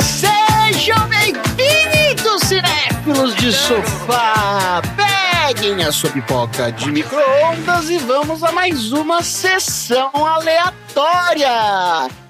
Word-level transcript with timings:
Sejam 0.00 1.08
bem-vindos, 1.08 2.42
cinéfilos 2.48 3.34
de 3.36 3.52
sofá! 3.52 4.80
Peguem 4.96 5.84
a 5.84 5.92
sua 5.92 6.08
pipoca 6.08 6.72
de 6.72 6.90
micro-ondas 6.90 7.90
e 7.90 7.98
vamos 7.98 8.42
a 8.42 8.50
mais 8.50 8.92
uma 8.92 9.22
sessão 9.22 10.10
aleatória! 10.14 11.50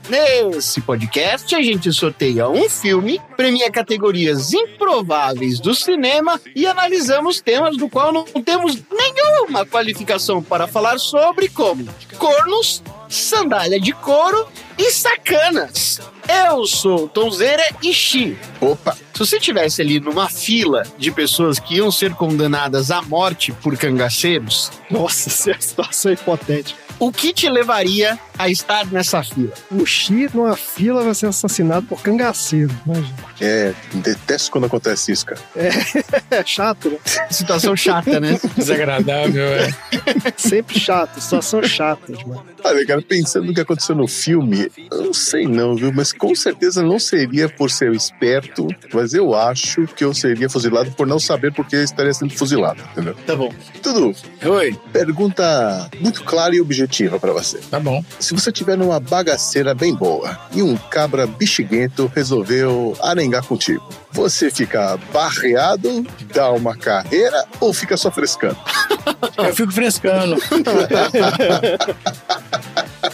Nesse 0.08 0.82
podcast, 0.82 1.54
a 1.54 1.62
gente 1.62 1.90
sorteia 1.90 2.46
um 2.48 2.68
filme, 2.68 3.18
premia 3.38 3.70
categorias 3.70 4.52
improváveis 4.52 5.58
do 5.58 5.74
cinema 5.74 6.38
e 6.54 6.66
analisamos 6.66 7.40
temas 7.40 7.76
do 7.78 7.88
qual 7.88 8.12
não 8.12 8.24
temos 8.24 8.76
nenhuma 8.92 9.64
qualificação 9.64 10.42
para 10.42 10.66
falar 10.66 10.98
sobre, 10.98 11.48
como 11.48 11.88
cornos, 12.18 12.82
sandália 13.08 13.80
de 13.80 13.92
couro 13.92 14.46
e 14.76 14.90
sacanas. 14.90 16.00
Eu 16.28 16.66
sou 16.66 17.08
Tonzeira 17.08 17.62
e 17.82 17.92
Xi. 17.92 18.36
Opa, 18.60 18.94
Se 19.12 19.18
você 19.18 19.38
tivesse 19.40 19.80
ali 19.80 20.00
numa 20.00 20.28
fila 20.28 20.82
de 20.98 21.10
pessoas 21.10 21.58
que 21.58 21.76
iam 21.76 21.90
ser 21.90 22.14
condenadas 22.14 22.90
à 22.90 23.00
morte 23.00 23.52
por 23.52 23.76
cangaceiros, 23.76 24.70
Nossa, 24.90 25.30
é 25.50 25.54
a 25.54 25.60
situação 25.60 26.12
hipotética. 26.12 26.83
O 26.98 27.12
que 27.12 27.32
te 27.32 27.48
levaria 27.48 28.18
a 28.38 28.48
estar 28.48 28.86
nessa 28.90 29.22
fila? 29.22 29.52
O 29.70 29.84
Xi, 29.84 30.28
numa 30.32 30.56
fila, 30.56 31.02
vai 31.02 31.14
ser 31.14 31.26
assassinado 31.26 31.86
por 31.86 32.00
cangaceiro. 32.02 32.72
Imagina. 32.86 33.14
é, 33.40 33.74
detesto 33.94 34.50
quando 34.50 34.66
acontece 34.66 35.12
isso, 35.12 35.26
cara. 35.26 35.40
É 35.56 36.44
chato, 36.46 36.90
né? 36.90 36.98
Situação 37.30 37.76
chata, 37.76 38.20
né? 38.20 38.38
Desagradável, 38.56 39.44
é. 39.44 39.74
Sempre 40.36 40.78
chato. 40.78 41.20
Situação 41.20 41.62
chata 41.62 42.12
demais. 42.12 42.40
Olha, 42.62 42.86
cara, 42.86 43.02
pensando 43.02 43.46
no 43.46 43.54
que 43.54 43.60
aconteceu 43.60 43.94
no 43.94 44.08
filme, 44.08 44.70
eu 44.90 45.02
não 45.02 45.12
sei 45.12 45.46
não, 45.46 45.76
viu? 45.76 45.92
Mas 45.92 46.12
com 46.12 46.34
certeza 46.34 46.82
não 46.82 46.98
seria 46.98 47.48
por 47.48 47.70
ser 47.70 47.92
esperto, 47.92 48.66
mas 48.92 49.12
eu 49.12 49.34
acho 49.34 49.86
que 49.88 50.04
eu 50.04 50.14
seria 50.14 50.48
fuzilado 50.48 50.90
por 50.92 51.06
não 51.06 51.18
saber 51.18 51.52
porque 51.52 51.76
eu 51.76 51.84
estaria 51.84 52.14
sendo 52.14 52.34
fuzilado, 52.34 52.82
entendeu? 52.92 53.14
Tá 53.26 53.36
bom. 53.36 53.52
Tudo, 53.82 54.14
Oi, 54.46 54.76
pergunta 54.92 55.90
muito 56.00 56.24
clara 56.24 56.56
e 56.56 56.60
objetiva 56.60 56.83
pra 57.18 57.32
você. 57.32 57.58
tá 57.70 57.80
bom. 57.80 58.04
Se 58.18 58.34
você 58.34 58.50
tiver 58.52 58.76
numa 58.76 59.00
bagaceira 59.00 59.74
bem 59.74 59.94
boa 59.94 60.38
e 60.52 60.62
um 60.62 60.76
cabra 60.76 61.26
bexiguento 61.26 62.10
resolveu 62.14 62.96
arengar 63.00 63.44
contigo, 63.44 63.86
você 64.12 64.50
fica 64.50 64.98
barreado, 65.12 66.06
dá 66.32 66.50
uma 66.50 66.76
carreira 66.76 67.44
ou 67.60 67.72
fica 67.72 67.96
só 67.96 68.10
frescando? 68.10 68.56
Eu 69.36 69.54
fico 69.54 69.72
frescando. 69.72 70.36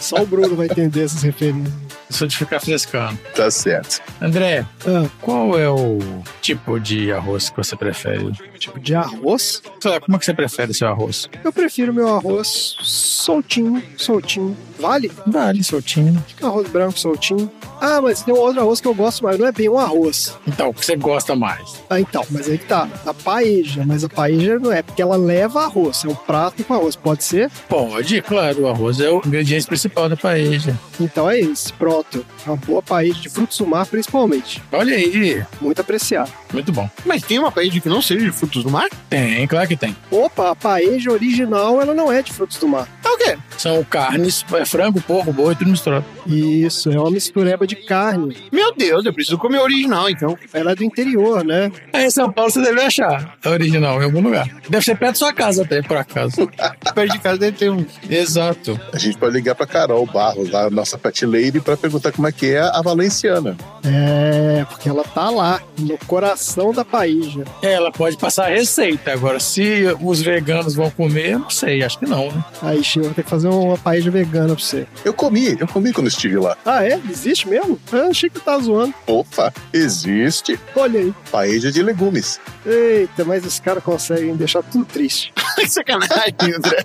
Só 0.00 0.22
o 0.22 0.26
Bruno 0.26 0.54
vai 0.56 0.66
entender 0.66 1.04
essas 1.04 1.22
referências. 1.22 1.89
Sou 2.10 2.26
de 2.26 2.36
ficar 2.36 2.60
frescando. 2.60 3.18
Tá 3.34 3.50
certo. 3.50 4.02
André, 4.20 4.66
Ah, 4.86 5.08
qual 5.22 5.58
é 5.58 5.68
o 5.70 5.98
tipo 6.42 6.78
de 6.80 7.12
arroz 7.12 7.48
que 7.50 7.56
você 7.56 7.76
prefere? 7.76 8.32
tipo 8.58 8.78
de 8.80 8.94
arroz. 8.94 9.62
Como 10.04 10.16
é 10.16 10.18
que 10.18 10.24
você 10.26 10.34
prefere 10.34 10.74
seu 10.74 10.88
arroz? 10.88 11.28
Eu 11.42 11.52
prefiro 11.52 11.94
meu 11.94 12.14
arroz 12.14 12.76
soltinho, 12.82 13.82
soltinho. 13.96 14.56
Vale? 14.80 15.10
Vale, 15.26 15.62
soltinho. 15.62 16.22
Arroz 16.42 16.68
branco 16.70 16.98
soltinho. 16.98 17.50
Ah, 17.80 18.00
mas 18.02 18.22
tem 18.22 18.34
um 18.34 18.38
outro 18.38 18.60
arroz 18.60 18.80
que 18.80 18.86
eu 18.88 18.94
gosto 18.94 19.24
mais. 19.24 19.38
Não 19.38 19.46
é 19.46 19.52
bem 19.52 19.68
um 19.68 19.78
arroz. 19.78 20.36
Então, 20.46 20.68
o 20.68 20.74
que 20.74 20.84
você 20.84 20.96
gosta 20.96 21.34
mais? 21.34 21.82
Ah, 21.88 21.98
então, 22.00 22.24
mas 22.30 22.48
aí 22.48 22.58
que 22.58 22.66
tá. 22.66 22.88
A 23.06 23.14
paeja. 23.14 23.84
Mas 23.86 24.04
a 24.04 24.08
paeja 24.08 24.58
não 24.58 24.70
é, 24.70 24.82
porque 24.82 25.00
ela 25.00 25.16
leva 25.16 25.62
arroz. 25.64 26.04
É 26.04 26.08
um 26.08 26.14
prato 26.14 26.62
com 26.64 26.74
arroz. 26.74 26.94
Pode 26.96 27.24
ser? 27.24 27.50
Pode, 27.68 28.20
claro, 28.22 28.62
o 28.62 28.68
arroz 28.68 29.00
é 29.00 29.08
o 29.10 29.22
ingrediente 29.24 29.66
principal 29.66 30.08
da 30.08 30.16
paella. 30.16 30.78
Então 31.00 31.30
é 31.30 31.40
esse. 31.40 31.72
Pronto. 31.72 32.24
Uma 32.46 32.56
boa 32.56 32.82
paeja 32.82 33.18
de 33.20 33.28
frutos 33.30 33.56
do 33.58 33.66
mar, 33.66 33.86
principalmente. 33.86 34.62
Olha 34.72 34.94
aí, 34.96 35.42
Muito 35.60 35.80
apreciado. 35.80 36.30
muito 36.52 36.70
bom. 36.72 36.88
Mas 37.06 37.22
tem 37.22 37.38
uma 37.38 37.50
paella 37.50 37.80
que 37.80 37.88
não 37.88 38.02
seja 38.02 38.24
de 38.26 38.32
frutos 38.32 38.62
do 38.62 38.70
mar? 38.70 38.88
Tem, 39.08 39.46
claro 39.46 39.66
que 39.66 39.76
tem. 39.76 39.96
Opa, 40.10 40.50
a 40.50 40.56
paeja 40.56 41.10
original, 41.10 41.80
ela 41.80 41.94
não 41.94 42.12
é 42.12 42.20
de 42.22 42.32
frutos 42.32 42.58
do 42.58 42.68
mar. 42.68 42.86
É 43.04 43.08
o 43.08 43.16
quê? 43.16 43.38
São 43.56 43.82
carnes, 43.84 44.44
é 44.52 44.64
frango, 44.70 45.00
porco, 45.00 45.32
boi, 45.32 45.54
tudo 45.54 45.70
misturado. 45.70 46.04
Isso, 46.26 46.90
é 46.90 46.98
uma 46.98 47.10
mistureba 47.10 47.66
de 47.66 47.76
carne. 47.76 48.36
Meu 48.52 48.74
Deus, 48.74 49.04
eu 49.04 49.12
preciso 49.12 49.38
comer 49.38 49.58
original, 49.58 50.08
então. 50.08 50.38
Ela 50.52 50.72
é 50.72 50.74
do 50.74 50.84
interior, 50.84 51.44
né? 51.44 51.70
Aí 51.92 52.06
em 52.06 52.10
São 52.10 52.32
Paulo 52.32 52.50
você 52.50 52.62
deve 52.62 52.80
achar 52.80 53.36
a 53.44 53.50
original 53.50 54.00
em 54.00 54.04
algum 54.04 54.20
lugar. 54.20 54.48
Deve 54.68 54.84
ser 54.84 54.96
perto 54.96 55.12
da 55.12 55.18
sua 55.18 55.32
casa 55.32 55.62
até, 55.62 55.82
por 55.82 55.96
acaso. 55.96 56.48
Perto 56.94 57.12
de 57.12 57.18
casa 57.18 57.38
deve 57.38 57.56
ter 57.56 57.70
um. 57.70 57.84
Exato. 58.08 58.78
A 58.92 58.98
gente 58.98 59.16
pode 59.16 59.34
ligar 59.34 59.54
pra 59.54 59.66
Carol 59.66 60.04
Barros, 60.06 60.50
lá, 60.50 60.68
nossa 60.70 60.98
pet 60.98 61.24
lady, 61.24 61.60
pra 61.60 61.76
perguntar 61.76 62.12
como 62.12 62.26
é 62.28 62.32
que 62.32 62.52
é 62.52 62.60
a 62.60 62.80
valenciana. 62.82 63.56
É, 63.84 64.64
porque 64.68 64.88
ela 64.88 65.02
tá 65.02 65.30
lá, 65.30 65.60
no 65.78 65.96
coração 66.06 66.72
da 66.72 66.84
paeja. 66.84 67.44
Ela 67.62 67.90
pode 67.90 68.16
passar 68.16 68.46
a 68.46 68.48
receita. 68.48 69.12
Agora, 69.12 69.40
se 69.40 69.84
os 70.00 70.20
veganos 70.20 70.74
vão 70.74 70.90
comer, 70.90 71.32
eu 71.32 71.38
não 71.40 71.50
sei, 71.50 71.82
acho 71.82 71.98
que 71.98 72.06
não, 72.06 72.30
né? 72.30 72.44
Aí, 72.62 72.82
Chico, 72.84 73.06
vou 73.06 73.14
ter 73.14 73.22
que 73.22 73.30
fazer 73.30 73.48
uma 73.48 73.78
paeja 73.78 74.10
vegana 74.10 74.54
pra 74.60 74.68
você. 74.68 74.86
Eu 75.04 75.12
comi, 75.12 75.56
eu 75.58 75.66
comi 75.66 75.92
quando 75.92 76.06
estive 76.08 76.36
lá. 76.36 76.56
Ah, 76.64 76.84
é? 76.84 77.00
Existe 77.10 77.48
mesmo? 77.48 77.78
Eu 77.92 78.10
achei 78.10 78.28
que 78.30 78.40
tá 78.40 78.58
zoando. 78.58 78.94
Opa, 79.06 79.52
existe 79.72 80.58
Olha 80.76 81.00
aí. 81.00 81.14
paeja 81.30 81.72
de 81.72 81.82
legumes. 81.82 82.40
Eita, 82.64 83.24
mas 83.24 83.44
os 83.44 83.58
caras 83.58 83.82
conseguem 83.82 84.36
deixar 84.36 84.62
tudo 84.62 84.84
triste. 84.84 85.32
Que 85.60 85.68
sacanagem, 85.68 86.54
André. 86.56 86.84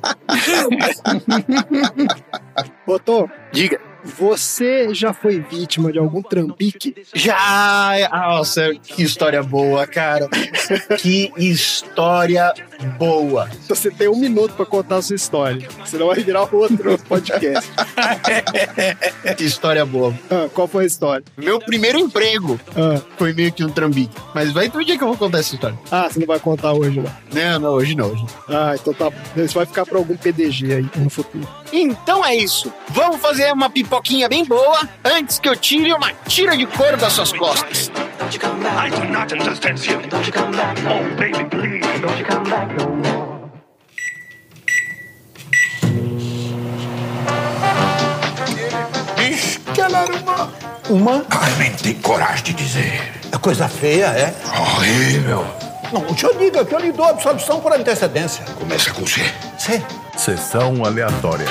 Ô, 2.85 2.99
Tom, 2.99 3.29
Diga. 3.51 3.79
Você 4.05 4.93
já 4.93 5.13
foi 5.13 5.39
vítima 5.39 5.91
de 5.91 5.99
algum 5.99 6.21
trambique? 6.21 6.95
Já! 7.13 7.91
Nossa, 8.11 8.73
que 8.75 9.03
história 9.03 9.41
boa, 9.43 9.85
cara. 9.87 10.27
Que 10.99 11.31
história 11.37 12.53
boa. 12.97 13.49
Você 13.67 13.89
tem 13.91 14.07
um 14.07 14.15
minuto 14.17 14.53
pra 14.53 14.65
contar 14.65 14.97
a 14.97 15.01
sua 15.01 15.15
história. 15.15 15.67
Senão 15.85 16.07
vai 16.07 16.19
virar 16.21 16.47
outro 16.53 16.97
podcast. 17.07 17.69
Que 19.37 19.43
história 19.43 19.85
boa. 19.85 20.13
Ah, 20.29 20.47
qual 20.53 20.67
foi 20.67 20.83
a 20.83 20.87
história? 20.87 21.23
Meu 21.37 21.59
primeiro 21.59 21.97
emprego 21.99 22.59
Ah, 22.75 23.01
foi 23.17 23.33
meio 23.33 23.51
que 23.51 23.63
um 23.63 23.69
trambique. 23.69 24.15
Mas 24.33 24.51
vai 24.51 24.69
ter 24.69 24.77
um 24.77 24.83
dia 24.83 24.97
que 24.97 25.03
eu 25.03 25.07
vou 25.07 25.17
contar 25.17 25.39
essa 25.39 25.53
história. 25.55 25.77
ah, 25.91 26.07
você 26.09 26.19
não 26.19 26.27
vai 26.27 26.39
contar 26.39 26.73
hoje, 26.73 26.99
não. 26.99 27.11
Não, 27.33 27.59
não, 27.59 27.69
hoje 27.71 27.95
não. 27.95 28.05
Hoje. 28.11 28.25
Ah, 28.49 28.73
então 28.79 28.93
tá. 28.93 29.11
Isso 29.35 29.55
vai 29.55 29.65
ficar 29.65 29.85
pra 29.85 29.97
algum 29.97 30.15
PDG 30.15 30.73
aí 30.73 30.89
no 30.97 31.09
futuro. 31.09 31.47
Então 31.73 32.23
é 32.25 32.35
isso. 32.35 32.71
Vamos 32.89 33.17
fazer 33.19 33.51
uma 33.51 33.69
pipoquinha 33.95 34.27
bem 34.27 34.43
boa 34.43 34.87
antes 35.03 35.39
que 35.39 35.47
eu 35.47 35.55
tire 35.55 35.93
uma 35.93 36.11
tira 36.27 36.57
de 36.57 36.65
couro 36.65 36.97
das 36.97 37.13
suas 37.13 37.31
costas. 37.31 37.89
I 38.21 38.89
do 38.89 39.05
not 39.05 39.33
understand 39.33 39.79
you. 39.85 39.99
Oh, 40.87 41.15
baby, 41.15 41.45
please. 41.49 42.01
Don't 42.01 42.19
you 42.19 42.25
come 42.25 42.49
back 42.49 42.73
no 42.73 42.89
more. 42.89 43.35
Diz 49.15 49.59
que 49.73 49.81
ela 49.81 49.99
era 49.99 50.13
uma. 50.13 50.53
Uma? 50.89 51.25
Ai, 51.29 51.55
nem 51.57 51.71
tem 51.73 51.93
coragem 51.95 52.43
de 52.43 52.53
dizer. 52.53 53.13
É 53.31 53.37
coisa 53.37 53.67
feia, 53.67 54.07
é? 54.07 54.35
Horrível. 54.59 55.45
Não, 55.91 56.01
o 56.01 56.17
senhor 56.17 56.37
diga 56.37 56.65
que 56.65 56.75
eu 56.75 56.79
lhe 56.79 56.91
dou 56.91 57.05
absolvição 57.05 57.59
por 57.59 57.71
antecedência. 57.71 58.43
Começa 58.55 58.91
com 58.91 59.05
C. 59.07 59.21
Sim. 59.57 59.83
Sessão 60.15 60.83
aleatória. 60.83 61.47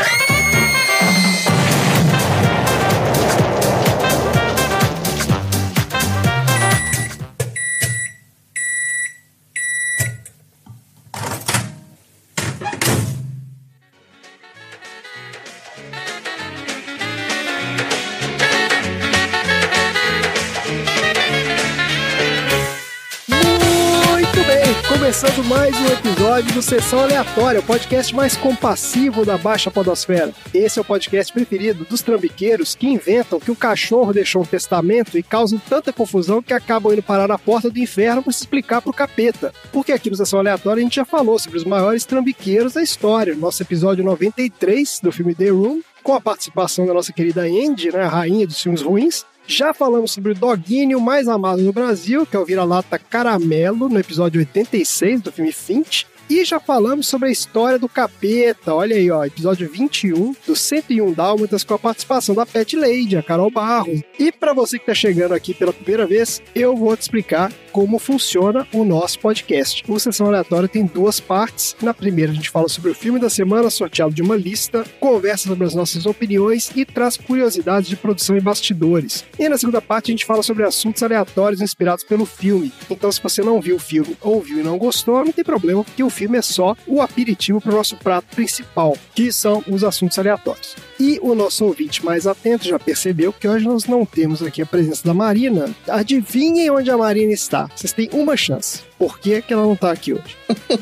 Mais 25.64 25.80
um 25.80 25.86
episódio 25.86 26.52
do 26.52 26.60
Sessão 26.60 27.00
Aleatória, 27.00 27.58
o 27.58 27.62
podcast 27.62 28.14
mais 28.14 28.36
compassivo 28.36 29.24
da 29.24 29.38
Baixa 29.38 29.70
Podosfera. 29.70 30.30
Esse 30.52 30.78
é 30.78 30.82
o 30.82 30.84
podcast 30.84 31.32
preferido 31.32 31.86
dos 31.86 32.02
trambiqueiros 32.02 32.74
que 32.74 32.86
inventam 32.86 33.40
que 33.40 33.50
o 33.50 33.56
cachorro 33.56 34.12
deixou 34.12 34.42
um 34.42 34.44
testamento 34.44 35.16
e 35.16 35.22
causam 35.22 35.58
tanta 35.58 35.90
confusão 35.90 36.42
que 36.42 36.52
acabam 36.52 36.92
indo 36.92 37.02
parar 37.02 37.26
na 37.26 37.38
porta 37.38 37.70
do 37.70 37.78
inferno 37.78 38.22
para 38.22 38.30
se 38.30 38.40
explicar 38.40 38.82
pro 38.82 38.92
capeta. 38.92 39.54
Porque 39.72 39.90
aqui 39.90 40.10
no 40.10 40.16
Sessão 40.16 40.38
Aleatória 40.38 40.82
a 40.82 40.84
gente 40.84 40.96
já 40.96 41.04
falou 41.06 41.38
sobre 41.38 41.56
os 41.56 41.64
maiores 41.64 42.04
trambiqueiros 42.04 42.74
da 42.74 42.82
história. 42.82 43.34
Nosso 43.34 43.62
episódio 43.62 44.04
93 44.04 45.00
do 45.02 45.10
filme 45.10 45.34
The 45.34 45.48
Room, 45.48 45.80
com 46.02 46.12
a 46.12 46.20
participação 46.20 46.84
da 46.84 46.92
nossa 46.92 47.10
querida 47.10 47.40
Andy, 47.40 47.90
né, 47.90 48.02
a 48.02 48.08
rainha 48.08 48.46
dos 48.46 48.60
filmes 48.60 48.82
ruins. 48.82 49.24
Já 49.46 49.74
falamos 49.74 50.12
sobre 50.12 50.32
o 50.32 50.34
doguinho 50.34 51.00
mais 51.00 51.28
amado 51.28 51.60
no 51.60 51.72
Brasil, 51.72 52.24
que 52.24 52.34
é 52.34 52.38
o 52.38 52.44
vira-lata 52.44 52.98
Caramelo, 52.98 53.88
no 53.88 53.98
episódio 53.98 54.40
86 54.40 55.20
do 55.20 55.32
filme 55.32 55.52
Finch. 55.52 56.06
E 56.28 56.42
já 56.44 56.58
falamos 56.58 57.06
sobre 57.06 57.28
a 57.28 57.32
história 57.32 57.78
do 57.78 57.86
capeta. 57.86 58.74
Olha 58.74 58.96
aí, 58.96 59.10
ó, 59.10 59.22
episódio 59.24 59.70
21 59.70 60.34
do 60.46 60.56
101 60.56 61.12
Dálmatas 61.12 61.62
com 61.62 61.74
a 61.74 61.78
participação 61.78 62.34
da 62.34 62.46
Pet 62.46 62.74
Lady, 62.74 63.18
a 63.18 63.22
Carol 63.22 63.50
Barros. 63.50 64.00
E 64.18 64.32
para 64.32 64.54
você 64.54 64.78
que 64.78 64.86
tá 64.86 64.94
chegando 64.94 65.34
aqui 65.34 65.52
pela 65.52 65.72
primeira 65.72 66.06
vez, 66.06 66.40
eu 66.54 66.74
vou 66.74 66.96
te 66.96 67.02
explicar 67.02 67.52
como 67.74 67.98
funciona 67.98 68.68
o 68.72 68.84
nosso 68.84 69.18
podcast. 69.18 69.82
O 69.88 69.98
Sessão 69.98 70.28
Aleatória 70.28 70.68
tem 70.68 70.86
duas 70.86 71.18
partes. 71.18 71.74
Na 71.82 71.92
primeira, 71.92 72.30
a 72.30 72.34
gente 72.34 72.48
fala 72.48 72.68
sobre 72.68 72.92
o 72.92 72.94
filme 72.94 73.18
da 73.18 73.28
semana, 73.28 73.68
sorteado 73.68 74.14
de 74.14 74.22
uma 74.22 74.36
lista, 74.36 74.84
conversa 75.00 75.48
sobre 75.48 75.66
as 75.66 75.74
nossas 75.74 76.06
opiniões 76.06 76.70
e 76.76 76.84
traz 76.84 77.16
curiosidades 77.16 77.88
de 77.88 77.96
produção 77.96 78.36
e 78.36 78.40
bastidores. 78.40 79.24
E 79.36 79.48
na 79.48 79.58
segunda 79.58 79.82
parte, 79.82 80.12
a 80.12 80.12
gente 80.12 80.24
fala 80.24 80.40
sobre 80.40 80.62
assuntos 80.62 81.02
aleatórios 81.02 81.60
inspirados 81.60 82.04
pelo 82.04 82.24
filme. 82.24 82.72
Então, 82.88 83.10
se 83.10 83.20
você 83.20 83.42
não 83.42 83.60
viu 83.60 83.74
o 83.74 83.80
filme 83.80 84.16
ou 84.20 84.40
viu 84.40 84.60
e 84.60 84.62
não 84.62 84.78
gostou, 84.78 85.24
não 85.24 85.32
tem 85.32 85.42
problema, 85.42 85.82
porque 85.82 86.04
o 86.04 86.10
filme 86.10 86.38
é 86.38 86.42
só 86.42 86.76
o 86.86 87.02
aperitivo 87.02 87.60
para 87.60 87.72
o 87.72 87.76
nosso 87.76 87.96
prato 87.96 88.32
principal, 88.36 88.96
que 89.16 89.32
são 89.32 89.64
os 89.66 89.82
assuntos 89.82 90.16
aleatórios. 90.16 90.76
E 90.98 91.18
o 91.22 91.34
nosso 91.34 91.64
ouvinte 91.64 92.04
mais 92.04 92.26
atento 92.26 92.68
já 92.68 92.78
percebeu 92.78 93.32
que 93.32 93.48
hoje 93.48 93.64
nós 93.64 93.86
não 93.86 94.04
temos 94.04 94.42
aqui 94.42 94.62
a 94.62 94.66
presença 94.66 95.02
da 95.04 95.14
Marina. 95.14 95.74
Adivinhem 95.88 96.70
onde 96.70 96.90
a 96.90 96.96
Marina 96.96 97.32
está. 97.32 97.68
Vocês 97.74 97.92
têm 97.92 98.08
uma 98.12 98.36
chance. 98.36 98.82
Por 98.98 99.18
que, 99.18 99.42
que 99.42 99.52
ela 99.52 99.62
não 99.62 99.74
está 99.74 99.90
aqui 99.90 100.12
hoje? 100.12 100.36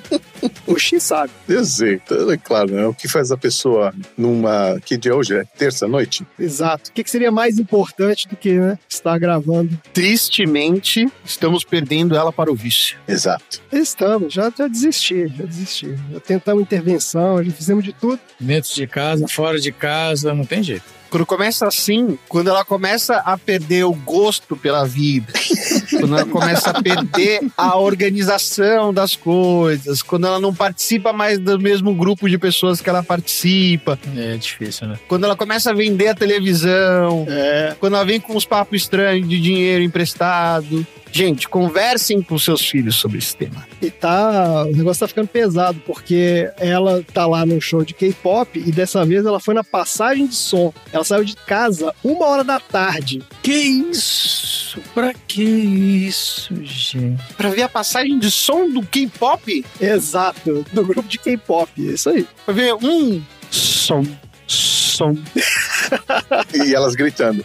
o 0.66 0.78
X 0.78 1.02
sabe. 1.02 1.32
Deseito, 1.48 2.30
é 2.30 2.36
claro, 2.36 2.72
né? 2.72 2.86
O 2.86 2.94
que 2.94 3.08
faz 3.08 3.32
a 3.32 3.36
pessoa 3.36 3.92
numa. 4.16 4.78
Que 4.84 4.96
dia 4.96 5.12
é 5.12 5.14
hoje? 5.14 5.34
É 5.34 5.44
terça-noite? 5.44 6.26
Exato. 6.38 6.90
O 6.90 6.92
que, 6.92 7.02
que 7.02 7.10
seria 7.10 7.30
mais 7.30 7.58
importante 7.58 8.28
do 8.28 8.36
que 8.36 8.52
né, 8.52 8.78
estar 8.88 9.18
gravando? 9.18 9.78
Tristemente, 9.92 11.10
estamos 11.24 11.64
perdendo 11.64 12.14
ela 12.14 12.32
para 12.32 12.52
o 12.52 12.54
vício. 12.54 12.98
Exato. 13.08 13.62
Estamos, 13.72 14.32
já, 14.32 14.52
já 14.56 14.68
desisti, 14.68 15.28
já 15.28 15.44
desisti. 15.44 15.98
Já 16.12 16.20
tentamos 16.20 16.62
intervenção, 16.62 17.42
já 17.42 17.50
fizemos 17.50 17.82
de 17.82 17.92
tudo. 17.92 18.20
Dentro 18.38 18.74
de 18.74 18.86
casa, 18.86 19.26
fora 19.26 19.58
de 19.58 19.72
casa, 19.72 20.01
não 20.34 20.44
tem 20.44 20.62
jeito. 20.62 20.84
Quando 21.10 21.26
começa 21.26 21.66
assim, 21.68 22.18
quando 22.26 22.48
ela 22.48 22.64
começa 22.64 23.16
a 23.16 23.36
perder 23.36 23.84
o 23.84 23.92
gosto 23.92 24.56
pela 24.56 24.86
vida, 24.86 25.30
quando 26.00 26.16
ela 26.16 26.24
começa 26.24 26.70
a 26.70 26.82
perder 26.82 27.40
a 27.54 27.76
organização 27.76 28.94
das 28.94 29.14
coisas, 29.14 30.00
quando 30.02 30.26
ela 30.26 30.40
não 30.40 30.54
participa 30.54 31.12
mais 31.12 31.38
do 31.38 31.58
mesmo 31.60 31.94
grupo 31.94 32.30
de 32.30 32.38
pessoas 32.38 32.80
que 32.80 32.88
ela 32.88 33.02
participa, 33.02 33.98
É 34.16 34.38
difícil, 34.38 34.88
né? 34.88 34.98
quando 35.06 35.24
ela 35.24 35.36
começa 35.36 35.70
a 35.70 35.74
vender 35.74 36.08
a 36.08 36.14
televisão, 36.14 37.26
É. 37.28 37.76
quando 37.78 37.94
ela 37.94 38.04
vem 38.06 38.18
com 38.18 38.34
uns 38.34 38.46
papos 38.46 38.80
estranhos 38.80 39.28
de 39.28 39.38
dinheiro 39.38 39.84
emprestado. 39.84 40.86
Gente, 41.12 41.46
conversem 41.46 42.22
com 42.22 42.38
seus 42.38 42.62
filhos 42.62 42.96
sobre 42.96 43.18
esse 43.18 43.36
tema. 43.36 43.66
E 43.82 43.90
tá. 43.90 44.64
O 44.64 44.74
negócio 44.74 45.00
tá 45.00 45.06
ficando 45.08 45.28
pesado, 45.28 45.78
porque 45.86 46.50
ela 46.58 47.04
tá 47.12 47.26
lá 47.26 47.44
num 47.44 47.60
show 47.60 47.84
de 47.84 47.92
K-pop 47.92 48.58
e 48.58 48.72
dessa 48.72 49.04
vez 49.04 49.26
ela 49.26 49.38
foi 49.38 49.52
na 49.52 49.62
passagem 49.62 50.26
de 50.26 50.34
som. 50.34 50.72
Ela 50.90 51.04
saiu 51.04 51.22
de 51.24 51.36
casa 51.36 51.94
uma 52.02 52.24
hora 52.26 52.42
da 52.42 52.58
tarde. 52.58 53.22
Que 53.42 53.52
isso? 53.52 54.80
Pra 54.94 55.12
que 55.12 55.42
isso, 55.42 56.54
gente? 56.62 57.18
Pra 57.36 57.50
ver 57.50 57.62
a 57.64 57.68
passagem 57.68 58.18
de 58.18 58.30
som 58.30 58.70
do 58.70 58.80
K-pop, 58.82 59.64
Exato, 59.78 60.64
do 60.72 60.82
grupo 60.82 61.06
de 61.06 61.18
K-pop. 61.18 61.70
É 61.78 61.92
isso 61.92 62.08
aí. 62.08 62.26
pra 62.46 62.54
ver 62.54 62.72
um 62.74 63.22
som, 63.50 64.02
som. 64.46 65.14
E 66.54 66.74
elas 66.74 66.94
gritando. 66.94 67.44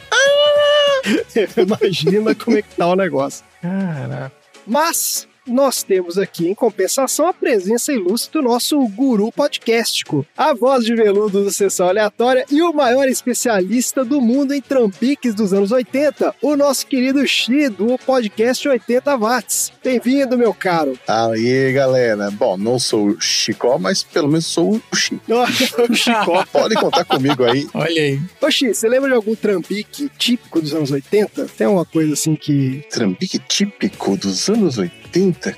Imagina 1.57 2.35
como 2.35 2.57
é 2.57 2.61
que 2.61 2.75
tá 2.75 2.87
o 2.87 2.95
negócio. 2.95 3.45
Caraca. 3.61 4.31
Mas 4.65 5.27
nós 5.47 5.83
temos 5.83 6.17
aqui, 6.17 6.47
em 6.47 6.53
compensação, 6.53 7.27
a 7.27 7.33
presença 7.33 7.91
ilustre 7.91 8.33
do 8.33 8.41
nosso 8.41 8.77
guru 8.89 9.31
podcástico, 9.31 10.25
a 10.35 10.53
voz 10.53 10.85
de 10.85 10.95
veludo 10.95 11.43
do 11.43 11.51
Sessão 11.51 11.87
Aleatória 11.87 12.45
e 12.51 12.61
o 12.61 12.73
maior 12.73 13.07
especialista 13.07 14.03
do 14.03 14.21
mundo 14.21 14.53
em 14.53 14.61
trampiques 14.61 15.33
dos 15.33 15.53
anos 15.53 15.71
80, 15.71 16.35
o 16.41 16.55
nosso 16.55 16.85
querido 16.85 17.25
Xi, 17.27 17.69
do 17.69 17.97
podcast 17.99 18.67
80 18.67 19.17
Watts. 19.17 19.71
Bem-vindo, 19.83 20.37
meu 20.37 20.53
caro. 20.53 20.99
Aí, 21.07 21.71
galera. 21.71 22.29
Bom, 22.31 22.57
não 22.57 22.77
sou 22.77 23.07
o 23.07 23.21
Chicó, 23.21 23.77
mas 23.77 24.03
pelo 24.03 24.27
menos 24.27 24.45
sou 24.45 24.81
o 24.91 24.95
Chi. 24.95 25.19
o 25.27 25.93
Chicó. 25.95 26.45
Pode 26.51 26.75
contar 26.75 27.05
comigo 27.05 27.43
aí. 27.43 27.67
Olha 27.73 28.01
aí. 28.01 28.19
Ô, 28.41 28.51
Xi, 28.51 28.73
você 28.73 28.87
lembra 28.89 29.09
de 29.09 29.15
algum 29.15 29.35
trampique 29.35 30.09
típico 30.17 30.61
dos 30.61 30.73
anos 30.73 30.91
80? 30.91 31.45
Tem 31.57 31.67
uma 31.67 31.85
coisa 31.85 32.13
assim 32.13 32.35
que... 32.35 32.85
Trambique 32.89 33.39
típico 33.39 34.17
dos 34.17 34.49
anos 34.49 34.77
80, 34.77 34.96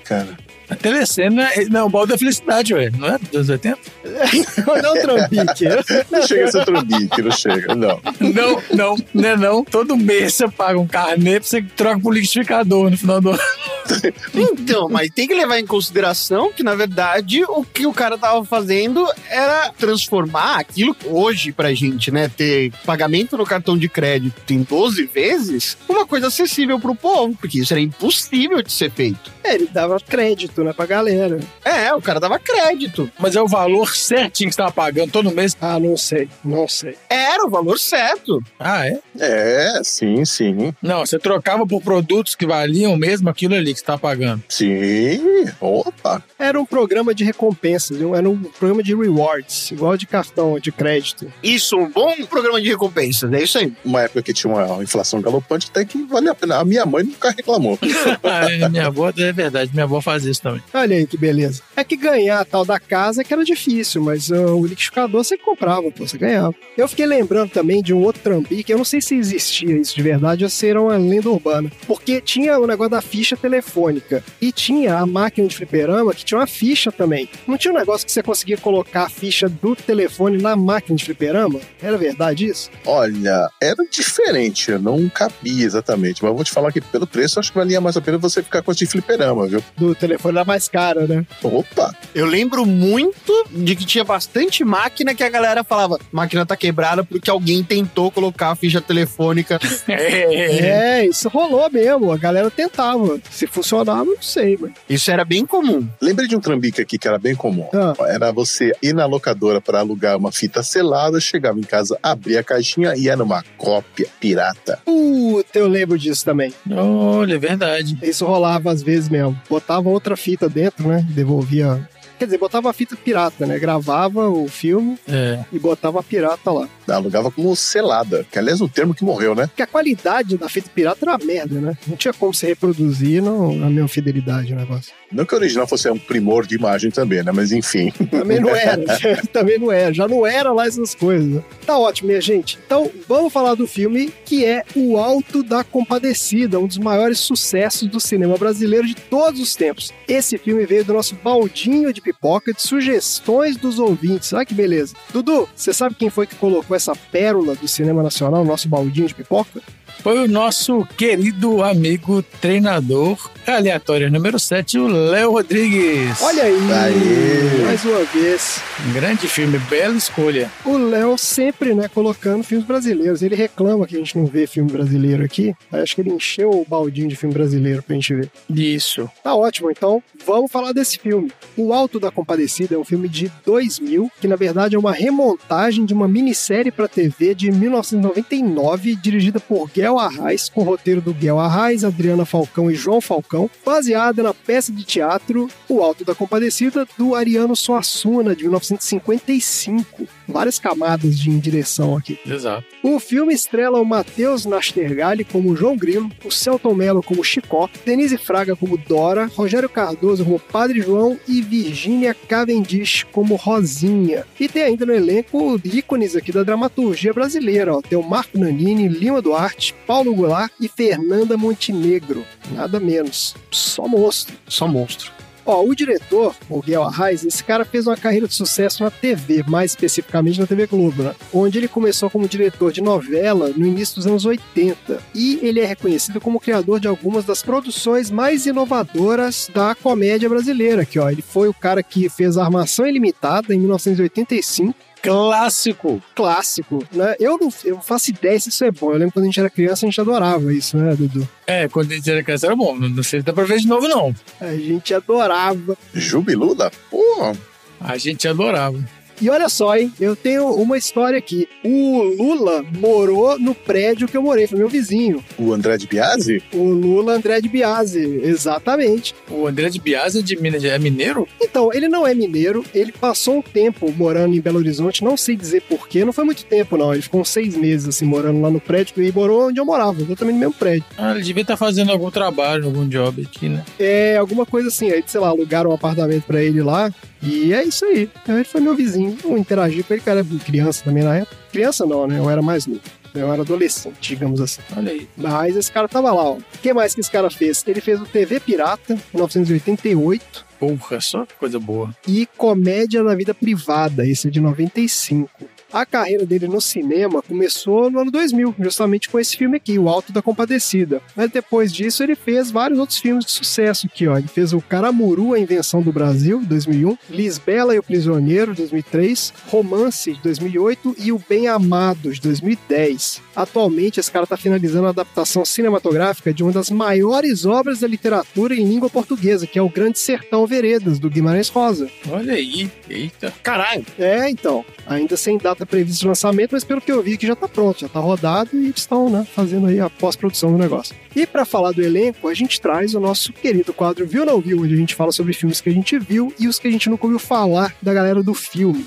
cara. 0.04 0.38
A 0.70 0.76
telecena, 0.76 1.50
é- 1.54 1.66
não, 1.66 1.88
o 1.88 1.90
balde 1.90 2.12
da 2.12 2.18
felicidade, 2.18 2.74
ué. 2.74 2.90
Não 2.98 3.08
é 3.08 3.18
dos 3.32 3.50
80? 3.50 3.80
Não 4.84 4.94
trampique. 5.02 5.66
Não 6.12 6.22
chega 6.28 6.46
a 6.46 6.52
ser 6.52 6.66
trambique, 6.66 7.22
não 7.22 7.32
chega. 7.32 7.76
Não. 7.76 8.00
Não, 8.20 8.62
não, 8.74 8.96
não 9.14 9.30
é 9.30 9.38
não. 9.38 9.64
Todo 9.64 9.96
mês 9.98 10.34
você 10.34 10.48
paga 10.48 10.80
um 10.80 10.88
carnê 10.88 11.40
pra 11.40 11.48
você 11.50 11.62
troca 11.62 12.00
pro 12.00 12.12
liquidificador 12.12 12.90
no 12.90 12.98
final 12.98 13.22
do 13.22 13.30
ano. 13.32 13.40
Então, 14.36 14.88
mas 14.88 15.10
tem 15.10 15.28
que 15.28 15.34
levar 15.34 15.58
em 15.60 15.66
consideração 15.66 16.52
que, 16.54 16.62
na 16.62 16.76
verdade, 16.76 17.44
o 17.46 17.64
que 17.64 17.88
o 17.88 17.94
cara 17.94 18.20
tava 18.20 18.46
fazendo 18.46 19.08
era 19.28 19.72
transformar 19.72 20.60
aquilo 20.60 20.94
que 20.94 21.08
hoje 21.08 21.52
pra 21.52 21.74
gente, 21.74 22.12
né, 22.12 22.30
ter 22.30 22.72
pagamento 22.86 23.36
no 23.36 23.46
cartão 23.46 23.76
de 23.76 23.90
crédito 23.90 24.54
em 24.54 24.62
12 24.62 25.06
vezes, 25.08 25.76
uma 25.88 26.06
coisa 26.06 26.28
acessível 26.28 26.80
pro 26.80 26.94
povo, 26.94 27.36
porque 27.40 27.60
isso 27.60 27.74
era 27.74 27.82
impossível 27.82 28.62
de 28.62 28.72
ser 28.72 28.92
feito. 28.92 29.32
É, 29.44 29.56
ele 29.56 29.68
dava 29.72 29.98
crédito, 30.00 30.59
né, 30.64 30.74
pra 30.74 30.86
galera. 30.86 31.40
É, 31.64 31.94
o 31.94 32.02
cara 32.02 32.20
dava 32.20 32.38
crédito. 32.40 33.10
Mas 33.18 33.36
é 33.36 33.42
o 33.42 33.48
valor 33.48 33.96
certinho 33.96 34.50
que 34.50 34.56
você 34.56 34.62
tava 34.62 34.72
pagando 34.72 35.12
todo 35.12 35.32
mês. 35.32 35.58
Ah, 35.60 35.80
não 35.80 35.98
sei, 35.98 36.30
não 36.44 36.68
sei. 36.68 36.96
Era 37.10 37.46
o 37.46 37.50
valor 37.50 37.80
certo. 37.80 38.42
Ah, 38.60 38.88
é? 38.88 39.00
É, 39.20 39.82
sim, 39.84 40.24
sim. 40.26 40.74
Não, 40.82 41.06
você 41.06 41.18
trocava 41.18 41.66
por 41.66 41.82
produtos 41.82 42.36
que 42.36 42.46
valiam 42.46 42.96
mesmo 42.96 43.30
aquilo 43.30 43.56
ali 43.56 43.74
que 43.74 43.80
você 43.80 43.86
tava 43.86 44.00
pagando. 44.00 44.44
Sim. 44.50 45.46
Opa. 45.60 46.24
Era 46.38 46.60
um 46.60 46.66
programa 46.66 47.14
de 47.14 47.24
recompensas, 47.24 47.98
viu? 47.98 48.16
era 48.16 48.30
um 48.30 48.38
programa 48.38 48.84
de 48.84 48.96
rewards, 48.96 49.72
igual 49.72 49.98
de 49.98 50.06
cartão 50.06 50.60
de 50.60 50.72
crédito. 50.72 51.32
Isso, 51.42 51.78
um 51.78 51.90
bom 51.90 52.14
programa 52.26 52.62
de 52.62 52.70
recompensas, 52.70 53.32
é 53.32 53.42
isso 53.42 53.58
aí. 53.58 53.74
Uma 53.84 54.04
época 54.04 54.22
que 54.22 54.34
tinha 54.34 54.54
uma 54.54 54.84
inflação 54.84 55.22
galopante, 55.22 55.68
até 55.70 55.86
que 55.86 56.04
vale 56.04 56.30
a 56.30 56.36
pena. 56.36 56.58
A 56.58 56.66
minha 56.66 56.86
mãe 56.86 57.04
nunca 57.04 57.32
reclamou. 57.32 57.78
Ah, 58.24 58.52
é, 58.52 58.68
minha 58.70 58.88
avó, 58.88 59.10
é 59.10 59.32
verdade, 59.32 59.72
minha 59.74 59.84
avó 59.84 60.02
fazia 60.02 60.32
isso 60.32 60.42
também. 60.42 60.49
Olha 60.74 60.96
aí 60.96 61.08
que 61.08 61.18
beleza. 61.18 61.62
É 61.76 61.84
que 61.84 61.96
ganhar 61.96 62.40
a 62.40 62.46
tal 62.46 62.66
da 62.66 62.80
casa 62.80 63.22
é 63.22 63.24
que 63.24 63.34
era 63.34 63.44
difícil, 63.44 64.02
mas 64.02 64.32
ah, 64.32 64.54
o 64.54 64.64
liquidificador 64.64 65.24
você 65.24 65.38
comprava, 65.38 65.92
pô, 65.92 66.08
você 66.08 66.18
ganhava. 66.18 66.54
Eu 66.78 66.88
fiquei 66.88 67.06
lembrando 67.06 67.52
também 67.52 67.82
de 67.82 67.94
um 67.94 68.02
outro 68.02 68.22
trambique, 68.22 68.72
eu 68.72 68.78
não 68.78 68.86
sei 68.86 69.02
se 69.02 69.16
existia 69.16 69.78
isso 69.78 69.96
de 69.96 70.02
verdade 70.02 70.44
ou 70.44 70.50
se 70.50 70.68
era 70.68 70.82
uma 70.82 70.98
lenda 70.98 71.30
urbana, 71.30 71.72
porque 71.88 72.22
tinha 72.22 72.60
o 72.60 72.68
negócio 72.68 72.92
da 72.92 73.02
ficha 73.02 73.38
telefônica 73.38 74.24
e 74.42 74.52
tinha 74.52 74.98
a 74.98 75.06
máquina 75.06 75.48
de 75.48 75.56
fliperama 75.56 76.14
que 76.14 76.26
tinha 76.26 76.40
uma 76.40 76.48
ficha 76.48 76.92
também. 76.92 77.30
Não 77.48 77.58
tinha 77.58 77.74
um 77.74 77.78
negócio 77.78 78.06
que 78.06 78.12
você 78.12 78.24
conseguia 78.24 78.58
colocar 78.58 79.04
a 79.04 79.10
ficha 79.10 79.48
do 79.48 79.76
telefone 79.76 80.42
na 80.42 80.56
máquina 80.56 80.96
de 80.96 81.06
fliperama? 81.06 81.60
Era 81.82 81.98
verdade 81.98 82.48
isso? 82.48 82.70
Olha, 82.86 83.50
era 83.62 83.86
diferente, 83.90 84.72
eu 84.72 84.80
não 84.80 85.08
cabia 85.10 85.66
exatamente. 85.66 86.22
Mas 86.22 86.30
eu 86.30 86.36
vou 86.36 86.44
te 86.44 86.52
falar 86.52 86.72
que 86.72 86.82
pelo 86.82 87.08
preço, 87.08 87.40
acho 87.40 87.52
que 87.52 87.58
valia 87.58 87.82
mais 87.82 87.96
a 87.98 88.02
pena 88.02 88.18
você 88.18 88.42
ficar 88.42 88.62
com 88.62 88.72
esse 88.72 88.80
de 88.80 88.86
fliperama, 88.88 89.48
viu? 89.48 89.64
Do 89.78 89.94
telefone 89.94 90.36
era 90.40 90.46
mais 90.46 90.68
caro, 90.68 91.08
né? 91.08 91.26
Opa! 91.44 91.94
Eu 92.16 92.26
lembro 92.26 92.66
muito 92.66 93.46
de 93.52 93.76
que 93.76 93.86
tinha 93.86 94.04
bastante 94.04 94.64
máquina 94.64 95.14
que 95.14 95.24
a 95.24 95.30
galera 95.30 95.64
falava: 95.64 96.00
máquina 96.12 96.46
tá 96.46 96.56
quebrada 96.56 97.04
porque 97.04 97.30
alguém 97.30 97.64
tentou 97.64 98.10
colocar 98.10 98.52
a 98.52 98.56
ficha 98.56 98.82
telefônica. 98.82 99.60
É. 99.90 101.00
É, 101.02 101.06
isso 101.08 101.28
rolou 101.30 101.70
mesmo. 101.70 102.12
A 102.12 102.18
galera 102.18 102.50
tentava. 102.52 103.20
Se 103.30 103.48
funcionava, 103.48 104.06
não 104.06 104.22
sei, 104.22 104.58
mas. 104.60 104.72
Isso 104.90 105.10
era 105.10 105.26
bem 105.26 105.46
comum. 105.46 105.88
Lembrei 106.02 106.28
de 106.28 106.36
um 106.36 106.40
trambique 106.40 106.82
aqui 106.82 106.98
que 106.98 107.08
era 107.08 107.18
bem 107.18 107.36
comum. 107.36 107.68
Ah. 107.74 107.94
Era 108.08 108.32
você 108.32 108.72
ir 108.82 108.94
na 108.94 109.06
locadora 109.06 109.60
para 109.60 109.80
alugar 109.80 110.18
uma 110.18 110.32
fita 110.32 110.62
selada, 110.62 111.20
chegava 111.20 111.60
em 111.60 111.64
casa, 111.64 111.98
abria 112.04 112.42
a 112.42 112.44
caixinha 112.44 112.94
e 112.96 113.10
era 113.10 113.24
uma 113.24 113.44
cópia 113.58 114.08
pirata. 114.20 114.80
Puta, 114.86 115.58
eu 115.58 115.68
lembro 115.68 115.98
disso 115.98 116.24
também. 116.24 116.54
Olha, 116.70 117.36
é 117.36 117.40
verdade. 117.40 117.98
Isso 118.02 118.26
rolava 118.26 118.72
às 118.72 118.84
vezes 118.84 119.10
mesmo. 119.10 119.40
Botava 119.50 119.90
outra 119.90 120.16
fita 120.16 120.29
dentro, 120.38 120.88
né? 120.88 121.06
Devolvia. 121.10 121.88
Quer 122.18 122.26
dizer, 122.26 122.38
botava 122.38 122.70
a 122.70 122.74
fita 122.74 122.98
pirata, 122.98 123.46
né? 123.46 123.58
Gravava 123.58 124.28
o 124.30 124.48
filme 124.50 124.98
É. 125.08 125.40
e 125.54 125.58
botava 125.58 126.02
a 126.02 126.04
pirata 126.04 126.52
lá. 126.52 126.68
Alugava 126.96 127.32
como 127.32 127.56
selada, 127.56 128.26
que 128.32 128.38
aliás 128.40 128.62
é 128.62 128.64
o 128.64 128.70
termo 128.70 128.94
que 128.94 129.04
morreu, 129.04 129.36
né? 129.36 129.48
Porque 129.48 129.62
a 129.64 129.68
qualidade 129.68 130.38
da 130.38 130.50
fita 130.50 130.70
pirata 130.74 131.00
era 131.02 131.12
uma 131.12 131.26
merda, 131.26 131.60
né? 131.60 131.78
Não 131.88 131.96
tinha 131.96 132.14
como 132.14 132.34
se 132.34 132.46
reproduzir 132.46 133.22
não, 133.22 133.54
na 133.56 133.70
mesma 133.70 133.88
fidelidade 133.88 134.54
o 134.54 134.56
negócio. 134.56 134.94
Não 135.12 135.26
que 135.26 135.34
o 135.34 135.38
original 135.38 135.68
fosse 135.68 135.90
um 135.90 135.98
primor 135.98 136.46
de 136.46 136.56
imagem 136.56 136.92
também, 136.92 137.24
né? 137.24 137.32
Mas 137.32 137.52
enfim. 137.52 137.92
Também 138.12 138.40
não 138.40 138.56
era. 138.56 138.84
também 139.34 139.58
não 139.58 139.72
era. 139.72 139.94
Já 139.94 140.08
não 140.08 140.26
era 140.26 140.52
lá 140.52 140.68
essas 140.68 140.94
coisas. 140.94 141.28
né? 141.28 141.44
Tá 141.66 141.78
ótimo, 141.78 142.10
minha 142.10 142.22
gente. 142.22 142.60
Então, 142.66 142.92
vamos 143.08 143.34
falar 143.34 143.56
do 143.56 143.66
filme 143.68 144.14
que 144.26 144.46
é 144.46 144.64
O 144.76 144.98
Alto 144.98 145.42
da 145.42 145.64
Compadecida, 145.64 146.60
um 146.60 146.68
dos 146.68 146.78
maiores 146.78 147.20
sucessos 147.20 147.88
do 147.88 148.00
cinema 148.00 148.38
brasileiro 148.38 148.86
de 148.86 148.96
todos 148.96 149.42
os 149.42 149.56
tempos. 149.56 149.92
Esse 150.08 150.38
filme 150.38 150.66
veio 150.66 150.86
do 150.86 150.94
nosso 150.94 151.16
baldinho 151.16 151.92
de 151.92 152.02
pipoca 152.02 152.54
de 152.54 152.62
sugestões 152.62 153.58
dos 153.58 153.80
ouvintes. 153.80 154.32
Olha 154.34 154.46
que 154.46 154.54
beleza. 154.54 154.96
Dudu, 155.12 155.50
você 155.56 155.74
sabe 155.74 155.96
quem 155.96 156.10
foi 156.10 156.28
que 156.28 156.36
colocou 156.36 156.76
essa 156.80 156.96
pérola 156.96 157.56
do 157.56 157.68
cinema 157.68 158.02
nacional 158.02 158.44
no 158.44 158.50
nosso 158.50 158.68
baldinho 158.68 159.08
de 159.08 159.14
pipoca? 159.14 159.62
Foi 160.02 160.18
o 160.26 160.28
nosso 160.28 160.86
querido 160.98 161.62
amigo 161.62 162.24
treinador 162.42 163.18
aleatório 163.46 164.12
número 164.12 164.40
7, 164.40 164.78
o 164.78 164.88
Léo 164.88 165.32
Rodrigues. 165.32 166.22
Olha 166.22 166.44
aí, 166.44 166.72
Aê. 166.72 167.66
mais 167.66 167.84
uma 167.84 168.04
vez. 168.06 168.62
Um 168.88 168.94
grande 168.94 169.28
filme, 169.28 169.58
bela 169.58 169.96
escolha. 169.96 170.52
O 170.64 170.78
Léo 170.78 171.18
sempre, 171.18 171.74
né, 171.74 171.88
colocando 171.88 172.44
filmes 172.44 172.66
brasileiros. 172.66 173.22
Ele 173.22 173.36
reclama 173.36 173.88
que 173.88 173.96
a 173.96 174.00
gente 174.00 174.18
não 174.18 174.26
vê 174.26 174.46
filme 174.46 174.72
brasileiro 174.72 175.24
aqui. 175.24 175.54
Aí 175.72 175.82
Acho 175.82 175.96
que 175.96 176.02
ele 176.02 176.12
encheu 176.12 176.50
o 176.52 176.66
baldinho 176.68 177.08
de 177.08 177.16
filme 177.16 177.34
brasileiro 177.34 177.82
pra 177.82 177.96
gente 177.96 178.14
ver. 178.14 178.30
Isso. 178.50 179.10
Tá 179.24 179.34
ótimo, 179.34 179.72
então 179.72 180.02
vamos 180.26 180.52
falar 180.52 180.72
desse 180.72 181.00
filme. 181.00 181.32
O 181.58 181.74
Alto 181.74 182.00
da 182.00 182.12
Compadecida 182.12 182.76
é 182.76 182.78
um 182.78 182.86
filme 182.86 183.10
de 183.10 183.32
2000, 183.46 184.12
que 184.22 184.28
na 184.28 184.36
verdade 184.36 184.76
é 184.76 184.80
uma 184.80 184.94
remontagem 184.94 185.86
de 185.86 185.94
uma 185.94 186.08
minissérie 186.08 186.72
pra 186.72 186.88
TV 186.88 187.34
de 187.34 187.52
1999, 187.52 188.96
dirigida 188.96 189.40
por 189.40 189.70
Guel 189.90 189.98
Arraes, 189.98 190.50
com 190.50 190.62
roteiro 190.62 191.02
do 191.02 191.16
Guel 191.16 191.40
Arraes, 191.40 191.84
Adriana 191.84 192.24
Falcão 192.24 192.70
e 192.70 192.76
João 192.76 193.02
Falcão, 193.02 193.50
baseada 193.66 194.22
na 194.22 194.36
peça 194.36 194.72
de 194.72 194.84
teatro 194.84 195.48
O 195.68 195.82
Alto 195.82 196.06
da 196.06 196.14
Compadecida, 196.14 196.88
do 196.96 197.16
Ariano 197.16 197.56
Suassuna, 197.56 198.36
de 198.36 198.44
1955. 198.44 200.08
Várias 200.28 200.60
camadas 200.60 201.18
de 201.18 201.36
direção 201.40 201.98
aqui. 201.98 202.20
Exato. 202.24 202.64
O 202.84 203.00
filme 203.00 203.34
estrela 203.34 203.82
o 203.82 203.86
Matheus 203.86 204.46
Nastergalli 204.46 205.24
como 205.24 205.56
João 205.56 205.76
Grilo, 205.76 206.12
o 206.24 206.30
Celton 206.30 206.76
Mello 206.76 207.02
como 207.02 207.24
Chicó, 207.24 207.68
Denise 207.84 208.18
Fraga 208.18 208.56
como 208.56 208.78
Dora, 208.78 209.26
Rogério 209.36 209.68
Cardoso 209.68 210.24
como 210.24 210.40
Padre 210.40 210.82
João 210.82 211.20
e 211.28 211.42
Virgínia 211.42 212.14
Cavendish 212.14 213.08
como 213.12 213.36
Rosinha. 213.36 214.24
E 214.40 214.48
tem 214.48 214.62
ainda 214.62 214.86
no 214.86 214.94
elenco 214.94 215.60
ícones 215.64 216.16
aqui 216.16 216.32
da 216.32 216.44
dramaturgia 216.44 217.12
brasileira, 217.12 217.76
ó. 217.76 217.82
Tem 217.82 217.98
o 217.98 218.04
Marco 218.04 218.38
Nanini, 218.38 218.88
Lima 218.88 219.20
Duarte, 219.20 219.74
Paulo 219.90 220.14
Goulart 220.14 220.52
e 220.60 220.68
Fernanda 220.68 221.36
Montenegro. 221.36 222.24
Nada 222.52 222.80
menos. 222.80 223.36
Só 223.50 223.88
monstro. 223.88 224.36
Só 224.48 224.68
monstro. 224.68 225.12
Ó, 225.44 225.64
o 225.64 225.74
diretor, 225.74 226.36
o 226.48 226.62
Guel 226.62 226.84
Arraes, 226.84 227.26
esse 227.26 227.44
cara 227.44 227.66
fez 227.66 227.88
uma 227.88 227.98
carreira 227.98 228.28
de 228.28 228.36
sucesso 228.36 228.84
na 228.84 228.92
TV, 228.92 229.44
mais 229.48 229.72
especificamente 229.72 230.40
na 230.40 230.46
TV 230.46 230.68
Globo, 230.68 231.02
né? 231.02 231.16
Onde 231.34 231.58
ele 231.58 231.68
começou 231.68 232.08
como 232.08 232.30
diretor 232.30 232.72
de 232.72 232.84
novela 232.84 233.52
no 233.58 233.66
início 233.66 233.96
dos 233.96 234.06
anos 234.06 234.26
80. 234.26 235.02
E 235.16 235.40
ele 235.42 235.60
é 235.60 235.66
reconhecido 235.66 236.22
como 236.22 236.40
criador 236.40 236.80
de 236.80 236.88
algumas 236.88 237.26
das 237.26 237.42
produções 237.42 238.12
mais 238.12 238.46
inovadoras 238.46 239.50
da 239.52 239.74
comédia 239.74 240.30
brasileira. 240.30 240.84
Aqui, 240.84 241.00
ó, 241.00 241.10
ele 241.10 241.24
foi 241.24 241.50
o 241.50 241.54
cara 241.54 241.82
que 241.82 242.08
fez 242.10 242.38
a 242.38 242.44
Armação 242.44 242.86
Ilimitada 242.86 243.56
em 243.56 243.58
1985 243.58 244.89
Clássico. 245.02 246.02
clássico, 246.16 246.84
né? 246.92 247.16
Eu 247.20 247.38
não, 247.40 247.50
eu 247.64 247.76
não 247.76 247.82
faço 247.82 248.10
ideia 248.10 248.40
se 248.40 248.50
isso 248.50 248.64
é 248.64 248.72
bom. 248.72 248.92
Eu 248.92 248.98
lembro 248.98 249.14
quando 249.14 249.24
a 249.24 249.28
gente 249.28 249.40
era 249.40 249.50
criança, 249.50 249.86
a 249.86 249.90
gente 249.90 250.00
adorava 250.02 250.54
isso, 250.54 250.78
né, 250.78 250.96
Dudu? 250.96 251.28
É, 251.48 251.68
quando 251.68 251.92
a 251.92 251.96
gente 251.96 252.10
era 252.10 252.24
criança 252.24 252.48
era 252.48 252.56
bom. 252.56 252.76
Não 252.76 253.04
sei 253.04 253.20
se 253.20 253.26
dá 253.26 253.34
pra 253.34 253.44
ver 253.44 253.60
de 253.60 253.68
novo, 253.68 253.88
não. 253.88 254.14
A 254.40 254.54
gente 254.56 254.94
adorava. 254.94 255.78
Jubilula? 255.94 256.72
Pô, 256.90 257.34
A 257.80 257.98
gente 257.98 258.28
adorava. 258.28 258.78
E 259.22 259.30
olha 259.30 259.50
só, 259.50 259.76
hein? 259.76 259.92
Eu 260.00 260.16
tenho 260.16 260.48
uma 260.54 260.78
história 260.78 261.18
aqui. 261.18 261.48
O 261.64 262.04
Lula 262.18 262.64
morou 262.78 263.38
no 263.38 263.54
prédio 263.54 264.08
que 264.08 264.16
eu 264.16 264.22
morei, 264.22 264.48
foi 264.48 264.58
meu 264.58 264.70
vizinho. 264.70 265.24
o 265.38 265.54
André 265.54 265.78
de 265.78 265.88
Biasi? 265.88 266.42
O 266.54 266.64
Lula 266.64 267.14
André 267.14 267.42
de 267.42 267.50
Biase, 267.50 268.22
exatamente. 268.24 269.14
O 269.30 269.48
André 269.48 269.70
de 269.70 269.80
Biase 269.80 270.24
de 270.24 270.36
Minas 270.38 270.64
é 270.64 270.78
mineiro? 270.80 271.28
Então, 271.42 271.72
ele 271.74 271.90
não 271.90 272.08
é 272.08 272.14
mineiro, 272.14 272.64
ele 272.74 272.92
passou 272.92 273.38
um 273.38 273.42
tempo 273.42 273.92
morando 273.92 274.36
em 274.36 274.42
Belo 274.42 274.58
Horizonte, 274.60 275.04
não 275.04 275.18
sei 275.18 275.36
dizer 275.36 275.62
porquê, 275.64 276.06
não 276.06 276.14
foi 276.14 276.24
muito 276.24 276.46
tempo 276.46 276.78
não, 276.78 276.94
ele 276.94 277.02
ficou 277.02 277.22
uns 277.22 277.30
seis 277.30 277.56
meses 277.56 277.90
assim, 277.90 278.06
morando 278.06 278.42
lá 278.42 278.50
no 278.50 278.60
prédio, 278.62 279.04
e 279.04 279.12
morou 279.12 279.48
onde 279.48 279.60
eu 279.60 279.66
morava, 279.66 280.02
exatamente 280.02 280.36
no 280.36 280.40
mesmo 280.40 280.54
prédio. 280.54 280.86
Ah, 280.98 281.12
ele 281.12 281.24
devia 281.24 281.42
estar 281.42 281.58
fazendo 281.58 281.92
algum 281.92 282.10
trabalho, 282.10 282.66
algum 282.66 282.88
job 282.88 283.22
aqui, 283.22 283.50
né? 283.50 283.66
É, 283.80 284.18
alguma 284.18 284.46
coisa 284.46 284.70
assim, 284.70 284.92
aí, 284.92 285.04
sei 285.06 285.20
lá, 285.20 285.28
alugaram 285.30 285.72
um 285.72 285.74
apartamento 285.74 286.24
pra 286.24 286.42
ele 286.42 286.62
lá, 286.62 286.92
e 287.22 287.54
é 287.54 287.64
isso 287.64 287.84
aí. 287.86 288.10
Então, 288.24 288.36
ele 288.36 288.46
foi 288.46 288.62
meu 288.62 288.76
vizinho, 288.76 289.09
eu 289.24 289.38
interagi 289.38 289.84
com 289.84 289.94
ele, 289.94 290.04
era 290.06 290.26
criança 290.46 290.84
também 290.84 291.04
na 291.04 291.16
época. 291.18 291.36
Criança 291.52 291.86
não, 291.86 292.08
né, 292.08 292.20
eu 292.20 292.30
era 292.30 292.42
mais 292.42 292.66
novo. 292.68 292.82
Eu 293.14 293.32
era 293.34 293.42
adolescente, 293.42 293.96
digamos 294.10 294.40
assim. 294.40 294.62
Olha 294.78 294.92
aí. 294.92 295.10
Mas 295.18 295.56
esse 295.56 295.72
cara 295.72 295.88
tava 295.88 296.12
lá, 296.12 296.24
ó. 296.24 296.34
O 296.34 296.44
que 296.62 296.72
mais 296.74 296.94
que 296.94 297.02
esse 297.02 297.10
cara 297.10 297.30
fez? 297.30 297.64
Ele 297.66 297.82
fez 297.82 298.00
o 298.00 298.06
TV 298.06 298.40
Pirata, 298.40 298.94
1988, 299.14 300.46
Porra, 300.60 301.00
só 301.02 301.26
coisa 301.40 301.58
boa. 301.60 301.96
e 302.08 302.28
Comédia 302.38 303.02
na 303.02 303.16
Vida 303.16 303.34
Privada, 303.34 304.06
esse 304.06 304.28
é 304.28 304.32
de 304.32 304.40
95. 304.40 305.30
A 305.72 305.86
carreira 305.86 306.26
dele 306.26 306.48
no 306.48 306.60
cinema 306.60 307.22
começou 307.22 307.92
no 307.92 308.00
ano 308.00 308.12
2000, 308.12 308.56
justamente 308.60 309.08
com 309.08 309.20
esse 309.20 309.38
filme 309.38 309.58
aqui, 309.58 309.78
O 309.78 309.88
Alto 309.88 310.12
da 310.12 310.22
Compadecida. 310.22 311.02
Mas 311.16 311.30
depois 311.32 311.72
disso 311.72 312.04
ele 312.04 312.16
fez 312.16 312.50
vários 312.50 312.80
outros 312.80 312.98
filmes 312.98 313.26
de 313.26 313.32
sucesso 313.32 313.88
aqui, 313.88 314.08
ó. 314.08 314.18
Ele 314.18 314.28
fez 314.28 314.52
o 314.52 314.62
Caramuru, 314.62 315.34
A 315.34 315.40
Invenção 315.40 315.82
do 315.82 315.92
Brasil, 315.92 316.42
2001, 316.44 316.98
Lisbela 317.10 317.76
e 317.76 317.80
o 317.80 317.84
Prisioneiro, 317.84 318.56
2003, 318.56 319.34
Romance, 319.48 320.14
de 320.14 320.22
2008 320.22 320.96
e 320.98 321.12
O 321.12 321.22
Bem 321.30 321.48
Amado, 321.48 322.12
de 322.12 322.22
2010. 322.22 323.22
Atualmente 323.36 324.00
esse 324.00 324.12
cara 324.12 324.24
está 324.24 324.36
finalizando 324.36 324.88
a 324.88 324.90
adaptação 324.90 325.46
cinematográfica 325.46 326.34
de 326.34 326.44
uma 326.44 326.52
das 326.52 326.70
maiores 326.70 327.46
obras 327.46 327.80
da 327.80 327.88
literatura 327.88 328.56
em 328.56 328.66
língua 328.66 328.90
portuguesa, 328.90 329.46
que 329.46 329.60
é 329.60 329.62
O 329.62 329.70
Grande 329.70 330.00
Sertão 330.00 330.46
Veredas, 330.48 331.00
do 331.00 331.10
Guimarães 331.10 331.50
Rosa. 331.50 331.90
Olha 332.10 332.34
aí. 332.34 332.72
Eita. 332.90 333.34
Caralho. 333.44 333.86
É, 333.98 334.30
então. 334.30 334.66
Ainda 334.90 335.16
sem 335.16 335.38
data 335.38 335.68
prevista 335.68 336.02
de 336.02 336.08
lançamento, 336.08 336.54
mas 336.54 336.64
pelo 336.64 336.82
que 336.82 336.92
eu 336.92 337.02
vi 337.04 337.16
que 337.16 337.28
já 337.28 337.36
tá 337.36 337.48
pronto, 337.48 337.82
já 337.82 337.88
tá 337.88 338.00
rodado 338.00 338.50
e 338.54 338.70
estão, 338.76 339.08
né, 339.08 339.26
fazendo 339.36 339.68
aí 339.68 339.80
a 339.80 339.90
pós-produção 339.90 340.52
do 340.52 340.58
negócio. 340.58 340.96
E 341.16 341.28
para 341.28 341.46
falar 341.46 341.72
do 341.72 341.82
elenco, 341.82 342.28
a 342.28 342.34
gente 342.34 342.60
traz 342.60 342.96
o 342.96 343.00
nosso 343.00 343.32
querido 343.32 343.72
quadro 343.72 344.08
Viu 344.08 344.26
Não 344.26 344.42
Viu, 344.42 344.64
onde 344.64 344.74
a 344.74 344.78
gente 344.78 344.96
fala 344.96 345.12
sobre 345.12 345.34
filmes 345.34 345.62
que 345.62 345.70
a 345.70 345.74
gente 345.74 346.00
viu 346.00 346.34
e 346.40 346.48
os 346.48 346.58
que 346.58 346.68
a 346.68 346.72
gente 346.72 346.90
nunca 346.90 347.06
ouviu 347.06 347.20
falar 347.20 347.76
da 347.82 347.94
galera 347.94 348.24
do 348.24 348.34
filme. 348.34 348.86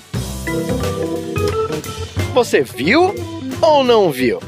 Você 2.33 2.61
viu 2.63 3.13
ou 3.61 3.83
não 3.83 4.11
viu? 4.11 4.39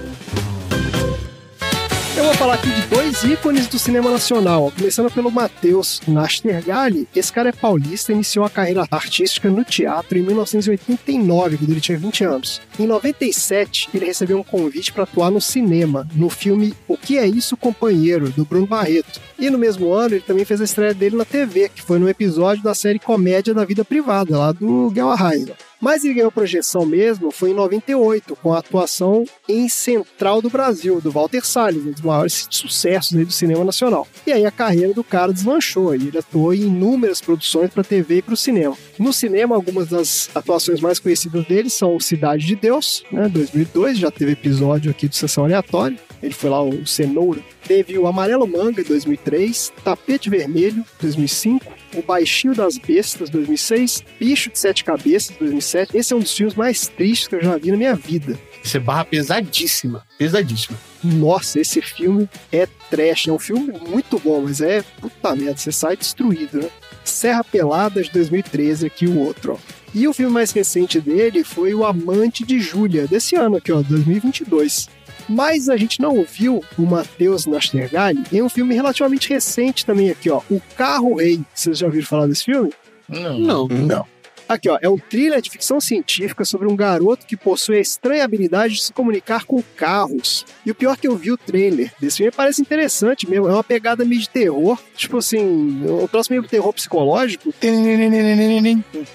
Eu 2.18 2.24
vou 2.24 2.34
falar 2.36 2.54
aqui 2.54 2.70
de 2.70 2.82
dois 2.88 3.24
ícones 3.26 3.68
do 3.68 3.78
cinema 3.78 4.10
nacional, 4.10 4.72
começando 4.78 5.12
pelo 5.12 5.30
Matheus 5.30 6.00
Nastergalli. 6.08 7.10
Esse 7.14 7.32
cara 7.32 7.50
é 7.50 7.52
paulista, 7.52 8.14
iniciou 8.14 8.46
a 8.46 8.50
carreira 8.50 8.88
artística 8.90 9.50
no 9.50 9.66
teatro 9.66 10.18
em 10.18 10.22
1989, 10.22 11.58
quando 11.58 11.72
ele 11.72 11.82
tinha 11.82 11.98
20 11.98 12.24
anos. 12.24 12.62
Em 12.80 12.88
97, 12.88 13.90
ele 13.94 14.06
recebeu 14.06 14.40
um 14.40 14.44
convite 14.44 14.94
para 14.94 15.04
atuar 15.04 15.30
no 15.30 15.42
cinema, 15.42 16.08
no 16.16 16.30
filme 16.30 16.74
O 16.88 16.98
Que 16.98 17.18
É 17.18 17.28
Isso, 17.28 17.58
Companheiro, 17.58 18.30
do 18.30 18.46
Bruno 18.46 18.66
Barreto. 18.66 19.20
E 19.38 19.50
no 19.50 19.58
mesmo 19.58 19.92
ano, 19.92 20.16
ele 20.16 20.24
também 20.26 20.46
fez 20.46 20.62
a 20.62 20.66
estreia 20.66 20.94
dele 20.94 21.18
na 21.18 21.26
TV, 21.26 21.68
que 21.68 21.82
foi 21.82 22.00
no 22.00 22.08
episódio 22.08 22.64
da 22.64 22.74
série 22.74 22.98
Comédia 22.98 23.54
da 23.54 23.66
Vida 23.66 23.84
Privada, 23.84 24.38
lá 24.38 24.52
do 24.54 24.90
Guel 24.90 25.10
Arraes. 25.10 25.50
Mas 25.82 26.04
ele 26.04 26.16
ganhou 26.16 26.32
projeção 26.32 26.86
mesmo 26.86 27.32
foi 27.32 27.52
em 27.52 27.54
98, 27.54 28.36
com 28.38 28.54
a 28.54 28.60
atuação 28.60 29.26
em 29.48 29.68
Central 29.70 30.42
do 30.42 30.50
Brasil, 30.50 31.02
do 31.02 31.12
Walter 31.12 31.46
Salles, 31.46 31.86
um 31.86 31.92
dos 31.92 32.02
maiores 32.02 32.48
sucessos 32.50 33.12
do 33.12 33.32
cinema 33.32 33.64
nacional. 33.64 34.08
E 34.26 34.32
aí 34.32 34.46
a 34.46 34.52
carreira 34.52 34.94
do 34.94 35.04
cara 35.04 35.34
deslanchou, 35.34 35.96
e 35.96 36.08
ele 36.08 36.18
atuou 36.18 36.54
em 36.54 36.62
inúmeras 36.62 37.22
produções 37.22 37.72
para 37.72 37.84
TV 37.84 38.18
e 38.18 38.22
para 38.22 38.34
o 38.34 38.38
cinema. 38.38 38.78
No 38.98 39.12
cinema, 39.12 39.56
algumas 39.56 39.90
das 39.90 40.30
atuações 40.34 40.80
mais 40.80 41.00
conhecidas 41.00 41.46
dele 41.46 41.70
são 41.70 42.00
Cidade 42.00 42.46
de 42.46 42.56
Deus, 42.56 43.04
né, 43.12 43.28
2002, 43.28 43.98
já 43.98 44.12
teve 44.12 44.32
episódio 44.34 44.92
aqui 44.92 45.08
do 45.08 45.16
Sessão 45.16 45.44
Aleatória, 45.44 45.98
ele 46.22 46.34
foi 46.34 46.50
lá 46.50 46.62
o 46.64 46.86
Cenoura. 46.86 47.42
Teve 47.68 47.98
o 47.98 48.08
Amarelo 48.08 48.48
Manga, 48.48 48.84
2003, 48.84 49.74
Tapete 49.84 50.30
Vermelho, 50.30 50.84
2005, 51.02 51.66
O 51.96 52.02
Baixinho 52.02 52.54
das 52.54 52.78
Bestas, 52.78 53.30
2006, 53.30 54.04
Bicho 54.20 54.52
de 54.52 54.60
Sete 54.60 54.84
Cabeças, 54.84 55.36
2007. 55.38 55.98
Esse 55.98 56.14
é 56.14 56.16
um 56.16 56.20
dos 56.20 56.36
filmes 56.36 56.56
mais 56.56 56.88
tristes 56.88 57.28
que 57.28 57.36
eu 57.36 57.44
já 57.44 57.58
vi 57.58 57.72
na 57.72 57.78
minha 57.78 57.96
vida. 57.96 58.40
Isso 58.64 58.78
é 58.78 58.80
barra 58.80 59.06
pesadíssima. 59.06 60.04
Pesadíssima. 60.18 60.78
Nossa, 61.04 61.60
esse 61.60 61.82
filme 61.82 62.28
é 62.52 62.68
trash. 62.90 63.28
É 63.28 63.32
um 63.32 63.40
filme 63.40 63.72
muito 63.88 64.18
bom, 64.20 64.42
mas 64.42 64.62
é 64.62 64.84
puta 65.00 65.36
merda, 65.36 65.58
você 65.58 65.72
sai 65.72 65.96
destruído, 65.96 66.60
né? 66.60 66.70
Serra 67.04 67.44
Pelada 67.44 68.02
de 68.02 68.12
2013, 68.12 68.88
aqui 68.88 69.06
o 69.06 69.20
outro, 69.20 69.54
ó. 69.54 69.76
E 69.94 70.08
o 70.08 70.14
filme 70.14 70.34
mais 70.34 70.52
recente 70.52 71.00
dele 71.00 71.44
foi 71.44 71.74
O 71.74 71.86
Amante 71.86 72.44
de 72.44 72.60
Júlia, 72.60 73.08
desse 73.08 73.36
ano 73.36 73.58
aqui, 73.58 73.72
ó, 73.72 73.82
2022. 73.82 74.90
Mas 75.28 75.70
a 75.70 75.78
gente 75.78 76.02
não 76.02 76.24
viu 76.24 76.64
o 76.78 76.82
Matheus 76.84 77.46
Nastergalli 77.46 78.24
em 78.32 78.42
um 78.42 78.50
filme 78.50 78.76
relativamente 78.76 79.30
recente 79.30 79.86
também 79.86 80.10
aqui, 80.10 80.30
ó, 80.30 80.42
O 80.50 80.62
Carro 80.78 81.16
Rei. 81.16 81.42
Vocês 81.54 81.78
já 81.78 81.88
ouviram 81.88 82.06
falar 82.06 82.28
desse 82.28 82.46
filme? 82.46 82.72
Não. 83.08 83.40
Não. 83.40 83.68
Não. 83.68 84.06
Aqui, 84.48 84.70
ó, 84.70 84.78
é 84.82 84.88
um 84.88 84.98
thriller 84.98 85.42
de 85.42 85.50
ficção 85.50 85.82
científica 85.82 86.46
sobre 86.46 86.68
um 86.68 86.76
garoto 86.76 87.26
que 87.26 87.36
possui 87.36 87.78
a 87.78 87.82
estranha 87.82 88.24
habilidade 88.24 88.76
de 88.76 88.84
se 88.84 88.94
comunicar 88.94 89.44
com 89.46 89.62
carros. 89.76 90.46
E 90.66 90.72
o 90.72 90.76
pior 90.76 90.98
que 90.98 91.08
eu 91.08 91.16
vi 91.16 91.32
o 91.32 91.38
trailer 91.38 91.92
desse 92.00 92.18
filme 92.18 92.32
parece 92.32 92.62
interessante 92.62 93.30
mesmo. 93.30 93.48
É 93.48 93.52
uma 93.52 93.64
pegada 93.64 94.06
meio 94.06 94.22
de 94.22 94.30
terror. 94.30 94.80
Tipo 94.96 95.18
assim, 95.18 95.84
um 95.86 96.08
troço 96.08 96.32
meio 96.32 96.44
terror 96.44 96.72
psicológico. 96.74 97.54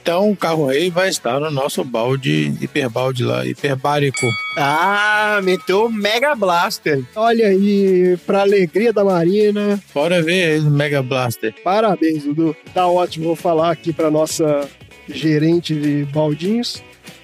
Então 0.02 0.30
o 0.30 0.36
carro 0.36 0.66
rei 0.66 0.90
vai 0.90 1.08
estar 1.08 1.38
no 1.38 1.50
nosso 1.50 1.84
balde, 1.84 2.52
hiperbalde 2.60 3.24
lá, 3.24 3.46
hiperbárico. 3.46 4.26
Ah, 4.56 5.40
meteu 5.42 5.86
o 5.86 5.92
Mega 5.92 6.34
Blaster. 6.34 7.04
Olha 7.14 7.46
aí, 7.46 8.16
pra 8.26 8.40
alegria 8.40 8.92
da 8.92 9.04
Marina. 9.04 9.80
Bora 9.94 10.20
ver 10.20 10.58
esse 10.58 10.66
Mega 10.66 11.02
Blaster. 11.02 11.54
Parabéns, 11.62 12.24
Dudu. 12.24 12.56
Tá 12.74 12.86
ótimo. 12.86 13.26
Vou 13.26 13.36
falar 13.36 13.70
aqui 13.70 13.92
pra 13.92 14.10
nossa 14.10 14.68
gerente 15.08 15.74
de 15.74 16.04
baldinhos. 16.06 16.82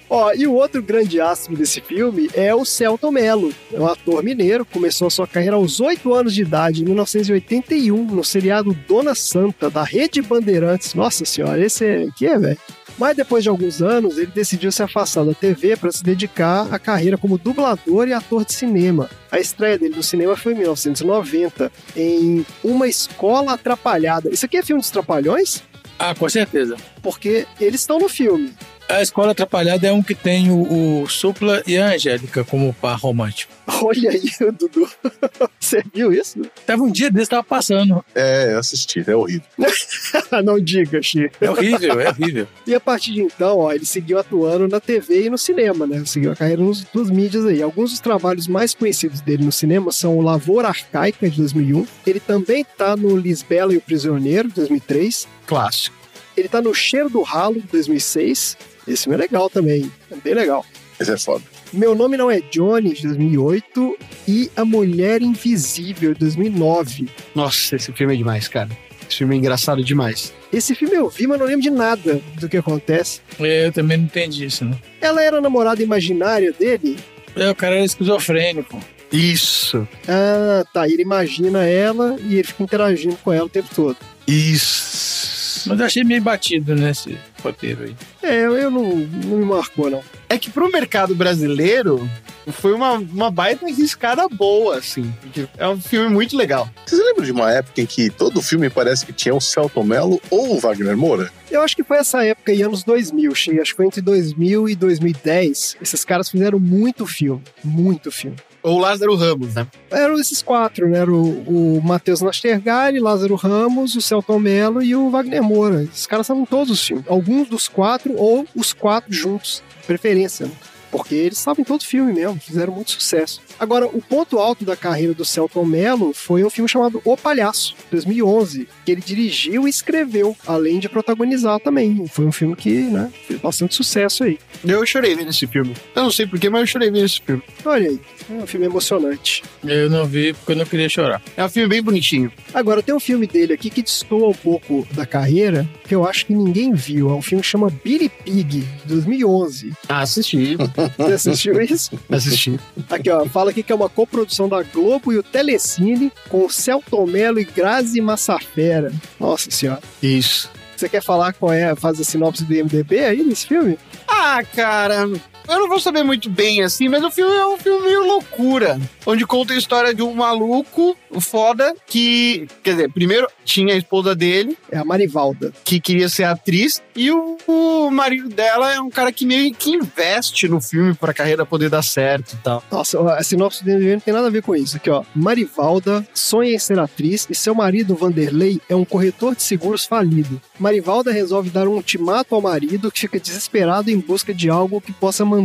Ó, 0.09 0.33
e 0.33 0.47
o 0.47 0.53
outro 0.53 0.81
grande 0.81 1.19
astro 1.19 1.55
desse 1.55 1.81
filme 1.81 2.29
é 2.33 2.55
o 2.55 2.63
Celton 2.63 3.11
Mello. 3.11 3.53
É 3.73 3.79
um 3.79 3.87
ator 3.87 4.23
mineiro, 4.23 4.65
começou 4.65 5.07
a 5.07 5.11
sua 5.11 5.27
carreira 5.27 5.57
aos 5.57 5.81
8 5.81 6.13
anos 6.13 6.33
de 6.33 6.43
idade, 6.43 6.81
em 6.81 6.85
1981, 6.85 8.05
no 8.05 8.23
seriado 8.23 8.73
Dona 8.87 9.13
Santa, 9.13 9.69
da 9.69 9.83
Rede 9.83 10.21
Bandeirantes. 10.21 10.93
Nossa 10.93 11.25
senhora, 11.25 11.63
esse 11.63 11.85
é... 11.85 12.07
que 12.17 12.25
é, 12.25 12.39
velho? 12.39 12.57
Mas 12.97 13.15
depois 13.15 13.43
de 13.43 13.49
alguns 13.49 13.81
anos, 13.81 14.17
ele 14.17 14.31
decidiu 14.33 14.71
se 14.71 14.81
afastar 14.81 15.23
da 15.23 15.33
TV 15.33 15.77
para 15.77 15.91
se 15.91 16.03
dedicar 16.03 16.73
à 16.73 16.79
carreira 16.79 17.17
como 17.17 17.37
dublador 17.37 18.07
e 18.07 18.13
ator 18.13 18.43
de 18.43 18.53
cinema. 18.53 19.07
A 19.31 19.39
estreia 19.39 19.77
dele 19.77 19.95
no 19.95 20.01
cinema 20.01 20.35
foi 20.35 20.53
em 20.53 20.57
1990, 20.57 21.71
em 21.95 22.45
Uma 22.63 22.87
Escola 22.87 23.53
Atrapalhada. 23.53 24.29
Isso 24.31 24.45
aqui 24.45 24.57
é 24.57 24.63
filme 24.63 24.81
dos 24.81 24.89
Trapalhões? 24.89 25.61
Ah, 25.99 26.13
com 26.13 26.29
certeza. 26.29 26.77
Porque 27.01 27.47
eles 27.59 27.81
estão 27.81 27.99
no 27.99 28.07
filme. 28.09 28.53
A 28.89 29.01
Escola 29.01 29.31
Atrapalhada 29.31 29.85
é 29.85 29.91
um 29.91 30.01
que 30.01 30.15
tem 30.15 30.49
o, 30.49 31.01
o 31.01 31.09
Supla 31.09 31.61
e 31.67 31.77
a 31.77 31.89
Angélica 31.89 32.45
como 32.45 32.73
par 32.73 32.97
romântico. 32.97 33.51
Olha 33.83 34.09
aí, 34.09 34.31
Dudu. 34.57 34.89
Você 35.59 35.83
viu 35.93 36.13
isso? 36.13 36.41
Tava 36.65 36.83
um 36.83 36.89
dia 36.89 37.11
desse, 37.11 37.29
tava 37.29 37.43
passando. 37.43 38.03
É, 38.15 38.53
eu 38.53 38.59
assisti, 38.59 39.03
é 39.05 39.13
horrível. 39.13 39.43
Não 40.43 40.57
diga, 40.57 41.01
Xi. 41.01 41.29
É 41.41 41.51
horrível, 41.51 41.99
é 41.99 42.09
horrível. 42.09 42.47
E 42.65 42.73
a 42.73 42.79
partir 42.79 43.11
de 43.11 43.21
então, 43.21 43.57
ó, 43.57 43.73
ele 43.73 43.85
seguiu 43.85 44.17
atuando 44.17 44.69
na 44.69 44.79
TV 44.79 45.25
e 45.25 45.29
no 45.29 45.37
cinema, 45.37 45.85
né? 45.85 46.03
Seguiu 46.05 46.31
a 46.31 46.35
carreira 46.35 46.61
nos 46.61 46.85
duas 46.85 47.09
mídias 47.09 47.45
aí. 47.45 47.61
Alguns 47.61 47.91
dos 47.91 47.99
trabalhos 47.99 48.47
mais 48.47 48.73
conhecidos 48.73 49.19
dele 49.19 49.43
no 49.43 49.51
cinema 49.51 49.91
são 49.91 50.17
o 50.17 50.21
Lavoura 50.21 50.69
Arcaica, 50.69 51.29
de 51.29 51.37
2001. 51.37 51.85
Ele 52.05 52.21
também 52.21 52.65
tá 52.77 52.95
no 52.95 53.17
Lisbela 53.17 53.73
e 53.73 53.77
o 53.77 53.81
Prisioneiro, 53.81 54.47
de 54.47 54.55
2003. 54.55 55.27
Clássico. 55.45 55.97
Ele 56.37 56.47
tá 56.47 56.61
no 56.61 56.73
Cheiro 56.73 57.09
do 57.09 57.21
Ralo, 57.21 57.55
de 57.55 57.67
2006. 57.67 58.55
Esse 58.87 59.03
filme 59.03 59.15
é 59.15 59.21
legal 59.21 59.49
também, 59.49 59.91
é 60.11 60.15
bem 60.15 60.33
legal. 60.33 60.65
Esse 60.99 61.11
é 61.11 61.17
foda. 61.17 61.43
Meu 61.71 61.93
Nome 61.93 62.17
Não 62.17 62.31
É 62.31 62.39
Johnny, 62.39 62.93
de 62.93 63.03
2008. 63.03 63.97
E 64.27 64.49
A 64.55 64.65
Mulher 64.65 65.21
Invisível, 65.21 66.13
de 66.13 66.19
2009. 66.21 67.07
Nossa, 67.35 67.75
esse 67.75 67.91
filme 67.91 68.13
é 68.13 68.17
demais, 68.17 68.47
cara. 68.47 68.69
Esse 69.07 69.19
filme 69.19 69.35
é 69.35 69.37
engraçado 69.37 69.83
demais. 69.83 70.33
Esse 70.51 70.73
filme 70.73 70.95
eu 70.95 71.09
vi, 71.09 71.27
mas 71.27 71.39
não 71.39 71.45
lembro 71.45 71.61
de 71.61 71.69
nada 71.69 72.19
do 72.39 72.49
que 72.49 72.57
acontece. 72.57 73.21
Eu 73.39 73.71
também 73.71 73.97
não 73.97 74.05
entendi 74.05 74.45
isso, 74.45 74.65
né? 74.65 74.75
Ela 74.99 75.21
era 75.21 75.37
a 75.37 75.41
namorada 75.41 75.81
imaginária 75.83 76.51
dele? 76.51 76.97
É, 77.35 77.49
o 77.49 77.55
cara 77.55 77.75
era 77.75 77.85
esquizofrênico. 77.85 78.79
Isso. 79.11 79.87
Ah, 80.07 80.65
tá. 80.73 80.87
Ele 80.87 81.01
imagina 81.03 81.63
ela 81.63 82.17
e 82.21 82.35
ele 82.35 82.43
fica 82.43 82.63
interagindo 82.63 83.15
com 83.23 83.31
ela 83.31 83.45
o 83.45 83.49
tempo 83.49 83.69
todo. 83.73 83.97
Isso. 84.27 85.36
Mas 85.65 85.79
eu 85.79 85.85
achei 85.85 86.03
meio 86.03 86.21
batido 86.21 86.75
nesse 86.75 87.17
roteiro 87.41 87.83
aí. 87.83 87.95
É, 88.21 88.45
eu, 88.45 88.57
eu 88.57 88.69
não, 88.69 88.95
não 88.95 89.37
me 89.37 89.45
marcou, 89.45 89.89
não. 89.89 90.03
É 90.29 90.37
que 90.37 90.49
pro 90.49 90.71
mercado 90.71 91.15
brasileiro 91.15 92.09
foi 92.51 92.73
uma, 92.73 92.93
uma 92.93 93.31
baita 93.31 93.65
arriscada 93.65 94.27
boa, 94.27 94.77
assim. 94.77 95.13
É 95.57 95.67
um 95.67 95.79
filme 95.79 96.09
muito 96.09 96.35
legal. 96.35 96.69
Vocês 96.85 97.01
lembram 97.01 97.25
de 97.25 97.31
uma 97.31 97.51
época 97.51 97.81
em 97.81 97.85
que 97.85 98.09
todo 98.09 98.41
filme 98.41 98.69
parece 98.69 99.05
que 99.05 99.13
tinha 99.13 99.35
o 99.35 99.41
Celton 99.41 99.83
Mello 99.83 100.21
ou 100.29 100.55
o 100.55 100.59
Wagner 100.59 100.97
Moura? 100.97 101.31
Eu 101.49 101.61
acho 101.61 101.75
que 101.75 101.83
foi 101.83 101.97
essa 101.97 102.23
época 102.23 102.51
aí, 102.51 102.61
anos 102.61 102.83
2000, 102.83 103.33
Xi. 103.35 103.59
Acho 103.59 103.71
que 103.71 103.77
foi 103.77 103.85
entre 103.85 104.01
2000 104.01 104.69
e 104.69 104.75
2010. 104.75 105.77
Esses 105.81 106.03
caras 106.03 106.29
fizeram 106.29 106.59
muito 106.59 107.05
filme. 107.05 107.41
Muito 107.63 108.11
filme. 108.11 108.37
Ou 108.67 108.79
Lázaro 108.79 109.15
Ramos, 109.15 109.55
né? 109.55 109.65
Eram 109.89 110.15
esses 110.15 110.41
quatro, 110.41 110.89
né? 110.89 110.99
Era 110.99 111.11
o, 111.11 111.77
o 111.77 111.81
Matheus 111.81 112.19
Nastergalli, 112.19 112.99
Lázaro 112.99 113.35
Ramos, 113.35 113.95
o 113.95 114.01
Celton 114.01 114.39
Mello 114.39 114.83
e 114.83 114.93
o 114.93 115.09
Wagner 115.09 115.41
Moura. 115.41 115.83
Esses 115.83 116.05
caras 116.05 116.25
estavam 116.25 116.45
todos 116.45 116.69
os 116.69 116.85
filmes. 116.85 117.05
Alguns 117.07 117.47
dos 117.47 117.69
quatro 117.69 118.13
ou 118.17 118.45
os 118.53 118.73
quatro 118.73 119.13
juntos. 119.13 119.63
Preferência, 119.85 120.47
né? 120.47 120.51
Porque 120.91 121.15
eles 121.15 121.37
estavam 121.37 121.61
em 121.61 121.65
todo 121.65 121.81
filme 121.81 122.11
mesmo, 122.11 122.37
fizeram 122.41 122.73
muito 122.73 122.91
sucesso. 122.91 123.41
Agora, 123.59 123.85
o 123.87 124.01
ponto 124.01 124.39
alto 124.39 124.63
da 124.63 124.75
carreira 124.75 125.13
do 125.13 125.25
Celton 125.25 125.65
Mello 125.65 126.13
foi 126.13 126.43
um 126.43 126.49
filme 126.49 126.69
chamado 126.69 127.01
O 127.03 127.17
Palhaço, 127.17 127.75
2011, 127.91 128.67
que 128.85 128.91
ele 128.91 129.01
dirigiu 129.01 129.67
e 129.67 129.69
escreveu, 129.69 130.35
além 130.45 130.79
de 130.79 130.87
protagonizar 130.87 131.59
também. 131.59 132.05
Foi 132.07 132.25
um 132.25 132.31
filme 132.31 132.55
que, 132.55 132.81
né, 132.81 133.11
fez 133.27 133.39
bastante 133.39 133.75
sucesso 133.75 134.23
aí. 134.23 134.37
Eu 134.65 134.85
chorei 134.85 135.15
vendo 135.15 135.29
esse 135.29 135.47
filme. 135.47 135.75
Eu 135.95 136.03
não 136.03 136.11
sei 136.11 136.27
porquê, 136.27 136.49
mas 136.49 136.61
eu 136.61 136.67
chorei 136.67 136.91
vendo 136.91 137.05
esse 137.05 137.21
filme. 137.21 137.41
Olha 137.65 137.89
aí, 137.89 137.99
é 138.29 138.33
um 138.43 138.47
filme 138.47 138.65
emocionante. 138.65 139.43
Eu 139.63 139.89
não 139.89 140.05
vi 140.05 140.33
porque 140.33 140.51
eu 140.51 140.55
não 140.55 140.65
queria 140.65 140.89
chorar. 140.89 141.21
É 141.35 141.43
um 141.43 141.49
filme 141.49 141.67
bem 141.67 141.81
bonitinho. 141.81 142.31
Agora, 142.53 142.81
tem 142.81 142.93
um 142.93 142.99
filme 142.99 143.27
dele 143.27 143.53
aqui 143.53 143.69
que 143.69 143.81
destoa 143.81 144.29
um 144.29 144.33
pouco 144.33 144.87
da 144.91 145.05
carreira, 145.05 145.67
que 145.87 145.95
eu 145.95 146.07
acho 146.07 146.25
que 146.25 146.33
ninguém 146.33 146.73
viu. 146.73 147.09
É 147.09 147.13
um 147.13 147.21
filme 147.21 147.41
que 147.41 147.47
chama 147.47 147.69
Billy 147.83 148.09
Pig, 148.09 148.43
de 148.43 148.65
2011. 148.85 149.73
Ah, 149.89 150.01
assisti. 150.01 150.57
Você 150.97 151.13
assistiu 151.13 151.61
isso? 151.61 151.99
assisti. 152.09 152.59
Aqui, 152.89 153.09
ó, 153.09 153.25
fala 153.25 153.46
aqui 153.49 153.63
que 153.63 153.71
é 153.71 153.75
uma 153.75 153.89
coprodução 153.89 154.47
da 154.47 154.63
Globo 154.63 155.11
e 155.11 155.17
o 155.17 155.23
Telecine 155.23 156.11
com 156.29 156.45
o 156.45 156.49
Celton 156.49 157.05
Mello 157.05 157.39
e 157.39 157.45
Grazi 157.45 158.01
Massafera. 158.01 158.91
Nossa 159.19 159.49
senhora. 159.51 159.81
Isso. 160.01 160.49
Você 160.75 160.87
quer 160.87 161.01
falar 161.01 161.33
qual 161.33 161.51
é, 161.51 161.75
faz 161.75 161.99
a 161.99 162.03
sinopse 162.03 162.43
do 162.43 162.53
IMDB 162.53 162.99
aí 162.99 163.23
nesse 163.23 163.47
filme? 163.47 163.79
Ah, 164.07 164.43
cara, 164.55 165.09
eu 165.47 165.59
não 165.59 165.67
vou 165.67 165.79
saber 165.79 166.03
muito 166.03 166.29
bem 166.29 166.61
assim, 166.61 166.87
mas 166.89 167.03
o 167.03 167.11
filme 167.11 167.35
é 167.35 167.45
um 167.45 167.57
filme 167.57 167.87
meio 167.87 168.05
loucura. 168.05 168.79
Onde 169.05 169.25
conta 169.25 169.53
a 169.53 169.57
história 169.57 169.93
de 169.93 170.01
um 170.01 170.13
maluco 170.13 170.95
foda 171.21 171.73
que, 171.85 172.47
quer 172.63 172.71
dizer, 172.71 172.91
primeiro 172.91 173.27
tinha 173.45 173.73
a 173.73 173.77
esposa 173.77 174.13
dele, 174.13 174.57
É 174.71 174.77
a 174.77 174.83
Marivalda. 174.85 175.53
que 175.63 175.79
queria 175.79 176.09
ser 176.09 176.25
atriz, 176.25 176.81
e 176.95 177.09
o, 177.11 177.37
o 177.47 177.89
marido 177.89 178.27
dela 178.29 178.73
é 178.73 178.79
um 178.81 178.89
cara 178.89 179.11
que 179.11 179.25
meio 179.25 179.53
que 179.53 179.71
investe 179.71 180.47
no 180.49 180.59
filme 180.59 180.93
pra 180.93 181.13
carreira 181.13 181.45
poder 181.45 181.69
dar 181.69 181.81
certo 181.83 182.33
e 182.33 182.37
tal. 182.37 182.61
Nossa, 182.69 182.99
a 183.13 183.23
sinopse 183.23 183.63
do 183.63 183.71
não 183.77 183.99
tem 183.99 184.13
nada 184.13 184.27
a 184.27 184.31
ver 184.31 184.41
com 184.41 184.55
isso. 184.55 184.75
Aqui, 184.75 184.89
ó. 184.89 185.03
Marivalda 185.15 186.05
sonha 186.13 186.51
em 186.53 186.59
ser 186.59 186.77
atriz 186.79 187.25
e 187.29 187.35
seu 187.35 187.55
marido, 187.55 187.95
Vanderlei, 187.95 188.59
é 188.67 188.75
um 188.75 188.83
corretor 188.83 189.35
de 189.35 189.43
seguros 189.43 189.85
falido. 189.85 190.41
Marivalda 190.59 191.11
resolve 191.11 191.49
dar 191.49 191.67
um 191.67 191.73
ultimato 191.75 192.35
ao 192.35 192.41
marido 192.41 192.91
que 192.91 192.99
fica 192.99 193.19
desesperado 193.19 193.89
em 193.89 193.97
busca 193.99 194.33
de 194.33 194.49
algo 194.49 194.81
que 194.81 194.91
possa 194.91 195.23
manter 195.23 195.36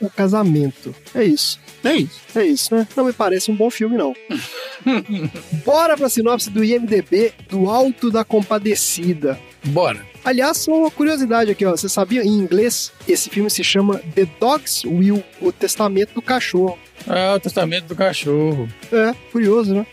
o 0.00 0.10
casamento. 0.10 0.94
É 1.14 1.24
isso. 1.24 1.60
É 1.84 1.94
isso. 1.94 2.20
É 2.34 2.44
isso, 2.44 2.74
né? 2.74 2.88
Não 2.96 3.04
me 3.04 3.12
parece 3.12 3.50
um 3.50 3.56
bom 3.56 3.70
filme, 3.70 3.96
não. 3.96 4.14
Bora 5.64 5.96
pra 5.96 6.08
sinopse 6.08 6.50
do 6.50 6.64
IMDB 6.64 7.32
do 7.48 7.70
Alto 7.70 8.10
da 8.10 8.24
Compadecida. 8.24 9.38
Bora. 9.66 10.04
Aliás, 10.24 10.56
só 10.58 10.72
uma 10.72 10.90
curiosidade 10.90 11.50
aqui, 11.50 11.64
ó. 11.64 11.70
Você 11.70 11.88
sabia, 11.88 12.24
em 12.24 12.28
inglês, 12.28 12.92
esse 13.06 13.30
filme 13.30 13.48
se 13.48 13.62
chama 13.62 14.00
The 14.14 14.26
Dog's 14.40 14.84
Will, 14.84 15.22
o 15.40 15.52
Testamento 15.52 16.14
do 16.14 16.22
Cachorro. 16.22 16.78
Ah, 17.08 17.34
o 17.36 17.40
testamento 17.40 17.86
do 17.86 17.94
cachorro. 17.94 18.68
É, 18.92 19.14
curioso, 19.30 19.72
né? 19.74 19.86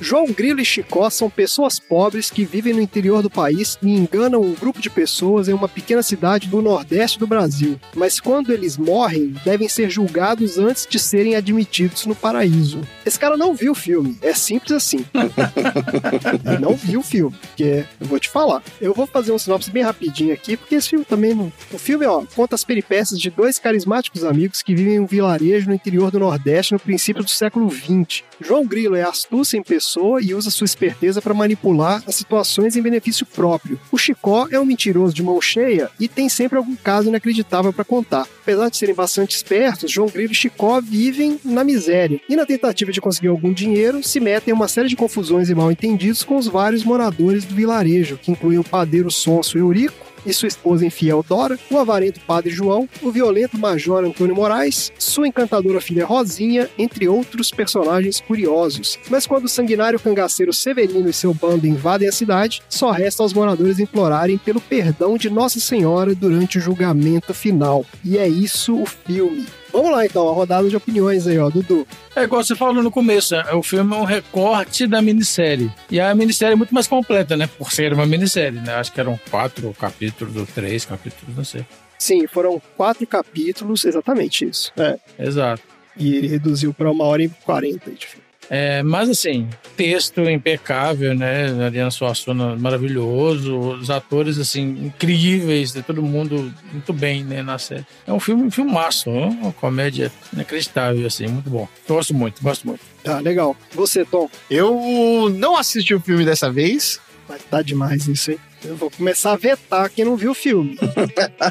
João 0.00 0.26
Grilo 0.26 0.60
e 0.60 0.64
Chicó 0.64 1.10
são 1.10 1.28
pessoas 1.28 1.78
pobres 1.78 2.30
que 2.30 2.44
vivem 2.44 2.72
no 2.72 2.80
interior 2.80 3.22
do 3.22 3.30
país 3.30 3.78
e 3.82 3.90
enganam 3.90 4.40
um 4.40 4.54
grupo 4.54 4.80
de 4.80 4.88
pessoas 4.88 5.48
em 5.48 5.52
uma 5.52 5.68
pequena 5.68 6.02
cidade 6.02 6.48
do 6.48 6.62
nordeste 6.62 7.18
do 7.18 7.26
Brasil. 7.26 7.78
Mas 7.94 8.20
quando 8.20 8.52
eles 8.52 8.76
morrem, 8.76 9.34
devem 9.44 9.68
ser 9.68 9.90
julgados 9.90 10.58
antes 10.58 10.86
de 10.86 10.98
serem 10.98 11.34
admitidos 11.34 12.06
no 12.06 12.14
paraíso. 12.14 12.80
Esse 13.04 13.18
cara 13.18 13.36
não 13.36 13.54
viu 13.54 13.72
o 13.72 13.74
filme, 13.74 14.16
é 14.22 14.32
simples 14.34 14.72
assim. 14.72 15.04
Não 16.60 16.74
viu 16.74 17.00
o 17.00 17.02
filme, 17.02 17.36
porque 17.40 17.84
eu 18.00 18.06
vou 18.06 18.18
te 18.18 18.28
falar. 18.28 18.62
Eu 18.80 18.94
vou 18.94 19.06
fazer 19.06 19.32
um 19.32 19.38
sinopse 19.38 19.70
bem 19.70 19.82
rapidinho 19.82 20.32
aqui, 20.32 20.56
porque 20.56 20.74
esse 20.74 20.90
filme 20.90 21.04
também 21.04 21.34
não. 21.34 21.52
O 21.72 21.78
filme, 21.78 22.06
ó, 22.06 22.24
conta 22.34 22.54
as 22.54 22.64
peripécias 22.64 23.20
de 23.20 23.30
dois 23.30 23.58
carismáticos 23.58 24.24
amigos 24.24 24.62
que 24.62 24.74
vivem 24.74 24.94
em 24.94 25.00
um 25.00 25.06
vilarejo 25.06 25.68
no 25.68 25.74
interior 25.74 26.10
do 26.10 26.18
Nordeste 26.18 26.72
no 26.72 26.80
princípio 26.80 27.22
do 27.22 27.30
século 27.30 27.70
XX. 27.70 28.24
João 28.40 28.64
Grilo 28.64 28.94
é 28.94 29.02
astúcia 29.02 29.56
em 29.56 29.62
pessoa 29.62 30.20
e 30.22 30.34
usa 30.34 30.50
sua 30.50 30.64
esperteza 30.64 31.20
para 31.20 31.34
manipular 31.34 32.02
as 32.06 32.14
situações 32.14 32.76
em 32.76 32.82
benefício 32.82 33.26
próprio. 33.26 33.80
O 33.90 33.98
Chicó 33.98 34.46
é 34.50 34.60
um 34.60 34.64
mentiroso 34.64 35.14
de 35.14 35.22
mão 35.22 35.40
cheia 35.40 35.90
e 35.98 36.06
tem 36.06 36.28
sempre 36.28 36.56
algum 36.56 36.76
caso 36.76 37.08
inacreditável 37.08 37.72
para 37.72 37.84
contar. 37.84 38.26
Apesar 38.42 38.68
de 38.68 38.76
serem 38.76 38.94
bastante 38.94 39.34
espertos, 39.34 39.90
João 39.90 40.08
Grilo 40.08 40.32
e 40.32 40.34
Chicó 40.34 40.80
vivem 40.80 41.38
na 41.44 41.64
miséria 41.64 42.20
e, 42.28 42.36
na 42.36 42.46
tentativa 42.46 42.92
de 42.92 43.00
conseguir 43.00 43.28
algum 43.28 43.52
dinheiro, 43.52 44.02
se 44.02 44.20
metem 44.20 44.52
em 44.52 44.56
uma 44.56 44.68
série 44.68 44.88
de 44.88 44.96
confusões 44.96 45.50
e 45.50 45.54
mal 45.54 45.70
entendidos 45.70 46.22
com 46.22 46.36
os 46.36 46.46
vários 46.46 46.84
moradores 46.84 47.44
do 47.44 47.54
vilarejo, 47.54 48.18
que 48.18 48.30
incluem 48.30 48.58
o 48.58 48.64
padeiro 48.64 49.10
Sonso 49.10 49.58
Eurico, 49.58 50.07
e 50.28 50.34
sua 50.34 50.48
esposa 50.48 50.84
infiel 50.84 51.24
Dora, 51.26 51.58
o 51.70 51.78
avarento 51.78 52.20
Padre 52.20 52.50
João, 52.50 52.88
o 53.02 53.10
violento 53.10 53.58
Major 53.58 54.04
Antônio 54.04 54.34
Moraes, 54.34 54.92
sua 54.98 55.26
encantadora 55.26 55.80
filha 55.80 56.04
Rosinha, 56.04 56.68
entre 56.78 57.08
outros 57.08 57.50
personagens 57.50 58.20
curiosos. 58.20 58.98
Mas 59.08 59.26
quando 59.26 59.46
o 59.46 59.48
sanguinário 59.48 59.98
cangaceiro 59.98 60.52
Severino 60.52 61.08
e 61.08 61.12
seu 61.12 61.32
bando 61.32 61.66
invadem 61.66 62.08
a 62.08 62.12
cidade, 62.12 62.62
só 62.68 62.90
resta 62.90 63.22
aos 63.22 63.32
moradores 63.32 63.78
implorarem 63.78 64.38
pelo 64.38 64.60
perdão 64.60 65.16
de 65.16 65.30
Nossa 65.30 65.60
Senhora 65.60 66.14
durante 66.14 66.58
o 66.58 66.60
julgamento 66.60 67.32
final. 67.32 67.84
E 68.04 68.18
é 68.18 68.28
isso 68.28 68.80
o 68.80 68.86
filme. 68.86 69.46
Vamos 69.72 69.90
lá 69.90 70.04
então, 70.04 70.28
a 70.28 70.32
rodada 70.32 70.68
de 70.68 70.76
opiniões 70.76 71.26
aí, 71.26 71.38
ó, 71.38 71.50
Dudu. 71.50 71.86
É 72.16 72.22
igual 72.22 72.42
você 72.42 72.54
falou 72.56 72.82
no 72.82 72.90
começo, 72.90 73.36
né? 73.36 73.44
o 73.52 73.62
filme 73.62 73.94
é 73.94 73.98
um 73.98 74.04
recorte 74.04 74.86
da 74.86 75.00
minissérie. 75.02 75.70
E 75.90 76.00
a 76.00 76.14
minissérie 76.14 76.54
é 76.54 76.56
muito 76.56 76.74
mais 76.74 76.86
completa, 76.86 77.36
né? 77.36 77.48
Por 77.58 77.72
ser 77.72 77.92
uma 77.92 78.06
minissérie, 78.06 78.60
né? 78.60 78.74
Acho 78.74 78.92
que 78.92 79.00
eram 79.00 79.18
quatro 79.30 79.74
capítulos 79.78 80.36
ou 80.36 80.46
três 80.46 80.84
capítulos, 80.84 81.36
não 81.36 81.44
sei. 81.44 81.64
Sim, 81.98 82.26
foram 82.26 82.60
quatro 82.76 83.06
capítulos, 83.06 83.84
exatamente 83.84 84.44
isso. 84.44 84.72
É. 84.76 84.98
Exato. 85.18 85.62
E 85.96 86.14
ele 86.14 86.28
reduziu 86.28 86.72
para 86.72 86.90
uma 86.90 87.04
hora 87.04 87.22
e 87.24 87.28
quarenta 87.28 87.90
de 87.90 88.06
filme. 88.06 88.27
É, 88.50 88.82
mas 88.82 89.08
assim, 89.08 89.48
texto 89.76 90.22
impecável, 90.28 91.14
né? 91.14 91.64
Ariana 91.64 91.90
Suassuna 91.90 92.56
maravilhoso, 92.56 93.58
os 93.58 93.90
atores 93.90 94.38
assim 94.38 94.86
incríveis, 94.86 95.74
né? 95.74 95.84
todo 95.86 96.02
mundo 96.02 96.52
muito 96.72 96.92
bem, 96.92 97.24
né, 97.24 97.42
na 97.42 97.58
série. 97.58 97.86
É 98.06 98.12
um 98.12 98.20
filme, 98.20 98.44
um 98.44 98.50
filmaço, 98.50 99.10
uma 99.10 99.52
comédia 99.52 100.10
inacreditável 100.32 101.06
assim, 101.06 101.26
muito 101.26 101.50
bom. 101.50 101.68
Gosto 101.86 102.14
muito, 102.14 102.42
gosto 102.42 102.66
muito. 102.66 102.80
Tá, 103.02 103.20
legal. 103.20 103.56
Você, 103.72 104.04
Tom? 104.04 104.28
Eu 104.50 105.30
não 105.34 105.56
assisti 105.56 105.94
o 105.94 106.00
filme 106.00 106.24
dessa 106.24 106.50
vez. 106.50 107.00
Mas 107.28 107.42
tá 107.44 107.62
demais 107.62 108.06
isso, 108.08 108.30
hein? 108.30 108.38
Eu 108.64 108.74
vou 108.76 108.90
começar 108.90 109.32
a 109.32 109.36
vetar 109.36 109.90
quem 109.90 110.04
não 110.04 110.16
viu 110.16 110.32
o 110.32 110.34
filme. 110.34 110.76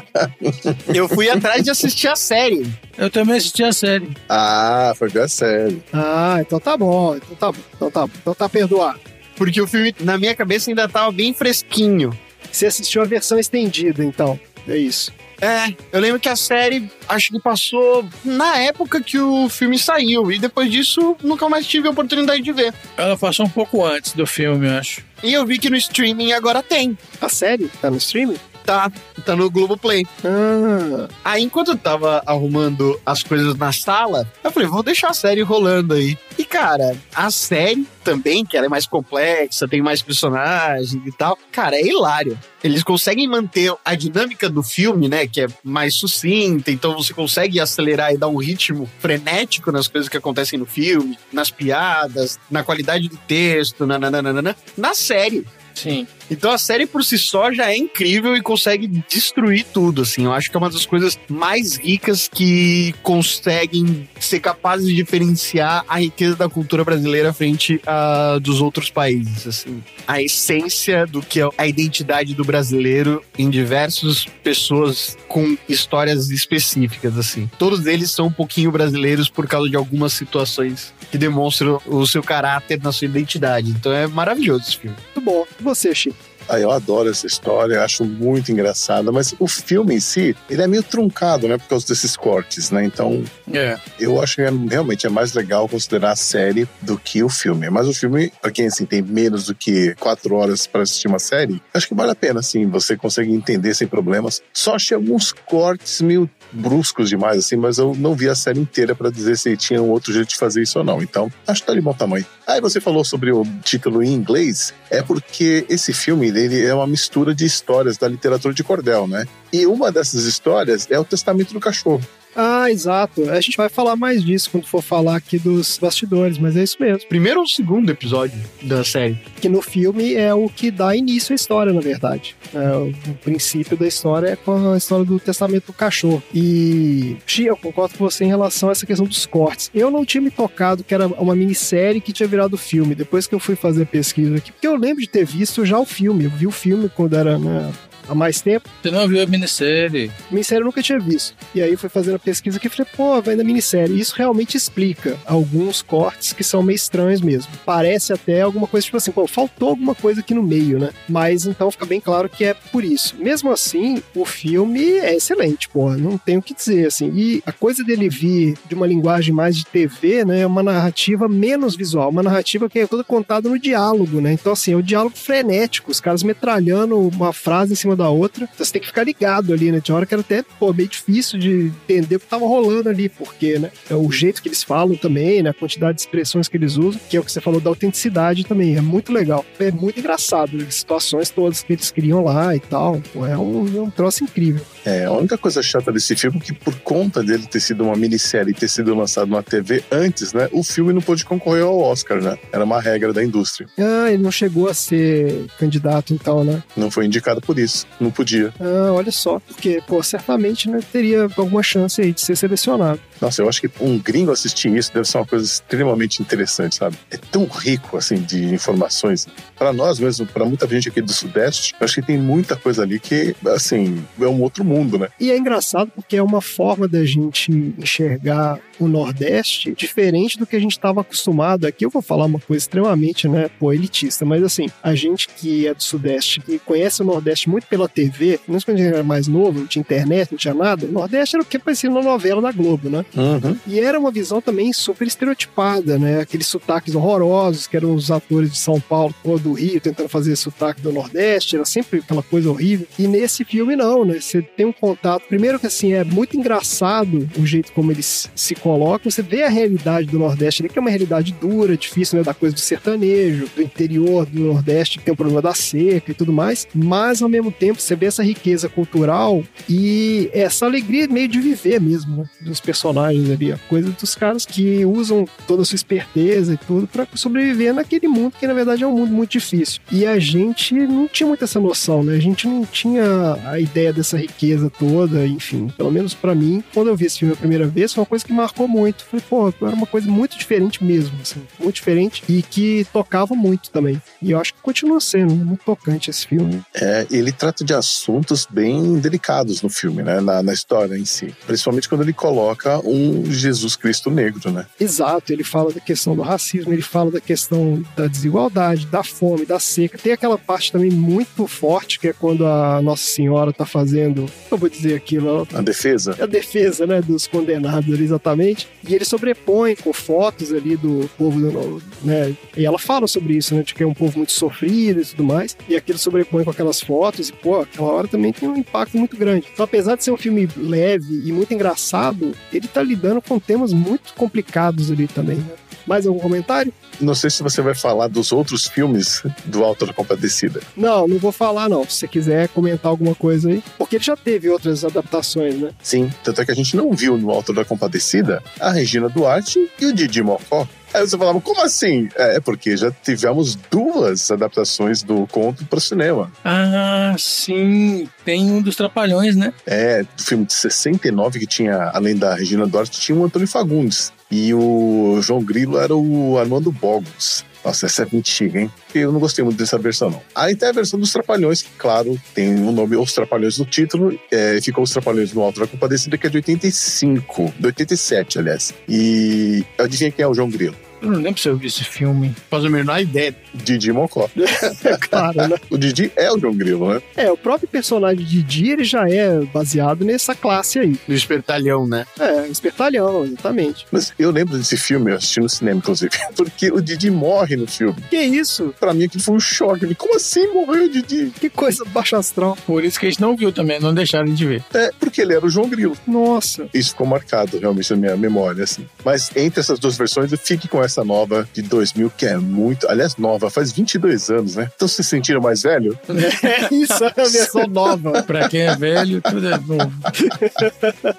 Eu 0.94 1.08
fui 1.08 1.30
atrás 1.30 1.62
de 1.62 1.70
assistir 1.70 2.08
a 2.08 2.16
série. 2.16 2.70
Eu 2.98 3.08
também 3.08 3.36
assisti 3.36 3.62
a 3.64 3.72
série. 3.72 4.10
Ah, 4.28 4.92
foi 4.96 5.08
ver 5.08 5.22
a 5.22 5.28
série. 5.28 5.82
Ah, 5.92 6.36
então 6.40 6.60
tá 6.60 6.76
bom. 6.76 7.16
Então 7.16 7.36
tá 7.36 7.52
bom. 7.52 7.58
Então 7.74 7.90
tá, 7.90 8.08
então 8.20 8.34
tá 8.34 8.48
perdoado. 8.48 9.00
Porque 9.36 9.60
o 9.60 9.66
filme, 9.66 9.94
na 10.00 10.18
minha 10.18 10.34
cabeça, 10.34 10.70
ainda 10.70 10.88
tava 10.88 11.12
bem 11.12 11.32
fresquinho. 11.32 12.16
Você 12.50 12.66
assistiu 12.66 13.00
a 13.00 13.04
versão 13.04 13.38
estendida, 13.38 14.04
então. 14.04 14.38
É 14.66 14.76
isso. 14.76 15.12
É, 15.40 15.74
eu 15.92 16.00
lembro 16.00 16.18
que 16.18 16.28
a 16.28 16.34
série 16.36 16.90
acho 17.08 17.30
que 17.30 17.38
passou 17.40 18.04
na 18.24 18.58
época 18.58 19.00
que 19.00 19.18
o 19.18 19.48
filme 19.48 19.78
saiu. 19.78 20.30
E 20.32 20.38
depois 20.38 20.70
disso, 20.70 21.16
nunca 21.22 21.48
mais 21.48 21.66
tive 21.66 21.88
a 21.88 21.90
oportunidade 21.90 22.42
de 22.42 22.52
ver. 22.52 22.74
Ela 22.96 23.16
passou 23.16 23.46
um 23.46 23.50
pouco 23.50 23.84
antes 23.84 24.12
do 24.12 24.26
filme, 24.26 24.66
eu 24.66 24.76
acho. 24.76 25.02
E 25.22 25.32
eu 25.32 25.44
vi 25.46 25.58
que 25.58 25.70
no 25.70 25.76
streaming 25.76 26.32
agora 26.32 26.62
tem. 26.62 26.96
A 27.20 27.28
série? 27.28 27.68
Tá 27.80 27.90
no 27.90 27.96
streaming? 27.96 28.36
Tá, 28.68 28.92
tá 29.24 29.34
no 29.34 29.50
Globoplay. 29.50 30.04
Ah, 30.22 31.08
Aí, 31.24 31.42
enquanto 31.42 31.68
eu 31.68 31.76
tava 31.78 32.22
arrumando 32.26 33.00
as 33.06 33.22
coisas 33.22 33.56
na 33.56 33.72
sala, 33.72 34.30
eu 34.44 34.52
falei, 34.52 34.68
vou 34.68 34.82
deixar 34.82 35.08
a 35.08 35.14
série 35.14 35.40
rolando 35.40 35.94
aí. 35.94 36.18
E, 36.36 36.44
cara, 36.44 36.94
a 37.14 37.30
série 37.30 37.88
também, 38.04 38.44
que 38.44 38.58
ela 38.58 38.66
é 38.66 38.68
mais 38.68 38.86
complexa, 38.86 39.66
tem 39.66 39.80
mais 39.80 40.02
personagens 40.02 41.00
e 41.06 41.10
tal, 41.12 41.38
cara, 41.50 41.76
é 41.76 41.82
hilário. 41.82 42.38
Eles 42.62 42.82
conseguem 42.82 43.26
manter 43.26 43.72
a 43.82 43.94
dinâmica 43.94 44.50
do 44.50 44.62
filme, 44.62 45.08
né, 45.08 45.26
que 45.26 45.40
é 45.40 45.46
mais 45.64 45.94
sucinta, 45.94 46.70
então 46.70 46.94
você 46.94 47.14
consegue 47.14 47.58
acelerar 47.58 48.12
e 48.12 48.18
dar 48.18 48.28
um 48.28 48.36
ritmo 48.36 48.86
frenético 48.98 49.72
nas 49.72 49.88
coisas 49.88 50.10
que 50.10 50.16
acontecem 50.18 50.58
no 50.58 50.66
filme, 50.66 51.18
nas 51.32 51.50
piadas, 51.50 52.38
na 52.50 52.62
qualidade 52.62 53.08
do 53.08 53.16
texto, 53.16 53.86
na, 53.86 53.98
na, 53.98 54.10
na, 54.10 54.20
na, 54.22 54.42
na, 54.42 54.56
na 54.76 54.92
série. 54.92 55.46
Sim. 55.74 56.06
Então 56.30 56.50
a 56.50 56.58
série 56.58 56.86
por 56.86 57.04
si 57.04 57.18
só 57.18 57.52
já 57.52 57.70
é 57.70 57.76
incrível 57.76 58.36
e 58.36 58.42
consegue 58.42 58.86
destruir 59.08 59.64
tudo, 59.72 60.02
assim. 60.02 60.24
Eu 60.24 60.32
acho 60.32 60.50
que 60.50 60.56
é 60.56 60.58
uma 60.58 60.70
das 60.70 60.86
coisas 60.86 61.18
mais 61.28 61.76
ricas 61.76 62.28
que 62.28 62.94
conseguem 63.02 64.08
ser 64.20 64.40
capazes 64.40 64.88
de 64.88 64.94
diferenciar 64.94 65.84
a 65.88 66.00
riqueza 66.00 66.36
da 66.36 66.48
cultura 66.48 66.84
brasileira 66.84 67.32
frente 67.32 67.80
a 67.86 68.38
dos 68.40 68.60
outros 68.60 68.90
países, 68.90 69.46
assim. 69.46 69.82
A 70.06 70.22
essência 70.22 71.06
do 71.06 71.22
que 71.22 71.40
é 71.40 71.48
a 71.56 71.66
identidade 71.66 72.34
do 72.34 72.44
brasileiro 72.44 73.22
em 73.38 73.48
diversas 73.48 74.26
pessoas 74.42 75.16
com 75.28 75.56
histórias 75.68 76.30
específicas, 76.30 77.16
assim. 77.16 77.50
Todos 77.58 77.86
eles 77.86 78.10
são 78.10 78.26
um 78.26 78.32
pouquinho 78.32 78.70
brasileiros 78.70 79.28
por 79.28 79.46
causa 79.46 79.68
de 79.68 79.76
algumas 79.76 80.12
situações 80.12 80.92
que 81.10 81.18
demonstram 81.18 81.80
o 81.86 82.06
seu 82.06 82.22
caráter 82.22 82.80
na 82.82 82.92
sua 82.92 83.06
identidade. 83.06 83.70
Então 83.70 83.92
é 83.92 84.06
maravilhoso 84.06 84.64
esse 84.64 84.76
filme. 84.76 84.96
muito 85.14 85.24
bom. 85.24 85.46
E 85.58 85.62
você, 85.62 85.94
Chico? 85.94 86.17
Ah, 86.48 86.58
eu 86.58 86.70
adoro 86.70 87.10
essa 87.10 87.26
história, 87.26 87.82
acho 87.82 88.04
muito 88.04 88.50
engraçada, 88.50 89.12
mas 89.12 89.34
o 89.38 89.46
filme 89.46 89.94
em 89.96 90.00
si, 90.00 90.34
ele 90.48 90.62
é 90.62 90.66
meio 90.66 90.82
truncado, 90.82 91.46
né, 91.46 91.58
por 91.58 91.68
causa 91.68 91.86
desses 91.86 92.16
cortes, 92.16 92.70
né? 92.70 92.84
Então, 92.84 93.22
É. 93.52 93.76
eu 94.00 94.20
acho 94.22 94.36
que 94.36 94.42
é- 94.42 94.50
realmente 94.70 95.06
é 95.06 95.10
mais 95.10 95.34
legal 95.34 95.68
considerar 95.68 96.12
a 96.12 96.16
série 96.16 96.66
do 96.80 96.98
que 96.98 97.22
o 97.22 97.28
filme. 97.28 97.68
Mas 97.70 97.86
o 97.86 97.92
filme, 97.94 98.32
pra 98.40 98.50
quem 98.50 98.66
assim 98.66 98.86
tem 98.86 99.02
menos 99.02 99.46
do 99.46 99.54
que 99.54 99.94
quatro 100.00 100.34
horas 100.36 100.66
para 100.66 100.82
assistir 100.82 101.08
uma 101.08 101.18
série, 101.18 101.60
acho 101.74 101.88
que 101.88 101.94
vale 101.94 102.12
a 102.12 102.14
pena, 102.14 102.40
assim, 102.40 102.66
você 102.66 102.96
consegue 102.96 103.32
entender 103.32 103.74
sem 103.74 103.86
problemas. 103.86 104.42
Só 104.52 104.74
achei 104.76 104.94
alguns 104.94 105.32
cortes 105.32 106.00
meio 106.00 106.28
bruscos 106.52 107.08
demais, 107.08 107.38
assim, 107.38 107.56
mas 107.56 107.78
eu 107.78 107.94
não 107.94 108.14
vi 108.14 108.28
a 108.28 108.34
série 108.34 108.60
inteira 108.60 108.94
pra 108.94 109.10
dizer 109.10 109.36
se 109.38 109.56
tinha 109.56 109.82
um 109.82 109.90
outro 109.90 110.12
jeito 110.12 110.28
de 110.28 110.36
fazer 110.36 110.62
isso 110.62 110.78
ou 110.78 110.84
não. 110.84 111.02
Então, 111.02 111.30
acho 111.46 111.60
que 111.60 111.66
tá 111.66 111.74
de 111.74 111.80
bom 111.80 111.92
tamanho. 111.92 112.26
Aí 112.46 112.60
você 112.60 112.80
falou 112.80 113.04
sobre 113.04 113.32
o 113.32 113.44
título 113.62 114.02
em 114.02 114.12
inglês, 114.12 114.72
é 114.90 115.02
porque 115.02 115.66
esse 115.68 115.92
filme 115.92 116.28
ele 116.28 116.64
é 116.64 116.74
uma 116.74 116.86
mistura 116.86 117.34
de 117.34 117.44
histórias 117.44 117.96
da 117.96 118.08
literatura 118.08 118.54
de 118.54 118.64
cordel, 118.64 119.06
né? 119.06 119.26
E 119.52 119.66
uma 119.66 119.92
dessas 119.92 120.24
histórias 120.24 120.86
é 120.90 120.98
o 120.98 121.04
Testamento 121.04 121.52
do 121.52 121.60
Cachorro. 121.60 122.02
Ah, 122.40 122.70
exato. 122.70 123.28
A 123.30 123.40
gente 123.40 123.56
vai 123.56 123.68
falar 123.68 123.96
mais 123.96 124.24
disso 124.24 124.48
quando 124.52 124.64
for 124.64 124.80
falar 124.80 125.16
aqui 125.16 125.40
dos 125.40 125.76
bastidores, 125.76 126.38
mas 126.38 126.56
é 126.56 126.62
isso 126.62 126.76
mesmo. 126.78 127.08
Primeiro 127.08 127.40
ou 127.40 127.46
segundo 127.48 127.90
episódio 127.90 128.38
da 128.62 128.84
série? 128.84 129.18
Que 129.40 129.48
no 129.48 129.60
filme 129.60 130.14
é 130.14 130.32
o 130.32 130.48
que 130.48 130.70
dá 130.70 130.94
início 130.94 131.32
à 131.32 131.34
história, 131.34 131.72
na 131.72 131.80
verdade. 131.80 132.36
É, 132.54 132.76
o, 132.76 132.94
princípio 133.24 133.76
da 133.76 133.88
história 133.88 134.28
é 134.28 134.36
com 134.36 134.70
a 134.72 134.76
história 134.76 135.04
do 135.04 135.18
testamento 135.18 135.66
do 135.66 135.72
cachorro. 135.72 136.22
E, 136.32 137.16
Xi, 137.26 137.46
eu 137.46 137.56
concordo 137.56 137.98
com 137.98 138.08
você 138.08 138.24
em 138.24 138.28
relação 138.28 138.68
a 138.68 138.72
essa 138.72 138.86
questão 138.86 139.04
dos 139.04 139.26
cortes. 139.26 139.68
Eu 139.74 139.90
não 139.90 140.04
tinha 140.04 140.20
me 140.20 140.30
tocado 140.30 140.84
que 140.84 140.94
era 140.94 141.08
uma 141.08 141.34
minissérie 141.34 142.00
que 142.00 142.12
tinha 142.12 142.28
virado 142.28 142.56
filme, 142.56 142.94
depois 142.94 143.26
que 143.26 143.34
eu 143.34 143.40
fui 143.40 143.56
fazer 143.56 143.82
a 143.82 143.86
pesquisa 143.86 144.36
aqui, 144.36 144.52
porque 144.52 144.68
eu 144.68 144.76
lembro 144.76 145.00
de 145.00 145.08
ter 145.08 145.24
visto 145.24 145.66
já 145.66 145.76
o 145.76 145.84
filme. 145.84 146.24
Eu 146.26 146.30
vi 146.30 146.46
o 146.46 146.52
filme 146.52 146.88
quando 146.88 147.16
era 147.16 147.36
né, 147.36 147.72
há 148.08 148.14
mais 148.14 148.40
tempo. 148.40 148.68
Você 148.82 148.90
não 148.90 149.06
viu 149.06 149.22
a 149.22 149.26
minissérie? 149.26 150.10
Minissérie 150.30 150.62
eu 150.62 150.66
nunca 150.66 150.82
tinha 150.82 150.98
visto. 150.98 151.34
E 151.54 151.62
aí 151.62 151.76
fui 151.76 151.88
fazendo 151.88 152.16
a 152.16 152.18
pesquisa 152.18 152.56
aqui 152.56 152.66
e 152.66 152.70
falei, 152.70 152.90
pô, 152.96 153.20
vai 153.20 153.34
na 153.36 153.44
minissérie. 153.44 153.98
Isso 153.98 154.14
realmente 154.16 154.56
explica 154.56 155.16
alguns 155.24 155.82
cortes 155.82 156.32
que 156.32 156.44
são 156.44 156.62
meio 156.62 156.76
estranhos 156.76 157.20
mesmo. 157.20 157.52
Parece 157.64 158.12
até 158.12 158.42
alguma 158.42 158.66
coisa 158.66 158.84
tipo 158.84 158.96
assim, 158.96 159.12
pô, 159.12 159.26
faltou 159.26 159.70
alguma 159.70 159.94
coisa 159.94 160.20
aqui 160.20 160.34
no 160.34 160.42
meio, 160.42 160.78
né? 160.78 160.90
Mas 161.08 161.46
então 161.46 161.70
fica 161.70 161.86
bem 161.86 162.00
claro 162.00 162.28
que 162.28 162.44
é 162.44 162.54
por 162.54 162.84
isso. 162.84 163.16
Mesmo 163.18 163.50
assim, 163.50 164.02
o 164.14 164.24
filme 164.24 164.98
é 164.98 165.14
excelente, 165.14 165.68
pô, 165.68 165.90
não 165.96 166.16
tenho 166.16 166.40
o 166.40 166.42
que 166.42 166.54
dizer, 166.54 166.86
assim. 166.86 167.10
E 167.14 167.42
a 167.44 167.52
coisa 167.52 167.84
dele 167.84 168.08
vir 168.08 168.56
de 168.68 168.74
uma 168.74 168.86
linguagem 168.86 169.34
mais 169.34 169.56
de 169.56 169.66
TV, 169.66 170.24
né, 170.24 170.40
é 170.40 170.46
uma 170.46 170.62
narrativa 170.62 171.28
menos 171.28 171.76
visual, 171.76 172.10
uma 172.10 172.22
narrativa 172.22 172.68
que 172.68 172.78
é 172.78 172.86
toda 172.86 173.04
contada 173.04 173.48
no 173.48 173.58
diálogo, 173.58 174.20
né? 174.20 174.32
Então, 174.32 174.52
assim, 174.52 174.72
é 174.72 174.76
o 174.76 174.82
diálogo 174.82 175.16
frenético, 175.16 175.90
os 175.90 176.00
caras 176.00 176.22
metralhando 176.22 176.98
uma 176.98 177.32
frase 177.32 177.72
em 177.72 177.76
cima 177.76 177.96
da 177.98 178.08
outra. 178.08 178.44
Então 178.44 178.64
você 178.64 178.72
tem 178.72 178.80
que 178.80 178.88
ficar 178.88 179.04
ligado 179.04 179.52
ali, 179.52 179.70
né? 179.70 179.80
Tinha 179.80 179.94
hora 179.94 180.06
que 180.06 180.14
era 180.14 180.20
até, 180.20 180.42
pô, 180.58 180.72
meio 180.72 180.88
difícil 180.88 181.38
de 181.38 181.72
entender 181.88 182.16
o 182.16 182.20
que 182.20 182.26
tava 182.26 182.46
rolando 182.46 182.88
ali, 182.88 183.08
porque, 183.08 183.58
né? 183.58 183.70
É 183.90 183.94
o 183.94 184.10
jeito 184.10 184.42
que 184.42 184.48
eles 184.48 184.62
falam 184.62 184.96
também, 184.96 185.42
né? 185.42 185.50
A 185.50 185.54
quantidade 185.54 185.96
de 185.96 186.00
expressões 186.02 186.48
que 186.48 186.56
eles 186.56 186.76
usam, 186.76 187.00
que 187.08 187.16
é 187.16 187.20
o 187.20 187.24
que 187.24 187.32
você 187.32 187.40
falou 187.40 187.60
da 187.60 187.70
autenticidade 187.70 188.44
também. 188.44 188.76
É 188.76 188.80
muito 188.80 189.12
legal. 189.12 189.44
É 189.58 189.70
muito 189.70 189.98
engraçado, 189.98 190.56
as 190.66 190.76
situações 190.76 191.30
todas 191.30 191.62
que 191.62 191.72
eles 191.72 191.90
criam 191.90 192.24
lá 192.24 192.54
e 192.54 192.60
tal. 192.60 193.00
Pô, 193.12 193.26
é 193.26 193.36
um, 193.36 193.76
é 193.76 193.80
um 193.80 193.90
troço 193.90 194.24
incrível. 194.24 194.64
É, 194.84 195.04
a 195.04 195.12
única 195.12 195.36
coisa 195.36 195.62
chata 195.62 195.92
desse 195.92 196.16
filme 196.16 196.38
é 196.38 196.40
que, 196.40 196.52
por 196.54 196.74
conta 196.80 197.22
dele 197.22 197.46
ter 197.46 197.60
sido 197.60 197.84
uma 197.84 197.96
minissérie 197.96 198.52
e 198.52 198.54
ter 198.54 198.68
sido 198.68 198.94
lançado 198.94 199.30
na 199.30 199.42
TV 199.42 199.82
antes, 199.90 200.32
né? 200.32 200.48
O 200.52 200.62
filme 200.62 200.92
não 200.92 201.00
pôde 201.00 201.24
concorrer 201.24 201.64
ao 201.64 201.78
Oscar, 201.78 202.22
né? 202.22 202.38
Era 202.52 202.64
uma 202.64 202.80
regra 202.80 203.12
da 203.12 203.22
indústria. 203.22 203.68
Ah, 203.78 204.10
ele 204.10 204.22
não 204.22 204.30
chegou 204.30 204.68
a 204.68 204.74
ser 204.74 205.46
candidato, 205.58 206.14
então, 206.14 206.44
né? 206.44 206.62
Não 206.76 206.90
foi 206.90 207.06
indicado 207.06 207.40
por 207.40 207.58
isso. 207.58 207.86
Não 208.00 208.10
podia. 208.10 208.52
Ah, 208.60 208.92
olha 208.92 209.10
só. 209.10 209.40
Porque, 209.40 209.82
pô, 209.86 210.02
certamente 210.02 210.68
né, 210.68 210.80
teria 210.92 211.28
alguma 211.36 211.62
chance 211.62 212.00
aí 212.00 212.12
de 212.12 212.20
ser 212.20 212.36
selecionado. 212.36 213.00
Nossa, 213.20 213.42
eu 213.42 213.48
acho 213.48 213.60
que 213.60 213.70
um 213.80 213.98
gringo 213.98 214.30
assistir 214.30 214.74
isso 214.76 214.92
deve 214.92 215.08
ser 215.08 215.18
uma 215.18 215.26
coisa 215.26 215.44
extremamente 215.44 216.22
interessante, 216.22 216.76
sabe? 216.76 216.96
É 217.10 217.16
tão 217.16 217.46
rico, 217.46 217.96
assim, 217.96 218.16
de 218.16 218.44
informações. 218.44 219.26
Para 219.56 219.72
nós 219.72 219.98
mesmo, 219.98 220.26
para 220.26 220.44
muita 220.44 220.66
gente 220.68 220.88
aqui 220.88 221.00
do 221.00 221.12
Sudeste, 221.12 221.74
eu 221.80 221.84
acho 221.84 221.96
que 221.96 222.02
tem 222.02 222.18
muita 222.18 222.56
coisa 222.56 222.82
ali 222.82 223.00
que, 223.00 223.34
assim, 223.48 224.04
é 224.20 224.26
um 224.26 224.40
outro 224.40 224.64
mundo, 224.64 224.98
né? 224.98 225.08
E 225.18 225.30
é 225.30 225.36
engraçado 225.36 225.90
porque 225.94 226.16
é 226.16 226.22
uma 226.22 226.40
forma 226.40 226.86
da 226.86 227.04
gente 227.04 227.50
enxergar 227.78 228.60
o 228.78 228.86
Nordeste 228.86 229.72
diferente 229.72 230.38
do 230.38 230.46
que 230.46 230.56
a 230.56 230.60
gente 230.60 230.72
estava 230.72 231.00
acostumado. 231.00 231.66
Aqui 231.66 231.84
eu 231.84 231.90
vou 231.90 232.02
falar 232.02 232.26
uma 232.26 232.38
coisa 232.38 232.62
extremamente, 232.62 233.28
né, 233.28 233.50
pô, 233.58 233.72
elitista, 233.72 234.24
mas 234.24 234.42
assim, 234.42 234.66
a 234.82 234.94
gente 234.94 235.28
que 235.28 235.66
é 235.66 235.74
do 235.74 235.82
Sudeste, 235.82 236.40
que 236.40 236.58
conhece 236.58 237.02
o 237.02 237.04
Nordeste 237.04 237.48
muito 237.48 237.66
pela 237.66 237.88
TV, 237.88 238.38
mesmo 238.46 238.66
quando 238.66 238.78
a 238.78 238.80
gente 238.80 238.94
era 238.94 239.02
mais 239.02 239.26
novo, 239.26 239.60
não 239.60 239.66
tinha 239.66 239.80
internet, 239.80 240.30
não 240.30 240.38
tinha 240.38 240.54
nada, 240.54 240.86
o 240.86 240.92
Nordeste 240.92 241.36
era 241.36 241.42
o 241.42 241.46
que 241.46 241.58
parecia 241.58 241.90
na 241.90 242.02
novela 242.02 242.40
da 242.40 242.52
Globo, 242.52 242.88
né? 242.88 243.04
Uhum. 243.16 243.56
E 243.66 243.80
era 243.80 243.98
uma 243.98 244.10
visão 244.10 244.40
também 244.40 244.72
super 244.72 245.06
estereotipada, 245.06 245.98
né? 245.98 246.20
Aqueles 246.20 246.46
sotaques 246.46 246.94
horrorosos 246.94 247.66
que 247.66 247.76
eram 247.76 247.94
os 247.94 248.10
atores 248.10 248.52
de 248.52 248.58
São 248.58 248.80
Paulo 248.80 249.14
ou 249.24 249.38
do 249.38 249.52
Rio 249.52 249.80
tentando 249.80 250.08
fazer 250.08 250.36
sotaque 250.36 250.80
do 250.80 250.92
Nordeste, 250.92 251.56
era 251.56 251.64
sempre 251.64 252.00
aquela 252.00 252.22
coisa 252.22 252.50
horrível. 252.50 252.86
E 252.98 253.06
nesse 253.06 253.44
filme 253.44 253.76
não, 253.76 254.04
né? 254.04 254.20
Você 254.20 254.42
tem 254.42 254.66
um 254.66 254.72
contato, 254.72 255.24
primeiro 255.28 255.58
que 255.58 255.66
assim, 255.66 255.92
é 255.92 256.04
muito 256.04 256.36
engraçado 256.36 257.28
o 257.38 257.46
jeito 257.46 257.72
como 257.72 257.90
eles 257.90 258.30
se 258.34 258.54
colocam, 258.54 259.10
você 259.10 259.22
vê 259.22 259.42
a 259.42 259.48
realidade 259.48 260.08
do 260.08 260.18
Nordeste 260.18 260.62
ali, 260.62 260.68
que 260.68 260.78
é 260.78 260.80
uma 260.80 260.90
realidade 260.90 261.32
dura, 261.32 261.76
difícil, 261.76 262.18
né? 262.18 262.24
Da 262.24 262.34
coisa 262.34 262.54
do 262.54 262.60
sertanejo, 262.60 263.48
do 263.54 263.62
interior 263.62 264.26
do 264.26 264.40
Nordeste, 264.40 264.98
que 264.98 265.04
tem 265.04 265.14
o 265.14 265.16
problema 265.16 265.42
da 265.42 265.54
seca 265.54 266.10
e 266.10 266.14
tudo 266.14 266.32
mais, 266.32 266.66
mas 266.74 267.22
ao 267.22 267.28
mesmo 267.28 267.50
tempo 267.50 267.80
você 267.80 267.94
vê 267.94 268.06
essa 268.06 268.22
riqueza 268.22 268.68
cultural 268.68 269.42
e 269.68 270.30
essa 270.32 270.66
alegria 270.66 271.06
meio 271.08 271.28
de 271.28 271.40
viver 271.40 271.80
mesmo, 271.80 272.16
né? 272.16 272.24
Dos 272.40 272.60
personagens 272.60 272.97
ali, 273.06 273.52
a 273.52 273.58
coisa 273.68 273.90
dos 273.90 274.14
caras 274.14 274.44
que 274.44 274.84
usam 274.84 275.26
toda 275.46 275.62
a 275.62 275.64
sua 275.64 275.76
esperteza 275.76 276.54
e 276.54 276.56
tudo 276.56 276.86
para 276.86 277.06
sobreviver 277.14 277.74
naquele 277.74 278.08
mundo 278.08 278.34
que 278.38 278.46
na 278.46 278.54
verdade 278.54 278.84
é 278.84 278.86
um 278.86 278.92
mundo 278.92 279.12
muito 279.12 279.30
difícil. 279.30 279.80
E 279.90 280.06
a 280.06 280.18
gente 280.18 280.74
não 280.74 281.08
tinha 281.08 281.26
muito 281.26 281.44
essa 281.44 281.60
noção, 281.60 282.02
né? 282.02 282.14
A 282.14 282.20
gente 282.20 282.46
não 282.46 282.64
tinha 282.64 283.04
a 283.44 283.58
ideia 283.58 283.92
dessa 283.92 284.16
riqueza 284.16 284.70
toda, 284.70 285.26
enfim, 285.26 285.68
pelo 285.76 285.90
menos 285.90 286.14
para 286.14 286.34
mim, 286.34 286.62
quando 286.72 286.88
eu 286.88 286.96
vi 286.96 287.06
esse 287.06 287.18
filme 287.18 287.34
a 287.34 287.36
primeira 287.36 287.66
vez, 287.66 287.92
foi 287.92 288.02
uma 288.02 288.06
coisa 288.06 288.24
que 288.24 288.32
marcou 288.32 288.68
muito. 288.68 289.04
Falei, 289.04 289.24
pô, 289.28 289.48
era 289.48 289.74
uma 289.74 289.86
coisa 289.86 290.08
muito 290.10 290.38
diferente 290.38 290.82
mesmo, 290.82 291.16
assim, 291.20 291.42
muito 291.58 291.76
diferente 291.76 292.22
e 292.28 292.42
que 292.42 292.86
tocava 292.92 293.34
muito 293.34 293.70
também. 293.70 294.00
E 294.20 294.32
eu 294.32 294.40
acho 294.40 294.54
que 294.54 294.60
continua 294.60 295.00
sendo 295.00 295.34
muito 295.34 295.64
tocante 295.64 296.10
esse 296.10 296.26
filme. 296.26 296.62
É, 296.74 297.06
ele 297.10 297.32
trata 297.32 297.64
de 297.64 297.74
assuntos 297.74 298.46
bem 298.50 298.98
delicados 298.98 299.62
no 299.62 299.68
filme, 299.68 300.02
né? 300.02 300.20
Na, 300.20 300.42
na 300.42 300.52
história 300.52 300.96
em 300.96 301.04
si. 301.04 301.34
Principalmente 301.46 301.88
quando 301.88 302.02
ele 302.02 302.12
coloca 302.12 302.80
um 302.88 303.24
Jesus 303.30 303.76
Cristo 303.76 304.10
negro, 304.10 304.50
né? 304.50 304.66
Exato, 304.78 305.32
ele 305.32 305.44
fala 305.44 305.72
da 305.72 305.80
questão 305.80 306.16
do 306.16 306.22
racismo, 306.22 306.72
ele 306.72 306.82
fala 306.82 307.10
da 307.10 307.20
questão 307.20 307.82
da 307.96 308.06
desigualdade, 308.06 308.86
da 308.86 309.02
fome, 309.02 309.44
da 309.44 309.58
seca. 309.58 309.98
Tem 309.98 310.12
aquela 310.12 310.38
parte 310.38 310.72
também 310.72 310.90
muito 310.90 311.46
forte 311.46 311.98
que 311.98 312.08
é 312.08 312.12
quando 312.12 312.46
a 312.46 312.80
Nossa 312.82 313.04
Senhora 313.04 313.52
tá 313.52 313.64
fazendo, 313.66 314.26
eu 314.50 314.58
vou 314.58 314.68
dizer 314.68 314.94
aquilo, 314.94 315.46
A 315.52 315.60
defesa. 315.60 316.16
a 316.20 316.26
defesa 316.26 316.86
né, 316.86 317.00
dos 317.00 317.26
condenados 317.26 317.92
ali 317.92 318.04
exatamente. 318.04 318.68
E 318.86 318.94
ele 318.94 319.04
sobrepõe 319.04 319.76
com 319.76 319.92
fotos 319.92 320.52
ali 320.52 320.76
do 320.76 321.08
povo, 321.18 321.40
do, 321.40 321.82
né? 322.02 322.34
E 322.56 322.64
ela 322.64 322.78
fala 322.78 323.06
sobre 323.06 323.34
isso, 323.34 323.54
né? 323.54 323.62
De 323.62 323.74
que 323.74 323.82
é 323.82 323.86
um 323.86 323.94
povo 323.94 324.18
muito 324.18 324.32
sofrido 324.32 325.00
e 325.00 325.04
tudo 325.04 325.24
mais. 325.24 325.56
E 325.68 325.76
aquilo 325.76 325.98
sobrepõe 325.98 326.44
com 326.44 326.50
aquelas 326.50 326.80
fotos. 326.80 327.28
E, 327.28 327.32
pô, 327.32 327.60
aquela 327.60 327.88
hora 327.88 328.08
também 328.08 328.32
tem 328.32 328.48
um 328.48 328.56
impacto 328.56 328.96
muito 328.96 329.16
grande. 329.16 329.46
Então, 329.52 329.64
apesar 329.64 329.96
de 329.96 330.04
ser 330.04 330.10
um 330.10 330.16
filme 330.16 330.48
leve 330.56 331.22
e 331.26 331.32
muito 331.32 331.52
engraçado, 331.52 332.32
ele 332.52 332.66
tá 332.68 332.77
lidando 332.82 333.20
com 333.20 333.38
temas 333.38 333.72
muito 333.72 334.14
complicados 334.14 334.90
ali 334.90 335.06
também. 335.06 335.36
Né? 335.36 335.54
Mais 335.86 336.06
algum 336.06 336.20
comentário? 336.20 336.72
Não 337.00 337.14
sei 337.14 337.30
se 337.30 337.42
você 337.42 337.62
vai 337.62 337.74
falar 337.74 338.08
dos 338.08 338.30
outros 338.32 338.66
filmes 338.66 339.22
do 339.44 339.64
Alto 339.64 339.86
da 339.86 339.92
Compadecida. 339.92 340.60
Não, 340.76 341.08
não 341.08 341.18
vou 341.18 341.32
falar 341.32 341.68
não. 341.68 341.84
Se 341.84 341.92
você 341.92 342.08
quiser 342.08 342.48
comentar 342.48 342.90
alguma 342.90 343.14
coisa 343.14 343.48
aí. 343.48 343.62
Porque 343.78 343.96
ele 343.96 344.04
já 344.04 344.16
teve 344.16 344.50
outras 344.50 344.84
adaptações, 344.84 345.54
né? 345.54 345.70
Sim, 345.82 346.10
tanto 346.22 346.40
é 346.40 346.44
que 346.44 346.50
a 346.50 346.54
gente 346.54 346.76
não 346.76 346.92
viu 346.92 347.16
no 347.16 347.30
Alto 347.30 347.54
da 347.54 347.64
Compadecida 347.64 348.42
a 348.60 348.70
Regina 348.70 349.08
Duarte 349.08 349.70
e 349.80 349.86
o 349.86 349.92
Didi 349.94 350.22
Mocó. 350.22 350.68
Aí 350.92 351.06
você 351.06 351.18
falava, 351.18 351.40
como 351.40 351.60
assim? 351.62 352.08
É 352.16 352.40
porque 352.40 352.76
já 352.76 352.90
tivemos 352.90 353.54
duas 353.54 354.30
adaptações 354.30 355.02
do 355.02 355.26
conto 355.26 355.64
para 355.66 355.78
o 355.78 355.80
cinema. 355.80 356.32
Ah, 356.44 357.14
sim. 357.18 358.08
Tem 358.24 358.50
um 358.50 358.62
dos 358.62 358.76
Trapalhões, 358.76 359.36
né? 359.36 359.52
É, 359.66 360.02
do 360.02 360.22
filme 360.22 360.44
de 360.46 360.54
69 360.54 361.38
que 361.38 361.46
tinha, 361.46 361.90
além 361.92 362.16
da 362.16 362.34
Regina 362.34 362.66
Duarte, 362.66 363.00
tinha 363.00 363.18
o 363.18 363.24
Antônio 363.24 363.48
Fagundes. 363.48 364.12
E 364.30 364.52
o 364.52 365.20
João 365.22 365.42
Grilo 365.42 365.78
era 365.78 365.94
o 365.94 366.38
Armando 366.38 366.70
Bogos. 366.70 367.44
Nossa, 367.68 367.84
essa 367.84 368.02
é 368.02 368.16
antiga, 368.16 368.60
hein? 368.60 368.70
Eu 368.94 369.12
não 369.12 369.20
gostei 369.20 369.44
muito 369.44 369.58
dessa 369.58 369.76
versão, 369.76 370.08
não. 370.08 370.22
Aí 370.34 370.56
tem 370.56 370.70
a 370.70 370.72
versão 370.72 370.98
dos 370.98 371.12
Trapalhões, 371.12 371.60
que, 371.60 371.68
claro, 371.76 372.18
tem 372.32 372.54
o 372.54 372.72
nome 372.72 372.96
Os 372.96 373.12
Trapalhões 373.12 373.58
no 373.58 373.66
título. 373.66 374.18
É, 374.30 374.58
ficou 374.62 374.82
Os 374.82 374.90
Trapalhões 374.90 375.34
no 375.34 375.42
Alto 375.42 375.60
da 375.60 375.66
Compadecida, 375.66 376.16
que 376.16 376.26
é 376.26 376.30
de 376.30 376.38
85. 376.38 377.52
De 377.58 377.66
87, 377.66 378.38
aliás. 378.38 378.72
E 378.88 379.62
adivinha 379.78 380.10
quem 380.10 380.22
é 380.22 380.26
o 380.26 380.32
João 380.32 380.48
Grilo? 380.48 380.87
Eu 381.00 381.10
não 381.10 381.20
lembro 381.20 381.40
se 381.40 381.48
eu 381.48 381.56
vi 381.56 381.66
esse 381.66 381.84
filme. 381.84 382.34
Faz 382.50 382.64
a 382.64 382.70
menor 382.70 383.00
ideia. 383.00 383.34
Didi 383.54 383.92
Mocó. 383.92 384.28
claro, 385.08 385.48
né? 385.48 385.56
O 385.70 385.78
Didi 385.78 386.12
é 386.16 386.30
o 386.32 386.38
João 386.38 386.54
Grilo, 386.54 386.94
né? 386.94 387.02
É, 387.16 387.30
o 387.30 387.36
próprio 387.36 387.68
personagem 387.68 388.24
de 388.24 388.42
Didi, 388.42 388.70
ele 388.70 388.84
já 388.84 389.08
é 389.08 389.40
baseado 389.52 390.04
nessa 390.04 390.34
classe 390.34 390.78
aí. 390.78 390.96
Do 391.06 391.14
espertalhão, 391.14 391.86
né? 391.86 392.06
É, 392.18 392.46
espertalhão, 392.48 393.24
exatamente. 393.24 393.86
Mas 393.90 394.12
eu 394.18 394.30
lembro 394.30 394.56
desse 394.56 394.76
filme, 394.76 395.10
eu 395.12 395.16
assisti 395.16 395.40
no 395.40 395.48
cinema, 395.48 395.78
inclusive, 395.78 396.10
porque 396.36 396.70
o 396.70 396.80
Didi 396.80 397.10
morre 397.10 397.56
no 397.56 397.66
filme. 397.66 397.96
Que 398.10 398.20
isso? 398.20 398.74
Pra 398.78 398.92
mim 398.92 399.04
aquilo 399.04 399.22
foi 399.22 399.34
um 399.34 399.40
choque. 399.40 399.80
Falei, 399.80 399.94
Como 399.94 400.16
assim 400.16 400.46
morreu 400.52 400.84
o 400.84 400.88
Didi? 400.88 401.30
Que 401.38 401.48
coisa 401.48 401.84
baixa 401.84 402.16
astral. 402.18 402.56
Por 402.66 402.84
isso 402.84 402.98
que 402.98 403.06
a 403.06 403.10
gente 403.10 403.20
não 403.20 403.36
viu 403.36 403.52
também, 403.52 403.80
não 403.80 403.94
deixaram 403.94 404.32
de 404.32 404.46
ver. 404.46 404.64
É, 404.74 404.90
porque 404.98 405.20
ele 405.20 405.34
era 405.34 405.44
o 405.44 405.50
João 405.50 405.68
Grilo. 405.68 405.96
Nossa. 406.06 406.68
Isso 406.74 406.90
ficou 406.90 407.06
marcado 407.06 407.58
realmente 407.58 407.90
na 407.90 407.96
minha 407.96 408.16
memória, 408.16 408.64
assim. 408.64 408.86
Mas 409.04 409.30
entre 409.36 409.60
essas 409.60 409.78
duas 409.78 409.96
versões, 409.96 410.32
eu 410.32 410.38
fique 410.38 410.68
com 410.68 410.82
essa 410.82 410.87
nova 411.04 411.48
de 411.52 411.62
2000, 411.62 412.10
que 412.16 412.26
é 412.26 412.36
muito. 412.36 412.88
Aliás, 412.88 413.16
nova, 413.16 413.50
faz 413.50 413.72
22 413.72 414.30
anos, 414.30 414.56
né? 414.56 414.70
Então 414.74 414.88
se 414.88 415.02
sentiram 415.04 415.40
mais 415.40 415.62
velho? 415.62 415.98
É 416.42 416.74
isso, 416.74 417.04
é 417.04 417.08
a 417.08 417.24
versão 417.28 417.66
nova. 417.66 418.22
Pra 418.22 418.48
quem 418.48 418.62
é 418.62 418.76
velho, 418.76 419.20
tudo 419.22 419.46
é 419.46 419.58
novo. 419.58 419.92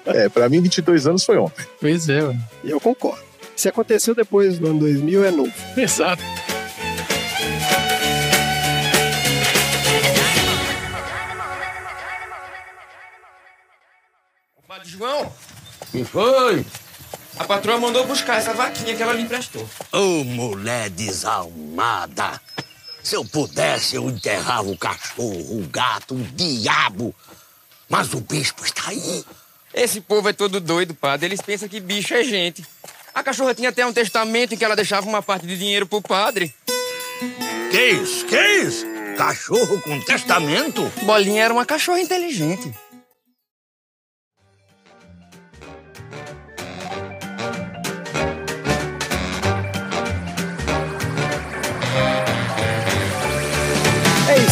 É, 0.06 0.28
pra 0.28 0.48
mim, 0.48 0.60
22 0.60 1.06
anos 1.06 1.24
foi 1.24 1.36
ontem. 1.38 1.64
Pois 1.80 2.08
é, 2.08 2.22
ué. 2.22 2.36
Eu 2.64 2.80
concordo. 2.80 3.22
Se 3.56 3.68
aconteceu 3.68 4.14
depois 4.14 4.58
do 4.58 4.68
ano 4.68 4.80
2000, 4.80 5.24
é 5.24 5.30
novo. 5.30 5.52
Exato. 5.76 6.22
Padre 14.66 14.88
João? 14.88 15.32
Me 15.92 16.04
foi? 16.04 16.64
A 17.40 17.44
patroa 17.44 17.78
mandou 17.78 18.06
buscar 18.06 18.36
essa 18.36 18.52
vaquinha 18.52 18.94
que 18.94 19.02
ela 19.02 19.14
lhe 19.14 19.22
emprestou. 19.22 19.66
Ô, 19.90 20.22
mulher 20.24 20.90
desalmada! 20.90 22.38
Se 23.02 23.16
eu 23.16 23.24
pudesse, 23.24 23.96
eu 23.96 24.10
enterrava 24.10 24.68
o 24.68 24.76
cachorro, 24.76 25.58
o 25.58 25.66
gato, 25.66 26.14
o 26.14 26.22
diabo. 26.22 27.14
Mas 27.88 28.12
o 28.12 28.20
bispo 28.20 28.62
está 28.62 28.90
aí. 28.90 29.24
Esse 29.72 30.02
povo 30.02 30.28
é 30.28 30.34
todo 30.34 30.60
doido, 30.60 30.94
padre. 30.94 31.28
Eles 31.28 31.40
pensam 31.40 31.66
que 31.66 31.80
bicho 31.80 32.12
é 32.12 32.22
gente. 32.22 32.62
A 33.14 33.22
cachorra 33.22 33.54
tinha 33.54 33.70
até 33.70 33.86
um 33.86 33.92
testamento 33.92 34.52
em 34.52 34.58
que 34.58 34.64
ela 34.64 34.76
deixava 34.76 35.08
uma 35.08 35.22
parte 35.22 35.46
de 35.46 35.56
dinheiro 35.56 35.86
pro 35.86 36.02
padre. 36.02 36.54
Que 37.70 37.82
isso? 37.92 38.26
Que 38.26 38.38
isso? 38.58 38.84
Cachorro 39.16 39.80
com 39.80 39.98
testamento? 40.02 40.82
Bolinha 41.04 41.44
era 41.44 41.54
uma 41.54 41.64
cachorra 41.64 42.00
inteligente. 42.00 42.70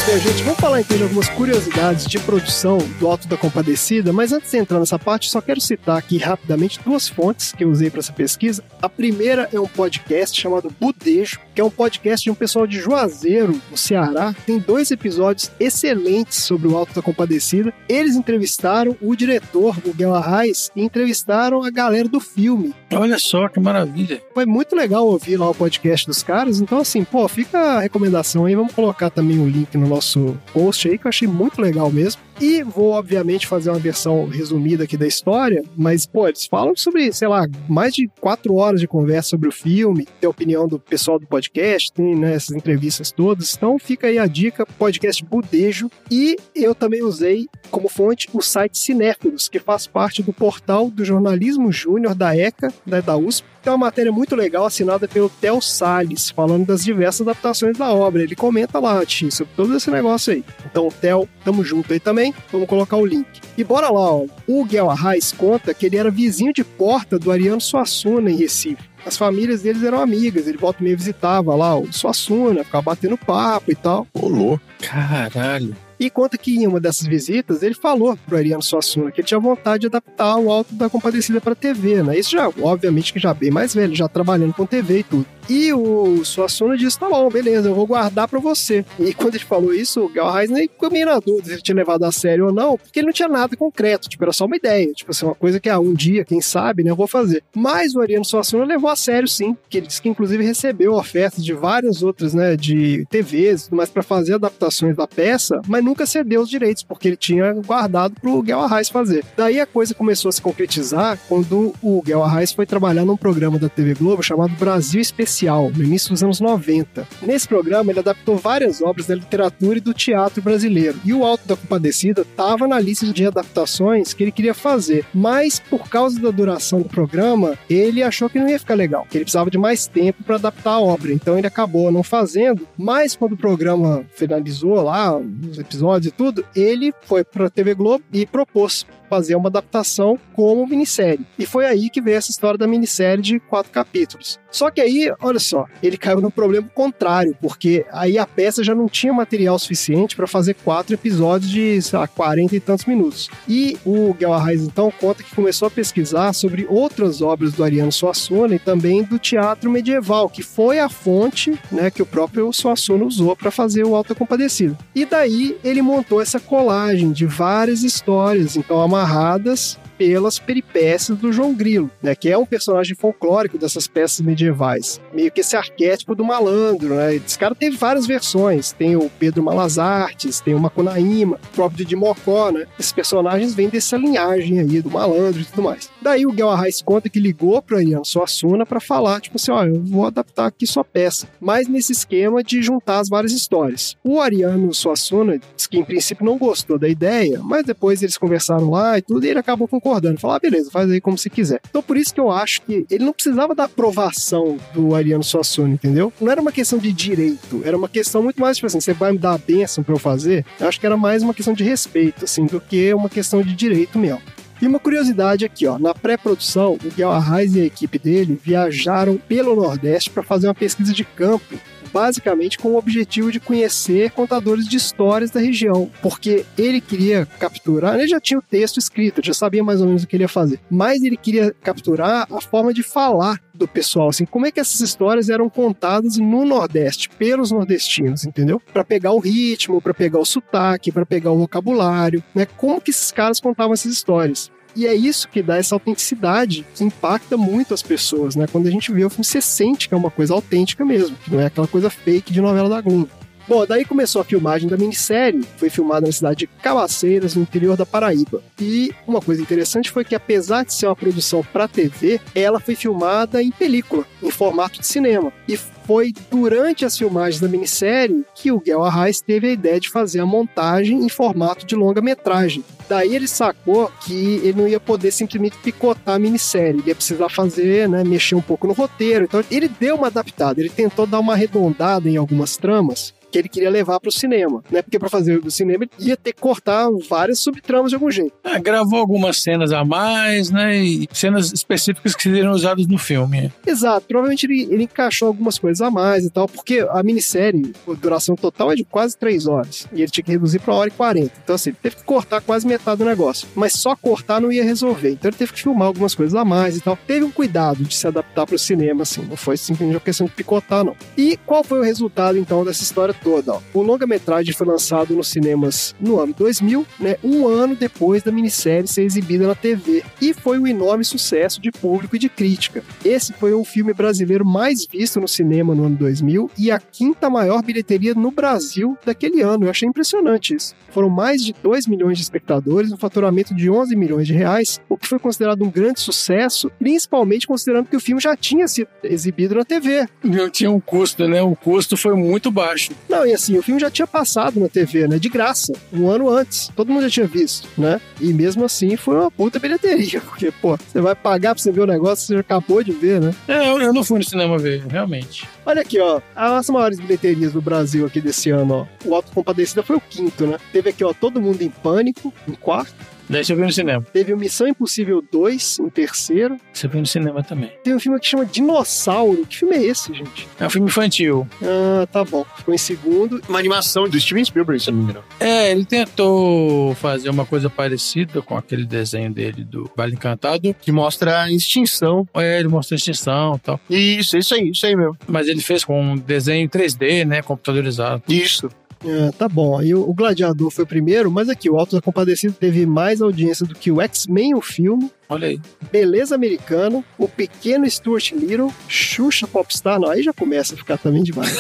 Minha 0.09 0.21
gente. 0.21 0.43
Vamos 0.43 0.59
falar 0.59 0.81
então 0.81 0.97
de 0.97 1.03
algumas 1.03 1.29
curiosidades 1.29 2.07
de 2.07 2.19
produção 2.19 2.79
do 2.99 3.07
Alto 3.07 3.29
da 3.29 3.37
Compadecida, 3.37 4.11
mas 4.11 4.33
antes 4.33 4.51
de 4.51 4.57
entrar 4.57 4.79
nessa 4.79 4.99
parte, 4.99 5.29
só 5.29 5.39
quero 5.39 5.61
citar 5.61 5.99
aqui 5.99 6.17
rapidamente 6.17 6.81
duas 6.83 7.07
fontes 7.07 7.53
que 7.53 7.63
eu 7.63 7.69
usei 7.69 7.91
para 7.91 8.01
essa 8.01 8.15
pesquisa. 8.15 8.65
A 8.81 8.89
primeira 8.89 9.51
é 9.53 9.61
um 9.61 9.69
podcast 9.69 10.41
chamado 10.41 10.75
Budejo, 10.81 11.39
que 11.55 11.61
é 11.61 11.65
um 11.65 11.69
podcast 11.69 12.25
de 12.25 12.31
um 12.31 12.35
pessoal 12.35 12.67
de 12.67 12.81
Juazeiro, 12.81 13.61
no 13.71 13.77
Ceará. 13.77 14.35
Tem 14.47 14.59
dois 14.59 14.91
episódios 14.91 15.51
excelentes 15.61 16.39
sobre 16.39 16.69
o 16.69 16.77
Alto 16.79 16.95
da 16.95 17.03
Compadecida. 17.03 17.75
Eles 17.87 18.17
entrevistaram 18.17 18.97
o 19.03 19.15
diretor, 19.15 19.77
Miguel 19.85 20.15
Arraes, 20.15 20.71
e 20.75 20.83
entrevistaram 20.83 21.63
a 21.63 21.69
galera 21.69 22.09
do 22.09 22.19
filme. 22.19 22.75
Olha 22.95 23.19
só 23.19 23.49
que 23.49 23.61
maravilha. 23.61 24.23
Foi 24.33 24.47
muito 24.47 24.75
legal 24.75 25.07
ouvir 25.07 25.37
lá 25.37 25.49
o 25.51 25.55
podcast 25.55 26.07
dos 26.07 26.23
caras. 26.23 26.61
Então, 26.61 26.79
assim, 26.79 27.05
pô, 27.05 27.29
fica 27.29 27.59
a 27.59 27.81
recomendação 27.81 28.47
aí. 28.47 28.55
Vamos 28.55 28.73
colocar 28.73 29.11
também 29.11 29.39
o 29.39 29.49
link 29.49 29.77
no 29.77 29.87
nosso 29.87 30.37
post 30.53 30.89
aí, 30.89 30.97
que 30.99 31.07
eu 31.07 31.11
achei 31.11 31.29
muito 31.29 31.61
legal 31.61 31.91
mesmo. 31.91 32.21
E 32.41 32.63
vou, 32.63 32.91
obviamente, 32.91 33.49
fazer 33.49 33.71
uma 33.71 33.81
versão 33.81 34.27
resumida 34.29 34.85
aqui 34.85 34.97
da 34.97 35.07
história, 35.07 35.65
mas, 35.77 36.07
pô, 36.07 36.29
eles 36.29 36.47
falam 36.47 36.77
sobre, 36.77 37.13
sei 37.13 37.27
lá, 37.27 37.49
mais 37.69 37.95
de 37.95 38.09
quatro 38.21 38.55
horas 38.55 38.81
de 38.81 38.87
conversa 38.87 39.31
sobre 39.31 39.49
o 39.49 39.53
filme, 39.53 40.07
tem 40.21 40.29
a 40.29 40.31
opinião 40.31 40.69
do 40.69 40.79
pessoal 40.79 41.19
do 41.19 41.27
podcast, 41.27 41.93
tem 41.93 42.15
né, 42.15 42.35
essas 42.35 42.55
entrevistas 42.55 43.11
todas. 43.11 43.55
Então 43.57 43.77
fica 43.79 44.07
aí 44.07 44.19
a 44.19 44.27
dica, 44.27 44.65
podcast 44.65 45.25
Budejo. 45.25 45.91
E 46.09 46.37
eu 46.55 46.77
também 46.77 47.03
usei 47.03 47.49
como 47.71 47.89
fonte 47.89 48.29
o 48.33 48.41
site 48.41 48.79
Cinéfilos, 48.79 49.49
que 49.49 49.59
faz 49.59 49.89
parte 49.89 50.23
do 50.23 50.33
portal 50.33 50.91
do 50.91 51.05
jornalismo 51.05 51.73
júnior 51.73 52.15
da 52.15 52.37
ECA, 52.37 52.73
da, 52.87 53.01
da 53.01 53.17
USP. 53.17 53.45
Tem 53.63 53.73
uma 53.73 53.79
matéria 53.79 54.13
muito 54.13 54.35
legal 54.37 54.65
assinada 54.65 55.09
pelo 55.09 55.29
Theo 55.29 55.61
Salles, 55.61 56.31
falando 56.31 56.67
das 56.67 56.85
diversas 56.85 57.23
adaptações 57.23 57.77
da 57.77 57.93
obra. 57.93 58.23
Ele 58.23 58.37
comenta 58.37 58.79
lá, 58.79 59.05
Tim, 59.05 59.31
sobre 59.31 59.53
todo 59.55 59.77
esse 59.77 59.91
negócio 59.91 60.33
aí. 60.33 60.45
Então, 60.65 60.89
Theo, 60.89 61.29
tamo 61.45 61.65
junto 61.65 61.93
aí 61.93 62.01
também. 62.01 62.35
Vamos 62.53 62.69
colocar 62.69 62.97
o 62.97 63.07
link. 63.07 63.27
E 63.57 63.65
bora 63.65 63.91
lá, 63.91 64.13
ó. 64.13 64.27
O 64.47 64.65
Guel 64.65 64.91
Arraes 64.91 65.33
conta 65.33 65.75
que 65.75 65.87
ele 65.87 65.97
era 65.97 66.11
vizinho 66.11 66.53
de 66.53 66.65
porta 66.65 67.19
do 67.19 67.31
Ariano 67.31 67.61
Suassuna, 67.61 68.31
em 68.31 68.37
Recife. 68.37 68.89
As 69.05 69.17
famílias 69.17 69.63
deles 69.63 69.83
eram 69.83 70.01
amigas, 70.01 70.47
ele 70.47 70.59
volta 70.59 70.81
e 70.81 70.85
meia 70.85 70.97
visitava 70.97 71.55
lá 71.55 71.77
o 71.77 71.93
Suassuna, 71.93 72.65
ficava 72.65 72.83
batendo 72.83 73.17
papo 73.17 73.71
e 73.71 73.75
tal. 73.75 74.07
Olô. 74.13 74.61
Caralho. 74.81 75.75
E 75.99 76.09
conta 76.09 76.39
que 76.39 76.57
em 76.57 76.67
uma 76.67 76.81
dessas 76.81 77.07
visitas 77.07 77.63
ele 77.63 77.75
falou 77.75 78.17
pro 78.27 78.37
Ariano 78.37 78.63
Suassuna 78.63 79.11
que 79.11 79.21
ele 79.21 79.27
tinha 79.27 79.41
vontade 79.41 79.81
de 79.83 79.87
adaptar 79.87 80.37
o 80.37 80.51
Alto 80.51 80.75
da 80.75 80.89
Compadecida 80.89 81.41
para 81.41 81.55
TV, 81.55 82.03
né? 82.03 82.19
Isso 82.19 82.31
já, 82.31 82.49
obviamente, 82.63 83.13
que 83.13 83.19
já 83.19 83.35
bem 83.35 83.51
mais 83.51 83.75
velho, 83.75 83.95
já 83.95 84.09
trabalhando 84.09 84.55
com 84.55 84.65
TV 84.65 85.01
e 85.01 85.03
tudo. 85.03 85.27
E 85.49 85.73
o 85.73 86.25
Suassuna 86.25 86.77
disse: 86.77 86.99
tá 86.99 87.09
bom, 87.09 87.29
beleza, 87.31 87.69
eu 87.69 87.75
vou 87.75 87.87
guardar 87.87 88.29
para 88.29 88.39
você. 88.39 88.85
E 88.99 89.13
quando 89.15 89.35
ele 89.35 89.45
falou 89.45 89.73
isso, 89.73 90.05
o 90.05 90.09
Gal 90.09 90.31
Reis 90.31 90.51
nem 90.51 90.69
ficou 90.69 90.91
na 90.91 91.19
dúvida 91.19 91.47
se 91.47 91.53
ele 91.53 91.63
tinha 91.63 91.77
levado 91.77 92.05
a 92.05 92.13
sério 92.13 92.47
ou 92.47 92.53
não, 92.53 92.77
porque 92.77 92.99
ele 92.99 93.07
não 93.07 93.13
tinha 93.13 93.29
nada 93.29 93.57
concreto, 93.57 94.09
tipo, 94.09 94.23
era 94.25 94.33
só 94.33 94.45
uma 94.45 94.57
ideia, 94.57 94.93
tipo 94.93 95.11
assim, 95.11 95.25
uma 95.25 95.35
coisa 95.35 95.59
que 95.59 95.71
ah, 95.71 95.79
um 95.79 95.95
dia, 95.95 96.25
quem 96.25 96.41
sabe, 96.41 96.83
né, 96.83 96.91
eu 96.91 96.97
vou 96.97 97.07
fazer. 97.07 97.43
Mas 97.55 97.95
o 97.95 98.01
Ariano 98.01 98.25
Suassuna 98.25 98.65
levou 98.65 98.91
a 98.91 98.97
sério 98.97 99.29
sim, 99.29 99.57
que 99.71 99.79
ele 99.79 99.87
disse 99.87 100.03
que 100.03 100.09
inclusive 100.09 100.45
recebeu 100.45 100.95
ofertas 100.95 101.45
de 101.45 101.53
várias 101.53 102.03
outras, 102.03 102.35
né, 102.35 102.57
de 102.57 103.07
TVs 103.09 103.63
e 103.63 103.65
tudo 103.67 103.77
mais 103.77 103.91
para 103.91 104.03
fazer 104.03 104.35
adaptações 104.35 104.97
da 104.97 105.07
peça, 105.07 105.61
mas 105.67 105.85
nunca 105.85 106.05
cedeu 106.05 106.43
os 106.43 106.51
direitos, 106.51 106.83
porque 106.83 107.09
ele 107.09 107.17
tinha 107.17 107.53
guardado 107.55 108.15
pro 108.21 108.45
Arraes 108.59 108.89
fazer. 108.89 109.25
Daí 109.37 109.61
a 109.61 109.67
coisa 109.67 109.95
começou 109.95 110.29
a 110.29 110.33
se 110.33 110.43
concretizar 110.43 111.19
quando 111.29 111.75
o 111.83 112.03
Arraes 112.23 112.53
foi 112.53 112.67
trabalhar 112.67 113.05
num 113.05 113.17
programa 113.17 113.59
da 113.59 113.69
TV 113.69 113.95
Globo 113.95 114.23
chamado 114.23 114.53
Brasil 114.57 115.01
Especial 115.01 115.38
no 115.47 115.85
início 115.85 116.11
dos 116.11 116.23
anos 116.23 116.41
90. 116.41 117.07
Nesse 117.23 117.47
programa, 117.47 117.91
ele 117.91 118.01
adaptou 118.01 118.37
várias 118.37 118.83
obras 118.83 119.07
da 119.07 119.15
literatura 119.15 119.79
e 119.79 119.81
do 119.81 119.95
teatro 119.95 120.43
brasileiro. 120.43 120.99
E 121.05 121.13
o 121.13 121.25
Alto 121.25 121.47
da 121.47 121.57
Compadecida 121.57 122.23
estava 122.23 122.67
na 122.67 122.81
lista 122.81 123.07
de 123.07 123.27
adaptações 123.27 124.13
que 124.13 124.25
ele 124.25 124.33
queria 124.33 124.55
fazer. 124.55 125.05
Mas, 125.15 125.59
por 125.59 125.89
causa 125.89 126.21
da 126.21 126.31
duração 126.31 126.81
do 126.81 126.89
programa, 126.89 127.57
ele 127.69 128.03
achou 128.03 128.29
que 128.29 128.39
não 128.39 128.49
ia 128.49 128.59
ficar 128.59 128.75
legal, 128.75 129.07
que 129.09 129.17
ele 129.17 129.25
precisava 129.25 129.51
de 129.51 129.59
mais 129.59 129.87
tempo 129.87 130.23
para 130.25 130.37
adaptar 130.37 130.73
a 130.73 130.81
obra. 130.81 131.13
Então, 131.13 131.39
ele 131.39 131.47
acabou 131.47 131.93
não 131.93 132.03
fazendo. 132.03 132.67
Mas, 132.77 133.15
quando 133.15 133.33
o 133.33 133.37
programa 133.37 134.05
finalizou 134.15 134.83
lá, 134.83 135.17
os 135.17 135.59
episódios 135.59 136.13
e 136.13 136.17
tudo, 136.17 136.45
ele 136.55 136.93
foi 137.03 137.25
para 137.25 137.47
a 137.47 137.51
TV 137.51 137.75
Globo 137.75 138.05
e 138.13 138.27
propôs 138.27 138.87
fazer 139.09 139.35
uma 139.35 139.49
adaptação 139.49 140.19
como 140.35 140.67
minissérie. 140.67 141.27
E 141.39 141.47
foi 141.47 141.67
aí 141.67 141.91
que 141.91 142.01
veio 142.01 142.17
essa 142.17 142.31
história 142.31 142.59
da 142.59 142.67
minissérie 142.67 143.23
de 143.23 143.41
quatro 143.41 143.73
capítulos. 143.73 144.39
Só 144.51 144.71
que 144.71 144.81
aí, 144.81 145.13
olha 145.21 145.39
só, 145.39 145.67
ele 145.83 145.97
caiu 145.97 146.21
no 146.21 146.31
problema 146.31 146.69
contrário, 146.75 147.37
porque 147.41 147.85
aí 147.93 148.19
a 148.19 148.27
peça 148.27 148.65
já 148.65 148.75
não 148.75 148.89
tinha 148.89 149.13
material 149.13 149.59
suficiente 149.59 150.17
para 150.17 150.27
fazer 150.27 150.55
quatro 150.55 150.95
episódios 150.95 151.51
de, 151.51 151.81
sei 151.83 151.99
lá, 151.99 152.07
40 152.07 152.57
e 152.57 152.61
tantos 152.61 152.87
minutos. 152.87 153.29
E 153.47 153.77
o 153.85 154.15
Guel 154.15 154.33
Arraes, 154.33 154.63
então, 154.63 154.91
conta 154.91 155.23
que 155.23 155.35
começou 155.35 155.69
a 155.69 155.71
pesquisar 155.71 156.33
sobre 156.33 156.67
outras 156.69 157.21
obras 157.21 157.53
do 157.53 157.63
Ariano 157.63 157.93
Suassuna 157.93 158.55
e 158.55 158.59
também 158.59 159.03
do 159.03 159.19
teatro 159.19 159.71
medieval, 159.71 160.29
que 160.29 160.43
foi 160.43 160.79
a 160.79 160.89
fonte 160.89 161.59
né, 161.71 161.91
que 161.91 162.03
o 162.03 162.07
próprio 162.07 162.53
Suassuna 162.53 163.05
usou 163.05 163.37
para 163.37 163.51
fazer 163.51 163.85
o 163.85 163.95
Alta 163.95 164.15
Compadecida. 164.15 164.77
E 164.95 165.05
daí 165.05 165.57
ele 165.63 165.83
montou 165.83 166.21
essa 166.21 166.41
colagem 166.41 167.13
de 167.13 167.27
várias 167.27 167.83
histórias, 167.83 168.57
então 168.57 168.81
amarradas 168.99 169.79
pelas 169.99 170.39
peripécias 170.39 171.19
do 171.19 171.33
João 171.33 171.53
Grilo, 171.53 171.91
né, 172.01 172.15
que 172.15 172.31
é 172.31 172.39
um 172.39 172.47
personagem 172.47 172.95
folclórico 172.95 173.59
dessas 173.59 173.89
peças 173.89 174.21
medievais. 174.21 175.01
Meio 175.13 175.33
que 175.33 175.41
esse 175.41 175.57
arquétipo 175.57 176.15
do 176.15 176.25
malandro, 176.25 176.95
né? 176.95 177.17
Esse 177.17 177.39
cara 177.39 177.55
teve 177.55 177.77
várias 177.77 178.07
versões. 178.07 178.73
Tem 178.73 178.95
o 178.97 179.11
Pedro 179.19 179.43
Malazartes, 179.43 180.41
tem 180.41 180.55
o 180.55 180.61
Macunaíma, 180.61 181.37
o 181.37 181.55
próprio 181.55 181.85
de 181.85 181.97
Mocó, 181.97 182.53
né? 182.53 182.67
Esses 182.79 182.93
personagens 182.93 183.55
vêm 183.55 183.69
dessa 183.69 183.97
linhagem 183.97 184.61
aí 184.61 184.81
do 184.81 184.91
malandro 184.91 185.41
e 185.41 185.45
tudo 185.45 185.63
mais. 185.63 185.91
Daí 186.01 186.25
o 186.25 186.33
Guel 186.33 186.51
Arraes 186.51 186.81
conta 186.81 187.09
que 187.09 187.19
ligou 187.19 187.61
para 187.61 187.79
Ariano 187.79 188.05
Suassuna 188.05 188.65
para 188.65 188.81
falar, 188.81 189.21
tipo 189.21 189.37
assim, 189.37 189.51
ó, 189.51 189.65
eu 189.65 189.83
vou 189.83 190.07
adaptar 190.07 190.47
aqui 190.47 190.67
sua 190.67 190.85
peça, 190.85 191.29
mas 191.41 191.67
nesse 191.67 191.93
esquema 191.93 192.43
de 192.43 192.63
juntar 192.63 193.01
as 193.01 193.09
várias 193.09 193.33
histórias. 193.33 193.97
O 194.05 194.21
Ariano 194.21 194.73
Suassuna 194.73 195.41
disse 195.57 195.69
que 195.69 195.79
em 195.79 195.85
princípio 195.85 196.25
não 196.25 196.39
gostou 196.39 196.79
da 196.79 196.89
ideia, 196.89 197.41
mas 197.43 197.65
depois 197.65 198.03
eles 198.03 198.17
conversaram 198.17 198.71
lá 198.71 198.99
e 198.99 199.03
tudo, 199.03 199.25
e 199.25 199.29
ele 199.29 199.39
acabou 199.39 199.67
concordando 199.67 199.88
concordando. 199.89 200.21
Falar, 200.21 200.37
ah, 200.37 200.41
beleza, 200.41 200.71
faz 200.71 200.91
aí 200.91 201.01
como 201.01 201.17
você 201.17 201.31
quiser. 201.31 201.61
Então 201.69 201.83
por 201.83 201.97
isso 201.97 202.15
que 202.15 202.21
eu 202.21 202.31
acho 202.31 202.61
que 202.63 202.87
ele 202.91 203.05
não 203.05 203.13
precisava 203.13 203.55
da 203.55 203.65
aprovação 203.65 204.59
do 204.75 204.95
Ariano 204.95 205.25
Suassuna, 205.25 205.75
entendeu? 205.75 206.13
Não 206.21 206.31
era 206.31 206.41
uma 206.41 206.53
questão 206.53 206.79
de 206.79 206.93
direito, 206.93 207.63
era 207.65 207.77
uma 207.77 207.89
questão 207.89 208.23
muito 208.23 208.41
mais, 208.41 208.57
tipo 208.57 208.67
assim, 208.67 208.81
você 208.81 208.93
vai 208.93 209.13
me 209.13 209.19
dar 209.19 209.35
a 209.35 209.39
benção 209.39 209.83
pra 209.83 209.95
eu 209.95 209.99
fazer? 209.99 210.45
Eu 210.61 210.69
acho 210.69 210.79
que 210.79 210.87
era 210.87 210.97
mais 210.97 211.23
uma 211.23 211.35
questão 211.35 211.55
de 211.55 211.65
respeito, 211.65 212.25
assim, 212.25 212.47
do 212.47 212.61
que 212.61 212.93
uma 212.93 213.09
questão 213.09 213.43
de 213.43 213.55
direito 213.55 213.99
mesmo. 213.99 214.21
E 214.61 214.67
uma 214.67 214.81
curiosidade 214.81 215.45
aqui, 215.45 215.67
ó, 215.67 215.79
na 215.79 215.95
pré-produção, 215.95 216.73
o 216.85 216.91
Guel 216.91 217.13
Arraes 217.13 217.55
e 217.55 217.61
a 217.61 217.65
equipe 217.65 217.97
dele 217.97 218.39
viajaram 218.43 219.17
pelo 219.17 219.55
Nordeste 219.55 220.11
para 220.11 220.25
fazer 220.25 220.49
uma 220.49 220.55
pesquisa 220.55 220.93
de 220.93 221.05
campo 221.05 221.55
basicamente 221.93 222.59
com 222.59 222.71
o 222.71 222.79
objetivo 222.79 223.33
de 223.33 223.41
conhecer 223.41 224.11
contadores 224.11 224.67
de 224.67 224.77
histórias 224.77 225.31
da 225.31 225.41
região, 225.41 225.91
porque 226.03 226.45
ele 226.57 226.81
queria 226.81 227.27
capturar, 227.39 227.95
ele 227.95 228.09
já 228.09 228.21
tinha 228.21 228.39
o 228.39 228.43
texto 228.43 228.79
escrito, 228.79 229.25
já 229.25 229.35
sabia 229.35 229.65
mais 229.65 229.81
ou 229.81 229.87
menos 229.87 230.05
o 230.05 230.07
que 230.07 230.17
ele 230.17 230.25
ia 230.25 230.29
fazer, 230.29 230.61
mas 230.71 231.03
ele 231.03 231.17
queria 231.17 231.55
capturar 231.63 232.27
a 232.31 232.41
forma 232.41 232.73
de 232.73 232.83
falar 232.83 233.41
do 233.55 233.67
pessoal, 233.67 234.09
assim, 234.09 234.25
como 234.25 234.47
é 234.47 234.53
que 234.53 234.61
essas 234.61 234.81
histórias 234.81 235.29
eram 235.29 235.49
contadas 235.51 236.17
no 236.17 236.45
Nordeste, 236.45 237.09
pelos 237.11 237.51
nordestinos, 237.51 238.25
entendeu? 238.25 238.63
Para 238.73 238.85
pegar 238.85 239.13
o 239.13 239.19
ritmo, 239.19 239.83
para 239.83 239.93
pegar 239.93 240.21
o 240.21 240.25
sotaque, 240.25 240.93
para 240.93 241.05
pegar 241.05 241.33
o 241.33 241.39
vocabulário, 241.39 242.23
né? 242.35 242.47
Como 242.57 242.81
que 242.81 242.91
esses 242.91 243.11
caras 243.11 243.41
contavam 243.41 243.75
essas 243.75 243.93
histórias? 243.93 244.51
E 244.79 244.87
é 244.87 244.95
isso 244.95 245.29
que 245.29 245.43
dá 245.43 245.57
essa 245.57 245.75
autenticidade, 245.75 246.65
que 246.73 246.85
impacta 246.85 247.37
muito 247.37 247.75
as 247.75 247.83
pessoas, 247.83 248.37
né? 248.37 248.47
Quando 248.47 248.69
a 248.69 248.71
gente 248.71 248.93
vê 248.93 249.05
o 249.05 249.11
filme, 249.11 249.25
você 249.25 249.41
sente 249.41 249.89
que 249.89 249.95
é 249.95 249.97
uma 249.97 250.09
coisa 250.09 250.33
autêntica 250.33 250.85
mesmo, 250.85 251.17
que 251.17 251.33
não 251.33 251.41
é 251.41 251.47
aquela 251.47 251.67
coisa 251.67 251.91
fake 251.91 252.33
de 252.33 252.41
novela 252.41 252.69
da 252.69 252.81
Globo. 252.81 253.11
Bom, 253.49 253.65
daí 253.65 253.83
começou 253.83 254.21
a 254.21 254.25
filmagem 254.25 254.69
da 254.69 254.77
minissérie, 254.77 255.43
foi 255.57 255.71
filmada 255.71 256.07
na 256.07 256.13
cidade 256.13 256.41
de 256.41 256.47
Cabaceiras, 256.47 257.35
no 257.35 257.41
interior 257.41 257.79
da 257.79 257.87
Paraíba. 257.87 258.43
E 258.61 258.93
uma 259.07 259.23
coisa 259.23 259.41
interessante 259.41 259.91
foi 259.91 260.05
que, 260.05 260.15
apesar 260.15 260.67
de 260.67 260.75
ser 260.75 260.87
uma 260.87 260.95
produção 260.95 261.43
para 261.51 261.67
TV, 261.67 262.21
ela 262.35 262.61
foi 262.61 262.75
filmada 262.75 263.43
em 263.43 263.51
película, 263.51 264.05
em 264.23 264.31
formato 264.31 264.81
de 264.81 264.87
cinema. 264.87 265.33
E 265.49 265.57
foi 265.57 266.13
durante 266.31 266.85
as 266.85 266.99
filmagens 266.99 267.41
da 267.41 267.49
minissérie 267.49 268.23
que 268.35 268.53
o 268.53 268.61
Guel 268.61 268.85
Arraes 268.85 269.23
teve 269.23 269.47
a 269.47 269.53
ideia 269.53 269.81
de 269.81 269.89
fazer 269.89 270.21
a 270.21 270.27
montagem 270.27 271.03
em 271.03 271.09
formato 271.09 271.65
de 271.65 271.75
longa-metragem. 271.75 272.63
Daí 272.87 273.15
ele 273.15 273.27
sacou 273.27 273.91
que 274.05 274.43
ele 274.45 274.61
não 274.61 274.69
ia 274.69 274.79
poder 274.79 275.11
simplesmente 275.11 275.57
picotar 275.59 276.17
a 276.17 276.19
minissérie, 276.19 276.81
ele 276.81 276.89
ia 276.89 276.95
precisar 276.95 277.31
fazer, 277.31 277.89
né, 277.89 278.05
mexer 278.05 278.35
um 278.35 278.43
pouco 278.43 278.67
no 278.67 278.75
roteiro. 278.75 279.25
Então 279.25 279.43
ele 279.51 279.69
deu 279.69 279.97
uma 279.97 280.09
adaptada, 280.09 280.61
ele 280.61 280.69
tentou 280.69 281.07
dar 281.07 281.21
uma 281.21 281.33
arredondada 281.33 282.09
em 282.09 282.19
algumas 282.19 282.59
tramas, 282.59 283.15
que 283.31 283.39
ele 283.39 283.49
queria 283.49 283.71
levar 283.71 284.01
para 284.01 284.09
o 284.09 284.13
cinema, 284.13 284.63
né? 284.71 284.83
Porque 284.83 284.99
para 284.99 285.09
fazer 285.09 285.39
o 285.39 285.51
cinema 285.51 285.85
ele 285.85 286.09
ia 286.09 286.17
ter 286.17 286.33
que 286.33 286.41
cortar 286.41 286.89
várias 287.09 287.39
subtramas 287.41 287.91
de 287.91 287.97
algum 287.97 288.11
jeito. 288.11 288.33
Ah, 288.43 288.59
gravou 288.59 288.99
algumas 288.99 289.41
cenas 289.41 289.73
a 289.73 289.85
mais, 289.85 290.51
né? 290.51 290.77
E 290.77 291.09
cenas 291.13 291.53
específicas 291.53 292.15
que 292.15 292.23
seriam 292.23 292.53
usadas 292.53 292.87
no 292.87 292.99
filme. 292.99 293.53
Exato. 293.67 294.07
Provavelmente 294.07 294.47
ele, 294.47 294.69
ele 294.71 294.85
encaixou 294.85 295.29
algumas 295.29 295.59
coisas 295.59 295.81
a 295.81 295.91
mais 295.91 296.25
e 296.25 296.31
tal, 296.31 296.49
porque 296.49 296.87
a 296.91 297.03
minissérie, 297.03 297.73
a 297.87 297.93
duração 297.95 298.35
total 298.37 298.73
é 298.73 298.75
de 298.75 298.85
quase 298.85 299.17
três 299.17 299.47
horas. 299.47 299.87
E 299.93 300.03
ele 300.03 300.11
tinha 300.11 300.25
que 300.25 300.31
reduzir 300.31 300.59
para 300.61 300.73
uma 300.73 300.81
hora 300.81 300.89
e 300.89 300.93
quarenta. 300.93 301.33
Então, 301.43 301.55
assim, 301.55 301.71
ele 301.71 301.79
teve 301.83 301.97
que 301.97 302.05
cortar 302.05 302.41
quase 302.41 302.67
metade 302.67 302.99
do 302.99 303.05
negócio. 303.05 303.49
Mas 303.55 303.75
só 303.75 303.95
cortar 303.95 304.41
não 304.41 304.51
ia 304.51 304.65
resolver. 304.65 305.11
Então, 305.11 305.29
ele 305.29 305.37
teve 305.37 305.53
que 305.53 305.63
filmar 305.63 305.89
algumas 305.89 306.15
coisas 306.15 306.35
a 306.35 306.45
mais 306.45 306.77
e 306.77 306.81
tal. 306.81 306.99
Teve 307.07 307.25
um 307.25 307.31
cuidado 307.31 307.85
de 307.85 307.95
se 307.95 308.07
adaptar 308.07 308.47
para 308.47 308.57
o 308.57 308.59
cinema, 308.59 309.03
assim. 309.03 309.23
Não 309.23 309.37
foi 309.37 309.57
simplesmente 309.57 309.95
uma 309.97 310.01
questão 310.01 310.27
de 310.27 310.33
picotar, 310.33 310.85
não. 310.85 310.97
E 311.17 311.37
qual 311.45 311.63
foi 311.63 311.79
o 311.79 311.83
resultado, 311.83 312.39
então, 312.39 312.65
dessa 312.65 312.83
história 312.83 313.15
toda. 313.23 313.55
Ó. 313.55 313.61
O 313.75 313.83
longa-metragem 313.83 314.55
foi 314.55 314.67
lançado 314.67 315.15
nos 315.15 315.29
cinemas 315.29 315.95
no 316.01 316.21
ano 316.21 316.35
2000, 316.37 316.87
né, 316.99 317.17
um 317.23 317.47
ano 317.47 317.75
depois 317.75 318.23
da 318.23 318.33
minissérie 318.33 318.89
ser 318.89 319.03
exibida 319.03 319.47
na 319.47 319.55
TV, 319.55 320.03
e 320.21 320.33
foi 320.33 320.59
um 320.59 320.67
enorme 320.67 321.05
sucesso 321.05 321.61
de 321.61 321.71
público 321.71 322.17
e 322.17 322.19
de 322.19 322.29
crítica. 322.29 322.83
Esse 323.05 323.33
foi 323.33 323.53
o 323.53 323.65
filme 323.65 323.93
brasileiro 323.93 324.45
mais 324.45 324.87
visto 324.87 325.21
no 325.21 325.29
cinema 325.29 325.75
no 325.75 325.85
ano 325.85 325.97
2000 325.97 326.51
e 326.59 326.71
a 326.71 326.79
quinta 326.79 327.29
maior 327.29 327.63
bilheteria 327.63 328.15
no 328.15 328.31
Brasil 328.31 328.97
daquele 329.05 329.43
ano. 329.43 329.65
Eu 329.65 329.71
achei 329.71 329.89
impressionante 329.89 330.55
isso. 330.55 330.75
Foram 330.91 331.11
mais 331.11 331.45
de 331.45 331.55
2 331.63 331.87
milhões 331.87 332.17
de 332.17 332.23
espectadores, 332.25 332.93
um 332.93 332.97
faturamento 332.97 333.55
de 333.55 333.71
11 333.71 333.95
milhões 333.95 334.27
de 334.27 334.33
reais, 334.33 334.81
o 334.89 334.97
que 334.97 335.07
foi 335.07 335.19
considerado 335.19 335.63
um 335.63 335.71
grande 335.71 336.01
sucesso, 336.01 336.71
principalmente 336.79 337.47
considerando 337.47 337.89
que 337.89 337.97
o 337.97 338.01
filme 338.01 338.21
já 338.21 338.37
tinha 338.37 338.67
sido 338.67 338.89
exibido 339.03 339.55
na 339.55 339.65
TV. 339.65 340.07
Não 340.25 340.49
tinha 340.51 340.71
um 340.71 340.81
custo, 340.81 341.29
né? 341.29 341.43
O 341.43 341.55
custo 341.55 341.97
foi 341.97 342.15
muito 342.15 342.51
baixo. 342.51 342.93
Não, 343.09 343.27
e 343.27 343.33
assim, 343.33 343.57
o 343.57 343.63
filme 343.63 343.81
já 343.81 343.91
tinha 343.91 344.07
passado 344.07 344.61
na 344.61 344.69
TV, 344.69 345.09
né? 345.09 345.19
De 345.19 345.29
graça, 345.29 345.73
um 345.93 346.09
ano 346.11 346.29
antes. 346.29 346.71
Todo 346.77 346.93
mundo 346.93 347.03
já 347.05 347.11
tinha 347.11 347.27
visto, 347.27 347.69
né? 347.79 348.01
E 348.21 348.33
mesmo 348.33 348.65
assim 348.65 348.97
foi 348.97 349.17
uma 349.17 349.31
puta 349.31 349.59
bilheteria, 349.59 350.21
porque, 350.29 350.51
pô, 350.51 350.77
você 350.77 351.01
vai 351.01 351.15
pagar 351.15 351.55
pra 351.55 351.63
você 351.63 351.73
ver 351.73 351.81
o 351.81 351.87
negócio 351.87 352.27
que 352.27 352.35
você 352.35 352.41
acabou 352.41 352.83
de 352.83 352.93
ver, 352.93 353.21
né? 353.21 353.35
É, 353.47 353.71
eu, 353.71 353.81
eu 353.81 353.93
não 353.93 354.05
fui 354.05 354.19
no 354.19 354.25
cinema 354.25 354.59
ver, 354.59 354.85
realmente. 354.87 355.49
Olha 355.65 355.83
aqui, 355.83 355.99
ó. 356.01 356.21
As 356.35 356.69
maiores 356.69 356.99
bilheterias 357.01 357.53
do 357.53 357.61
Brasil 357.61 358.07
aqui 358.07 358.21
desse 358.21 358.51
ano, 358.51 358.75
ó. 358.75 359.09
O 359.09 359.15
Auto 359.15 359.33
Compadecida 359.33 359.83
foi 359.83 359.97
o 359.97 360.01
quinto, 360.01 360.47
né? 360.47 360.59
Teve 360.73 360.91
aqui, 360.91 361.05
ó, 361.05 361.13
Todo 361.13 361.41
Mundo 361.41 361.63
em 361.63 361.71
Pânico, 361.71 362.33
em 362.47 362.53
quarto. 362.53 362.95
Deixa 363.29 363.53
eu 363.53 363.57
ver 363.57 363.67
no 363.67 363.73
cinema. 363.73 364.05
Teve 364.13 364.33
o 364.33 364.39
Missão 364.39 364.67
Impossível 364.67 365.23
2, 365.31 365.81
em 365.81 365.91
terceiro. 365.91 366.57
Você 366.73 366.89
viu 366.89 367.01
no 367.01 367.07
cinema 367.07 367.43
também. 367.43 367.71
Tem 367.85 367.95
um 367.95 368.01
filme 368.01 368.19
que 368.19 368.27
chama 368.27 368.47
Dinossauro. 368.47 369.45
Que 369.47 369.59
filme 369.59 369.77
é 369.77 369.83
esse, 369.83 370.13
gente? 370.15 370.49
É 370.59 370.67
um 370.67 370.71
filme 370.71 370.89
infantil. 370.89 371.47
Ah, 371.63 372.07
tá 372.07 372.25
bom. 372.25 372.45
Ficou 372.57 372.75
em 372.75 372.79
segundo. 372.79 373.43
Uma 373.49 373.59
animação 373.59 374.09
do 374.09 374.19
Steven 374.19 374.45
Spielberg, 374.45 374.83
se 374.83 374.91
eu 374.91 374.95
não 374.95 375.03
me 375.03 375.11
engano. 375.11 375.25
É, 375.39 375.71
ele 375.71 375.85
tentou 375.85 376.95
fazer 376.95 377.29
uma 377.29 377.45
coisa 377.45 377.69
parecida 377.69 378.41
com 378.41 378.57
aquele 378.57 378.85
desenho 378.87 379.33
dele 379.33 379.65
do 379.65 379.91
Vale 379.97 380.15
Encantado. 380.15 380.75
Que 380.81 380.91
mostra 380.91 381.43
a 381.43 381.53
extinção. 381.53 382.27
É, 382.35 382.59
ele 382.59 382.69
mostrou 382.69 382.97
a 382.97 382.99
extinção 382.99 383.57
e 383.57 383.59
tal. 383.59 383.81
Isso, 383.91 384.37
isso 384.39 384.55
aí, 384.55 384.71
isso 384.71 384.87
aí 384.87 384.97
mesmo. 384.97 385.17
Mas 385.27 385.49
ele 385.49 385.61
fez 385.61 385.85
com 385.85 386.01
um 386.01 386.17
desenho 386.17 386.69
3D, 386.69 387.27
né? 387.27 387.43
Computadorizado. 387.43 388.23
Isso. 388.29 388.69
É, 389.05 389.31
tá 389.33 389.49
bom. 389.49 389.79
Aí 389.79 389.95
o, 389.95 390.13
Gladiador 390.13 390.71
foi 390.71 390.85
o 390.85 390.87
primeiro, 390.87 391.31
mas 391.31 391.49
aqui, 391.49 391.71
o 391.71 391.79
Alto 391.79 391.97
da 391.97 392.03
Compadecida 392.03 392.55
teve 392.59 392.85
mais 392.87 393.21
audiência 393.23 393.67
do 393.67 393.75
que 393.75 393.91
o 393.93 394.01
X-Men, 394.01 394.55
o 394.55 394.61
filme. 394.61 395.11
Olha 395.29 395.49
aí. 395.49 395.61
Beleza 395.93 396.35
Americana, 396.35 397.05
O 397.19 397.29
Pequeno 397.29 397.89
Stuart 397.89 398.33
Little, 398.33 398.73
Xuxa 398.89 399.47
Popstar, 399.47 400.01
não, 400.01 400.11
aí 400.11 400.23
já 400.23 400.33
começa 400.33 400.75
a 400.75 400.77
ficar 400.77 400.97
também 400.97 401.23
demais. 401.23 401.55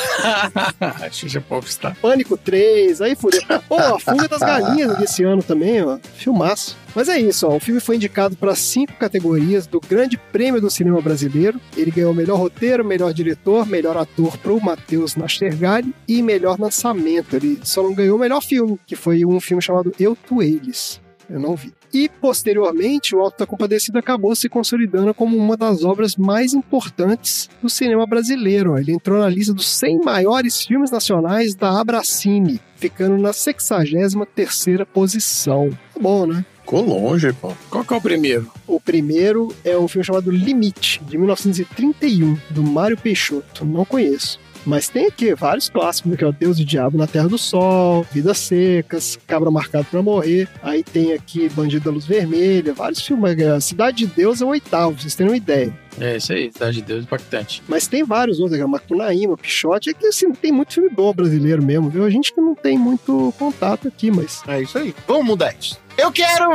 Xuxa 1.12 1.40
Popstar. 1.40 1.96
Pânico 2.00 2.36
3, 2.36 3.00
aí 3.02 3.14
fudeu. 3.14 3.42
Pô, 3.68 3.76
a 3.76 3.98
Fuga 3.98 4.26
das 4.28 4.40
Galinhas 4.40 4.96
desse 4.96 5.22
ano 5.22 5.42
também, 5.42 5.82
ó. 5.82 5.98
Filmaço. 6.14 6.76
Mas 6.94 7.08
é 7.08 7.20
isso, 7.20 7.46
ó. 7.46 7.56
O 7.56 7.60
filme 7.60 7.80
foi 7.80 7.96
indicado 7.96 8.36
para 8.36 8.54
cinco 8.54 8.94
categorias 8.94 9.66
do 9.66 9.80
Grande 9.80 10.16
Prêmio 10.32 10.60
do 10.60 10.70
Cinema 10.70 11.00
Brasileiro. 11.00 11.60
Ele 11.76 11.90
ganhou 11.90 12.14
melhor 12.14 12.38
roteiro, 12.38 12.84
melhor 12.84 13.12
diretor, 13.12 13.66
melhor 13.66 13.96
ator 13.96 14.36
pro 14.38 14.60
Matheus 14.60 15.14
Nastergalli 15.14 15.94
e 16.08 16.22
melhor 16.22 16.58
lançamento. 16.58 17.36
Ele 17.36 17.60
só 17.62 17.82
não 17.82 17.94
ganhou 17.94 18.16
o 18.16 18.20
melhor 18.20 18.42
filme, 18.42 18.80
que 18.86 18.96
foi 18.96 19.24
um 19.24 19.38
filme 19.40 19.62
chamado 19.62 19.92
Eu 20.00 20.16
Tu 20.16 20.42
Eles. 20.42 21.00
Eu 21.28 21.38
não 21.38 21.54
vi. 21.54 21.72
E, 21.92 22.08
posteriormente, 22.08 23.14
o 23.14 23.20
Alto 23.20 23.38
da 23.38 23.46
Compadecida 23.46 23.98
acabou 23.98 24.34
se 24.34 24.48
consolidando 24.48 25.14
como 25.14 25.36
uma 25.36 25.56
das 25.56 25.84
obras 25.84 26.16
mais 26.16 26.52
importantes 26.52 27.48
do 27.62 27.68
cinema 27.68 28.06
brasileiro. 28.06 28.78
Ele 28.78 28.92
entrou 28.92 29.18
na 29.18 29.28
lista 29.28 29.54
dos 29.54 29.68
100 29.68 30.00
maiores 30.04 30.62
filmes 30.62 30.90
nacionais 30.90 31.54
da 31.54 31.80
Abracine, 31.80 32.60
ficando 32.76 33.16
na 33.16 33.30
63ª 33.30 34.84
posição. 34.84 35.70
Tá 35.94 36.00
bom, 36.00 36.26
né? 36.26 36.44
Ficou 36.60 36.82
longe, 36.82 37.32
pô. 37.32 37.54
Qual 37.70 37.82
que 37.82 37.94
é 37.94 37.96
o 37.96 38.00
primeiro? 38.00 38.52
O 38.66 38.78
primeiro 38.78 39.48
é 39.64 39.78
um 39.78 39.88
filme 39.88 40.04
chamado 40.04 40.30
Limite, 40.30 41.02
de 41.04 41.16
1931, 41.16 42.36
do 42.50 42.62
Mário 42.62 42.98
Peixoto. 42.98 43.64
Não 43.64 43.86
conheço. 43.86 44.38
Mas 44.68 44.86
tem 44.86 45.06
aqui 45.06 45.34
vários 45.34 45.70
clássicos, 45.70 46.14
que 46.14 46.22
é 46.22 46.26
o 46.26 46.32
Deus 46.32 46.58
e 46.58 46.62
o 46.62 46.64
Diabo 46.66 46.98
na 46.98 47.06
Terra 47.06 47.26
do 47.26 47.38
Sol, 47.38 48.06
Vidas 48.12 48.36
Secas, 48.36 49.18
Cabra 49.26 49.50
Marcado 49.50 49.86
pra 49.90 50.02
Morrer. 50.02 50.46
Aí 50.62 50.82
tem 50.84 51.14
aqui 51.14 51.48
Bandido 51.48 51.86
da 51.86 51.90
Luz 51.90 52.04
Vermelha, 52.04 52.74
vários 52.74 53.00
filmes. 53.00 53.64
Cidade 53.64 54.04
de 54.04 54.06
Deus 54.06 54.42
é 54.42 54.44
o 54.44 54.48
oitavo, 54.48 54.92
pra 54.92 55.00
vocês 55.00 55.14
terem 55.14 55.32
uma 55.32 55.36
ideia. 55.38 55.74
É 55.98 56.18
isso 56.18 56.34
aí, 56.34 56.52
Cidade 56.52 56.76
de 56.76 56.82
Deus, 56.82 57.04
impactante. 57.04 57.62
Mas 57.66 57.86
tem 57.86 58.04
vários 58.04 58.40
outros, 58.40 58.60
Macunaíma, 58.60 59.38
Pichote, 59.38 59.88
é 59.88 59.94
que 59.94 60.06
assim, 60.06 60.30
tem 60.32 60.52
muito 60.52 60.74
filme 60.74 60.90
bom 60.90 61.14
brasileiro 61.14 61.64
mesmo, 61.64 61.88
viu? 61.88 62.04
A 62.04 62.10
gente 62.10 62.34
que 62.34 62.40
não 62.40 62.54
tem 62.54 62.76
muito 62.76 63.32
contato 63.38 63.88
aqui, 63.88 64.10
mas. 64.10 64.42
É 64.46 64.60
isso 64.60 64.76
aí. 64.76 64.94
Vamos 65.06 65.24
mudar 65.24 65.54
isso. 65.58 65.80
Eu 65.96 66.12
quero 66.12 66.46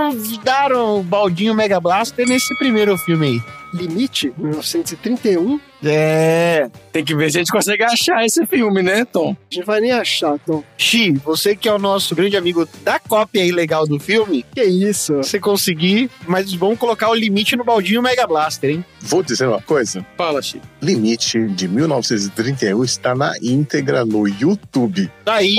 dar 0.43 0.72
um 0.72 1.01
baldinho 1.01 1.55
Mega 1.55 1.80
Blaster 1.80 2.28
nesse 2.28 2.55
primeiro 2.59 2.95
filme 2.95 3.26
aí. 3.26 3.41
Limite, 3.74 4.32
1931. 4.38 5.59
É. 5.84 6.69
Tem 6.91 7.03
que 7.03 7.15
ver 7.15 7.31
se 7.31 7.38
a 7.38 7.41
gente 7.41 7.51
consegue 7.51 7.84
achar 7.84 8.23
esse 8.25 8.45
filme, 8.45 8.81
né, 8.84 9.03
Tom? 9.05 9.36
A 9.51 9.53
gente 9.53 9.65
vai 9.65 9.79
nem 9.81 9.91
achar, 9.91 10.38
Tom. 10.39 10.63
Xi, 10.77 11.11
você 11.25 11.55
que 11.55 11.67
é 11.67 11.73
o 11.73 11.79
nosso 11.79 12.15
grande 12.15 12.38
amigo 12.38 12.67
da 12.84 12.99
cópia 12.99 13.43
ilegal 13.43 13.86
do 13.88 13.99
filme, 13.99 14.45
Que 14.53 14.63
isso? 14.63 15.15
você 15.17 15.39
conseguir, 15.39 16.09
mas 16.27 16.53
vamos 16.53 16.77
colocar 16.77 17.09
o 17.09 17.13
limite 17.15 17.55
no 17.55 17.63
baldinho 17.63 18.01
Mega 18.01 18.27
Blaster, 18.27 18.69
hein? 18.69 18.86
Vou 19.01 19.21
dizer 19.23 19.47
uma 19.47 19.61
coisa. 19.61 20.05
Fala, 20.17 20.41
Chico. 20.41 20.65
Limite 20.81 21.47
de 21.49 21.67
1931 21.67 22.84
está 22.84 23.15
na 23.15 23.34
íntegra 23.41 24.05
no 24.05 24.27
YouTube. 24.27 25.11
Daí, 25.25 25.55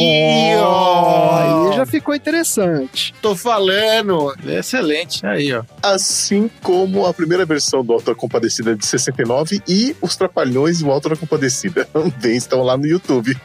Ó, 0.57 0.63
ó. 0.63 1.69
aí 1.71 1.77
já 1.77 1.85
ficou 1.87 2.15
interessante. 2.15 3.15
Tô 3.21 3.35
falando. 3.35 4.35
Excelente. 4.47 5.25
Aí, 5.27 5.53
ó. 5.53 5.63
Assim 5.83 6.51
como 6.63 7.07
a 7.07 7.13
primeira 7.13 7.45
versão 7.45 7.85
do 7.85 7.93
Alto 7.93 8.07
da 8.07 8.15
Compadecida 8.15 8.75
de 8.77 8.87
69 8.87 9.63
e 9.69 9.95
os 10.15 10.17
Trapalhões 10.17 10.81
e 10.81 10.85
o 10.85 10.91
Alto 10.91 11.09
da 11.09 11.17
Compadecida 11.17 11.85
também 11.93 12.37
estão 12.37 12.63
lá 12.63 12.77
no 12.77 12.87
YouTube. 12.87 13.37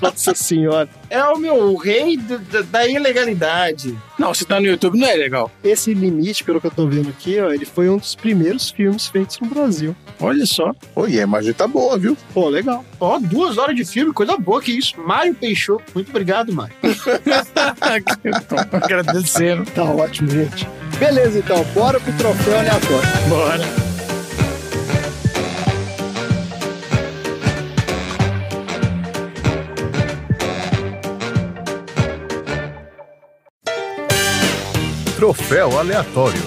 Nossa 0.00 0.34
senhora. 0.34 0.88
É 1.10 1.22
o 1.24 1.36
meu 1.38 1.76
rei 1.76 2.16
do- 2.16 2.38
da, 2.38 2.62
da 2.62 2.86
ilegalidade. 2.88 3.96
Não, 4.18 4.32
se 4.32 4.44
tá 4.44 4.58
no 4.60 4.66
YouTube 4.66 4.98
não 4.98 5.06
é 5.08 5.14
legal. 5.14 5.50
Esse 5.62 5.92
limite, 5.94 6.44
pelo 6.44 6.60
que 6.60 6.66
eu 6.66 6.70
tô 6.70 6.86
vendo 6.86 7.08
aqui, 7.10 7.38
ó, 7.40 7.50
ele 7.52 7.64
foi 7.66 7.88
um 7.88 7.98
dos 7.98 8.14
primeiros 8.14 8.70
filmes 8.70 9.06
feitos 9.08 9.38
no 9.40 9.48
Brasil. 9.48 9.94
Olha 10.20 10.46
só. 10.46 10.72
Oi, 10.96 11.18
a 11.18 11.22
imagem 11.22 11.52
tá 11.52 11.66
boa, 11.66 11.98
viu? 11.98 12.16
Pô, 12.32 12.48
legal. 12.48 12.84
Ó, 13.00 13.18
duas 13.18 13.58
horas 13.58 13.76
de 13.76 13.84
filme, 13.84 14.12
coisa 14.12 14.36
boa 14.36 14.60
que 14.62 14.72
isso. 14.72 14.94
Mário 15.00 15.34
Peixoto. 15.34 15.84
Muito 15.94 16.08
obrigado, 16.10 16.52
Mário. 16.52 16.74
Tô 18.48 18.56
agradecendo. 18.76 19.64
Tá 19.72 19.84
ótimo, 19.84 20.30
gente. 20.30 20.66
Beleza, 20.98 21.38
então, 21.38 21.62
bora 21.74 21.98
pro 22.00 22.12
troféu 22.14 22.58
aleatório. 22.58 23.08
Bora. 23.28 23.91
Troféu 35.22 35.78
aleatório. 35.78 36.42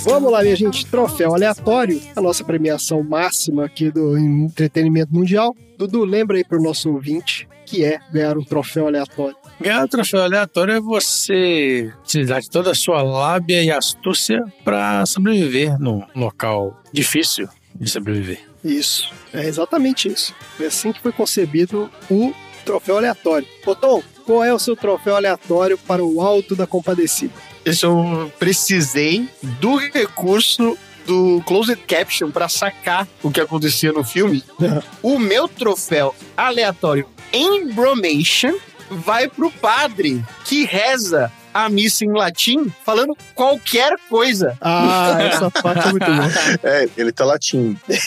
Vamos 0.00 0.32
lá, 0.32 0.42
minha 0.42 0.56
gente. 0.56 0.86
Troféu 0.86 1.34
aleatório, 1.34 2.00
a 2.16 2.22
nossa 2.22 2.42
premiação 2.42 3.02
máxima 3.02 3.66
aqui 3.66 3.90
do 3.90 4.16
entretenimento 4.16 5.12
mundial. 5.12 5.54
Dudu, 5.76 6.06
lembra 6.06 6.38
aí 6.38 6.42
pro 6.42 6.58
nosso 6.58 6.90
ouvinte 6.90 7.46
que 7.66 7.84
é 7.84 8.00
ganhar 8.10 8.38
um 8.38 8.42
troféu 8.42 8.86
aleatório. 8.86 9.36
Ganhar 9.60 9.84
o 9.84 9.88
troféu 9.88 10.22
aleatório 10.22 10.72
é 10.72 10.80
você 10.80 11.92
utilizar 12.00 12.40
de 12.40 12.48
toda 12.48 12.70
a 12.70 12.74
sua 12.74 13.02
lábia 13.02 13.62
e 13.62 13.70
astúcia 13.70 14.42
para 14.64 15.04
sobreviver 15.04 15.78
num 15.78 16.02
local 16.14 16.82
difícil 16.94 17.46
de 17.78 17.90
sobreviver. 17.90 18.45
Isso, 18.64 19.10
é 19.32 19.46
exatamente 19.46 20.08
isso. 20.08 20.34
Foi 20.56 20.66
assim 20.66 20.92
que 20.92 21.00
foi 21.00 21.12
concebido 21.12 21.90
o 22.10 22.32
troféu 22.64 22.96
aleatório. 22.96 23.46
Tom, 23.80 24.02
qual 24.24 24.44
é 24.44 24.52
o 24.52 24.58
seu 24.58 24.74
troféu 24.74 25.16
aleatório 25.16 25.78
para 25.78 26.04
o 26.04 26.20
Alto 26.20 26.56
da 26.56 26.66
Compadecida? 26.66 27.32
Eu 27.64 28.30
precisei 28.38 29.28
do 29.60 29.76
recurso 29.76 30.76
do 31.06 31.40
closed 31.46 31.80
caption 31.86 32.30
para 32.30 32.48
sacar 32.48 33.06
o 33.22 33.30
que 33.30 33.40
acontecia 33.40 33.92
no 33.92 34.02
filme. 34.02 34.42
o 35.02 35.18
meu 35.18 35.48
troféu 35.48 36.14
aleatório 36.36 37.08
em 37.32 37.72
Bromation 37.72 38.54
vai 38.90 39.28
pro 39.28 39.50
padre 39.50 40.24
que 40.44 40.64
reza 40.64 41.30
a 41.64 41.68
missa 41.68 42.04
em 42.04 42.12
latim 42.12 42.70
falando 42.84 43.16
qualquer 43.34 43.96
coisa. 44.08 44.56
Ah, 44.60 45.16
essa 45.22 45.50
parte 45.50 45.88
é 45.88 45.90
muito 45.90 46.06
boa. 46.06 46.28
É, 46.62 46.88
ele 46.96 47.12
tá 47.12 47.24
latim. 47.24 47.76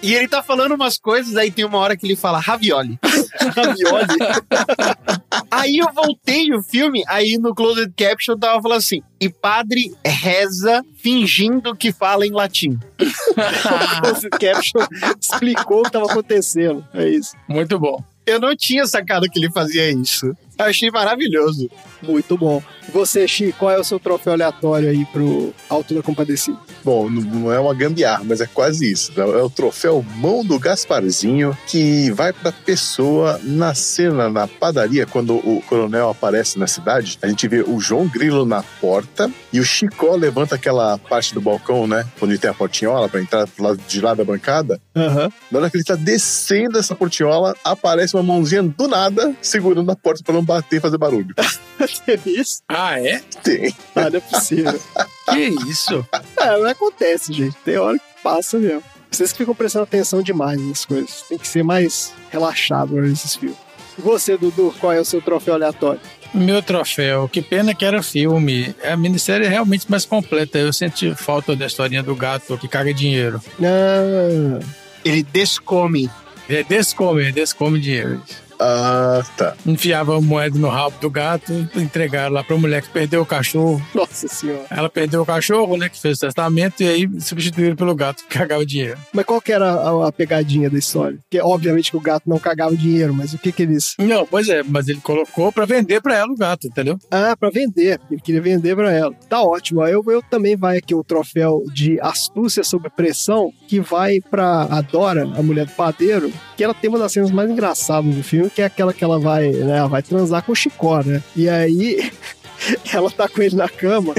E 0.00 0.14
ele 0.14 0.28
tá 0.28 0.42
falando 0.42 0.74
umas 0.74 0.96
coisas, 0.96 1.36
aí 1.36 1.50
tem 1.50 1.64
uma 1.64 1.78
hora 1.78 1.96
que 1.96 2.06
ele 2.06 2.14
fala 2.14 2.38
ravioli. 2.38 2.98
Ravioli. 3.54 4.06
Aí 5.50 5.78
eu 5.78 5.92
voltei 5.92 6.52
o 6.54 6.62
filme, 6.62 7.02
aí 7.08 7.36
no 7.36 7.54
Closed 7.54 7.92
Caption 7.96 8.38
tava 8.38 8.62
falando 8.62 8.78
assim: 8.78 9.02
e 9.20 9.28
padre 9.28 9.92
reza 10.04 10.82
fingindo 10.96 11.74
que 11.74 11.92
fala 11.92 12.26
em 12.26 12.30
latim. 12.30 12.78
o 13.00 14.00
Closed 14.00 14.30
Caption 14.30 14.86
explicou 15.20 15.80
o 15.80 15.82
que 15.82 15.88
estava 15.88 16.06
acontecendo. 16.06 16.86
É 16.94 17.08
isso. 17.08 17.34
Muito 17.48 17.78
bom. 17.78 18.02
Eu 18.28 18.38
não 18.38 18.54
tinha 18.54 18.86
sacado 18.86 19.26
que 19.30 19.38
ele 19.38 19.50
fazia 19.50 19.90
isso. 19.90 20.26
Eu 20.58 20.66
achei 20.66 20.90
maravilhoso. 20.90 21.70
Muito 22.02 22.36
bom. 22.36 22.62
E 22.88 22.90
você, 22.90 23.26
Chi, 23.26 23.54
qual 23.58 23.70
é 23.70 23.78
o 23.78 23.84
seu 23.84 23.98
troféu 23.98 24.32
aleatório 24.32 24.88
aí 24.88 25.04
pro 25.06 25.52
Alto 25.68 25.94
da 25.94 26.02
Compadecida? 26.02 26.58
Bom, 26.84 27.10
não 27.10 27.52
é 27.52 27.58
uma 27.58 27.74
gambiarra, 27.74 28.22
mas 28.24 28.40
é 28.40 28.46
quase 28.46 28.90
isso. 28.90 29.12
É 29.20 29.42
o 29.42 29.50
troféu 29.50 30.04
Mão 30.16 30.44
do 30.44 30.58
Gasparzinho, 30.58 31.56
que 31.66 32.10
vai 32.12 32.32
pra 32.32 32.52
pessoa 32.52 33.38
na 33.42 33.74
cena, 33.74 34.28
na 34.28 34.46
padaria, 34.46 35.06
quando 35.06 35.34
o 35.34 35.62
coronel 35.68 36.08
aparece 36.10 36.58
na 36.58 36.66
cidade. 36.66 37.18
A 37.20 37.28
gente 37.28 37.46
vê 37.48 37.62
o 37.62 37.78
João 37.80 38.06
Grilo 38.06 38.46
na 38.46 38.62
porta 38.80 39.30
e 39.52 39.60
o 39.60 39.64
Chicó 39.64 40.14
levanta 40.14 40.54
aquela 40.54 40.96
parte 40.98 41.34
do 41.34 41.40
balcão, 41.40 41.86
né? 41.86 42.06
Quando 42.18 42.30
ele 42.30 42.38
tem 42.38 42.50
a 42.50 42.54
portinhola 42.54 43.08
pra 43.08 43.20
entrar 43.20 43.46
pro 43.46 43.64
lado 43.64 43.80
de 43.86 44.00
lá 44.00 44.14
da 44.14 44.24
bancada. 44.24 44.80
Aham. 44.96 45.30
Na 45.50 45.58
hora 45.58 45.70
que 45.70 45.76
ele 45.76 45.84
tá 45.84 45.94
descendo 45.94 46.78
essa 46.78 46.94
portinhola, 46.94 47.54
aparece 47.64 48.14
uma 48.14 48.22
mãozinha 48.22 48.62
do 48.62 48.88
nada 48.88 49.34
segurando 49.42 49.90
a 49.90 49.96
porta 49.96 50.22
pra 50.24 50.34
não 50.34 50.44
bater 50.44 50.76
e 50.76 50.80
fazer 50.80 50.98
barulho. 50.98 51.34
Teve 52.04 52.30
isso? 52.40 52.62
Ah, 52.68 53.00
é? 53.00 53.20
Tem. 53.42 53.74
Ah, 53.94 54.10
não 54.10 54.16
é 54.18 54.20
possível. 54.20 54.78
Que 55.30 55.48
isso? 55.68 56.06
É, 56.38 56.58
não 56.58 56.66
acontece, 56.66 57.34
gente. 57.34 57.54
Tem 57.62 57.76
hora 57.76 57.98
que 57.98 58.22
passa 58.22 58.58
mesmo. 58.58 58.82
Vocês 59.10 59.30
que 59.30 59.36
ficam 59.36 59.54
prestando 59.54 59.82
atenção 59.82 60.22
demais 60.22 60.58
nas 60.58 60.86
coisas. 60.86 61.22
Tem 61.28 61.36
que 61.36 61.46
ser 61.46 61.62
mais 61.62 62.14
relaxado 62.30 62.94
nesses 62.98 63.36
filmes. 63.36 63.58
E 63.98 64.00
você, 64.00 64.38
Dudu, 64.38 64.74
qual 64.80 64.90
é 64.94 64.98
o 65.00 65.04
seu 65.04 65.20
troféu 65.20 65.52
aleatório? 65.52 66.00
Meu 66.32 66.62
troféu, 66.62 67.28
que 67.28 67.42
pena 67.42 67.74
que 67.74 67.84
era 67.84 68.02
filme. 68.02 68.74
A 68.82 68.96
minissérie 68.96 69.46
é 69.46 69.50
realmente 69.50 69.84
mais 69.90 70.06
completa. 70.06 70.56
Eu 70.58 70.72
senti 70.72 71.14
falta 71.14 71.54
da 71.54 71.66
historinha 71.66 72.02
do 72.02 72.16
gato 72.16 72.56
que 72.56 72.66
caga 72.68 72.94
dinheiro. 72.94 73.38
Ah, 73.62 74.58
Ele 75.04 75.22
descome. 75.22 76.08
É 76.48 76.62
descome, 76.62 77.30
descome 77.32 77.78
dinheiro. 77.78 78.22
Ah, 78.60 79.22
tá. 79.36 79.54
Enfiava 79.66 80.16
a 80.16 80.20
moeda 80.20 80.58
no 80.58 80.68
rabo 80.68 80.96
do 81.00 81.10
gato 81.10 81.52
entregaram 81.76 82.32
lá 82.32 82.42
pra 82.42 82.56
mulher 82.56 82.82
que 82.82 82.88
perdeu 82.90 83.22
o 83.22 83.26
cachorro. 83.26 83.80
nossa 83.94 84.28
senhora. 84.28 84.66
Ela 84.70 84.88
perdeu 84.88 85.22
o 85.22 85.26
cachorro, 85.26 85.76
né? 85.76 85.88
Que 85.88 86.00
fez 86.00 86.18
o 86.18 86.20
testamento, 86.20 86.82
e 86.82 86.88
aí 86.88 87.20
substituíram 87.20 87.76
pelo 87.76 87.94
gato 87.94 88.24
que 88.24 88.38
cagava 88.38 88.64
dinheiro. 88.64 88.98
Mas 89.12 89.24
qual 89.24 89.40
que 89.40 89.52
era 89.52 89.70
a, 89.70 90.08
a 90.08 90.12
pegadinha 90.12 90.68
da 90.70 90.78
história? 90.78 91.18
Porque, 91.22 91.40
obviamente, 91.40 91.90
que 91.90 91.96
o 91.96 92.00
gato 92.00 92.28
não 92.28 92.38
cagava 92.38 92.76
dinheiro, 92.76 93.14
mas 93.14 93.32
o 93.32 93.38
que 93.38 93.52
que 93.52 93.62
eles... 93.62 93.94
Não, 93.98 94.26
pois 94.26 94.48
é, 94.48 94.62
mas 94.62 94.88
ele 94.88 95.00
colocou 95.00 95.52
pra 95.52 95.64
vender 95.64 96.00
pra 96.00 96.16
ela 96.16 96.32
o 96.32 96.36
gato, 96.36 96.66
entendeu? 96.66 96.98
Ah, 97.10 97.36
pra 97.38 97.50
vender. 97.50 98.00
Ele 98.10 98.20
queria 98.20 98.40
vender 98.40 98.74
pra 98.74 98.92
ela. 98.92 99.14
Tá 99.28 99.42
ótimo. 99.42 99.86
Eu, 99.86 100.02
eu 100.08 100.22
também 100.22 100.56
vai 100.56 100.78
aqui 100.78 100.94
o 100.94 101.04
troféu 101.04 101.62
de 101.72 102.00
astúcia 102.00 102.62
sob 102.64 102.88
pressão, 102.90 103.52
que 103.66 103.80
vai 103.80 104.20
pra 104.20 104.62
a 104.70 104.80
Dora, 104.80 105.22
a 105.22 105.42
mulher 105.42 105.66
do 105.66 105.72
padeiro, 105.72 106.32
que 106.56 106.64
ela 106.64 106.74
tem 106.74 106.88
uma 106.88 106.98
das 106.98 107.12
cenas 107.12 107.30
mais 107.30 107.50
engraçadas 107.50 108.14
do 108.14 108.22
filme, 108.22 108.47
que 108.50 108.62
é 108.62 108.64
aquela 108.64 108.92
que 108.92 109.02
ela 109.02 109.18
vai, 109.18 109.50
né, 109.50 109.78
ela 109.78 109.88
vai 109.88 110.02
transar 110.02 110.42
com 110.42 110.52
o 110.52 110.56
Chicó, 110.56 111.02
né? 111.02 111.22
E 111.36 111.48
aí 111.48 112.10
ela 112.92 113.10
tá 113.10 113.28
com 113.28 113.42
ele 113.42 113.56
na 113.56 113.68
cama, 113.68 114.14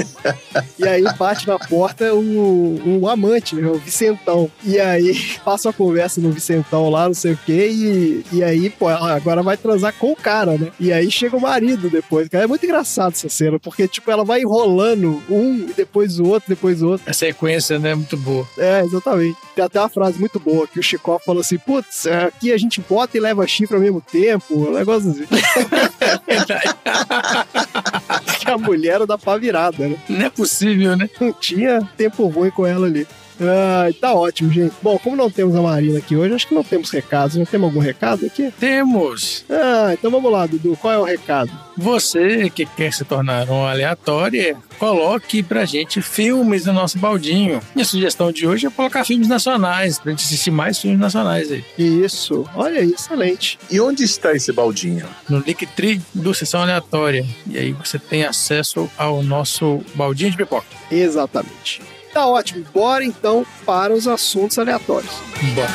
e 0.78 0.88
aí 0.88 1.04
bate 1.18 1.48
na 1.48 1.60
porta 1.60 2.14
o, 2.14 3.00
o 3.02 3.10
amante, 3.10 3.56
né, 3.56 3.68
o 3.68 3.76
Vicentão. 3.76 4.50
E 4.64 4.80
aí 4.80 5.38
passa 5.44 5.70
a 5.70 5.74
conversa 5.74 6.22
no 6.22 6.32
Vicentão 6.32 6.90
lá, 6.90 7.08
não 7.08 7.14
sei 7.14 7.34
o 7.34 7.40
quê, 7.46 7.70
e, 7.70 8.26
e 8.32 8.44
aí, 8.44 8.70
pô, 8.70 8.90
ela 8.90 9.16
agora 9.16 9.44
vai 9.44 9.58
transar 9.58 9.94
com 9.94 10.12
o 10.12 10.16
cara, 10.16 10.58
né? 10.58 10.72
E 10.80 10.92
aí 10.92 11.12
chega 11.12 11.36
o 11.36 11.42
marido 11.42 11.90
depois. 11.90 12.28
Cara, 12.30 12.46
é 12.46 12.48
muito 12.48 12.66
engraçado 12.66 13.14
essa 13.14 13.30
cena, 13.30 13.60
porque, 13.60 13.88
tipo, 13.88 14.10
ela 14.10 14.24
vai 14.24 14.42
enrolando 14.42 15.22
um, 15.30 15.68
e 15.70 15.74
depois 15.76 16.20
o 16.20 16.26
outro, 16.26 16.50
depois 16.50 16.82
o 16.82 16.90
outro. 16.90 17.10
A 17.10 17.14
sequência, 17.14 17.80
né, 17.80 17.92
é 17.92 17.96
muito 17.96 18.18
boa. 18.18 18.48
É, 18.58 18.82
exatamente. 18.82 19.38
Tem 19.56 19.66
até 19.66 19.80
uma 19.80 19.90
frase 19.90 20.20
muito 20.20 20.40
boa 20.40 20.68
que 20.68 20.80
o 20.80 20.84
Chicó 20.84 21.20
falou 21.20 21.42
assim: 21.42 21.58
putz, 21.58 22.08
aqui 22.08 22.52
a 22.52 22.58
gente 22.58 22.82
bota 22.82 23.18
e 23.18 23.20
leva 23.20 23.46
chifre 23.48 23.76
ao 23.76 23.82
mesmo 23.82 24.02
tempo. 24.02 24.56
Um 24.56 24.74
negócio 24.74 25.12
assim. 25.12 25.28
que 28.40 28.50
a 28.50 28.58
mulher 28.58 28.96
era 28.96 29.08
da 29.08 29.18
pá 29.18 29.38
virada, 29.38 29.88
né? 29.88 29.98
Não 30.08 30.26
é 30.26 30.30
possível, 30.30 30.96
né? 30.96 31.10
Não 31.20 31.34
tinha 31.34 31.82
tempo 31.98 32.26
ruim 32.28 32.50
com 32.50 32.66
ela 32.66 32.88
ali. 32.88 33.08
Ai, 33.42 33.94
tá 33.94 34.14
ótimo, 34.14 34.52
gente. 34.52 34.74
Bom, 34.82 34.98
como 35.00 35.16
não 35.16 35.30
temos 35.30 35.56
a 35.56 35.62
Marina 35.62 36.00
aqui 36.00 36.16
hoje, 36.16 36.34
acho 36.34 36.48
que 36.48 36.56
não 36.56 36.64
temos 36.64 36.90
recados. 36.92 37.36
Não 37.36 37.46
temos 37.46 37.68
algum 37.68 37.80
recado 37.80 38.26
aqui? 38.26 38.52
Temos! 38.60 39.46
Ah, 39.50 39.92
então 39.94 40.12
vamos 40.12 40.32
lá, 40.32 40.46
Dudu. 40.46 40.78
Qual 40.80 40.94
é 40.94 40.98
o 40.98 41.04
recado? 41.04 41.52
Você 41.78 42.50
que 42.50 42.66
quer 42.66 42.92
se 42.92 43.06
tornar 43.06 43.50
um 43.50 43.66
aleatório, 43.66 44.58
coloque 44.78 45.42
pra 45.42 45.64
gente 45.64 46.02
filmes 46.02 46.66
no 46.66 46.74
nosso 46.74 46.98
baldinho. 46.98 47.62
Minha 47.74 47.86
sugestão 47.86 48.32
de 48.32 48.46
hoje 48.46 48.68
é 48.68 48.70
colocar 48.70 49.06
filmes 49.06 49.30
nacionais, 49.30 49.98
pra 49.98 50.12
gente 50.12 50.26
assistir 50.26 50.52
mais 50.52 50.78
filmes 50.78 51.00
nacionais 51.00 51.50
aí. 51.52 51.64
Isso. 51.78 52.46
Olha 52.54 52.82
aí, 52.82 52.92
excelente. 52.92 53.58
E 53.72 53.80
onde 53.80 54.04
está 54.04 54.34
esse 54.34 54.52
baldinho? 54.52 55.06
No 55.30 55.40
Linktree 55.40 56.02
do 56.14 56.34
Sessão 56.34 56.62
Aleatória. 56.62 57.26
E 57.48 57.58
aí 57.58 57.72
você 57.72 57.98
tem 57.98 58.26
acesso 58.26 58.90
ao 58.98 59.24
nosso 59.24 59.82
baldinho 59.96 60.32
de 60.32 60.38
pipoca. 60.38 60.68
Exatamente. 60.92 61.82
Tá 62.14 62.26
ótimo. 62.28 62.66
Bora 62.74 63.04
então 63.04 63.46
para 63.66 63.94
os 63.94 64.08
assuntos 64.08 64.58
aleatórios. 64.58 65.12
Bora. 65.54 65.70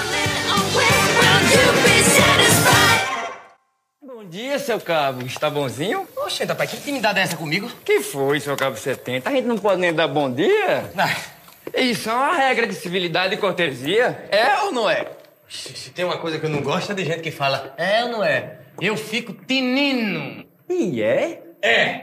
Bom 4.02 4.24
dia, 4.28 4.58
seu 4.58 4.80
cabo. 4.80 5.24
Está 5.26 5.48
bonzinho? 5.48 6.06
Oxente, 6.16 6.48
rapaz, 6.50 6.70
que 6.70 6.76
intimidade 6.76 7.18
é 7.18 7.22
essa 7.22 7.36
comigo? 7.36 7.70
Que 7.84 8.00
foi, 8.00 8.40
seu 8.40 8.56
cabo 8.56 8.76
70? 8.76 9.28
A 9.28 9.32
gente 9.32 9.44
não 9.46 9.58
pode 9.58 9.80
nem 9.80 9.92
dar 9.92 10.08
bom 10.08 10.30
dia? 10.32 10.90
Ah, 10.96 11.14
Isso 11.80 12.08
é 12.10 12.12
uma 12.12 12.34
regra 12.34 12.66
de 12.66 12.74
civilidade 12.74 13.34
e 13.34 13.36
cortesia. 13.36 14.26
É 14.30 14.62
ou 14.64 14.72
não 14.72 14.88
é? 14.90 15.06
se 15.48 15.76
se 15.76 15.90
tem 15.90 16.04
uma 16.04 16.16
coisa 16.18 16.38
que 16.38 16.46
eu 16.46 16.50
não 16.50 16.62
gosto 16.62 16.90
é 16.92 16.94
de 16.94 17.04
gente 17.04 17.20
que 17.20 17.30
fala 17.30 17.74
é 17.76 18.04
ou 18.04 18.10
não 18.10 18.24
é. 18.24 18.58
Eu 18.80 18.96
fico 18.96 19.32
tinino. 19.32 20.44
E 20.68 21.00
é? 21.02 21.42
É. 21.62 22.02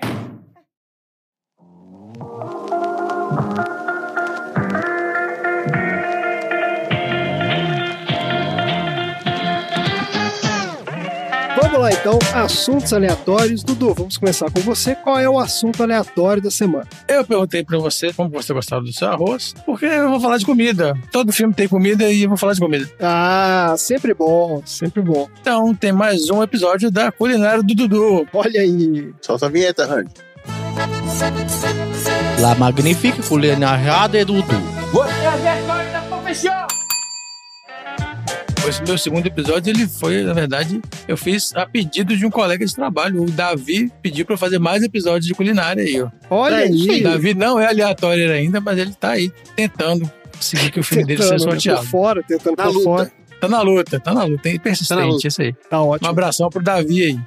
lá 11.82 11.92
então, 11.92 12.20
assuntos 12.34 12.94
aleatórios. 12.94 13.64
Dudu, 13.64 13.94
vamos 13.94 14.18
começar 14.18 14.50
com 14.52 14.60
você. 14.60 14.94
Qual 14.94 15.18
é 15.20 15.28
o 15.28 15.40
assunto 15.40 15.82
aleatório 15.82 16.42
da 16.42 16.52
semana? 16.52 16.86
Eu 17.08 17.26
perguntei 17.26 17.64
pra 17.64 17.78
você 17.80 18.14
como 18.14 18.30
você 18.30 18.54
gostava 18.54 18.84
do 18.84 18.94
seu 18.94 19.08
arroz, 19.08 19.56
porque 19.66 19.86
eu 19.86 20.10
vou 20.10 20.20
falar 20.20 20.38
de 20.38 20.46
comida. 20.46 20.94
Todo 21.12 21.32
filme 21.32 21.54
tem 21.54 21.68
comida 21.68 22.12
e 22.12 22.24
eu 22.24 22.30
vou 22.30 22.38
falar 22.38 22.54
de 22.54 22.60
comida. 22.60 22.88
Ah, 23.00 23.74
sempre 23.78 24.14
bom, 24.14 24.62
sempre 24.66 25.02
bom. 25.02 25.28
Então 25.42 25.74
tem 25.74 25.92
mais 25.92 26.30
um 26.30 26.44
episódio 26.44 26.92
da 26.92 27.12
culinária 27.12 27.64
do 27.64 27.74
Dudu. 27.74 28.28
Olha 28.32 28.62
aí. 28.62 29.12
Solta 29.20 29.48
a 29.48 29.50
vinheta, 29.50 29.86
Randy. 29.86 30.12
La 32.40 32.56
magnifique 32.56 33.22
culinária 33.24 34.08
de 34.08 34.26
Dudu. 34.26 34.56
Você 34.92 35.12
é 35.12 35.28
a 35.28 35.36
vergonha 35.36 35.92
da 35.92 36.02
profissão! 36.02 36.81
Esse 38.68 38.82
meu 38.84 38.98
segundo 38.98 39.26
episódio, 39.28 39.70
ele 39.72 39.86
foi, 39.88 40.24
na 40.24 40.34
verdade, 40.34 40.82
eu 41.08 41.18
fiz 41.18 41.54
a 41.56 41.66
pedido 41.66 42.16
de 42.16 42.26
um 42.26 42.30
colega 42.30 42.66
de 42.66 42.74
trabalho. 42.74 43.24
O 43.24 43.30
Davi 43.30 43.92
pediu 44.02 44.26
pra 44.26 44.36
eu 44.36 44.38
fazer 44.38 44.60
mais 44.60 44.82
episódios 44.84 45.26
de 45.26 45.34
culinária 45.34 45.84
aí, 45.84 46.02
ó. 46.02 46.10
Olha 46.30 46.56
É, 46.56 46.64
aí. 46.64 47.00
O 47.02 47.04
Davi 47.04 47.34
não 47.34 47.60
é 47.60 47.68
aleatório 47.68 48.32
ainda, 48.32 48.62
mas 48.62 48.78
ele 48.78 48.94
tá 48.94 49.12
aí 49.12 49.30
tentando 49.56 50.10
conseguir 50.36 50.72
que 50.72 50.80
o 50.80 50.84
filme 50.84 51.04
dele 51.06 51.22
seja 51.22 51.36
Tentando, 51.36 51.48
né, 51.48 51.52
sorteado. 51.60 51.82
por 51.82 51.88
fora, 51.90 52.24
tentando 52.24 52.56
Na 52.58 52.64
por 52.64 52.74
luta. 52.74 52.84
fora. 52.84 53.12
Tá 53.42 53.48
na 53.50 53.62
luta, 53.62 54.00
tá 54.00 54.14
na 54.14 54.24
luta. 54.24 54.44
Tem 54.44 54.60
persistente, 54.60 55.02
luta. 55.04 55.28
isso 55.28 55.42
aí. 55.42 55.54
Tá 55.70 55.82
Um 55.84 55.88
ótimo. 55.88 56.10
abração 56.10 56.50
pro 56.50 56.64
Davi 56.64 57.04
aí. 57.04 57.20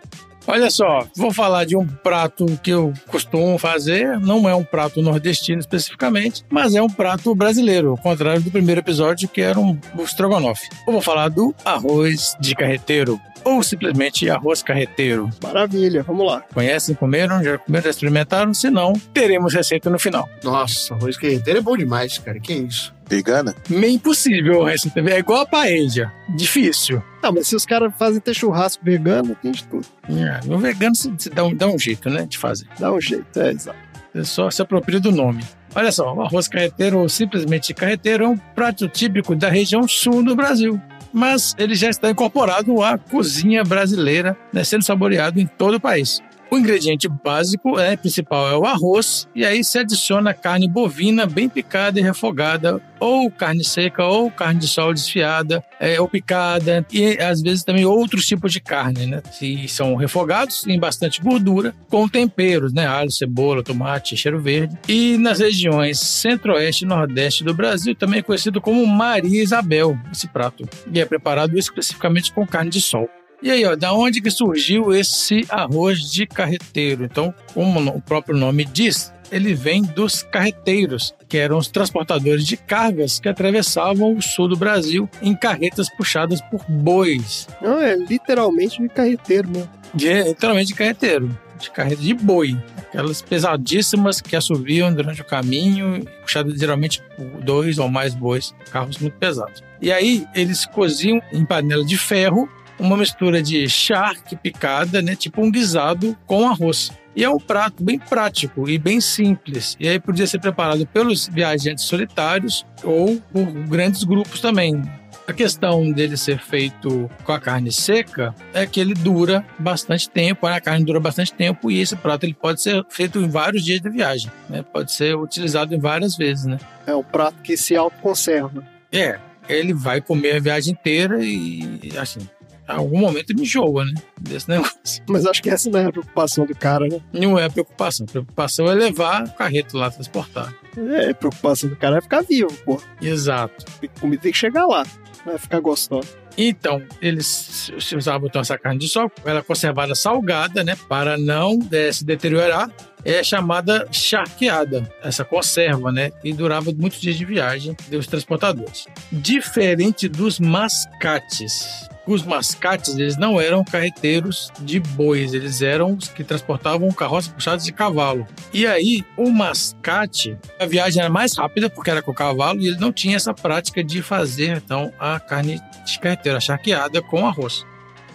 Olha 0.46 0.70
só, 0.70 1.06
vou 1.16 1.32
falar 1.32 1.64
de 1.64 1.76
um 1.76 1.86
prato 1.86 2.46
que 2.62 2.70
eu 2.70 2.92
costumo 3.08 3.58
fazer. 3.58 4.18
Não 4.20 4.48
é 4.48 4.54
um 4.54 4.64
prato 4.64 5.00
nordestino 5.00 5.60
especificamente, 5.60 6.44
mas 6.50 6.74
é 6.74 6.82
um 6.82 6.88
prato 6.88 7.34
brasileiro, 7.34 7.90
ao 7.90 7.98
contrário 7.98 8.42
do 8.42 8.50
primeiro 8.50 8.80
episódio, 8.80 9.28
que 9.28 9.40
era 9.40 9.58
um 9.58 9.78
estrogonofe. 9.98 10.68
Eu 10.86 10.92
vou 10.92 11.02
falar 11.02 11.28
do 11.28 11.54
arroz 11.64 12.36
de 12.38 12.54
carreteiro, 12.54 13.20
ou 13.44 13.62
simplesmente 13.62 14.28
arroz 14.28 14.62
carreteiro. 14.62 15.30
Maravilha, 15.42 16.02
vamos 16.02 16.26
lá. 16.26 16.42
Conhecem, 16.52 16.94
comeram, 16.94 17.42
já 17.42 17.58
comeram, 17.58 17.84
já 17.84 17.90
experimentaram? 17.90 18.54
Se 18.54 18.70
não, 18.70 18.94
teremos 19.12 19.52
receita 19.52 19.90
no 19.90 19.98
final. 19.98 20.28
Nossa, 20.42 20.94
arroz 20.94 21.16
carreteiro 21.16 21.58
é 21.58 21.62
bom 21.62 21.76
demais, 21.76 22.18
cara. 22.18 22.40
Que 22.40 22.54
isso? 22.54 22.94
Vegana? 23.08 23.54
Meio 23.68 23.94
impossível 23.94 24.66
a 24.66 24.70
receita. 24.70 25.00
É 25.00 25.18
igual 25.18 25.42
a 25.42 25.46
paella. 25.46 26.12
Difícil. 26.36 27.02
Não, 27.22 27.32
mas 27.32 27.46
se 27.48 27.56
os 27.56 27.64
caras 27.64 27.92
fazem 27.98 28.20
ter 28.20 28.34
churrasco 28.34 28.84
vegano, 28.84 29.34
tem 29.40 29.52
de 29.52 29.64
tudo. 29.64 29.86
É, 30.08 30.40
no 30.46 30.58
vegano 30.58 30.94
se, 30.94 31.12
se 31.18 31.30
dá, 31.30 31.44
um, 31.44 31.54
dá 31.54 31.66
um 31.66 31.78
jeito, 31.78 32.08
né, 32.10 32.26
de 32.26 32.38
fazer. 32.38 32.66
Dá 32.78 32.92
um 32.92 33.00
jeito, 33.00 33.40
é 33.40 33.50
exato. 33.50 33.78
É 34.14 34.22
só 34.24 34.50
se 34.50 34.62
apropria 34.62 35.00
do 35.00 35.10
nome. 35.10 35.42
Olha 35.74 35.90
só, 35.90 36.14
o 36.14 36.22
arroz 36.22 36.46
carreteiro 36.46 36.98
ou 36.98 37.08
simplesmente 37.08 37.74
carreteiro 37.74 38.24
é 38.24 38.28
um 38.28 38.36
prato 38.36 38.88
típico 38.88 39.34
da 39.34 39.48
região 39.48 39.88
sul 39.88 40.22
do 40.22 40.36
Brasil. 40.36 40.80
mas 41.14 41.54
ele 41.58 41.76
já 41.76 41.88
está 41.88 42.10
incorporado 42.10 42.82
à 42.82 42.98
cozinha 42.98 43.62
brasileira, 43.62 44.36
né, 44.52 44.64
sendo 44.64 44.82
saboreado 44.82 45.40
em 45.40 45.46
todo 45.46 45.76
o 45.76 45.80
país. 45.80 46.20
O 46.54 46.58
ingrediente 46.58 47.08
básico, 47.08 47.80
é, 47.80 47.96
principal, 47.96 48.48
é 48.48 48.56
o 48.56 48.64
arroz, 48.64 49.26
e 49.34 49.44
aí 49.44 49.64
se 49.64 49.76
adiciona 49.76 50.32
carne 50.32 50.68
bovina 50.68 51.26
bem 51.26 51.48
picada 51.48 51.98
e 51.98 52.02
refogada, 52.02 52.80
ou 53.00 53.28
carne 53.28 53.64
seca, 53.64 54.04
ou 54.04 54.30
carne 54.30 54.60
de 54.60 54.68
sol 54.68 54.94
desfiada, 54.94 55.64
é, 55.80 56.00
ou 56.00 56.08
picada, 56.08 56.86
e 56.92 57.18
às 57.18 57.42
vezes 57.42 57.64
também 57.64 57.84
outros 57.84 58.24
tipos 58.24 58.52
de 58.52 58.60
carne, 58.60 59.04
né? 59.04 59.20
Que 59.36 59.66
são 59.66 59.96
refogados 59.96 60.64
em 60.68 60.78
bastante 60.78 61.20
gordura, 61.20 61.74
com 61.90 62.08
temperos, 62.08 62.72
né? 62.72 62.86
Alho, 62.86 63.10
cebola, 63.10 63.60
tomate, 63.60 64.16
cheiro 64.16 64.40
verde. 64.40 64.78
E 64.88 65.18
nas 65.18 65.40
regiões 65.40 65.98
centro-oeste 65.98 66.84
e 66.84 66.88
nordeste 66.88 67.42
do 67.42 67.52
Brasil, 67.52 67.96
também 67.96 68.20
é 68.20 68.22
conhecido 68.22 68.60
como 68.60 68.86
Maria 68.86 69.42
Isabel, 69.42 69.98
esse 70.12 70.28
prato. 70.28 70.68
E 70.92 71.00
é 71.00 71.04
preparado 71.04 71.58
especificamente 71.58 72.32
com 72.32 72.46
carne 72.46 72.70
de 72.70 72.80
sol. 72.80 73.10
E 73.44 73.50
aí, 73.50 73.62
ó, 73.66 73.76
da 73.76 73.92
onde 73.92 74.22
que 74.22 74.30
surgiu 74.30 74.94
esse 74.94 75.44
arroz 75.50 76.10
de 76.10 76.26
carreteiro? 76.26 77.04
Então, 77.04 77.34
como 77.52 77.78
o 77.90 78.00
próprio 78.00 78.34
nome 78.34 78.64
diz, 78.64 79.12
ele 79.30 79.52
vem 79.52 79.82
dos 79.82 80.22
carreteiros, 80.22 81.14
que 81.28 81.36
eram 81.36 81.58
os 81.58 81.68
transportadores 81.68 82.46
de 82.46 82.56
cargas 82.56 83.20
que 83.20 83.28
atravessavam 83.28 84.16
o 84.16 84.22
sul 84.22 84.48
do 84.48 84.56
Brasil 84.56 85.06
em 85.20 85.36
carretas 85.36 85.94
puxadas 85.94 86.40
por 86.40 86.64
bois. 86.66 87.46
Não, 87.60 87.82
é 87.82 87.94
literalmente 87.94 88.80
de 88.80 88.88
carreteiro 88.88 89.46
mesmo. 89.50 89.68
De, 89.92 90.22
literalmente 90.22 90.68
de 90.68 90.74
carreteiro, 90.74 91.38
de 91.60 91.70
carreta 91.70 92.00
de 92.00 92.14
boi. 92.14 92.56
Aquelas 92.88 93.20
pesadíssimas 93.20 94.22
que 94.22 94.36
assoviam 94.36 94.90
durante 94.90 95.20
o 95.20 95.24
caminho, 95.24 96.02
puxadas 96.22 96.58
geralmente 96.58 97.02
por 97.14 97.42
dois 97.42 97.76
ou 97.76 97.90
mais 97.90 98.14
bois, 98.14 98.54
carros 98.70 98.96
muito 98.96 99.18
pesados. 99.18 99.62
E 99.82 99.92
aí, 99.92 100.26
eles 100.34 100.64
coziam 100.64 101.20
em 101.30 101.44
panela 101.44 101.84
de 101.84 101.98
ferro 101.98 102.48
uma 102.78 102.96
mistura 102.96 103.42
de 103.42 103.68
charque 103.68 104.36
picada, 104.36 105.00
né, 105.00 105.14
tipo 105.14 105.42
um 105.42 105.50
guisado 105.50 106.16
com 106.26 106.48
arroz. 106.48 106.90
E 107.16 107.22
é 107.22 107.30
um 107.30 107.38
prato 107.38 107.84
bem 107.84 107.98
prático 107.98 108.68
e 108.68 108.76
bem 108.76 109.00
simples. 109.00 109.76
E 109.78 109.88
aí 109.88 110.00
podia 110.00 110.26
ser 110.26 110.40
preparado 110.40 110.84
pelos 110.86 111.28
viajantes 111.28 111.84
solitários 111.84 112.66
ou 112.82 113.20
por 113.32 113.46
grandes 113.68 114.02
grupos 114.02 114.40
também. 114.40 114.82
A 115.26 115.32
questão 115.32 115.90
dele 115.90 116.18
ser 116.18 116.38
feito 116.38 117.10
com 117.22 117.32
a 117.32 117.40
carne 117.40 117.72
seca 117.72 118.34
é 118.52 118.66
que 118.66 118.78
ele 118.78 118.92
dura 118.92 119.44
bastante 119.58 120.10
tempo, 120.10 120.46
a 120.46 120.60
carne 120.60 120.84
dura 120.84 121.00
bastante 121.00 121.32
tempo 121.32 121.70
e 121.70 121.80
esse 121.80 121.96
prato 121.96 122.26
ele 122.26 122.34
pode 122.34 122.60
ser 122.60 122.84
feito 122.90 123.18
em 123.18 123.28
vários 123.28 123.64
dias 123.64 123.80
de 123.80 123.88
viagem, 123.88 124.30
né? 124.50 124.62
Pode 124.62 124.92
ser 124.92 125.16
utilizado 125.16 125.74
em 125.74 125.78
várias 125.78 126.14
vezes, 126.14 126.44
né? 126.44 126.58
É 126.86 126.94
um 126.94 127.02
prato 127.02 127.40
que 127.42 127.56
se 127.56 127.74
autoconserva. 127.74 128.62
É, 128.92 129.18
ele 129.48 129.72
vai 129.72 130.02
comer 130.02 130.36
a 130.36 130.40
viagem 130.40 130.72
inteira 130.72 131.18
e 131.24 131.90
assim, 131.98 132.28
algum 132.66 132.98
momento 132.98 133.30
ele 133.30 133.42
enjoa, 133.42 133.84
né? 133.84 133.94
Desse 134.20 134.48
negócio. 134.48 135.02
Mas 135.08 135.26
acho 135.26 135.42
que 135.42 135.50
essa 135.50 135.70
não 135.70 135.78
é 135.78 135.86
a 135.86 135.92
preocupação 135.92 136.46
do 136.46 136.54
cara, 136.54 136.86
né? 136.86 137.00
Não 137.12 137.38
é 137.38 137.44
a 137.44 137.50
preocupação. 137.50 138.06
A 138.08 138.10
preocupação 138.10 138.66
é 138.66 138.74
levar 138.74 139.24
o 139.24 139.32
carreto 139.34 139.76
lá 139.76 139.90
transportar. 139.90 140.54
É, 140.76 141.10
a 141.10 141.14
preocupação 141.14 141.68
do 141.68 141.76
cara 141.76 141.98
é 141.98 142.00
ficar 142.00 142.22
vivo, 142.22 142.52
pô. 142.64 142.80
Exato. 143.00 143.64
A 143.82 144.00
comida 144.00 144.22
tem 144.22 144.32
que 144.32 144.38
chegar 144.38 144.66
lá, 144.66 144.84
vai 145.24 145.38
ficar 145.38 145.60
gostosa. 145.60 146.24
Então, 146.36 146.82
eles 147.00 147.70
usavam 147.94 148.26
então 148.26 148.40
essa 148.40 148.58
carne 148.58 148.80
de 148.80 148.88
sol, 148.88 149.10
ela 149.24 149.38
é 149.38 149.42
conservada 149.42 149.94
salgada, 149.94 150.64
né, 150.64 150.76
para 150.88 151.16
não 151.16 151.58
é, 151.70 151.92
se 151.92 152.04
deteriorar. 152.04 152.70
É 153.04 153.22
chamada 153.22 153.86
charqueada, 153.90 154.88
essa 155.02 155.24
conserva, 155.24 155.92
né, 155.92 156.12
e 156.22 156.32
durava 156.32 156.72
muitos 156.72 157.00
dias 157.00 157.16
de 157.16 157.24
viagem 157.24 157.76
dos 157.88 158.06
transportadores. 158.06 158.86
Diferente 159.12 160.08
dos 160.08 160.40
mascates, 160.40 161.88
os 162.06 162.22
mascates 162.22 162.96
eles 162.96 163.16
não 163.16 163.40
eram 163.40 163.64
carreteiros 163.64 164.52
de 164.60 164.78
bois, 164.78 165.32
eles 165.32 165.62
eram 165.62 165.94
os 165.94 166.08
que 166.08 166.22
transportavam 166.22 166.90
carroças 166.92 167.32
puxadas 167.32 167.64
de 167.64 167.72
cavalo. 167.72 168.26
E 168.52 168.66
aí, 168.66 169.04
o 169.16 169.30
mascate, 169.30 170.36
a 170.58 170.66
viagem 170.66 171.00
era 171.00 171.10
mais 171.10 171.36
rápida 171.36 171.70
porque 171.70 171.90
era 171.90 172.02
com 172.02 172.10
o 172.10 172.14
cavalo 172.14 172.60
e 172.60 172.68
ele 172.68 172.78
não 172.78 172.92
tinha 172.92 173.16
essa 173.16 173.32
prática 173.32 173.82
de 173.82 174.02
fazer 174.02 174.56
então 174.56 174.92
a 174.98 175.18
carne 175.18 175.60
de 175.84 176.30
a 176.30 176.40
charqueada 176.40 177.00
com 177.02 177.26
arroz. 177.26 177.64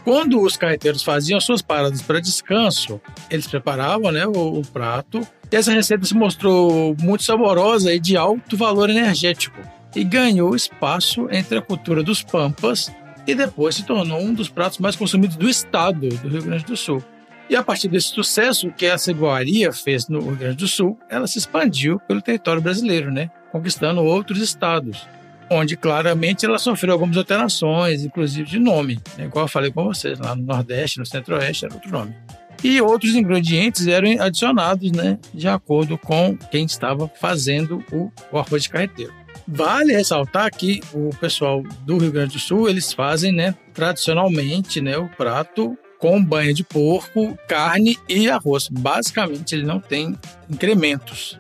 Quando 0.10 0.42
os 0.42 0.58
carreteiros 0.58 1.04
faziam 1.04 1.40
suas 1.40 1.62
paradas 1.62 2.02
para 2.02 2.20
descanso, 2.20 3.00
eles 3.30 3.46
preparavam 3.46 4.12
né, 4.12 4.26
o, 4.26 4.58
o 4.58 4.62
prato. 4.66 5.22
E 5.52 5.56
essa 5.56 5.72
receita 5.72 6.04
se 6.04 6.16
mostrou 6.16 6.96
muito 7.00 7.24
saborosa 7.24 7.94
e 7.94 8.00
de 8.00 8.18
alto 8.18 8.58
valor 8.58 8.90
energético 8.90 9.60
e 9.96 10.04
ganhou 10.04 10.56
espaço 10.56 11.28
entre 11.30 11.60
a 11.60 11.62
cultura 11.62 12.02
dos 12.02 12.24
pampas 12.24 12.92
e 13.28 13.36
depois 13.36 13.76
se 13.76 13.86
tornou 13.86 14.20
um 14.20 14.34
dos 14.34 14.50
pratos 14.50 14.80
mais 14.80 14.96
consumidos 14.96 15.36
do 15.36 15.48
estado 15.48 16.10
do 16.10 16.28
Rio 16.28 16.42
Grande 16.42 16.66
do 16.66 16.76
Sul. 16.76 17.04
E 17.48 17.56
a 17.56 17.62
partir 17.62 17.88
desse 17.88 18.08
sucesso 18.08 18.72
que 18.72 18.88
a 18.88 18.96
iguaria 19.10 19.72
fez 19.72 20.08
no 20.08 20.22
Rio 20.22 20.36
Grande 20.36 20.58
do 20.58 20.68
Sul, 20.68 20.98
ela 21.08 21.28
se 21.28 21.38
expandiu 21.38 22.00
pelo 22.08 22.20
território 22.20 22.64
brasileiro, 22.64 23.12
né? 23.12 23.30
conquistando 23.52 24.02
outros 24.02 24.42
estados, 24.42 25.08
onde 25.50 25.76
claramente 25.76 26.46
ela 26.46 26.60
sofreu 26.60 26.94
algumas 26.94 27.18
alterações, 27.18 28.04
inclusive 28.04 28.50
de 28.50 28.60
nome, 28.60 29.00
né? 29.18 29.26
igual 29.26 29.46
eu 29.46 29.50
falei 29.50 29.72
com 29.72 29.84
vocês, 29.84 30.20
lá 30.20 30.36
no 30.36 30.44
Nordeste, 30.44 31.00
no 31.00 31.06
Centro-Oeste 31.06 31.66
era 31.66 31.74
outro 31.74 31.92
nome. 31.92 32.16
E 32.64 32.82
outros 32.82 33.16
ingredientes 33.16 33.88
eram 33.88 34.22
adicionados 34.22 34.92
né, 34.92 35.18
de 35.34 35.48
acordo 35.48 35.98
com 35.98 36.38
quem 36.52 36.66
estava 36.66 37.10
fazendo 37.20 37.84
o, 37.92 38.12
o 38.32 38.38
arroz 38.38 38.64
de 38.64 38.70
carreteiro. 38.70 39.14
Vale 39.48 39.94
ressaltar 39.94 40.52
que 40.52 40.82
o 40.94 41.10
pessoal 41.16 41.64
do 41.86 41.98
Rio 41.98 42.12
Grande 42.12 42.34
do 42.34 42.40
Sul, 42.40 42.70
eles 42.70 42.92
fazem, 42.92 43.32
né, 43.32 43.56
tradicionalmente, 43.74 44.82
né, 44.82 44.98
o 44.98 45.08
prato 45.08 45.78
com 45.98 46.24
banha 46.24 46.54
de 46.54 46.64
porco, 46.64 47.38
carne 47.48 47.98
e 48.08 48.30
arroz. 48.30 48.70
Basicamente, 48.70 49.54
ele 49.56 49.66
não 49.66 49.80
tem 49.80 50.18
incrementos. 50.50 51.38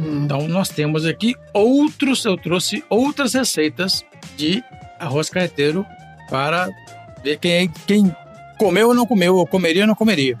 Então, 0.00 0.48
nós 0.48 0.68
temos 0.68 1.04
aqui 1.04 1.34
outros, 1.52 2.24
eu 2.24 2.36
trouxe 2.36 2.82
outras 2.88 3.34
receitas 3.34 4.04
de 4.36 4.62
arroz 4.98 5.28
carreteiro 5.28 5.84
para 6.28 6.68
ver 7.22 7.38
quem, 7.38 7.70
quem 7.86 8.14
comeu 8.58 8.88
ou 8.88 8.94
não 8.94 9.06
comeu, 9.06 9.36
ou 9.36 9.46
comeria 9.46 9.82
ou 9.82 9.88
não 9.88 9.94
comeria. 9.94 10.38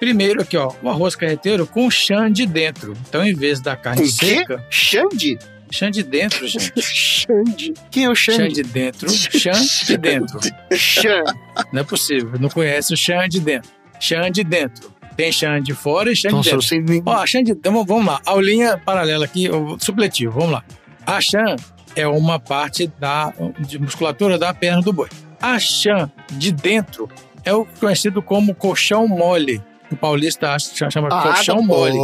Primeiro 0.00 0.42
aqui, 0.42 0.56
ó, 0.56 0.72
o 0.82 0.88
arroz 0.88 1.14
carreteiro 1.14 1.66
com 1.66 1.90
xande 1.90 2.46
dentro. 2.46 2.96
Então, 3.08 3.24
em 3.24 3.34
vez 3.34 3.60
da 3.60 3.76
carne 3.76 4.02
Com 4.02 4.08
seca... 4.08 4.58
quê? 4.58 4.64
Xande? 4.70 5.38
Xande 5.70 6.02
dentro, 6.02 6.46
gente. 6.46 6.82
Xande. 6.82 7.72
Quem 7.90 8.04
é 8.04 8.10
o 8.10 8.14
Xande? 8.14 8.56
Xande 8.56 8.62
dentro. 8.62 9.10
Xande 9.10 9.96
dentro. 9.96 10.40
Xan. 10.72 11.24
Não 11.72 11.80
é 11.80 11.84
possível. 11.84 12.32
Não 12.38 12.50
conhece 12.50 12.92
o 12.92 12.96
Xande 12.96 13.40
dentro. 13.40 13.70
Xande 13.98 14.44
dentro. 14.44 14.91
Tem 15.16 15.30
Xande 15.30 15.74
fora 15.74 16.10
e 16.10 16.16
Xande 16.16 16.34
Nossa, 16.34 16.50
eu 16.50 16.58
dentro. 16.58 16.92
nem... 16.92 17.02
Ó, 17.04 17.12
a 17.12 17.26
Xande, 17.26 17.52
então, 17.52 17.84
vamos 17.84 18.06
lá. 18.06 18.20
Aulinha 18.26 18.78
paralela 18.78 19.24
aqui, 19.24 19.48
supletivo, 19.78 20.32
vamos 20.32 20.52
lá. 20.52 20.64
A 21.06 21.20
Xan 21.20 21.56
é 21.94 22.06
uma 22.06 22.38
parte 22.38 22.86
da 22.98 23.32
de 23.58 23.78
musculatura 23.78 24.38
da 24.38 24.54
perna 24.54 24.80
do 24.82 24.92
boi. 24.92 25.08
A 25.40 25.58
Xan 25.58 26.10
de 26.30 26.52
dentro 26.52 27.08
é 27.44 27.52
o 27.52 27.66
conhecido 27.80 28.22
como 28.22 28.54
colchão 28.54 29.06
mole. 29.08 29.60
O 29.90 29.96
paulista 29.96 30.56
chama 30.58 31.08
Ah, 31.10 31.22
colchão 31.22 31.56
tá 31.56 31.62
mole. 31.62 31.98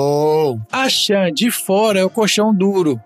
A 0.70 0.88
Xan 0.88 1.32
de 1.32 1.50
fora 1.50 2.00
é 2.00 2.04
o 2.04 2.10
colchão 2.10 2.54
duro. 2.54 3.00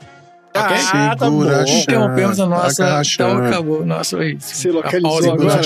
Ok? 0.54 0.76
Ah, 0.92 1.16
tá 1.16 1.24
Segura 1.26 1.56
bom. 1.56 1.62
a. 1.62 1.68
Interrompemos 1.68 2.40
a 2.40 2.46
nossa. 2.46 2.98
A 2.98 3.02
Então 3.02 3.46
acabou. 3.46 3.86
Nossa, 3.86 4.18
aí. 4.18 4.36
Se 4.40 4.68
A 4.68 4.72
localizou 4.72 5.32
agora. 5.32 5.60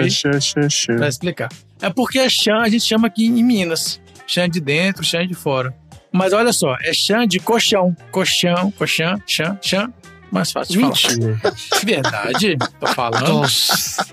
aí 0.00 0.10
Xan, 0.10 0.40
xan, 0.40 0.68
xan. 0.68 0.96
para 0.96 1.08
explicar. 1.08 1.48
É 1.80 1.88
porque 1.90 2.18
é 2.18 2.28
chã, 2.28 2.58
a 2.60 2.68
gente 2.68 2.84
chama 2.84 3.06
aqui 3.06 3.26
em 3.26 3.42
Minas. 3.42 4.00
Chã 4.26 4.48
de 4.48 4.60
dentro, 4.60 5.02
chã 5.04 5.26
de 5.26 5.34
fora. 5.34 5.74
Mas 6.12 6.32
olha 6.32 6.52
só, 6.52 6.74
é 6.82 6.92
chã 6.92 7.26
de 7.26 7.38
colchão. 7.38 7.94
Colchão, 8.10 8.70
colchão, 8.72 9.20
chã, 9.26 9.58
chã. 9.62 9.92
Mais 10.30 10.50
fácil 10.50 10.74
de 10.74 10.80
falar. 10.80 11.54
Verdade, 11.84 12.56
tô 12.80 12.86
falando. 12.88 13.42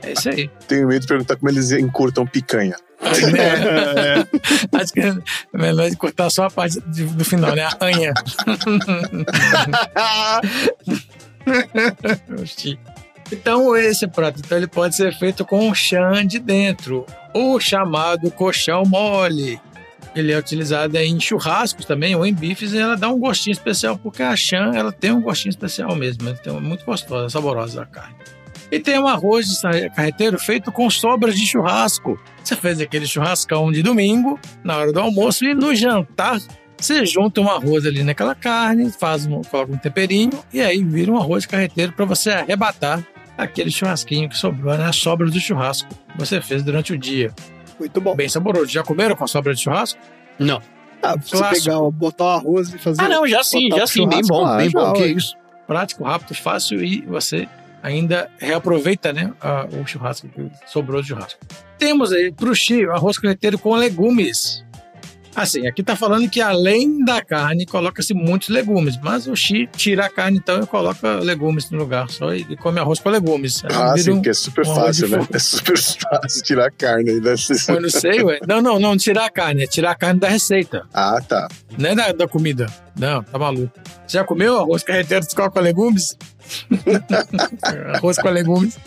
É 0.02 0.12
isso 0.12 0.30
aí. 0.30 0.50
Tenho 0.68 0.88
medo 0.88 1.02
de 1.02 1.08
perguntar 1.08 1.36
como 1.36 1.50
eles 1.50 1.72
encurtam 1.72 2.26
picanha. 2.26 2.76
É. 3.04 4.24
Acho 4.78 4.94
que 4.94 5.02
é 5.02 5.14
melhor 5.54 5.94
cortar 5.96 6.30
só 6.30 6.46
a 6.46 6.50
parte 6.50 6.80
do 6.80 7.26
final, 7.26 7.56
né? 7.56 7.64
A 7.64 7.86
anha. 7.86 8.14
Então, 13.32 13.76
esse 13.76 14.08
prato 14.08 14.40
então, 14.44 14.58
ele 14.58 14.68
pode 14.68 14.96
ser 14.96 15.14
feito 15.18 15.46
com 15.46 15.74
chã 15.74 16.26
de 16.26 16.40
dentro, 16.40 17.06
o 17.34 17.60
chamado 17.60 18.30
colchão 18.32 18.84
mole. 18.86 19.60
Ele 20.16 20.32
é 20.32 20.38
utilizado 20.38 20.96
em 20.98 21.20
churrascos 21.20 21.86
também, 21.86 22.16
ou 22.16 22.26
em 22.26 22.34
bifes, 22.34 22.74
e 22.74 22.78
ela 22.78 22.96
dá 22.96 23.10
um 23.10 23.20
gostinho 23.20 23.54
especial, 23.54 23.98
porque 23.98 24.22
a 24.22 24.36
chã 24.36 24.72
ela 24.74 24.92
tem 24.92 25.12
um 25.12 25.22
gostinho 25.22 25.50
especial 25.50 25.96
mesmo. 25.96 26.28
Ela 26.28 26.38
tem 26.38 26.54
uma 26.54 26.62
muito 26.62 26.86
gostosa, 26.86 27.30
saborosa 27.30 27.82
a 27.82 27.86
carne. 27.86 28.16
E 28.72 28.80
tem 28.80 28.98
um 28.98 29.08
arroz 29.08 29.62
carreteiro 29.96 30.40
feito 30.40 30.72
com 30.72 30.90
sobras 30.90 31.36
de 31.36 31.46
churrasco. 31.46 32.20
Você 32.44 32.56
fez 32.56 32.80
aquele 32.82 33.06
churrascão 33.06 33.72
de 33.72 33.84
domingo, 33.84 34.40
na 34.64 34.78
hora 34.78 34.92
do 34.92 35.00
almoço, 35.00 35.46
e 35.46 35.54
no 35.54 35.76
jantar 35.76 36.40
você 36.84 37.06
junta 37.06 37.40
um 37.40 37.50
arroz 37.50 37.86
ali 37.86 38.04
naquela 38.04 38.36
carne, 38.36 38.92
faz 38.92 39.26
um, 39.26 39.42
coloca 39.42 39.72
um 39.72 39.78
temperinho, 39.78 40.44
e 40.52 40.60
aí 40.60 40.84
vira 40.84 41.12
um 41.12 41.18
arroz 41.18 41.44
de 41.44 41.48
carreteiro 41.48 41.94
para 41.94 42.04
você 42.04 42.32
arrebatar 42.32 43.02
aquele 43.38 43.72
churrasquinho 43.72 44.28
que 44.28 44.38
sobrou, 44.38 44.78
né? 44.78 44.86
A 44.86 44.92
sobra 44.92 45.30
do 45.30 45.40
churrasco 45.40 45.88
que 45.90 46.18
você 46.18 46.42
fez 46.42 46.62
durante 46.62 46.92
o 46.92 46.98
dia. 46.98 47.34
Muito 47.80 48.00
bom. 48.02 48.16
Bem 48.16 48.30
saboroso. 48.30 48.68
Já 48.68 48.84
comeram 48.84 49.16
com 49.16 49.24
a 49.24 49.28
sobra 49.28 49.54
de 49.54 49.62
churrasco? 49.62 50.00
Não. 50.40 50.62
Ah, 51.02 51.16
você 51.20 51.38
Clássico. 51.38 51.66
pegar, 51.66 51.92
botar 51.92 52.24
o 52.24 52.30
arroz 52.30 52.74
e 52.74 52.78
fazer. 52.78 53.02
Ah, 53.02 53.10
não, 53.10 53.28
já 53.28 53.44
sim, 53.44 53.68
já 53.76 53.86
sim. 53.86 54.08
Bem 54.08 54.22
bom, 54.26 54.42
lá, 54.44 54.58
bem 54.58 54.70
já, 54.70 54.80
bom. 54.80 54.94
Que 54.94 55.06
isso? 55.06 55.36
Prático, 55.68 56.04
rápido, 56.04 56.34
fácil 56.36 56.84
e 56.84 57.02
você 57.02 57.48
ainda 57.82 58.30
reaproveita, 58.40 59.12
né? 59.12 59.34
a- 59.42 59.68
o 59.82 59.86
churrasco 59.86 60.28
que 60.30 60.50
sobrou 60.66 61.02
de 61.02 61.10
churrasco. 61.10 61.40
Temos 61.78 62.14
aí 62.14 62.32
pro 62.32 62.56
Chi, 62.56 62.86
arroz 62.86 63.18
carreteiro 63.18 63.60
com 63.60 63.76
legumes. 63.76 64.64
Assim, 65.36 65.66
aqui 65.68 65.82
tá 65.82 65.96
falando 65.96 66.30
que 66.30 66.40
além 66.42 67.04
da 67.04 67.24
carne, 67.24 67.66
coloca-se 67.66 68.14
muitos 68.14 68.50
legumes. 68.50 68.98
Mas 69.02 69.28
o 69.28 69.36
Chi 69.36 69.68
tira 69.76 70.06
a 70.06 70.10
carne 70.10 70.38
então 70.38 70.62
e 70.62 70.68
coloca 70.68 71.16
legumes 71.16 71.70
no 71.72 71.80
lugar 71.80 72.10
só 72.10 72.34
e 72.34 72.56
come 72.58 72.80
arroz 72.80 73.00
com 73.00 73.10
legumes. 73.10 73.64
Aí 73.66 73.72
Ah, 73.74 73.98
sim, 73.98 74.12
um- 74.12 74.16
porque 74.16 74.30
é 74.30 74.34
super 74.34 74.66
um 74.68 74.74
de 74.74 74.80
fácil, 74.80 75.08
né? 75.10 75.28
É 75.34 75.40
super 75.40 75.78
fácil 75.82 76.44
tirar 76.44 76.68
a 76.68 76.72
carne 76.72 77.10
aí 77.10 77.20
da 77.20 77.34
Eu 77.70 77.82
não 77.82 77.90
sei, 77.90 78.22
ué. 78.24 78.40
Não, 78.48 78.62
não, 78.62 78.80
não 78.80 78.96
tirar 78.96 79.26
a 79.26 79.30
carne, 79.32 79.64
é 79.64 79.68
tirar 79.68 79.92
a 79.92 79.96
carne 79.96 80.20
da 80.20 80.30
receita. 80.30 80.86
Ah, 80.94 81.20
tá. 81.28 81.48
Não 81.78 81.90
é 81.90 81.96
da, 81.96 82.12
da 82.12 82.28
comida. 82.28 82.68
Não, 82.96 83.24
tá 83.24 83.40
maluco. 83.40 83.72
Você 84.06 84.18
já 84.20 84.24
comeu 84.24 84.60
arroz 84.60 84.84
carreteiro 84.84 85.26
só 85.28 85.50
com 85.50 85.60
legumes? 85.60 86.16
arroz 87.96 88.18
com 88.18 88.30
legumes. 88.30 88.78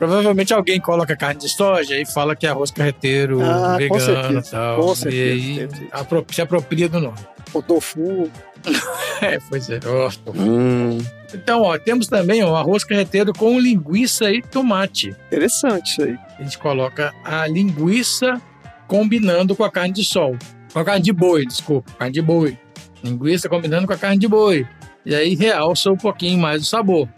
Provavelmente 0.00 0.52
alguém 0.54 0.80
coloca 0.80 1.14
carne 1.14 1.38
de 1.40 1.48
soja 1.48 1.94
e 1.96 2.06
fala 2.06 2.34
que 2.34 2.46
é 2.46 2.50
arroz 2.50 2.70
carreteiro 2.70 3.40
Ah, 3.42 3.72
com 3.72 3.76
vegano 3.76 4.00
certeza, 4.00 4.48
e 4.48 4.50
tal. 4.50 4.80
com 4.80 4.92
e 4.92 4.96
certeza, 4.96 5.32
aí 5.34 5.54
certeza. 5.56 5.86
apro- 5.92 6.26
se 6.32 6.40
apropria 6.42 6.88
do 6.88 6.98
nome. 7.00 7.18
O 7.52 7.62
tofu. 7.62 8.28
É, 9.22 9.38
pois 9.50 9.68
é. 9.68 9.78
Ó. 9.86 10.10
Hum, 10.34 10.98
Então, 11.34 11.62
ó, 11.62 11.78
temos 11.78 12.06
também 12.06 12.42
o 12.42 12.54
arroz 12.56 12.84
carreteiro 12.84 13.32
com 13.34 13.58
linguiça 13.58 14.30
e 14.32 14.40
tomate. 14.42 15.14
Interessante 15.26 15.90
isso 15.92 16.02
aí. 16.02 16.16
A 16.38 16.42
gente 16.42 16.56
coloca 16.58 17.12
a 17.22 17.46
linguiça 17.46 18.40
combinando 18.86 19.54
com 19.54 19.62
a 19.64 19.70
carne 19.70 19.92
de 19.92 20.04
sol. 20.04 20.36
Com 20.72 20.78
a 20.78 20.84
carne 20.84 21.02
de 21.02 21.12
boi, 21.12 21.44
desculpa, 21.46 21.92
carne 21.98 22.14
de 22.14 22.22
boi. 22.22 22.58
Linguiça 23.04 23.48
combinando 23.48 23.86
com 23.86 23.92
a 23.92 23.98
carne 23.98 24.18
de 24.18 24.26
boi. 24.28 24.66
E 25.04 25.14
aí 25.14 25.34
realça 25.34 25.90
um 25.90 25.96
pouquinho 25.96 26.38
mais 26.38 26.62
o 26.62 26.64
sabor. 26.66 27.08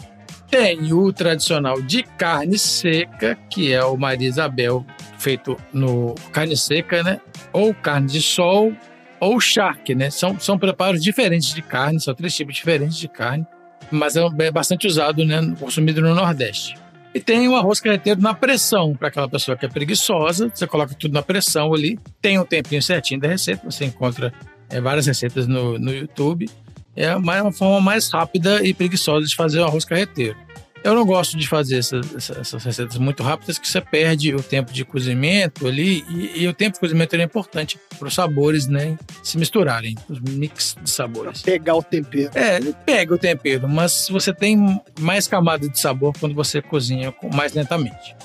Tem 0.53 0.93
o 0.93 1.11
tradicional 1.11 1.81
de 1.81 2.03
carne 2.03 2.59
seca, 2.59 3.39
que 3.49 3.73
é 3.73 3.83
o 3.83 3.97
Maria 3.97 4.29
Isabel, 4.29 4.85
feito 5.19 5.57
no 5.73 6.15
carne 6.31 6.55
seca, 6.59 7.03
né? 7.03 7.23
Ou 7.55 7.73
carne 7.73 8.07
de 8.07 8.21
sol, 8.21 8.71
ou 9.19 9.41
charque, 9.41 9.95
né? 9.95 10.11
São, 10.11 10.39
são 10.39 10.59
preparos 10.59 11.03
diferentes 11.03 11.55
de 11.55 11.63
carne, 11.63 11.99
são 11.99 12.15
três 12.15 12.37
tipos 12.37 12.55
diferentes 12.55 12.99
de 12.99 13.09
carne, 13.09 13.47
mas 13.91 14.15
é 14.15 14.21
é 14.41 14.51
bastante 14.51 14.87
usado, 14.87 15.25
né? 15.25 15.41
Consumido 15.59 16.03
no 16.03 16.15
Nordeste. 16.15 16.75
E 17.15 17.19
tem 17.19 17.49
o 17.49 17.57
arroz 17.57 17.81
carreteiro 17.81 18.21
na 18.21 18.35
pressão, 18.35 18.95
para 18.95 19.09
aquela 19.09 19.31
pessoa 19.31 19.57
que 19.57 19.65
é 19.65 19.71
preguiçosa, 19.71 20.51
você 20.53 20.67
coloca 20.67 20.95
tudo 20.95 21.15
na 21.15 21.23
pressão 21.23 21.73
ali, 21.73 21.99
tem 22.21 22.39
um 22.39 22.45
tempinho 22.45 22.83
certinho 22.83 23.19
da 23.19 23.29
receita, 23.29 23.63
você 23.65 23.87
encontra 23.87 24.31
é, 24.69 24.83
várias 24.83 25.07
receitas 25.07 25.47
no, 25.47 25.79
no 25.79 25.95
YouTube. 25.95 26.51
É 26.95 27.15
uma, 27.17 27.43
uma 27.43 27.53
forma 27.53 27.81
mais 27.81 28.11
rápida 28.11 28.65
e 28.65 28.75
preguiçosa 28.75 29.27
de 29.27 29.35
fazer 29.35 29.61
o 29.61 29.65
arroz 29.65 29.85
carreteiro. 29.85 30.37
Eu 30.85 30.97
não 30.97 31.07
gosto 31.07 31.37
de 31.37 31.49
fazer 31.49 31.79
essas, 31.79 32.65
receitas 32.65 32.99
muito 32.99 33.23
rápidas, 33.23 33.57
que 33.57 33.69
você 33.69 33.81
perde 33.81 34.35
o 34.35 34.43
tempo 34.43 34.73
de 34.73 34.85
cozimento 34.85 35.69
ali, 35.69 36.05
e, 36.11 36.43
e 36.43 36.49
o 36.49 36.53
tempo 36.53 36.75
de 36.75 36.81
cozimento 36.81 37.15
é 37.15 37.23
importante 37.23 37.79
para 37.97 38.09
os 38.09 38.15
sabores 38.15 38.67
né, 38.67 38.99
se 39.23 39.39
misturarem, 39.39 39.95
os 40.09 40.19
mix 40.19 40.77
de 40.83 40.91
sabores. 40.91 41.43
Pegar 41.43 41.77
o 41.77 41.83
tempero. 41.85 42.33
É, 42.35 42.57
ele 42.57 42.75
pega 42.85 43.15
o 43.15 43.19
tempero, 43.19 43.69
mas 43.69 44.09
você 44.11 44.35
tem 44.35 44.83
mais 44.99 45.29
camada 45.29 45.69
de 45.69 45.79
sabor 45.79 46.13
quando 46.19 46.35
você 46.35 46.61
cozinha 46.61 47.15
mais 47.33 47.53
lentamente. 47.53 48.17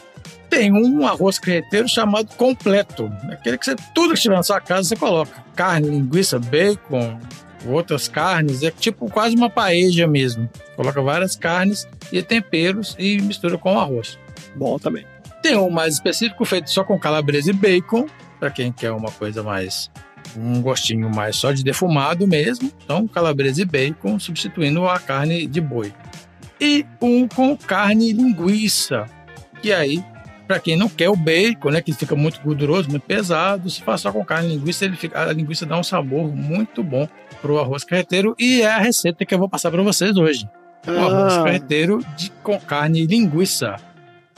Tem 0.49 0.71
um 0.71 1.05
arroz 1.05 1.37
carreteiro 1.37 1.87
chamado 1.87 2.33
completo. 2.35 3.11
Aquele 3.29 3.57
que 3.57 3.65
você, 3.65 3.75
tudo 3.93 4.15
que 4.15 4.21
tiver 4.21 4.35
na 4.35 4.43
sua 4.43 4.61
casa 4.61 4.89
você 4.89 4.95
coloca. 4.95 5.43
Carne, 5.55 5.89
linguiça, 5.89 6.39
bacon, 6.39 7.19
outras 7.71 8.07
carnes. 8.07 8.63
É 8.63 8.71
tipo 8.71 9.09
quase 9.09 9.35
uma 9.35 9.49
paeja 9.49 10.07
mesmo. 10.07 10.49
Coloca 10.75 11.01
várias 11.01 11.35
carnes 11.35 11.87
e 12.11 12.21
temperos 12.21 12.95
e 12.97 13.21
mistura 13.21 13.57
com 13.57 13.79
arroz. 13.79 14.17
Bom 14.55 14.77
também. 14.77 15.05
Tem 15.41 15.55
um 15.55 15.69
mais 15.69 15.95
específico 15.95 16.43
feito 16.45 16.69
só 16.69 16.83
com 16.83 16.99
calabresa 16.99 17.51
e 17.51 17.53
bacon, 17.53 18.07
para 18.39 18.49
quem 18.49 18.71
quer 18.71 18.91
uma 18.91 19.11
coisa 19.11 19.43
mais 19.43 19.89
um 20.35 20.61
gostinho 20.61 21.09
mais 21.09 21.35
só 21.35 21.51
de 21.51 21.63
defumado 21.63 22.27
mesmo. 22.27 22.71
Então, 22.83 23.07
calabresa 23.07 23.61
e 23.61 23.65
bacon 23.65 24.19
substituindo 24.19 24.87
a 24.87 24.99
carne 24.99 25.47
de 25.47 25.61
boi. 25.61 25.93
E 26.59 26.85
um 27.01 27.27
com 27.27 27.55
carne 27.55 28.09
e 28.09 28.13
linguiça, 28.13 29.05
que 29.61 29.71
aí 29.71 30.03
para 30.47 30.59
quem 30.59 30.77
não 30.77 30.87
quer 30.87 31.09
o 31.09 31.15
bacon, 31.15 31.71
né, 31.71 31.81
que 31.81 31.91
fica 31.91 32.15
muito 32.15 32.39
gorduroso, 32.41 32.89
muito 32.89 33.03
pesado, 33.03 33.69
se 33.69 33.83
faz 33.83 34.01
só 34.01 34.11
com 34.13 34.23
carne 34.23 34.47
e 34.47 34.55
linguiça, 34.55 34.85
ele 34.85 34.95
fica, 34.95 35.21
a 35.21 35.33
linguiça 35.33 35.65
dá 35.65 35.77
um 35.77 35.83
sabor 35.83 36.33
muito 36.33 36.81
bom 36.81 37.07
pro 37.41 37.59
arroz 37.59 37.83
carreteiro 37.83 38.35
e 38.39 38.61
é 38.61 38.67
a 38.67 38.79
receita 38.79 39.25
que 39.25 39.33
eu 39.33 39.39
vou 39.39 39.49
passar 39.49 39.71
para 39.71 39.81
vocês 39.83 40.15
hoje. 40.17 40.47
O 40.85 40.91
arroz 40.91 41.33
Ah. 41.33 41.43
carreteiro 41.43 41.99
de, 42.15 42.29
com 42.43 42.59
carne 42.59 43.01
e 43.01 43.05
linguiça. 43.05 43.75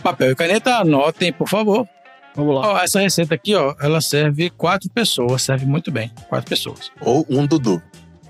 Papel 0.02 0.32
e 0.32 0.36
caneta, 0.36 0.78
anotem, 0.78 1.32
por 1.34 1.48
favor. 1.48 1.88
Vamos 2.36 2.56
lá. 2.56 2.74
Ó, 2.74 2.78
essa 2.80 3.00
receita 3.02 3.36
aqui, 3.36 3.54
ó, 3.56 3.76
ela 3.82 4.00
serve 4.02 4.50
quatro 4.52 4.90
pessoas, 4.90 5.42
serve 5.42 5.66
muito 5.66 5.92
bem. 5.92 6.12
Quatro 6.30 6.48
pessoas. 6.50 6.92
Ou 7.02 7.26
um 7.30 7.46
Dudu. 7.46 7.82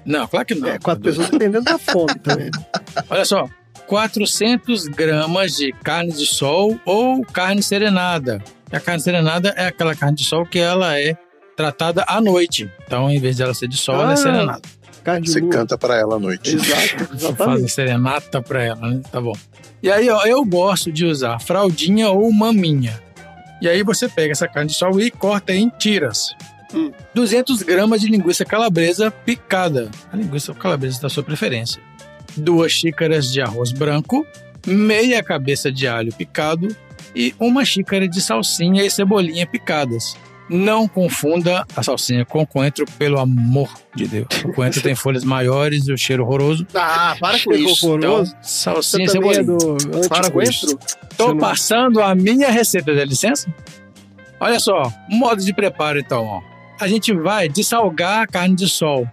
Não, 0.06 0.28
claro 0.28 0.46
que 0.46 0.56
não. 0.56 0.68
É, 0.68 0.80
quatro 0.80 1.04
pessoas 1.04 1.30
dependendo 1.30 1.64
da 1.66 1.78
fome 1.78 2.16
também. 2.24 2.50
Olha 3.10 3.26
só, 3.26 3.48
400 3.88 4.86
gramas 4.88 5.58
de 5.58 5.72
carne 5.84 6.12
de 6.12 6.26
sol 6.26 6.80
ou 6.86 7.24
carne 7.26 7.62
serenada. 7.62 8.42
A 8.72 8.80
carne 8.80 9.02
serenada 9.02 9.50
é 9.56 9.68
aquela 9.68 9.96
carne 9.96 10.16
de 10.16 10.24
sol 10.24 10.46
que 10.46 10.58
ela 10.60 11.00
é 11.00 11.16
tratada 11.60 12.06
à 12.08 12.22
noite. 12.22 12.72
Então, 12.86 13.10
em 13.10 13.20
vez 13.20 13.36
de 13.36 13.44
ela 13.44 13.54
ser 13.54 13.68
de 13.68 13.76
sol, 13.76 13.96
ela 13.96 14.14
é 14.14 14.60
Ah, 15.06 15.20
de 15.20 15.30
Você 15.30 15.42
canta 15.42 15.78
pra 15.78 15.98
ela 15.98 16.16
à 16.16 16.20
noite. 16.20 16.56
Exato, 16.56 17.36
Fazem 17.36 17.68
serenata 17.68 18.42
pra 18.42 18.64
ela, 18.64 18.80
né? 18.80 19.02
Tá 19.12 19.20
bom. 19.20 19.36
E 19.84 19.92
aí, 19.92 20.10
ó, 20.10 20.24
eu 20.26 20.46
gosto 20.46 20.90
de 20.90 21.06
usar 21.06 21.38
fraldinha 21.42 22.10
ou 22.12 22.32
maminha. 22.32 22.98
E 23.62 23.68
aí 23.68 23.84
você 23.84 24.08
pega 24.08 24.32
essa 24.32 24.48
carne 24.48 24.70
de 24.70 24.76
sol 24.78 25.02
e 25.02 25.12
corta 25.12 25.54
em 25.54 25.68
tiras. 25.68 26.34
Hum. 26.74 26.94
200 27.14 27.62
gramas 27.64 28.00
de 28.00 28.08
linguiça 28.08 28.46
calabresa 28.46 29.12
picada. 29.12 29.92
A 30.14 30.16
linguiça 30.16 30.54
calabresa 30.54 31.02
da 31.02 31.10
sua 31.10 31.24
preferência. 31.24 31.82
Duas 32.38 32.72
xícaras 32.72 33.30
de 33.30 33.42
arroz 33.42 33.74
branco, 33.74 34.26
meia 34.66 35.22
cabeça 35.22 35.70
de 35.70 35.88
alho 35.88 36.14
picado 36.14 36.74
e 37.14 37.36
uma 37.38 37.66
xícara 37.66 38.08
de 38.08 38.22
salsinha 38.22 38.86
e 38.86 38.90
cebolinha 38.90 39.46
picadas. 39.46 40.16
Não 40.50 40.88
confunda 40.88 41.64
a 41.76 41.84
salsinha 41.84 42.26
com 42.26 42.46
coentro, 42.46 42.84
pelo 42.98 43.20
amor 43.20 43.70
de 43.96 44.08
Deus. 44.08 44.28
O 44.44 44.52
coentro 44.52 44.82
tem 44.82 44.96
folhas 44.96 45.24
maiores 45.24 45.88
e 45.88 45.94
o 45.94 45.98
cheiro 45.98 46.24
horroroso. 46.24 46.66
Ah, 46.74 47.16
para 47.20 47.34
com 47.34 47.52
Cheiro 47.54 47.70
isso. 47.70 47.88
horroroso. 47.88 48.32
Então, 48.32 48.44
salsinha 48.44 49.08
também 49.12 49.30
é 49.30 49.34
cebolinha. 49.36 49.58
do 49.58 50.10
Para 50.10 50.32
com 50.32 50.42
isso. 50.42 50.78
Tô 51.16 51.36
passando 51.38 52.02
a 52.02 52.16
minha 52.16 52.50
receita, 52.50 52.96
dá 52.96 53.06
licença? 53.06 53.48
Olha 54.40 54.60
só, 54.60 54.92
modo 55.08 55.44
de 55.44 55.54
preparo 55.54 56.00
então, 56.00 56.26
ó. 56.26 56.42
A 56.80 56.88
gente 56.88 57.14
vai 57.14 57.48
dessalgar 57.48 58.22
a 58.22 58.28
carne 58.28 58.56
de 58.56 58.68
sol. 58.68 59.08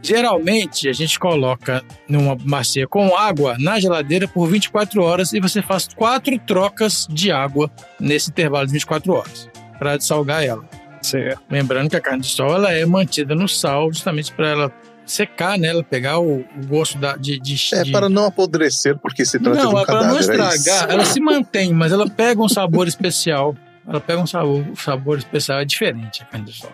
Geralmente 0.00 0.88
a 0.88 0.92
gente 0.92 1.18
coloca 1.18 1.82
numa 2.08 2.36
bacia 2.36 2.86
com 2.86 3.16
água 3.16 3.56
na 3.58 3.80
geladeira 3.80 4.28
por 4.28 4.46
24 4.46 5.02
horas 5.02 5.32
e 5.32 5.40
você 5.40 5.60
faz 5.60 5.88
quatro 5.88 6.38
trocas 6.38 7.06
de 7.10 7.32
água 7.32 7.68
nesse 7.98 8.30
intervalo 8.30 8.66
de 8.66 8.74
24 8.74 9.12
horas 9.12 9.48
para 9.78 9.96
dessalgar 9.96 10.42
ela. 10.44 10.64
Certo. 11.02 11.40
Lembrando 11.50 11.88
que 11.90 11.96
a 11.96 12.00
carne 12.00 12.22
de 12.22 12.28
sol 12.28 12.54
ela 12.54 12.72
é 12.72 12.84
mantida 12.84 13.34
no 13.34 13.48
sal 13.48 13.92
justamente 13.92 14.32
para 14.32 14.48
ela 14.48 14.72
secar, 15.06 15.56
né? 15.58 15.68
Ela 15.68 15.82
pegar 15.82 16.18
o, 16.18 16.40
o 16.40 16.66
gosto 16.66 16.98
da, 16.98 17.16
de, 17.16 17.38
de, 17.38 17.56
É 17.74 17.84
de- 17.84 17.92
para 17.92 18.08
não 18.08 18.26
apodrecer, 18.26 18.96
porque 18.98 19.24
se 19.24 19.38
trata 19.38 19.58
de 19.58 19.64
não, 19.64 19.74
um 19.74 19.78
é 19.78 19.84
para 19.86 19.94
não 19.94 20.16
cadáver. 20.16 20.16
é 20.18 20.20
isso. 20.20 20.58
estragar. 20.62 20.90
Ela 20.90 21.04
se 21.04 21.20
mantém, 21.20 21.72
mas 21.72 21.92
ela 21.92 22.08
pega 22.10 22.42
um 22.42 22.48
sabor 22.48 22.86
especial. 22.88 23.56
Ela 23.86 24.00
pega 24.00 24.20
um 24.20 24.26
sabor, 24.26 24.60
um 24.68 24.76
sabor 24.76 25.16
especial, 25.18 25.60
é 25.60 25.64
diferente 25.64 26.22
a 26.22 26.26
carne 26.26 26.46
de 26.46 26.52
sol. 26.52 26.70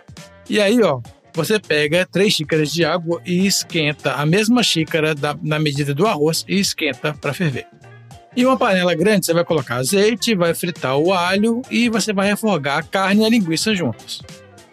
E 0.50 0.60
aí, 0.60 0.80
ó, 0.82 1.00
você 1.32 1.60
pega 1.60 2.04
três 2.10 2.32
xícaras 2.34 2.72
de 2.72 2.84
água 2.84 3.20
e 3.24 3.46
esquenta 3.46 4.14
a 4.14 4.26
mesma 4.26 4.62
xícara 4.64 5.14
da, 5.14 5.36
na 5.40 5.58
medida 5.60 5.94
do 5.94 6.06
arroz 6.06 6.44
e 6.48 6.58
esquenta 6.58 7.14
para 7.14 7.32
ferver. 7.32 7.66
Em 8.36 8.44
uma 8.44 8.56
panela 8.56 8.94
grande, 8.94 9.26
você 9.26 9.32
vai 9.32 9.44
colocar 9.44 9.76
azeite, 9.76 10.34
vai 10.34 10.52
fritar 10.54 10.96
o 10.98 11.12
alho 11.12 11.62
e 11.70 11.88
você 11.88 12.12
vai 12.12 12.26
refogar 12.26 12.78
a 12.78 12.82
carne 12.82 13.22
e 13.22 13.24
a 13.24 13.28
linguiça 13.28 13.74
juntos. 13.74 14.22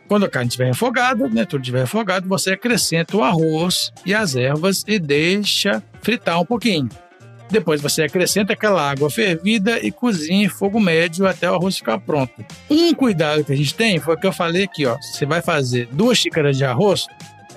Quando 0.07 0.26
a 0.26 0.30
carne 0.30 0.47
estiver 0.47 0.66
refogada, 0.66 1.30
né, 1.30 1.45
tudo 1.45 1.62
estiver 1.62 1.82
refogado, 1.82 2.28
você 2.28 2.53
acrescenta 2.53 3.16
o 3.16 3.24
arroz 3.24 3.93
e 4.03 4.16
as 4.16 4.36
ervas 4.36 4.84
e 4.88 4.97
deixa 4.97 5.82
fritar 6.01 6.41
um 6.41 6.45
pouquinho. 6.45 6.89
Depois 7.51 7.82
você 7.82 8.03
acrescenta 8.03 8.53
aquela 8.53 8.89
água 8.89 9.09
fervida 9.09 9.78
e 9.80 9.91
cozinha 9.91 10.45
em 10.45 10.49
fogo 10.49 10.80
médio 10.80 11.28
até 11.28 11.49
o 11.49 11.53
arroz 11.53 11.78
ficar 11.78 11.99
pronto. 11.99 12.34
Um 12.70 12.93
cuidado 12.95 13.43
que 13.43 13.53
a 13.53 13.55
gente 13.55 13.76
tem 13.76 13.99
foi 13.99 14.16
o 14.16 14.18
que 14.18 14.26
eu 14.26 14.34
falei 14.34 14.64
aqui, 14.64 14.86
ó. 14.86 14.97
Você 14.99 15.26
vai 15.26 15.41
fazer 15.41 15.88
duas 15.91 16.18
xícaras 16.18 16.57
de 16.57 16.66
arroz 16.66 17.05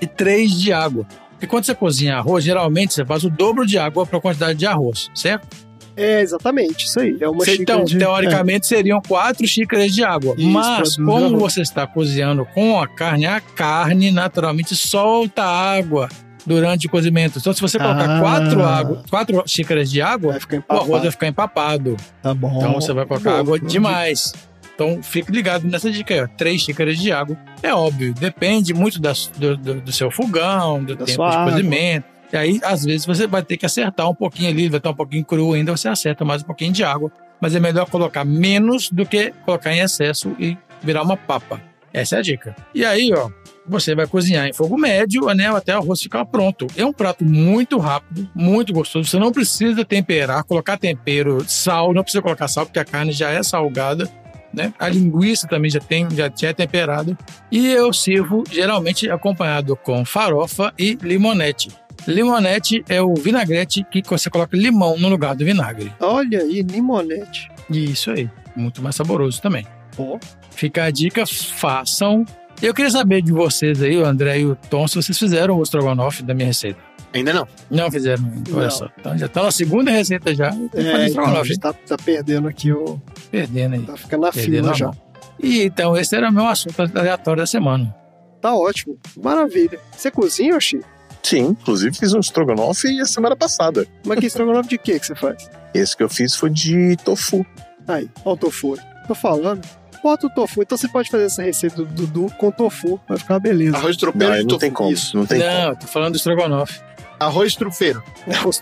e 0.00 0.06
três 0.06 0.52
de 0.52 0.72
água. 0.72 1.06
Porque 1.30 1.46
quando 1.46 1.64
você 1.64 1.74
cozinha 1.74 2.16
arroz, 2.16 2.44
geralmente 2.44 2.92
você 2.92 3.04
faz 3.04 3.24
o 3.24 3.30
dobro 3.30 3.64
de 3.66 3.78
água 3.78 4.04
para 4.04 4.18
a 4.18 4.20
quantidade 4.20 4.58
de 4.58 4.66
arroz, 4.66 5.10
certo? 5.14 5.63
É, 5.96 6.20
exatamente, 6.20 6.86
isso 6.86 6.98
aí. 7.00 7.16
É 7.20 7.28
uma 7.28 7.44
Cê- 7.44 7.56
então, 7.60 7.84
de... 7.84 7.96
teoricamente, 7.98 8.66
seriam 8.66 9.00
quatro 9.00 9.46
xícaras 9.46 9.94
de 9.94 10.02
água. 10.02 10.34
Isso, 10.36 10.48
Mas, 10.48 10.96
como 10.96 11.28
durar. 11.28 11.40
você 11.40 11.60
está 11.62 11.86
cozinhando 11.86 12.44
com 12.46 12.80
a 12.80 12.88
carne, 12.88 13.26
a 13.26 13.40
carne 13.40 14.10
naturalmente 14.10 14.74
solta 14.74 15.44
água 15.44 16.08
durante 16.46 16.86
o 16.86 16.90
cozimento. 16.90 17.38
Então, 17.38 17.52
se 17.52 17.60
você 17.60 17.78
colocar 17.78 18.16
Ah. 18.16 18.20
quatro, 18.20 18.64
água, 18.64 19.02
quatro 19.08 19.42
xícaras 19.46 19.90
de 19.90 20.02
água, 20.02 20.36
o 20.68 20.72
arroz 20.74 21.02
vai 21.02 21.10
ficar 21.10 21.26
empapado. 21.28 21.96
Tá 22.22 22.34
bom. 22.34 22.56
Então, 22.58 22.74
você 22.74 22.92
vai 22.92 23.06
colocar 23.06 23.30
Bom, 23.30 23.38
água 23.38 23.60
demais. 23.60 24.32
Então, 24.74 25.00
fique 25.02 25.30
ligado 25.30 25.64
nessa 25.68 25.88
dica 25.88 26.12
aí, 26.12 26.22
ó. 26.22 26.26
Três 26.36 26.60
xícaras 26.62 26.98
de 26.98 27.12
água. 27.12 27.36
É 27.62 27.72
óbvio, 27.72 28.12
depende 28.12 28.74
muito 28.74 29.00
da- 29.00 29.12
do, 29.38 29.56
do- 29.56 29.80
do 29.80 29.92
seu 29.92 30.10
fogão, 30.10 30.82
do 30.82 30.96
Da 30.96 31.04
tempo 31.04 31.30
de 31.30 31.36
cozimento. 31.52 32.06
E 32.32 32.36
aí, 32.36 32.60
às 32.62 32.84
vezes, 32.84 33.06
você 33.06 33.26
vai 33.26 33.42
ter 33.42 33.56
que 33.56 33.66
acertar 33.66 34.08
um 34.08 34.14
pouquinho 34.14 34.50
ali, 34.50 34.68
vai 34.68 34.78
estar 34.78 34.90
um 34.90 34.94
pouquinho 34.94 35.24
cru 35.24 35.52
ainda, 35.52 35.76
você 35.76 35.88
acerta 35.88 36.24
mais 36.24 36.42
um 36.42 36.46
pouquinho 36.46 36.72
de 36.72 36.82
água. 36.84 37.10
Mas 37.40 37.54
é 37.54 37.60
melhor 37.60 37.88
colocar 37.90 38.24
menos 38.24 38.90
do 38.90 39.04
que 39.04 39.32
colocar 39.44 39.72
em 39.72 39.80
excesso 39.80 40.34
e 40.38 40.56
virar 40.82 41.02
uma 41.02 41.16
papa. 41.16 41.60
Essa 41.92 42.16
é 42.16 42.18
a 42.18 42.22
dica. 42.22 42.56
E 42.74 42.84
aí, 42.84 43.12
ó, 43.14 43.30
você 43.66 43.94
vai 43.94 44.06
cozinhar 44.06 44.46
em 44.46 44.52
fogo 44.52 44.76
médio 44.76 45.26
né, 45.34 45.46
até 45.48 45.76
o 45.76 45.78
arroz 45.78 46.02
ficar 46.02 46.24
pronto. 46.24 46.66
É 46.76 46.84
um 46.84 46.92
prato 46.92 47.24
muito 47.24 47.78
rápido, 47.78 48.28
muito 48.34 48.72
gostoso. 48.72 49.08
Você 49.08 49.18
não 49.18 49.30
precisa 49.30 49.84
temperar, 49.84 50.42
colocar 50.42 50.76
tempero, 50.76 51.44
sal, 51.46 51.94
não 51.94 52.02
precisa 52.02 52.20
colocar 52.20 52.48
sal, 52.48 52.66
porque 52.66 52.80
a 52.80 52.84
carne 52.84 53.12
já 53.12 53.30
é 53.30 53.42
salgada. 53.42 54.10
Né? 54.52 54.72
A 54.78 54.88
linguiça 54.88 55.48
também 55.48 55.70
já 55.70 55.80
tem, 55.80 56.06
já 56.10 56.48
é 56.48 56.52
temperado. 56.52 57.16
E 57.50 57.68
eu 57.68 57.92
sirvo 57.92 58.44
geralmente 58.50 59.08
acompanhado 59.08 59.76
com 59.76 60.04
farofa 60.04 60.72
e 60.78 60.98
limonete. 61.00 61.70
Limonete 62.06 62.84
é 62.88 63.00
o 63.00 63.14
vinagrete 63.14 63.84
que 63.90 64.02
você 64.06 64.28
coloca 64.28 64.56
limão 64.56 64.98
no 64.98 65.08
lugar 65.08 65.34
do 65.34 65.44
vinagre. 65.44 65.92
Olha 66.00 66.40
aí, 66.40 66.62
limonete. 66.62 67.48
Isso 67.70 68.10
aí. 68.10 68.28
Muito 68.54 68.82
mais 68.82 68.94
saboroso 68.94 69.40
também. 69.40 69.66
Pô. 69.96 70.18
Fica 70.50 70.84
a 70.84 70.90
dica, 70.90 71.24
façam. 71.26 72.24
Eu 72.62 72.72
queria 72.72 72.90
saber 72.90 73.22
de 73.22 73.32
vocês 73.32 73.82
aí, 73.82 73.96
o 73.96 74.04
André 74.04 74.40
e 74.40 74.46
o 74.46 74.54
Tom, 74.54 74.86
se 74.86 74.94
vocês 74.96 75.18
fizeram 75.18 75.58
o 75.58 75.62
estrogonofe 75.62 76.22
da 76.22 76.34
minha 76.34 76.46
receita. 76.46 76.78
Ainda 77.12 77.32
não. 77.32 77.48
Não 77.70 77.90
fizeram 77.90 78.24
ainda, 78.24 78.56
olha 78.56 78.70
só. 78.70 78.88
Então 78.98 79.16
já 79.16 79.28
tá 79.28 79.42
na 79.42 79.50
segunda 79.50 79.90
receita 79.90 80.34
já. 80.34 80.50
Fazer 80.50 80.70
É, 80.74 81.08
então, 81.08 81.24
a 81.24 81.44
gente 81.44 81.60
tá, 81.60 81.72
tá 81.72 81.96
perdendo 81.96 82.48
aqui 82.48 82.72
o... 82.72 83.00
Perdendo 83.30 83.74
aí. 83.74 83.82
Tá 83.82 83.96
ficando 83.96 84.22
na 84.22 84.32
Perdendo 84.32 84.64
fila 84.64 84.74
já. 84.74 84.86
mão. 84.86 84.96
E 85.40 85.62
então, 85.62 85.96
esse 85.96 86.14
era 86.14 86.28
o 86.28 86.32
meu 86.32 86.46
assunto 86.46 86.80
aleatório 86.96 87.42
da 87.42 87.46
semana. 87.46 87.94
Tá 88.40 88.54
ótimo. 88.54 88.98
Maravilha. 89.22 89.78
Você 89.96 90.10
cozinha, 90.10 90.56
Oxi? 90.56 90.80
Sim, 91.24 91.56
inclusive 91.58 91.96
fiz 91.96 92.12
um 92.12 92.20
estrogonofe 92.20 93.00
a 93.00 93.06
semana 93.06 93.34
passada. 93.34 93.86
Mas 94.06 94.18
que 94.20 94.26
estrogonofe 94.26 94.68
de 94.68 94.78
quê 94.78 95.00
que 95.00 95.06
você 95.06 95.14
faz? 95.14 95.48
Esse 95.72 95.96
que 95.96 96.02
eu 96.02 96.08
fiz 96.08 96.36
foi 96.36 96.50
de 96.50 96.96
tofu. 97.04 97.44
Aí, 97.88 98.08
ó 98.24 98.34
o 98.34 98.36
tofu. 98.36 98.76
Tô 99.08 99.14
falando. 99.14 99.66
Bota 100.02 100.26
o 100.26 100.30
tofu. 100.30 100.60
Então 100.62 100.76
você 100.76 100.86
pode 100.86 101.10
fazer 101.10 101.24
essa 101.24 101.42
receita 101.42 101.76
do 101.76 101.86
Dudu 101.86 102.30
com 102.38 102.50
tofu. 102.50 103.00
Vai 103.08 103.18
ficar 103.18 103.34
uma 103.34 103.40
beleza. 103.40 103.76
Arroz 103.76 103.96
Não, 103.96 104.00
tropeiro 104.00 104.32
aí 104.34 104.38
de 104.40 104.44
não 104.44 104.48
tofu. 104.50 104.60
tem 104.60 104.70
como. 104.70 104.92
Isso. 104.92 105.16
Não 105.16 105.24
tem 105.26 105.40
como. 105.40 105.50
Não, 105.50 105.68
eu 105.70 105.76
tô 105.76 105.86
falando 105.86 106.12
do 106.12 106.16
estrogonofe. 106.16 106.80
Arroz 107.18 107.54
trufeiro. 107.56 108.02
Arroz. 108.30 108.60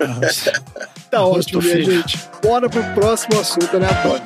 Arroz- 0.00 0.52
Tá 1.10 1.18
Arroz 1.18 1.46
ótimo, 1.46 1.62
minha 1.62 1.82
gente. 1.82 2.18
Bora 2.42 2.68
pro 2.68 2.82
próximo 2.94 3.40
assunto 3.40 3.74
aleatório. 3.76 4.22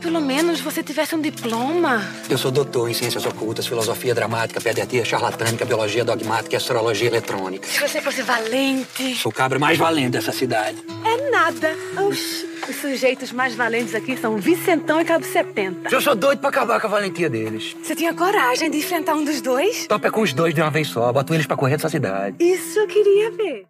Pelo 0.00 0.20
menos 0.20 0.60
você 0.60 0.82
tivesse 0.82 1.14
um 1.14 1.20
diploma. 1.20 2.02
Eu 2.28 2.38
sou 2.38 2.50
doutor 2.50 2.88
em 2.88 2.94
ciências 2.94 3.24
ocultas, 3.26 3.66
filosofia 3.66 4.14
dramática, 4.14 4.60
pediatria 4.60 5.04
charlatânica, 5.04 5.64
biologia 5.64 6.04
dogmática 6.04 6.54
e 6.54 6.56
astrologia 6.56 7.08
eletrônica. 7.08 7.66
Se 7.66 7.80
você 7.80 8.00
fosse 8.00 8.22
valente. 8.22 9.16
Sou 9.16 9.30
o 9.30 9.34
cabra 9.34 9.58
mais 9.58 9.78
valente 9.78 10.10
dessa 10.10 10.32
cidade. 10.32 10.78
É 11.04 11.30
nada. 11.30 11.74
Oxi. 12.06 12.48
Os 12.68 12.76
sujeitos 12.76 13.32
mais 13.32 13.54
valentes 13.54 13.94
aqui 13.94 14.14
são 14.18 14.36
Vicentão 14.36 15.00
e 15.00 15.04
Cabo 15.04 15.24
70. 15.24 15.88
Eu 15.90 16.00
sou 16.02 16.14
doido 16.14 16.38
pra 16.38 16.50
acabar 16.50 16.78
com 16.78 16.86
a 16.86 16.90
valentia 16.90 17.30
deles. 17.30 17.74
Você 17.82 17.94
tinha 17.96 18.12
coragem 18.12 18.70
de 18.70 18.76
enfrentar 18.76 19.14
um 19.14 19.24
dos 19.24 19.40
dois? 19.40 19.86
Topa 19.86 20.08
é 20.08 20.10
com 20.10 20.20
os 20.20 20.34
dois 20.34 20.54
de 20.54 20.60
uma 20.60 20.70
vez 20.70 20.88
só, 20.88 21.10
boto 21.10 21.32
eles 21.32 21.46
pra 21.46 21.56
correr 21.56 21.76
dessa 21.76 21.88
cidade. 21.88 22.36
Isso 22.38 22.78
eu 22.78 22.86
queria 22.86 23.30
ver. 23.30 23.66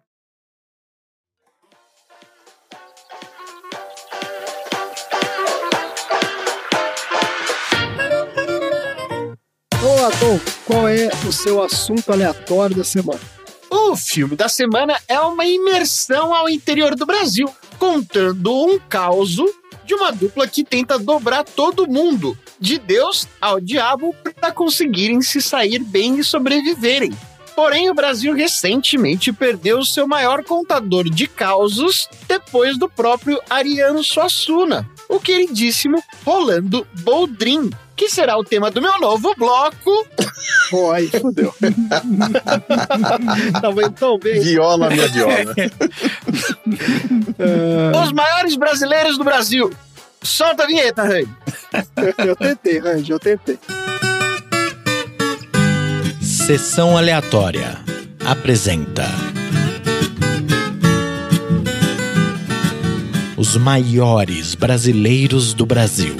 Tom. 10.07 10.39
Qual 10.65 10.87
é 10.87 11.09
o 11.27 11.31
seu 11.31 11.61
assunto 11.61 12.09
aleatório 12.09 12.73
da 12.73 12.85
semana? 12.85 13.19
O 13.69 13.97
filme 13.97 14.33
da 14.33 14.47
semana 14.47 14.97
é 15.09 15.19
uma 15.19 15.45
imersão 15.45 16.33
ao 16.33 16.47
interior 16.47 16.95
do 16.95 17.05
Brasil, 17.05 17.53
contando 17.77 18.49
um 18.49 18.79
caos 18.79 19.35
de 19.85 19.93
uma 19.93 20.11
dupla 20.11 20.47
que 20.47 20.63
tenta 20.63 20.97
dobrar 20.97 21.43
todo 21.43 21.85
mundo, 21.85 22.37
de 22.57 22.79
Deus 22.79 23.27
ao 23.41 23.59
diabo, 23.59 24.15
para 24.39 24.53
conseguirem 24.53 25.21
se 25.21 25.41
sair 25.41 25.79
bem 25.79 26.17
e 26.17 26.23
sobreviverem. 26.23 27.11
Porém, 27.53 27.89
o 27.89 27.93
Brasil 27.93 28.33
recentemente 28.33 29.33
perdeu 29.33 29.83
seu 29.83 30.07
maior 30.07 30.45
contador 30.45 31.09
de 31.09 31.27
causos 31.27 32.07
depois 32.25 32.79
do 32.79 32.87
próprio 32.87 33.37
Ariano 33.49 34.01
Suassuna, 34.01 34.89
o 35.09 35.19
queridíssimo 35.19 36.01
Rolando 36.23 36.85
Boldrin, 37.01 37.71
que 37.95 38.07
será 38.07 38.37
o 38.37 38.43
tema 38.43 38.69
do 38.69 38.81
meu 38.81 38.99
novo 38.99 39.33
bloco. 39.35 40.05
Pô, 40.69 40.91
aí 40.91 41.09
fodeu. 41.09 41.53
Tava 43.59 43.81
indo 43.81 43.91
tão 43.91 44.19
bem. 44.19 44.39
Viola 44.39 44.89
minha 44.89 45.07
viola. 45.07 45.33
Os 48.03 48.11
maiores 48.13 48.55
brasileiros 48.55 49.17
do 49.17 49.23
Brasil. 49.23 49.73
Solta 50.21 50.63
a 50.63 50.67
vinheta, 50.67 51.03
Rei. 51.03 51.27
Eu 52.17 52.35
tentei, 52.35 52.77
Randy, 52.77 53.11
eu 53.11 53.19
tentei. 53.19 53.57
Sessão 56.21 56.97
aleatória. 56.97 57.79
Apresenta. 58.25 59.05
Os 63.39 63.55
maiores 63.55 64.53
brasileiros 64.53 65.53
do 65.53 65.65
Brasil. 65.65 66.13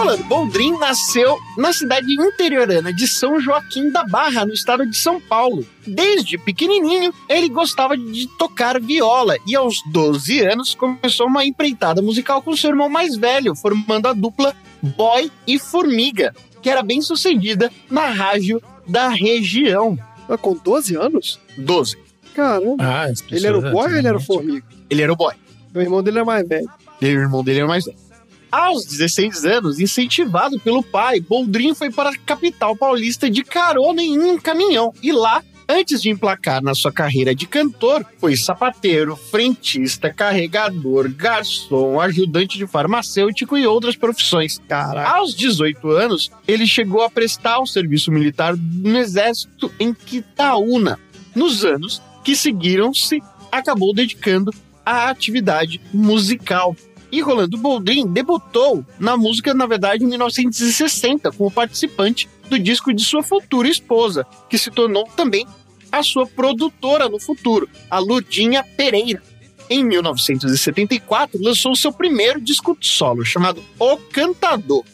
Rolando 0.00 0.24
Boldrin 0.24 0.78
nasceu 0.78 1.38
na 1.58 1.74
cidade 1.74 2.10
interiorana 2.14 2.90
de 2.90 3.06
São 3.06 3.38
Joaquim 3.38 3.90
da 3.90 4.02
Barra, 4.02 4.46
no 4.46 4.54
estado 4.54 4.88
de 4.88 4.96
São 4.96 5.20
Paulo. 5.20 5.62
Desde 5.86 6.38
pequenininho, 6.38 7.12
ele 7.28 7.50
gostava 7.50 7.98
de 7.98 8.26
tocar 8.38 8.80
viola 8.80 9.36
e 9.46 9.54
aos 9.54 9.76
12 9.92 10.40
anos 10.40 10.74
começou 10.74 11.26
uma 11.26 11.44
empreitada 11.44 12.00
musical 12.00 12.40
com 12.40 12.56
seu 12.56 12.70
irmão 12.70 12.88
mais 12.88 13.14
velho, 13.14 13.54
formando 13.54 14.06
a 14.06 14.14
dupla 14.14 14.54
Boy 14.80 15.30
e 15.46 15.58
Formiga, 15.58 16.34
que 16.62 16.70
era 16.70 16.82
bem 16.82 17.02
sucedida 17.02 17.70
na 17.90 18.06
rádio 18.06 18.62
da 18.88 19.10
região. 19.10 19.98
Ah, 20.26 20.38
Com 20.38 20.54
12 20.56 20.96
anos? 20.96 21.38
12. 21.58 21.98
Caramba. 22.34 22.76
Ah, 22.82 23.12
Ele 23.30 23.46
era 23.46 23.58
o 23.58 23.60
boy 23.60 23.90
ou 23.92 23.96
ele 23.98 24.08
era 24.08 24.16
o 24.16 24.20
formiga? 24.20 24.66
Ele 24.88 25.02
era 25.02 25.12
o 25.12 25.16
boy. 25.16 25.34
O 25.74 25.78
irmão 25.78 26.02
dele 26.02 26.20
é 26.20 26.24
mais 26.24 26.48
velho. 26.48 26.70
E 27.02 27.04
o 27.04 27.20
irmão 27.20 27.44
dele 27.44 27.58
era 27.58 27.68
mais 27.68 27.84
velho. 27.84 28.09
Aos 28.50 28.84
16 28.84 29.44
anos, 29.44 29.78
incentivado 29.78 30.58
pelo 30.58 30.82
pai, 30.82 31.20
Boldrin 31.20 31.72
foi 31.74 31.90
para 31.90 32.10
a 32.10 32.18
capital 32.18 32.76
paulista 32.76 33.30
de 33.30 33.44
carona 33.44 34.02
em 34.02 34.18
um 34.18 34.38
caminhão. 34.38 34.92
E 35.00 35.12
lá, 35.12 35.42
antes 35.68 36.02
de 36.02 36.10
emplacar 36.10 36.60
na 36.60 36.74
sua 36.74 36.90
carreira 36.90 37.32
de 37.32 37.46
cantor, 37.46 38.04
foi 38.18 38.36
sapateiro, 38.36 39.14
frentista, 39.14 40.12
carregador, 40.12 41.08
garçom, 41.08 42.00
ajudante 42.00 42.58
de 42.58 42.66
farmacêutico 42.66 43.56
e 43.56 43.66
outras 43.66 43.94
profissões. 43.94 44.60
Caraca. 44.66 45.08
Aos 45.16 45.32
18 45.32 45.88
anos, 45.90 46.30
ele 46.48 46.66
chegou 46.66 47.02
a 47.02 47.10
prestar 47.10 47.60
o 47.60 47.66
serviço 47.66 48.10
militar 48.10 48.56
no 48.56 48.98
exército 48.98 49.72
em 49.78 49.94
Quitaúna. 49.94 50.98
Nos 51.36 51.64
anos 51.64 52.02
que 52.24 52.34
seguiram-se, 52.34 53.22
acabou 53.52 53.94
dedicando 53.94 54.52
à 54.84 55.08
atividade 55.08 55.80
musical. 55.94 56.74
E 57.12 57.20
Rolando 57.20 57.56
Boldrin 57.56 58.06
debutou 58.06 58.84
na 58.98 59.16
música, 59.16 59.52
na 59.52 59.66
verdade, 59.66 60.04
em 60.04 60.06
1960, 60.06 61.32
como 61.32 61.50
participante 61.50 62.28
do 62.48 62.58
disco 62.58 62.92
de 62.92 63.02
sua 63.02 63.22
futura 63.22 63.68
esposa, 63.68 64.26
que 64.48 64.56
se 64.56 64.70
tornou 64.70 65.04
também 65.16 65.46
a 65.90 66.02
sua 66.02 66.26
produtora 66.26 67.08
no 67.08 67.20
futuro, 67.20 67.68
a 67.90 67.98
Lurdinha 67.98 68.62
Pereira. 68.62 69.22
Em 69.68 69.84
1974, 69.84 71.40
lançou 71.40 71.74
seu 71.76 71.92
primeiro 71.92 72.40
disco 72.40 72.76
solo, 72.80 73.24
chamado 73.24 73.62
O 73.78 73.96
Cantador. 73.96 74.84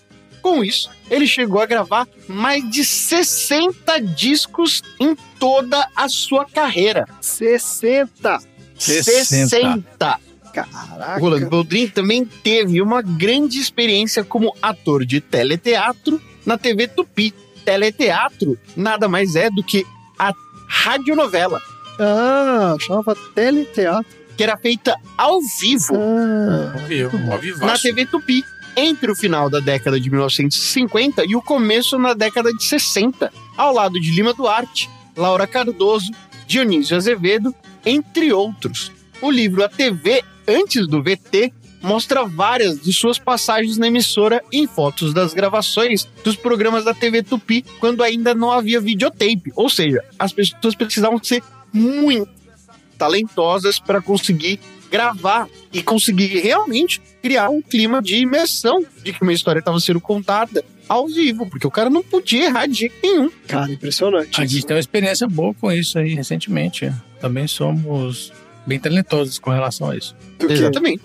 Com 0.43 0.63
isso, 0.63 0.91
ele 1.11 1.27
chegou 1.27 1.61
a 1.61 1.67
gravar 1.67 2.07
mais 2.29 2.69
de 2.71 2.85
60 2.85 4.01
discos 4.01 4.83
em 5.01 5.17
toda 5.39 5.89
a 5.97 6.09
sua 6.09 6.45
carreira. 6.45 7.07
60! 7.21 8.39
60! 8.79 10.26
Caraca. 10.65 11.19
O 11.19 11.21
Rolando 11.21 11.49
Boldrin 11.49 11.89
também 11.89 12.25
teve 12.25 12.81
uma 12.83 13.03
grande 13.03 13.59
experiência 13.59 14.25
como 14.25 14.55
ator 14.63 15.05
de 15.05 15.21
teleteatro 15.21 16.21
na 16.45 16.57
TV 16.59 16.89
Tupi. 16.89 17.33
Teleteatro 17.65 18.57
nada 18.77 19.09
mais 19.09 19.35
é 19.37 19.51
do 19.51 19.63
que 19.63 19.85
a 20.19 20.33
radionovela, 20.69 21.61
Ah, 21.99 22.77
chamava 22.81 23.17
teleteatro. 23.35 24.07
que 24.37 24.43
era 24.43 24.57
feita 24.57 24.95
ao 25.17 25.39
vivo 25.61 25.95
Ah, 25.97 26.73
Ao 26.81 26.87
vivo, 26.87 27.33
ao 27.33 27.39
vivo. 27.39 27.65
na 27.67 27.77
TV 27.79 28.07
Tupi 28.07 28.43
entre 28.77 29.11
o 29.11 29.17
final 29.17 29.49
da 29.49 29.59
década 29.61 29.99
de 29.99 30.11
1950 30.11 31.25
e 31.25 31.35
o 31.35 31.41
começo 31.43 31.99
na 31.99 32.13
década 32.13 32.53
de 32.53 32.63
60, 32.63 33.33
ao 33.57 33.73
lado 33.75 33.99
de 33.99 34.11
Lima 34.13 34.35
Duarte, 34.35 34.89
Laura 35.17 35.47
Cardoso, 35.47 36.11
Dionísio 36.47 36.97
Azevedo, 36.97 37.55
entre 37.85 38.33
outros. 38.33 38.93
O 39.23 39.31
livro 39.31 39.65
A 39.65 39.69
TV 39.69 40.23
Antes 40.49 40.87
do 40.87 41.03
VT 41.03 41.53
mostra 41.83 42.25
várias 42.25 42.81
de 42.81 42.93
suas 42.93 43.19
passagens 43.19 43.77
na 43.77 43.87
emissora 43.87 44.43
em 44.53 44.67
fotos 44.67 45.13
das 45.13 45.35
gravações 45.35 46.09
dos 46.25 46.37
programas 46.37 46.85
da 46.85 46.95
TV 46.95 47.23
Tupi 47.23 47.65
quando 47.79 48.03
ainda 48.03 48.35
não 48.35 48.51
havia 48.51 48.81
videotape. 48.81 49.53
Ou 49.55 49.69
seja, 49.69 50.03
as 50.19 50.33
pessoas 50.33 50.75
precisavam 50.75 51.23
ser 51.23 51.43
muito 51.73 52.29
talentosas 52.97 53.79
para 53.79 54.01
conseguir 54.01 54.59
gravar 54.91 55.49
e 55.73 55.83
conseguir 55.83 56.39
realmente 56.39 57.01
criar 57.23 57.51
um 57.51 57.61
clima 57.61 58.01
de 58.01 58.17
imersão 58.17 58.85
de 59.03 59.13
que 59.13 59.23
uma 59.23 59.33
história 59.33 59.59
estava 59.59 59.79
sendo 59.81 60.01
contada 60.01 60.65
ao 60.89 61.09
vivo, 61.09 61.47
porque 61.51 61.67
o 61.67 61.71
cara 61.71 61.91
não 61.91 62.03
podia 62.03 62.47
errar 62.47 62.67
de 62.67 62.75
jeito 62.75 62.95
nenhum. 63.03 63.31
cara, 63.47 63.71
impressionante. 63.71 64.41
A 64.41 64.47
gente 64.47 64.65
tem 64.65 64.77
uma 64.77 64.81
experiência 64.81 65.27
boa 65.27 65.53
com 65.55 65.71
isso 65.71 65.99
aí 65.99 66.15
recentemente. 66.15 66.93
Também 67.21 67.47
somos 67.49 68.33
bem 68.67 68.79
talentosos 68.79 69.39
com 69.39 69.51
relação 69.51 69.91
a 69.91 69.97
isso. 69.97 70.15
Quê? 70.39 70.47
Exatamente. 70.51 71.03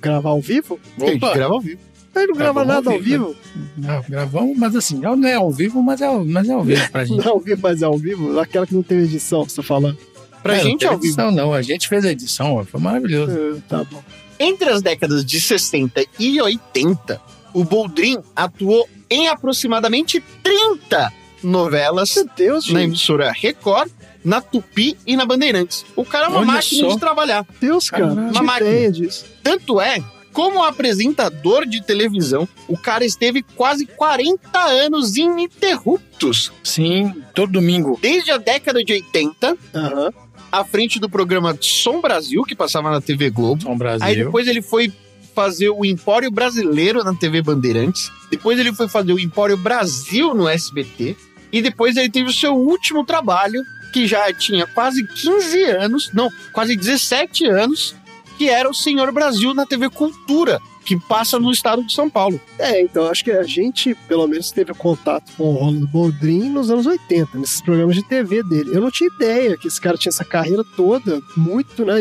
Gravar 0.00 0.30
ao 0.30 0.40
vivo? 0.40 0.78
A 1.00 1.06
gente 1.06 1.18
grava 1.20 1.54
ao 1.54 1.60
vivo. 1.60 1.80
Ele 2.14 2.26
não 2.28 2.34
grava 2.36 2.64
nada 2.64 2.88
ao 2.88 2.96
ao 2.96 3.02
vivo, 3.02 3.26
vivo. 3.28 3.36
Não, 3.76 4.02
gravamos, 4.08 4.56
mas 4.56 4.74
assim, 4.74 4.98
não 4.98 5.22
é 5.28 5.34
ao 5.34 5.50
vivo, 5.50 5.82
mas 5.82 6.00
é, 6.00 6.06
ao- 6.06 6.24
mas 6.24 6.48
é 6.48 6.52
ao 6.52 6.64
vivo 6.64 6.90
pra 6.90 7.04
gente. 7.04 7.22
Não 7.22 7.32
ao 7.32 7.40
vivo, 7.40 7.60
mas 7.62 7.82
é 7.82 7.84
ao 7.84 7.98
vivo. 7.98 8.40
Aquela 8.40 8.66
que 8.66 8.74
não 8.74 8.82
teve 8.82 9.02
edição, 9.04 9.44
você 9.44 9.56
tá 9.56 9.62
falando. 9.62 9.98
Pra 10.42 10.56
É, 10.56 10.60
gente 10.60 10.78
teve 10.80 10.92
ao 10.94 10.98
vivo. 10.98 11.06
edição, 11.12 11.30
não. 11.30 11.52
A 11.52 11.60
gente 11.60 11.86
fez 11.88 12.04
a 12.06 12.10
edição, 12.12 12.64
foi 12.64 12.80
maravilhoso. 12.80 13.32
É, 13.32 13.60
tá 13.68 13.84
bom. 13.84 14.02
Entre 14.40 14.66
as 14.70 14.80
décadas 14.80 15.24
de 15.26 15.38
60 15.38 16.04
e 16.18 16.40
80, 16.40 17.20
o 17.52 17.62
Boldrin 17.64 18.18
atuou 18.34 18.88
em 19.10 19.28
aproximadamente 19.28 20.22
30 20.42 21.12
novelas 21.42 22.14
Meu 22.16 22.28
Deus, 22.34 22.70
na 22.70 22.82
emissora 22.82 23.30
Record, 23.30 23.90
na 24.26 24.40
Tupi 24.40 24.96
e 25.06 25.16
na 25.16 25.24
Bandeirantes. 25.24 25.86
O 25.94 26.04
cara 26.04 26.26
é 26.26 26.28
uma 26.28 26.38
Olha 26.38 26.46
máquina 26.46 26.88
só. 26.88 26.94
de 26.94 26.98
trabalhar. 27.00 27.46
Deus, 27.60 27.88
cara. 27.88 28.06
Uma 28.06 28.42
máquina. 28.42 28.90
disso. 28.90 29.24
Tanto 29.40 29.80
é, 29.80 30.02
como 30.32 30.64
apresentador 30.64 31.64
de 31.64 31.80
televisão, 31.80 32.48
o 32.66 32.76
cara 32.76 33.04
esteve 33.04 33.42
quase 33.42 33.86
40 33.86 34.58
anos 34.58 35.16
ininterruptos. 35.16 36.52
Sim, 36.64 37.14
todo 37.32 37.52
domingo. 37.52 37.98
Desde 38.02 38.32
a 38.32 38.36
década 38.36 38.82
de 38.84 38.92
80, 38.92 39.56
Aham. 39.74 40.12
à 40.50 40.64
frente 40.64 40.98
do 40.98 41.08
programa 41.08 41.56
Som 41.60 42.00
Brasil, 42.00 42.42
que 42.42 42.54
passava 42.56 42.90
na 42.90 43.00
TV 43.00 43.30
Globo. 43.30 43.62
São 43.62 43.78
Brasil. 43.78 44.04
Aí 44.06 44.16
depois 44.16 44.48
ele 44.48 44.60
foi 44.60 44.92
fazer 45.36 45.70
o 45.70 45.84
Empório 45.84 46.30
Brasileiro 46.32 47.04
na 47.04 47.14
TV 47.14 47.42
Bandeirantes. 47.42 48.10
Depois 48.30 48.58
ele 48.58 48.72
foi 48.72 48.88
fazer 48.88 49.12
o 49.12 49.20
Empório 49.20 49.56
Brasil 49.56 50.34
no 50.34 50.48
SBT. 50.48 51.16
E 51.52 51.62
depois 51.62 51.96
ele 51.96 52.10
teve 52.10 52.28
o 52.28 52.32
seu 52.32 52.54
último 52.54 53.04
trabalho, 53.04 53.62
que 53.96 54.06
já 54.06 54.30
tinha 54.30 54.66
quase 54.66 55.06
15 55.06 55.64
anos, 55.64 56.10
não, 56.12 56.30
quase 56.52 56.76
17 56.76 57.46
anos, 57.46 57.96
que 58.36 58.46
era 58.46 58.68
o 58.68 58.74
Senhor 58.74 59.10
Brasil 59.10 59.54
na 59.54 59.64
TV 59.64 59.88
Cultura, 59.88 60.60
que 60.84 61.00
passa 61.00 61.38
no 61.38 61.50
estado 61.50 61.82
de 61.82 61.94
São 61.94 62.10
Paulo. 62.10 62.38
É, 62.58 62.78
então 62.82 63.08
acho 63.08 63.24
que 63.24 63.30
a 63.30 63.42
gente, 63.42 63.94
pelo 64.06 64.28
menos, 64.28 64.52
teve 64.52 64.74
contato 64.74 65.32
com 65.34 65.44
o 65.44 65.52
Rolando 65.52 65.86
Boldrin 65.86 66.50
nos 66.50 66.70
anos 66.70 66.84
80, 66.84 67.38
nesses 67.38 67.62
programas 67.62 67.96
de 67.96 68.06
TV 68.06 68.42
dele. 68.42 68.68
Eu 68.74 68.82
não 68.82 68.90
tinha 68.90 69.08
ideia 69.16 69.56
que 69.56 69.66
esse 69.66 69.80
cara 69.80 69.96
tinha 69.96 70.10
essa 70.10 70.26
carreira 70.26 70.62
toda, 70.76 71.22
muito, 71.34 71.82
né, 71.82 71.96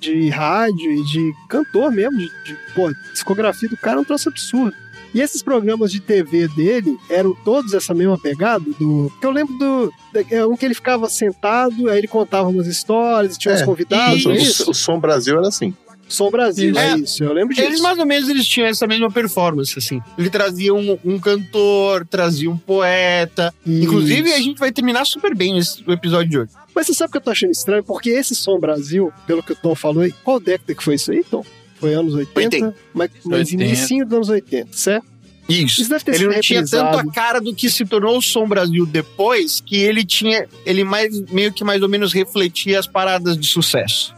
de 0.00 0.28
rádio 0.30 0.90
e 0.90 1.04
de 1.04 1.32
cantor 1.48 1.92
mesmo, 1.92 2.18
de, 2.18 2.26
de 2.26 2.58
pô, 2.74 2.92
discografia 3.12 3.68
do 3.68 3.76
cara 3.76 3.98
é 3.98 4.00
um 4.00 4.04
troço 4.04 4.28
absurdo. 4.28 4.74
E 5.14 5.20
esses 5.20 5.42
programas 5.42 5.92
de 5.92 6.00
TV 6.00 6.48
dele 6.48 6.96
eram 7.08 7.34
todos 7.44 7.72
essa 7.72 7.94
mesma 7.94 8.18
pegada 8.18 8.64
do. 8.78 9.08
Porque 9.12 9.26
eu 9.26 9.30
lembro 9.30 9.56
do. 9.56 9.92
É 10.30 10.44
um 10.44 10.56
que 10.56 10.64
ele 10.64 10.74
ficava 10.74 11.08
sentado, 11.08 11.88
aí 11.88 11.98
ele 11.98 12.08
contava 12.08 12.48
umas 12.48 12.66
histórias, 12.66 13.38
tinha 13.38 13.54
uns 13.54 13.60
É, 13.60 13.64
convidados, 13.64 14.26
o, 14.26 14.32
é 14.32 14.36
isso? 14.36 14.70
o 14.70 14.74
Som 14.74 14.98
Brasil 14.98 15.38
era 15.38 15.46
assim. 15.48 15.72
Som 16.06 16.30
Brasil, 16.30 16.76
é, 16.78 16.92
É. 16.92 16.98
isso, 16.98 17.24
eu 17.24 17.32
lembro 17.32 17.54
disso. 17.54 17.66
Eles 17.66 17.80
mais 17.80 17.98
ou 17.98 18.04
menos 18.04 18.28
eles 18.28 18.46
tinham 18.46 18.68
essa 18.68 18.86
mesma 18.86 19.10
performance, 19.10 19.76
assim. 19.78 20.02
Ele 20.18 20.28
trazia 20.28 20.74
um, 20.74 20.98
um 21.04 21.18
cantor, 21.18 22.06
trazia 22.06 22.50
um 22.50 22.58
poeta. 22.58 23.54
Inclusive, 23.66 24.30
a 24.32 24.38
gente 24.38 24.58
vai 24.58 24.70
terminar 24.70 25.06
super 25.06 25.34
bem 25.34 25.56
esse, 25.58 25.82
o 25.86 25.92
episódio 25.92 26.28
de 26.30 26.38
hoje. 26.40 26.50
Mas 26.74 26.86
você 26.86 26.94
sabe 26.94 27.08
o 27.08 27.12
que 27.12 27.16
eu 27.16 27.22
tô 27.22 27.30
achando 27.30 27.52
estranho? 27.52 27.82
Porque 27.82 28.10
esse 28.10 28.34
Som 28.34 28.58
Brasil, 28.60 29.10
pelo 29.26 29.42
que 29.42 29.52
o 29.52 29.56
Tom 29.56 29.74
falou 29.74 30.02
aí, 30.02 30.12
qual 30.22 30.38
década 30.38 30.74
que 30.74 30.84
foi 30.84 30.96
isso 30.96 31.10
aí, 31.10 31.24
Tom? 31.24 31.42
Foi 31.84 31.94
anos 31.94 32.14
80? 32.14 32.56
80. 32.56 32.76
Mas, 32.94 33.10
mas 33.24 33.38
80. 33.50 33.64
início 33.64 34.04
dos 34.06 34.14
anos 34.14 34.28
80, 34.30 34.68
certo? 34.72 35.06
Isso. 35.48 35.82
Isso 35.82 35.90
deve 35.90 36.04
ter 36.04 36.12
Ele 36.12 36.18
sido 36.18 36.32
não 36.32 36.40
tinha 36.40 36.66
tanto 36.66 36.98
a 36.98 37.12
cara 37.12 37.40
do 37.40 37.54
que 37.54 37.68
se 37.68 37.84
tornou 37.84 38.16
o 38.16 38.22
Som 38.22 38.48
Brasil 38.48 38.86
depois, 38.86 39.60
que 39.60 39.76
ele 39.76 40.04
tinha. 40.04 40.48
Ele 40.64 40.82
mais, 40.84 41.20
meio 41.30 41.52
que 41.52 41.62
mais 41.62 41.82
ou 41.82 41.88
menos 41.88 42.12
refletia 42.12 42.78
as 42.78 42.86
paradas 42.86 43.36
de 43.36 43.46
sucesso. 43.46 44.14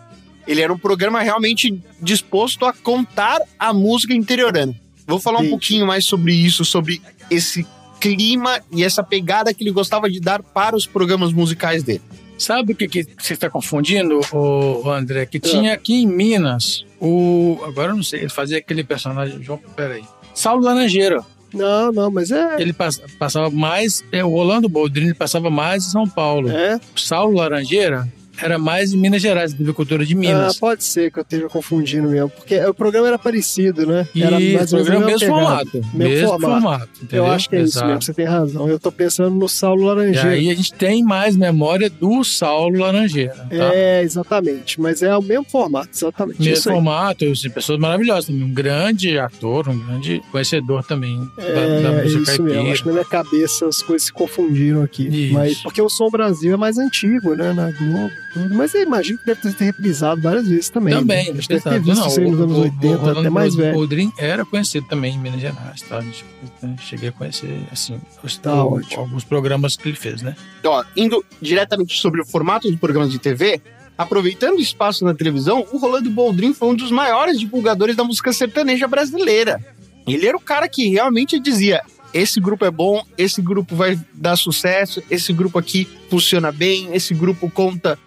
Ele 0.46 0.60
era 0.60 0.72
um 0.72 0.78
programa 0.78 1.20
realmente 1.22 1.82
disposto 2.00 2.64
a 2.64 2.72
contar 2.72 3.40
a 3.58 3.72
música 3.72 4.14
interiorana. 4.14 4.72
Vou 5.04 5.18
falar 5.18 5.38
um 5.38 5.40
Entendi. 5.40 5.50
pouquinho 5.50 5.86
mais 5.86 6.04
sobre 6.04 6.32
isso, 6.32 6.64
sobre 6.64 7.02
esse 7.28 7.66
clima 8.00 8.60
e 8.70 8.84
essa 8.84 9.02
pegada 9.02 9.52
que 9.52 9.64
ele 9.64 9.72
gostava 9.72 10.08
de 10.08 10.20
dar 10.20 10.42
para 10.42 10.76
os 10.76 10.86
programas 10.86 11.32
musicais 11.32 11.82
dele. 11.82 12.02
Sabe 12.38 12.72
o 12.72 12.76
que, 12.76 12.86
que 12.86 13.06
você 13.18 13.32
está 13.32 13.48
confundindo, 13.48 14.20
o 14.32 14.90
André? 14.90 15.24
Que 15.26 15.40
tinha 15.40 15.72
aqui 15.72 16.02
em 16.02 16.06
Minas 16.06 16.84
o. 17.00 17.58
Agora 17.64 17.92
eu 17.92 17.96
não 17.96 18.02
sei, 18.02 18.20
ele 18.20 18.28
fazia 18.28 18.58
aquele 18.58 18.84
personagem. 18.84 19.42
João, 19.42 19.58
peraí. 19.74 20.04
Saulo 20.34 20.62
Laranjeira. 20.64 21.24
Não, 21.54 21.90
não, 21.90 22.10
mas 22.10 22.30
é. 22.30 22.60
Ele 22.60 22.72
pass- 22.74 23.00
passava 23.18 23.48
mais. 23.50 24.04
É, 24.12 24.22
o 24.24 24.28
Rolando 24.28 24.68
Boldrini 24.68 25.14
passava 25.14 25.48
mais 25.48 25.86
em 25.86 25.90
São 25.90 26.06
Paulo. 26.06 26.50
É? 26.50 26.78
Saulo 26.94 27.36
Laranjeira 27.36 28.06
era 28.42 28.58
mais 28.58 28.92
em 28.92 28.96
Minas 28.98 29.22
Gerais, 29.22 29.52
TV 29.54 29.72
Cultura 29.72 30.04
de 30.04 30.14
Ah, 30.14 30.18
Minas. 30.18 30.58
pode 30.58 30.84
ser 30.84 31.10
que 31.10 31.18
eu 31.18 31.22
esteja 31.22 31.48
confundindo 31.48 32.08
mesmo. 32.08 32.30
Porque 32.30 32.58
o 32.64 32.74
programa 32.74 33.08
era 33.08 33.18
parecido, 33.18 33.86
né? 33.86 34.06
e 34.14 34.22
era 34.22 34.36
o 34.36 34.40
mais 34.40 34.52
menos 34.54 34.70
programa 34.70 35.04
a 35.04 35.06
mesmo 35.06 35.18
pegada. 35.20 35.40
formato. 35.42 35.76
Mesmo 35.76 35.98
Mesmo 35.98 36.28
formato. 36.28 36.50
formato. 36.62 36.88
Eu 37.12 37.26
acho 37.26 37.48
que 37.48 37.56
é 37.56 37.60
isso 37.62 37.72
Exato. 37.78 37.86
mesmo, 37.88 38.02
você 38.02 38.14
tem 38.14 38.24
razão. 38.26 38.68
Eu 38.68 38.78
tô 38.78 38.92
pensando 38.92 39.34
no 39.34 39.48
Saulo 39.48 39.82
E 39.82 39.86
Laranjeira. 39.86 40.28
aí 40.30 40.50
a 40.50 40.54
gente 40.54 40.72
tem 40.74 41.02
mais 41.02 41.36
memória 41.36 41.88
do 41.90 42.22
Saulo 42.24 42.78
Laranjeira. 42.78 43.34
Tá? 43.34 43.46
É, 43.74 44.02
exatamente. 44.02 44.80
Mas 44.80 45.02
é 45.02 45.16
o 45.16 45.22
mesmo 45.22 45.44
formato, 45.44 45.88
exatamente. 45.92 46.38
Mesmo 46.40 46.54
isso 46.54 46.70
formato, 46.70 47.24
assim, 47.26 47.50
pessoas 47.50 47.78
maravilhosas 47.78 48.26
também. 48.26 48.42
Um 48.42 48.52
grande 48.52 49.18
ator, 49.18 49.68
um 49.68 49.78
grande 49.78 50.20
conhecedor 50.30 50.84
também 50.84 51.18
da, 51.36 51.42
É, 51.42 51.82
da 51.82 51.92
música 51.92 52.22
isso 52.22 52.24
caipira. 52.24 52.56
mesmo. 52.58 52.72
Acho 52.72 52.82
que 52.82 52.88
na 52.88 52.94
minha 52.94 53.04
cabeça 53.04 53.66
as 53.66 53.82
coisas 53.82 54.06
se 54.06 54.12
confundiram 54.12 54.82
aqui. 54.82 55.06
Isso. 55.08 55.34
Mas, 55.34 55.58
porque 55.62 55.80
o 55.82 55.88
Som 55.88 56.08
Brasil 56.10 56.54
é 56.54 56.56
mais 56.56 56.78
antigo, 56.78 57.34
né? 57.34 57.52
Na 57.52 57.70
Globo. 57.70 58.25
Tudo. 58.42 58.54
Mas 58.54 58.74
eu 58.74 58.82
imagino 58.82 59.18
que 59.18 59.26
deve 59.26 59.52
ter 59.52 59.64
reprisado 59.64 60.20
várias 60.20 60.46
vezes 60.48 60.68
também. 60.68 60.94
Também, 60.94 61.32
né? 61.32 61.38
Acho 61.38 61.48
que 61.48 61.54
deve 61.54 61.70
ter 61.70 61.80
visto 61.80 62.00
Não, 62.00 62.06
isso 62.08 62.20
aí 62.20 62.30
nos 62.30 62.40
o- 62.40 62.42
anos 62.44 62.56
o- 62.58 62.60
80, 62.62 63.02
o 63.02 63.18
até 63.18 63.30
mais 63.30 63.54
velho. 63.54 63.74
Boldrin 63.74 64.12
era 64.18 64.44
conhecido 64.44 64.86
também 64.86 65.14
em 65.14 65.18
Minas 65.18 65.40
Gerais, 65.40 65.82
tá? 65.82 65.98
A 65.98 66.00
gente, 66.02 66.24
né, 66.62 66.76
Cheguei 66.80 67.08
a 67.08 67.12
conhecer, 67.12 67.60
assim, 67.72 68.00
os- 68.22 68.36
Tá 68.36 68.62
o- 68.64 68.74
ótimo. 68.74 69.00
alguns 69.02 69.24
programas 69.24 69.76
que 69.76 69.88
ele 69.88 69.96
fez, 69.96 70.22
né? 70.22 70.36
Ó, 70.64 70.84
indo 70.96 71.24
diretamente 71.40 71.98
sobre 72.00 72.20
o 72.20 72.26
formato 72.26 72.68
dos 72.70 72.78
programas 72.78 73.10
de 73.10 73.18
TV, 73.18 73.60
aproveitando 73.96 74.58
o 74.58 74.60
espaço 74.60 75.04
na 75.04 75.14
televisão, 75.14 75.66
o 75.72 75.78
Rolando 75.78 76.10
Boldrin 76.10 76.52
foi 76.52 76.68
um 76.68 76.74
dos 76.74 76.90
maiores 76.90 77.38
divulgadores 77.40 77.96
da 77.96 78.04
música 78.04 78.32
sertaneja 78.32 78.86
brasileira. 78.86 79.60
Ele 80.06 80.26
era 80.26 80.36
o 80.36 80.40
cara 80.40 80.68
que 80.68 80.88
realmente 80.88 81.40
dizia: 81.40 81.80
esse 82.14 82.38
grupo 82.40 82.64
é 82.64 82.70
bom, 82.70 83.02
esse 83.18 83.40
grupo 83.42 83.74
vai 83.74 83.98
dar 84.14 84.36
sucesso, 84.36 85.02
esse 85.10 85.32
grupo 85.32 85.58
aqui 85.58 85.88
funciona 86.08 86.52
bem, 86.52 86.94
esse 86.94 87.12
grupo 87.14 87.50
conta 87.50 87.98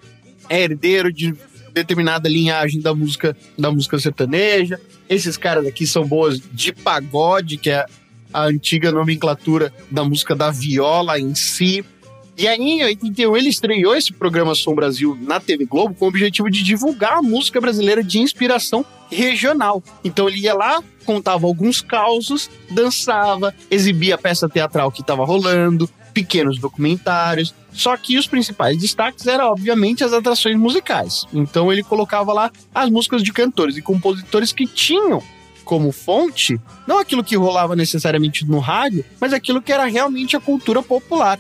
é 0.49 0.63
herdeiro 0.63 1.13
de 1.13 1.33
determinada 1.73 2.27
linhagem 2.27 2.81
da 2.81 2.93
música 2.93 3.37
da 3.57 3.71
música 3.71 3.99
sertaneja. 3.99 4.79
Esses 5.07 5.37
caras 5.37 5.65
aqui 5.65 5.87
são 5.87 6.05
boas 6.05 6.39
de 6.51 6.73
pagode, 6.73 7.57
que 7.57 7.69
é 7.69 7.85
a 8.33 8.43
antiga 8.43 8.91
nomenclatura 8.91 9.73
da 9.89 10.03
música 10.03 10.35
da 10.35 10.51
viola 10.51 11.19
em 11.19 11.33
si. 11.35 11.85
E 12.37 12.47
aí, 12.47 12.57
em 12.57 12.83
81, 12.83 13.35
ele 13.35 13.49
estreou 13.49 13.93
esse 13.93 14.13
programa 14.13 14.55
Som 14.55 14.73
Brasil 14.73 15.17
na 15.21 15.41
TV 15.41 15.65
Globo 15.65 15.93
com 15.93 16.05
o 16.05 16.07
objetivo 16.07 16.49
de 16.49 16.63
divulgar 16.63 17.17
a 17.17 17.21
música 17.21 17.59
brasileira 17.59 18.01
de 18.01 18.19
inspiração 18.19 18.85
regional. 19.11 19.83
Então 20.05 20.29
ele 20.29 20.39
ia 20.39 20.53
lá, 20.53 20.81
contava 21.03 21.45
alguns 21.45 21.81
causos, 21.81 22.49
dançava, 22.71 23.53
exibia 23.69 24.15
a 24.15 24.17
peça 24.17 24.47
teatral 24.47 24.89
que 24.89 25.01
estava 25.01 25.25
rolando, 25.25 25.89
pequenos 26.20 26.59
documentários. 26.59 27.53
Só 27.72 27.95
que 27.95 28.17
os 28.17 28.28
principais 28.28 28.78
destaques 28.78 29.26
eram, 29.28 29.45
obviamente, 29.45 30.03
as 30.03 30.11
atrações 30.11 30.57
musicais. 30.57 31.26
Então 31.34 31.72
ele 31.72 31.84
colocava 31.84 32.34
lá 32.34 32.51
as 32.74 32.89
músicas 32.89 33.24
de 33.24 33.32
cantores 33.32 33.78
e 33.78 33.82
compositores 33.82 34.51
que 34.51 34.65
tinham 34.65 35.24
como 35.63 35.91
fonte 35.91 36.59
não 36.88 36.97
aquilo 36.97 37.24
que 37.24 37.38
rolava 37.38 37.76
necessariamente 37.76 38.43
no 38.43 38.57
rádio, 38.57 39.05
mas 39.20 39.34
aquilo 39.34 39.61
que 39.61 39.72
era 39.72 39.86
realmente 39.86 40.36
a 40.36 40.39
cultura 40.39 40.82
popular. 40.82 41.39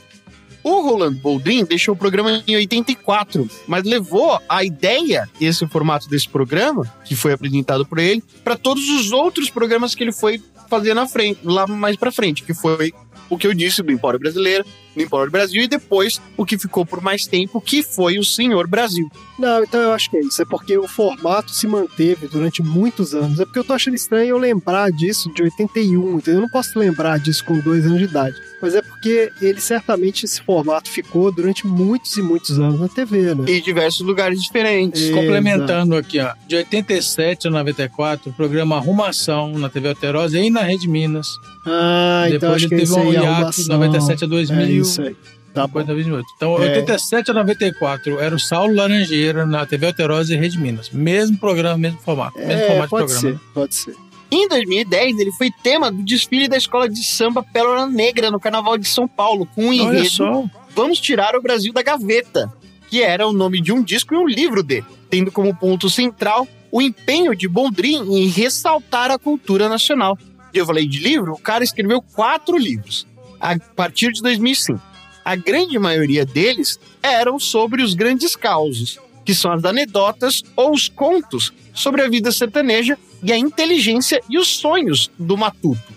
O 0.63 0.81
Rolando 0.81 1.17
Boldrin 1.19 1.65
deixou 1.65 1.95
o 1.95 1.97
programa 1.97 2.43
em 2.45 2.55
84, 2.55 3.49
mas 3.65 3.83
levou 3.85 4.39
a 4.47 4.63
ideia, 4.63 5.27
esse 5.41 5.65
formato 5.67 6.07
desse 6.07 6.29
programa, 6.29 6.85
que 7.05 7.15
foi 7.15 7.33
apresentado 7.33 7.85
por 7.85 7.97
ele, 7.97 8.21
para 8.43 8.57
todos 8.57 8.87
os 8.89 9.11
outros 9.11 9.49
programas 9.49 9.95
que 9.95 10.03
ele 10.03 10.11
foi 10.11 10.39
fazer 10.69 10.93
na 10.93 11.07
frente, 11.07 11.39
lá 11.43 11.65
mais 11.65 11.95
para 11.95 12.11
frente, 12.11 12.43
que 12.43 12.53
foi 12.53 12.93
o 13.29 13.37
que 13.37 13.47
eu 13.47 13.53
disse 13.53 13.81
do 13.81 13.91
Empório 13.91 14.19
Brasileiro, 14.19 14.65
do 14.95 15.01
Empório 15.01 15.31
Brasil 15.31 15.63
e 15.63 15.67
depois 15.67 16.21
o 16.35 16.45
que 16.45 16.57
ficou 16.57 16.85
por 16.85 17.01
mais 17.01 17.25
tempo, 17.25 17.61
que 17.61 17.83
foi 17.83 18.17
o 18.17 18.23
Senhor 18.23 18.67
Brasil. 18.67 19.09
Não, 19.37 19.63
então 19.63 19.79
eu 19.81 19.93
acho 19.93 20.09
que 20.09 20.17
é 20.17 20.21
isso. 20.21 20.41
É 20.41 20.45
porque 20.45 20.77
o 20.77 20.87
formato 20.87 21.51
se 21.51 21.67
manteve 21.67 22.27
durante 22.27 22.61
muitos 22.61 23.13
anos. 23.13 23.39
É 23.39 23.45
porque 23.45 23.59
eu 23.59 23.63
tô 23.63 23.73
achando 23.73 23.95
estranho 23.95 24.29
eu 24.29 24.37
lembrar 24.37 24.91
disso 24.91 25.31
de 25.33 25.43
81, 25.43 26.17
entendeu? 26.17 26.39
Eu 26.39 26.41
não 26.41 26.49
posso 26.49 26.77
lembrar 26.77 27.19
disso 27.19 27.45
com 27.45 27.59
dois 27.59 27.85
anos 27.85 27.99
de 27.99 28.05
idade. 28.05 28.48
Mas 28.61 28.75
é 28.75 28.81
porque 28.81 29.31
ele 29.41 29.59
certamente, 29.61 30.25
esse 30.25 30.41
formato 30.41 30.89
ficou 30.89 31.31
durante 31.31 31.65
muitos 31.65 32.17
e 32.17 32.21
muitos 32.21 32.59
anos 32.59 32.79
na 32.79 32.87
TV, 32.89 33.33
né? 33.33 33.45
E 33.47 33.59
em 33.59 33.61
diversos 33.61 34.01
lugares 34.01 34.41
diferentes. 34.41 35.01
Exato. 35.01 35.17
Complementando 35.17 35.95
aqui, 35.95 36.19
ó. 36.19 36.33
De 36.47 36.55
87 36.57 37.47
a 37.47 37.51
94, 37.51 38.29
o 38.29 38.33
programa 38.33 38.75
Arrumação 38.77 39.53
na 39.57 39.69
TV 39.69 39.89
Alterosa 39.89 40.37
e 40.39 40.49
na 40.49 40.61
Rede 40.61 40.87
Minas. 40.89 41.27
Ah, 41.65 42.23
então 42.27 42.39
Depois 42.39 42.55
acho 42.57 42.69
que 42.69 42.75
teve 42.75 42.91
um 42.93 43.11
é 43.11 43.13
hiato 43.15 43.27
arrumação. 43.27 43.65
97 43.77 44.23
a 44.25 44.27
2000. 44.27 44.59
É 44.61 44.69
isso 44.71 45.01
aí. 45.01 45.15
Tá 45.53 45.65
Depois 45.65 45.87
da 45.87 45.93
28. 45.95 46.25
Então, 46.35 46.61
É. 46.61 46.67
87 46.77 47.31
a 47.31 47.33
94 47.33 48.19
era 48.19 48.35
o 48.35 48.39
Saulo 48.39 48.75
Laranjeira 48.75 49.45
na 49.45 49.65
TV 49.65 49.87
Alterosa 49.87 50.33
e 50.33 50.37
Rede 50.37 50.59
Minas. 50.59 50.89
Mesmo 50.91 51.37
programa, 51.39 51.77
mesmo 51.77 51.99
formato. 51.99 52.37
mesmo 52.37 52.51
É, 52.51 52.67
formato 52.67 52.89
pode 52.89 53.07
de 53.07 53.13
programa. 53.13 53.39
ser, 53.39 53.53
pode 53.53 53.75
ser. 53.75 53.95
Em 54.31 54.47
2010, 54.47 55.19
ele 55.19 55.31
foi 55.31 55.49
tema 55.51 55.91
do 55.91 56.03
desfile 56.03 56.47
da 56.47 56.57
escola 56.57 56.87
de 56.87 57.03
samba 57.03 57.41
Pérola 57.41 57.87
Negra 57.87 58.29
no 58.29 58.39
Carnaval 58.39 58.77
de 58.77 58.87
São 58.87 59.07
Paulo, 59.07 59.47
com 59.55 59.69
o 59.69 59.73
enredo. 59.73 60.49
Vamos 60.75 60.99
Tirar 60.99 61.35
o 61.35 61.41
Brasil 61.41 61.73
da 61.73 61.81
Gaveta, 61.81 62.53
que 62.89 63.01
era 63.01 63.27
o 63.27 63.33
nome 63.33 63.59
de 63.59 63.73
um 63.73 63.83
disco 63.83 64.13
e 64.13 64.17
um 64.17 64.27
livro 64.27 64.61
dele, 64.61 64.85
tendo 65.09 65.31
como 65.31 65.55
ponto 65.55 65.89
central 65.89 66.47
o 66.71 66.81
empenho 66.81 67.35
de 67.35 67.47
Bondrin 67.47 68.03
em 68.15 68.27
ressaltar 68.27 69.09
a 69.09 69.17
cultura 69.17 69.67
nacional. 69.67 70.15
E 70.53 70.57
eu 70.59 70.65
falei 70.65 70.87
de 70.87 70.99
livro, 70.99 71.33
o 71.33 71.39
cara 71.39 71.63
escreveu 71.63 71.99
quatro 72.01 72.55
livros, 72.55 73.07
a 73.39 73.57
partir 73.57 74.11
de 74.11 74.21
2005. 74.21 74.79
A 75.25 75.35
grande 75.35 75.77
maioria 75.79 76.23
deles 76.23 76.79
eram 77.01 77.39
sobre 77.39 77.81
os 77.81 77.95
grandes 77.95 78.35
causos, 78.35 78.99
que 79.25 79.33
são 79.33 79.51
as 79.51 79.63
anedotas 79.65 80.43
ou 80.55 80.71
os 80.71 80.87
contos 80.87 81.51
sobre 81.73 82.03
a 82.03 82.09
vida 82.09 82.31
sertaneja 82.31 82.97
e 83.21 83.31
a 83.31 83.37
inteligência 83.37 84.21
e 84.29 84.37
os 84.37 84.47
sonhos 84.47 85.09
do 85.17 85.37
matuto, 85.37 85.93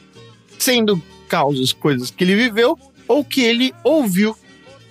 sendo 0.59 1.01
causas, 1.29 1.73
coisas 1.73 2.11
que 2.11 2.25
ele 2.25 2.37
viveu 2.37 2.79
ou 3.09 3.25
que 3.25 3.41
ele 3.41 3.75
ouviu. 3.83 4.37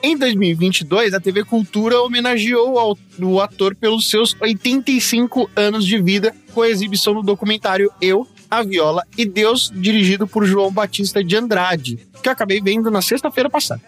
Em 0.04 0.18
2022, 0.18 1.14
a 1.14 1.20
TV 1.20 1.44
Cultura 1.44 2.02
homenageou 2.02 2.98
o 3.20 3.40
ator 3.40 3.76
pelos 3.76 4.10
seus 4.10 4.36
85 4.40 5.50
anos 5.56 5.86
de 5.86 6.02
vida 6.02 6.36
com 6.54 6.64
a 6.64 6.70
exibição 6.70 7.14
do 7.14 7.22
documentário 7.22 7.92
Eu, 8.02 8.28
a 8.50 8.64
Viola 8.64 9.06
e 9.16 9.26
Deus, 9.26 9.72
dirigido 9.74 10.26
por 10.28 10.46
João 10.46 10.72
Batista 10.72 11.24
de 11.24 11.38
Andrade, 11.38 12.00
que 12.22 12.28
eu 12.28 12.34
acabei 12.34 12.60
vendo 12.60 12.90
na 12.90 13.02
sexta-feira 13.02 13.50
passada. 13.50 13.82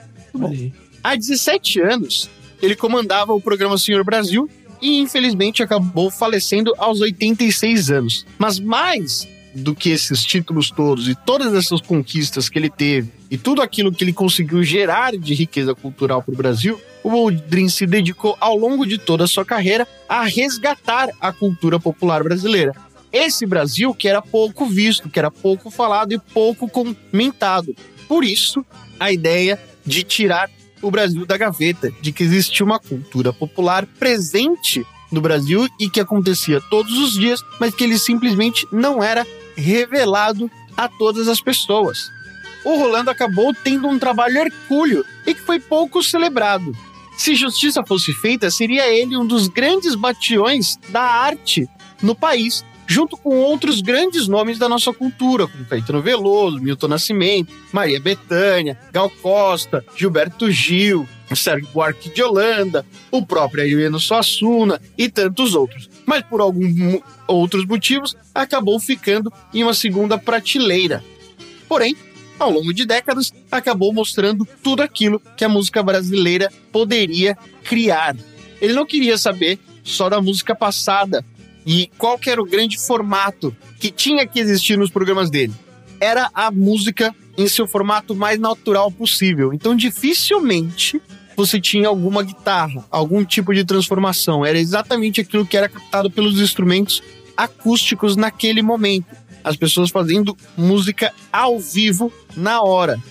Há 1.04 1.16
17 1.16 1.82
anos, 1.82 2.30
ele 2.62 2.76
comandava 2.76 3.34
o 3.34 3.41
programa 3.41 3.78
Senhor 3.78 4.04
Brasil 4.04 4.48
e 4.84 4.99
infelizmente 4.99 5.63
acabou 5.63 6.11
falecendo 6.11 6.73
aos 6.77 6.99
86 6.99 7.89
anos. 7.89 8.25
Mas 8.38 8.59
mais 8.59 9.25
do 9.55 9.73
que 9.73 9.89
esses 9.89 10.23
títulos 10.25 10.69
todos 10.69 11.07
e 11.07 11.15
todas 11.15 11.53
essas 11.53 11.79
conquistas 11.79 12.49
que 12.49 12.59
ele 12.59 12.69
teve 12.69 13.11
e 13.31 13.38
tudo 13.38 13.61
aquilo 13.61 13.93
que 13.93 14.03
ele 14.03 14.11
conseguiu 14.11 14.61
gerar 14.61 15.15
de 15.15 15.34
riqueza 15.34 15.73
cultural 15.73 16.21
para 16.21 16.34
o 16.34 16.38
Brasil, 16.38 16.79
o 17.01 17.09
Boldrin 17.09 17.69
se 17.69 17.86
dedicou 17.86 18.36
ao 18.41 18.57
longo 18.57 18.86
de 18.86 18.97
toda 18.97 19.23
a 19.23 19.27
sua 19.27 19.45
carreira 19.45 19.88
a 20.09 20.23
resgatar 20.23 21.09
a 21.21 21.31
cultura 21.31 21.79
popular 21.79 22.21
brasileira. 22.21 22.75
Esse 23.11 23.45
Brasil 23.45 23.93
que 23.93 24.09
era 24.09 24.21
pouco 24.21 24.65
visto, 24.65 25.09
que 25.09 25.19
era 25.19 25.31
pouco 25.31 25.71
falado 25.71 26.13
e 26.13 26.19
pouco 26.19 26.67
comentado. 26.67 27.73
Por 28.07 28.25
isso, 28.25 28.65
a 28.99 29.11
ideia 29.11 29.59
de 29.86 30.03
tirar 30.03 30.49
o 30.84 30.91
Brasil 30.91 31.25
da 31.25 31.38
gaveta, 31.38 31.91
de 32.01 32.11
que 32.11 32.23
existia 32.23 32.63
uma 32.63 32.77
cultura 32.77 33.34
popular 33.34 33.88
presente 33.97 34.86
no 35.11 35.21
Brasil 35.21 35.67
e 35.79 35.89
que 35.89 35.99
acontecia 35.99 36.61
todos 36.69 36.93
os 36.97 37.13
dias, 37.13 37.41
mas 37.59 37.73
que 37.73 37.84
ele 37.84 37.97
simplesmente 37.97 38.67
não 38.71 39.01
era 39.01 39.25
revelado 39.55 40.51
a 40.75 40.88
todas 40.88 41.27
as 41.27 41.39
pessoas. 41.41 41.99
O 42.65 42.77
Rolando 42.77 43.09
acabou 43.09 43.53
tendo 43.53 43.88
um 43.88 43.97
trabalho 43.97 44.38
hercúleo 44.38 45.05
e 45.25 45.34
que 45.34 45.41
foi 45.41 45.59
pouco 45.59 46.03
celebrado. 46.03 46.75
Se 47.17 47.36
justiça 47.36 47.84
fosse 47.86 48.11
feita, 48.13 48.49
seria 48.49 48.88
ele 48.88 49.15
um 49.15 49.25
dos 49.25 49.47
grandes 49.47 49.95
bastiões 49.95 50.77
da 50.89 51.01
arte 51.01 51.67
no 52.01 52.15
país, 52.15 52.65
junto 52.94 53.18
com 53.18 53.36
outros 53.39 53.82
grandes 53.82 54.28
nomes 54.28 54.60
da 54.60 54.70
nossa 54.70 54.94
cultura, 54.94 55.48
como 55.48 55.66
Caetano 55.66 56.00
Veloso, 56.00 56.62
Milton 56.62 56.89
Nascimento, 56.89 57.52
Maria 57.72 58.00
Bethânia, 58.00 58.78
Gal 58.91 59.10
Costa, 59.10 59.84
Gilberto 59.96 60.52
Gil, 60.52 61.10
Sérgio 61.36 61.68
Buarque 61.74 62.14
de 62.14 62.22
Holanda, 62.22 62.86
o 63.10 63.26
próprio 63.26 63.64
Ariano 63.64 64.00
Suassuna 64.00 64.80
e 64.96 65.10
tantos 65.10 65.56
outros. 65.56 65.89
Mas 66.06 66.22
por 66.22 66.39
alguns 66.39 67.02
outros 67.28 67.66
motivos, 67.66 68.16
acabou 68.36 68.80
ficando 68.80 69.34
em 69.52 69.64
uma 69.64 69.74
segunda 69.74 70.16
prateleira. 70.16 71.04
Porém, 71.68 71.98
ao 72.38 72.52
longo 72.52 72.72
de 72.72 72.86
décadas, 72.86 73.34
acabou 73.52 73.91
mostrando 73.91 74.48
tudo 74.62 74.84
aquilo 74.84 75.20
que 75.36 75.44
a 75.44 75.50
música 75.50 75.82
brasileira 75.82 76.48
poderia 76.72 77.36
criar. 77.64 78.16
Ele 78.62 78.74
não 78.74 78.86
queria 78.86 79.18
saber 79.18 79.58
só 79.84 80.10
da 80.10 80.22
música 80.22 80.54
passada 80.54 81.26
e 81.66 81.89
qual 81.97 82.18
que 82.18 82.30
era 82.30 82.41
o 82.41 82.45
grande 82.45 82.78
formato 82.78 83.55
que 83.80 83.91
tinha 83.91 84.26
que 84.28 84.39
existir 84.39 84.78
nos 84.78 84.89
programas 84.89 85.30
dele. 85.30 85.53
Era 85.99 86.30
a 86.34 86.51
música 86.51 87.16
em 87.38 87.47
seu 87.47 87.68
formato 87.68 88.16
mais 88.16 88.39
natural 88.39 88.91
possível. 88.91 89.53
Então, 89.53 89.76
dificilmente 89.76 91.01
você 91.36 91.59
tinha 91.59 91.88
alguma 91.88 92.24
guitarra, 92.24 92.86
algum 92.91 93.24
tipo 93.26 93.53
de 93.53 93.66
transformação. 93.66 94.45
Era 94.45 94.59
exatamente 94.59 95.22
aquilo 95.22 95.45
que 95.45 95.57
era 95.57 95.70
captado 95.70 96.11
pelos 96.11 96.39
instrumentos 96.39 97.01
acústicos 97.36 98.16
naquele 98.16 98.61
momento. 98.61 99.07
As 99.43 99.57
pessoas 99.57 99.89
fazendo 99.89 100.38
música 100.55 101.14
ao 101.32 101.59
vivo 101.59 102.14
na 102.36 102.61
hora. 102.61 103.01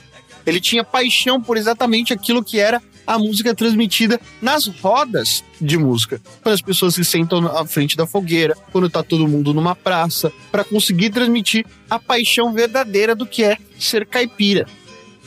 Ele 0.46 0.60
tinha 0.60 0.84
paixão 0.84 1.40
por 1.40 1.56
exatamente 1.56 2.12
aquilo 2.12 2.42
que 2.42 2.58
era 2.58 2.80
a 3.06 3.18
música 3.18 3.54
transmitida 3.54 4.20
nas 4.40 4.66
rodas 4.66 5.44
de 5.60 5.76
música. 5.76 6.20
Quando 6.42 6.54
as 6.54 6.62
pessoas 6.62 6.94
se 6.94 7.04
sentam 7.04 7.40
na 7.40 7.64
frente 7.66 7.96
da 7.96 8.06
fogueira, 8.06 8.56
quando 8.70 8.88
tá 8.88 9.02
todo 9.02 9.28
mundo 9.28 9.52
numa 9.52 9.74
praça, 9.74 10.32
para 10.50 10.64
conseguir 10.64 11.10
transmitir 11.10 11.66
a 11.88 11.98
paixão 11.98 12.52
verdadeira 12.52 13.14
do 13.14 13.26
que 13.26 13.44
é 13.44 13.56
ser 13.78 14.06
caipira. 14.06 14.66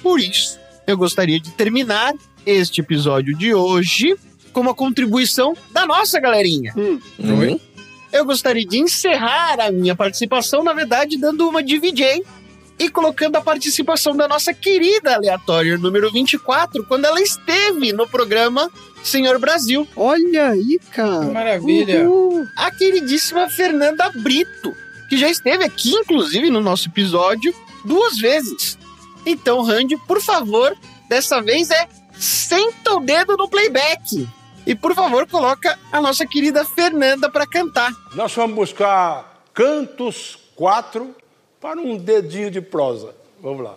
Por 0.02 0.20
isso, 0.20 0.60
eu 0.88 0.98
gostaria 0.98 1.40
de 1.40 1.52
terminar 1.52 2.14
este 2.46 2.82
episódio 2.82 3.36
de 3.38 3.54
hoje 3.54 4.16
com 4.54 4.62
uma 4.62 4.74
contribuição 4.74 5.56
da 5.72 5.86
nossa 5.86 6.20
galerinha. 6.20 6.74
Oi? 6.76 7.60
Eu 8.14 8.24
gostaria 8.24 8.66
de 8.66 8.78
encerrar 8.78 9.60
a 9.60 9.72
minha 9.72 9.94
participação, 9.96 10.64
na 10.64 10.72
verdade, 10.72 11.18
dando 11.18 11.50
uma 11.50 11.62
de 11.62 11.78
VJ 11.78 12.24
e 12.78 12.90
colocando 12.90 13.36
a 13.38 13.42
participação 13.42 14.16
da 14.16 14.28
nossa 14.28 14.54
querida 14.54 15.16
aleatória 15.16 15.78
número 15.78 16.12
24, 16.12 16.86
quando 16.86 17.06
ela 17.06 17.22
esteve 17.22 17.94
no 17.94 18.08
programa 18.08 18.70
Senhor 19.04 19.40
Brasil. 19.40 19.88
Olha 19.96 20.50
aí, 20.50 20.80
cara. 20.92 21.26
Maravilha. 21.26 22.10
Uhul. 22.10 22.46
A 22.58 22.72
queridíssima 22.72 23.50
Fernanda 23.50 24.10
Brito, 24.22 24.74
que 25.10 25.18
já 25.18 25.30
esteve 25.30 25.64
aqui, 25.64 25.92
inclusive, 25.92 26.50
no 26.50 26.60
nosso 26.60 26.90
episódio 26.90 27.54
duas 27.86 28.18
vezes. 28.18 28.78
Então, 29.26 29.62
Randy, 29.62 29.98
por 30.08 30.22
favor, 30.22 30.76
dessa 31.08 31.42
vez 31.42 31.70
é 31.70 31.88
senta 32.18 32.94
o 32.96 33.00
dedo 33.00 33.38
no 33.38 33.50
playback. 33.50 34.28
E 34.66 34.74
por 34.74 34.96
favor, 34.96 35.28
coloca 35.28 35.78
a 35.92 36.02
nossa 36.02 36.26
querida 36.26 36.66
Fernanda 36.66 37.30
para 37.30 37.46
cantar. 37.46 37.92
Nós 38.16 38.34
vamos 38.34 38.56
buscar 38.56 39.44
cantos 39.54 40.40
quatro 40.56 41.16
para 41.66 41.82
um 41.82 41.98
dedinho 41.98 42.52
de 42.52 42.62
prosa. 42.62 43.16
Vamos 43.42 43.64
lá. 43.64 43.76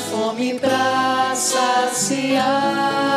Fome 0.00 0.54
pra 0.54 1.32
saciar. 1.34 3.09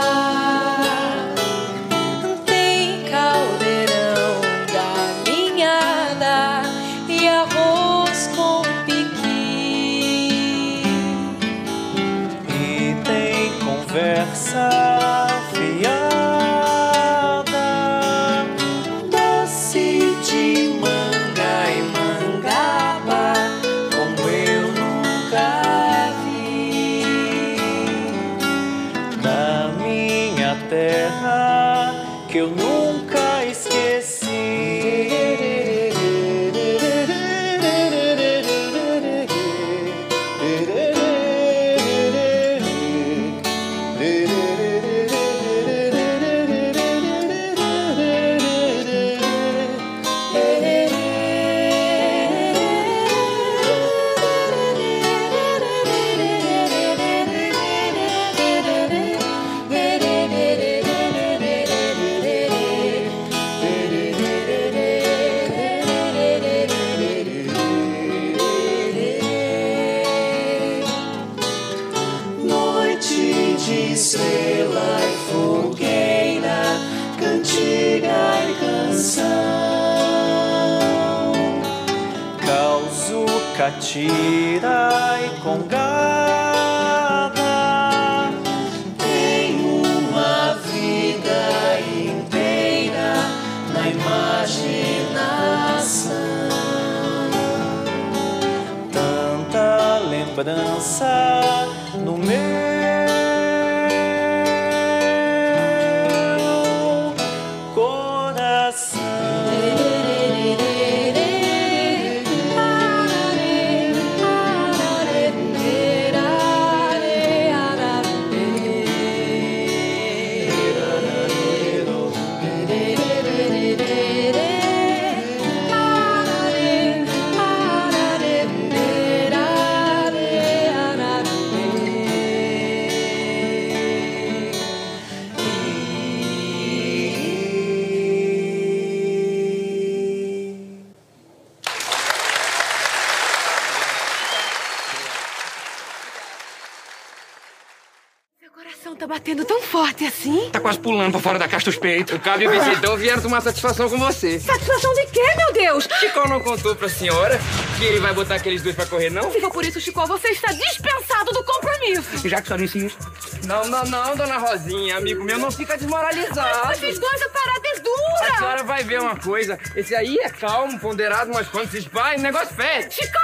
Tá 149.03 149.07
batendo 149.07 149.43
tão 149.43 149.61
forte 149.61 150.05
assim? 150.05 150.49
Tá 150.49 150.61
quase 150.61 150.79
pulando 150.79 151.11
pra 151.11 151.19
fora 151.19 151.37
da 151.37 151.47
caixa 151.47 151.65
dos 151.65 151.77
peitos. 151.77 152.15
O 152.15 152.19
Cabo 152.19 152.41
e 152.43 152.47
o 152.47 152.51
Vicentão 152.51 152.95
vieram 152.95 153.21
tomar 153.21 153.41
satisfação 153.41 153.89
com 153.89 153.97
você. 153.97 154.39
Satisfação 154.39 154.93
de 154.93 155.05
quê, 155.07 155.21
meu 155.35 155.51
Deus? 155.51 155.87
Chico 155.99 156.27
não 156.29 156.39
contou 156.39 156.73
pra 156.75 156.87
senhora 156.87 157.37
que 157.77 157.83
ele 157.83 157.99
vai 157.99 158.13
botar 158.13 158.35
aqueles 158.35 158.61
dois 158.61 158.75
pra 158.75 158.85
correr, 158.85 159.09
não? 159.09 159.29
For 159.29 159.51
por 159.51 159.65
isso, 159.65 159.81
Chico, 159.81 160.05
você 160.07 160.29
está 160.29 160.53
dispensado 160.53 161.31
do 161.33 161.43
compromisso. 161.43 162.27
Já 162.29 162.41
que 162.41 162.47
só 162.47 162.55
disse 162.55 162.85
isso. 162.85 162.97
Não, 163.45 163.65
não, 163.65 163.83
não, 163.83 164.15
dona 164.15 164.37
Rosinha, 164.37 164.97
amigo 164.97 165.21
meu, 165.23 165.37
não 165.37 165.51
fica 165.51 165.77
desmoralizado. 165.77 166.67
Mas 166.67 166.81
esses 166.81 166.97
dois, 166.97 167.21
a 167.21 167.29
parada 167.29 167.67
é 167.67 167.71
A 167.71 167.79
dura. 167.79 168.37
senhora 168.37 168.63
vai 168.63 168.83
ver 168.85 169.01
uma 169.01 169.17
coisa. 169.17 169.59
Esse 169.75 169.93
aí 169.93 170.17
é 170.19 170.29
calmo, 170.29 170.79
ponderado, 170.79 171.29
mas 171.33 171.47
quando 171.49 171.69
se 171.69 171.79
espalha, 171.79 172.17
o 172.17 172.21
negócio 172.21 172.55
fede. 172.55 172.95
Chico! 172.95 173.22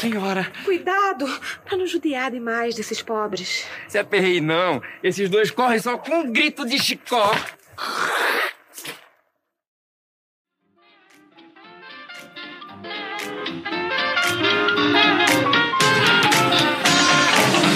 Senhora, 0.00 0.52
Cuidado 0.64 1.26
pra 1.64 1.76
não 1.76 1.86
judiar 1.86 2.30
demais 2.30 2.74
desses 2.74 3.00
pobres. 3.00 3.64
se 3.88 3.96
aperrei 3.98 4.42
não. 4.42 4.82
Esses 5.02 5.30
dois 5.30 5.50
correm 5.50 5.78
só 5.78 5.96
com 5.96 6.16
um 6.20 6.30
grito 6.30 6.66
de 6.66 6.78
chicó. 6.78 7.30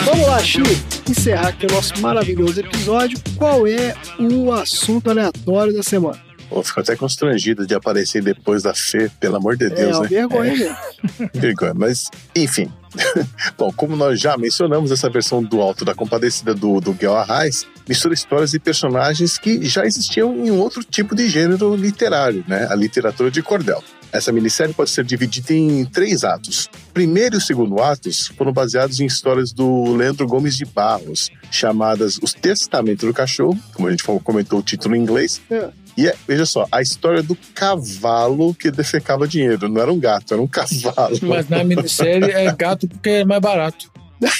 Vamos 0.05 0.27
lá, 0.27 0.39
Chi. 0.41 0.61
encerrar 1.09 1.49
aqui 1.49 1.67
o 1.67 1.73
nosso 1.73 1.99
maravilhoso 2.01 2.61
episódio, 2.61 3.19
qual 3.37 3.67
é 3.67 3.95
o 4.19 4.53
assunto 4.53 5.11
aleatório 5.11 5.73
da 5.73 5.83
semana? 5.83 6.21
Pô, 6.51 6.65
fico 6.65 6.81
até 6.81 6.97
constrangido 6.97 7.65
de 7.65 7.75
aparecer 7.77 8.21
depois 8.21 8.65
da 8.65 8.75
Fê, 8.75 9.09
pelo 9.21 9.37
amor 9.37 9.57
de 9.57 9.71
Deus, 9.71 9.99
é, 9.99 10.01
né? 10.01 10.09
vergonha 10.09 10.57
mesmo. 10.57 10.77
Vergonha, 11.33 11.75
mas 11.75 12.11
enfim. 12.35 12.71
Bom, 13.57 13.73
como 13.73 13.95
nós 13.95 14.21
já 14.21 14.37
mencionamos, 14.37 14.91
essa 14.91 15.09
versão 15.09 15.41
do 15.41 15.61
Alto 15.61 15.85
da 15.85 15.95
Compadecida 15.95 16.53
do, 16.53 16.81
do 16.81 16.93
Guel 16.93 17.17
Arraes 17.17 17.65
mistura 17.91 18.15
histórias 18.15 18.55
e 18.55 18.61
personagens 18.61 19.37
que 19.37 19.67
já 19.67 19.85
existiam 19.85 20.33
em 20.47 20.51
um 20.51 20.59
outro 20.61 20.85
tipo 20.85 21.13
de 21.13 21.29
gênero 21.29 21.75
literário, 21.75 22.45
né? 22.47 22.69
A 22.71 22.75
literatura 22.77 23.33
de 23.33 23.43
cordel. 23.43 23.83
Essa 24.13 24.33
minissérie 24.33 24.75
pode 24.75 24.91
ser 24.91 25.05
dividida 25.05 25.53
em 25.53 25.85
três 25.85 26.25
atos. 26.25 26.69
Primeiro 26.93 27.39
e 27.39 27.41
segundo 27.41 27.81
atos 27.81 28.29
foram 28.37 28.53
baseados 28.53 29.01
em 29.01 29.07
histórias 29.07 29.53
do 29.53 29.95
Leandro 29.95 30.27
Gomes 30.27 30.57
de 30.57 30.65
Barros, 30.65 31.31
chamadas 31.51 32.19
Os 32.23 32.33
Testamentos 32.33 33.07
do 33.07 33.15
Cachorro, 33.15 33.59
como 33.73 33.89
a 33.89 33.91
gente 33.91 34.05
comentou 34.05 34.61
o 34.61 34.63
título 34.63 34.95
em 34.95 35.01
inglês, 35.01 35.41
É. 35.51 35.71
e 36.03 36.09
é, 36.09 36.15
veja 36.27 36.47
só, 36.47 36.67
a 36.71 36.81
história 36.83 37.23
do 37.23 37.37
cavalo 37.55 38.55
que 38.55 38.71
defecava 38.71 39.27
dinheiro. 39.27 39.69
Não 39.69 39.81
era 39.81 39.93
um 39.93 39.99
gato, 39.99 40.33
era 40.35 40.43
um 40.43 40.47
cavalo. 40.47 41.17
Mas 41.23 41.49
na 41.49 41.63
minissérie 41.65 42.31
é 42.31 42.51
gato 42.55 42.89
porque 42.89 43.09
é 43.11 43.25
mais 43.25 43.41
barato. 43.41 43.91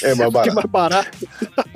É 0.03 0.13
mais 0.13 0.27
Que 0.29 0.31
barato. 0.31 0.53
mais 0.55 0.65
barato. 0.69 1.17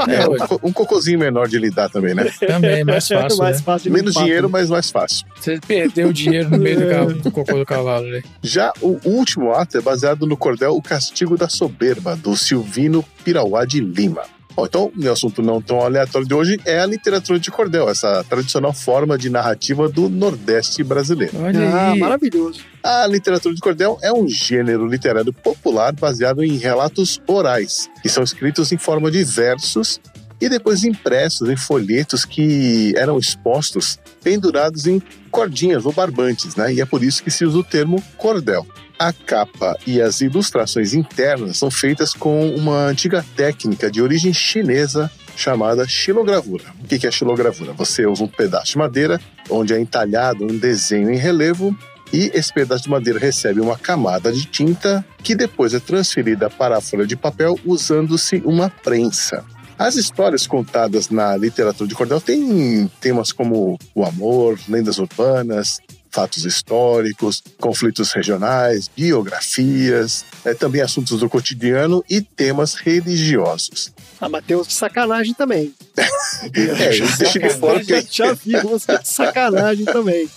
É, 0.07 0.27
um, 0.29 0.37
co- 0.47 0.59
um 0.67 0.71
cocôzinho 0.71 1.17
menor 1.17 1.47
de 1.47 1.57
lidar 1.57 1.89
também, 1.89 2.13
né? 2.13 2.29
Também, 2.39 2.83
mais 2.83 3.07
fácil. 3.07 3.39
mais 3.39 3.57
né? 3.57 3.63
fácil 3.63 3.89
de 3.89 3.97
Menos 3.97 4.13
dinheiro, 4.13 4.43
né? 4.47 4.51
mas 4.51 4.69
mais 4.69 4.91
fácil. 4.91 5.25
Você 5.39 5.59
perdeu 5.67 6.09
o 6.09 6.13
dinheiro 6.13 6.49
no 6.51 6.59
meio 6.59 6.79
do, 6.81 6.87
ca- 6.87 7.05
do 7.23 7.31
cocô 7.31 7.53
do 7.57 7.65
cavalo, 7.65 8.05
né? 8.05 8.21
Já 8.43 8.71
o 8.79 8.99
último 9.05 9.53
ato 9.53 9.79
é 9.79 9.81
baseado 9.81 10.27
no 10.27 10.37
cordel 10.37 10.75
O 10.75 10.83
Castigo 10.83 11.35
da 11.35 11.49
Soberba, 11.49 12.15
do 12.15 12.35
Silvino 12.37 13.03
Pirauá 13.23 13.65
de 13.65 13.79
Lima. 13.81 14.21
Bom, 14.55 14.65
então, 14.65 14.91
o 14.95 15.11
assunto 15.11 15.41
não 15.41 15.61
tão 15.61 15.81
aleatório 15.81 16.25
de 16.27 16.33
hoje 16.33 16.59
é 16.65 16.79
a 16.79 16.85
literatura 16.85 17.37
de 17.37 17.51
cordel, 17.51 17.89
essa 17.89 18.23
tradicional 18.23 18.71
forma 18.71 19.17
de 19.17 19.29
narrativa 19.29 19.89
do 19.89 20.07
Nordeste 20.07 20.81
brasileiro. 20.83 21.37
Olha 21.37 21.59
Ah, 21.69 21.91
aí. 21.91 21.99
maravilhoso. 21.99 22.61
A 22.81 23.05
literatura 23.05 23.53
de 23.53 23.59
cordel 23.59 23.97
é 24.01 24.13
um 24.13 24.27
gênero 24.29 24.85
literário 24.87 25.33
popular 25.33 25.91
baseado 25.93 26.43
em 26.43 26.55
relatos 26.57 27.19
orais, 27.27 27.89
que 28.01 28.07
são 28.07 28.23
escritos 28.23 28.71
em 28.71 28.77
forma 28.77 29.11
de 29.11 29.23
versos 29.25 29.99
e 30.39 30.47
depois 30.47 30.83
impressos 30.83 31.49
em 31.49 31.55
folhetos 31.57 32.23
que 32.23 32.93
eram 32.95 33.17
expostos 33.17 33.97
pendurados 34.23 34.85
em 34.87 35.01
cordinhas 35.31 35.85
ou 35.85 35.91
barbantes, 35.91 36.55
né? 36.55 36.73
E 36.73 36.79
é 36.81 36.85
por 36.85 37.03
isso 37.03 37.21
que 37.23 37.31
se 37.31 37.43
usa 37.45 37.57
o 37.57 37.63
termo 37.63 38.01
cordel. 38.17 38.65
A 38.97 39.11
capa 39.11 39.77
e 39.85 40.01
as 40.01 40.21
ilustrações 40.21 40.93
internas 40.93 41.57
são 41.57 41.69
feitas 41.69 42.13
com 42.13 42.49
uma 42.55 42.85
antiga 42.85 43.25
técnica 43.35 43.91
de 43.91 44.01
origem 44.01 44.33
chinesa 44.33 45.11
chamada 45.35 45.85
xilogravura. 45.85 46.63
O 46.81 46.87
que 46.87 47.05
é 47.05 47.11
xilogravura? 47.11 47.73
Você 47.73 48.05
usa 48.05 48.23
um 48.23 48.27
pedaço 48.27 48.71
de 48.71 48.77
madeira 48.77 49.19
onde 49.49 49.73
é 49.73 49.79
entalhado 49.79 50.45
um 50.45 50.57
desenho 50.57 51.11
em 51.11 51.17
relevo 51.17 51.75
e 52.13 52.31
esse 52.33 52.53
pedaço 52.53 52.83
de 52.83 52.89
madeira 52.89 53.19
recebe 53.19 53.59
uma 53.59 53.77
camada 53.77 54.31
de 54.31 54.45
tinta 54.45 55.05
que 55.21 55.35
depois 55.35 55.73
é 55.73 55.79
transferida 55.79 56.49
para 56.49 56.77
a 56.77 56.81
folha 56.81 57.05
de 57.05 57.17
papel 57.17 57.59
usando-se 57.65 58.41
uma 58.45 58.69
prensa. 58.69 59.43
As 59.77 59.95
histórias 59.95 60.47
contadas 60.47 61.09
na 61.09 61.35
literatura 61.35 61.89
de 61.89 61.95
cordel 61.95 62.21
têm 62.21 62.89
temas 63.01 63.33
como 63.33 63.77
o 63.93 64.05
amor, 64.05 64.57
lendas 64.69 64.99
urbanas, 64.99 65.81
fatos 66.15 66.45
históricos, 66.45 67.43
conflitos 67.59 68.13
regionais, 68.13 68.87
biografias, 68.87 70.25
eh, 70.45 70.53
também 70.53 70.81
assuntos 70.81 71.19
do 71.19 71.29
cotidiano 71.29 72.01
e 72.09 72.21
temas 72.21 72.75
religiosos. 72.75 73.93
Ah, 74.21 74.29
mas 74.29 74.45
tem 74.45 74.55
uns 74.55 74.69
de 74.69 74.73
sacanagem 74.73 75.33
também. 75.33 75.73
É, 76.53 76.99
eu 76.99 77.07
deixo 77.17 77.39
de 77.39 77.49
fora 77.49 77.83
que 77.83 78.05
já 78.11 78.33
vi 78.33 78.55
uns 78.57 78.85
de 78.85 79.07
sacanagem 79.07 79.85
também. 79.85 80.29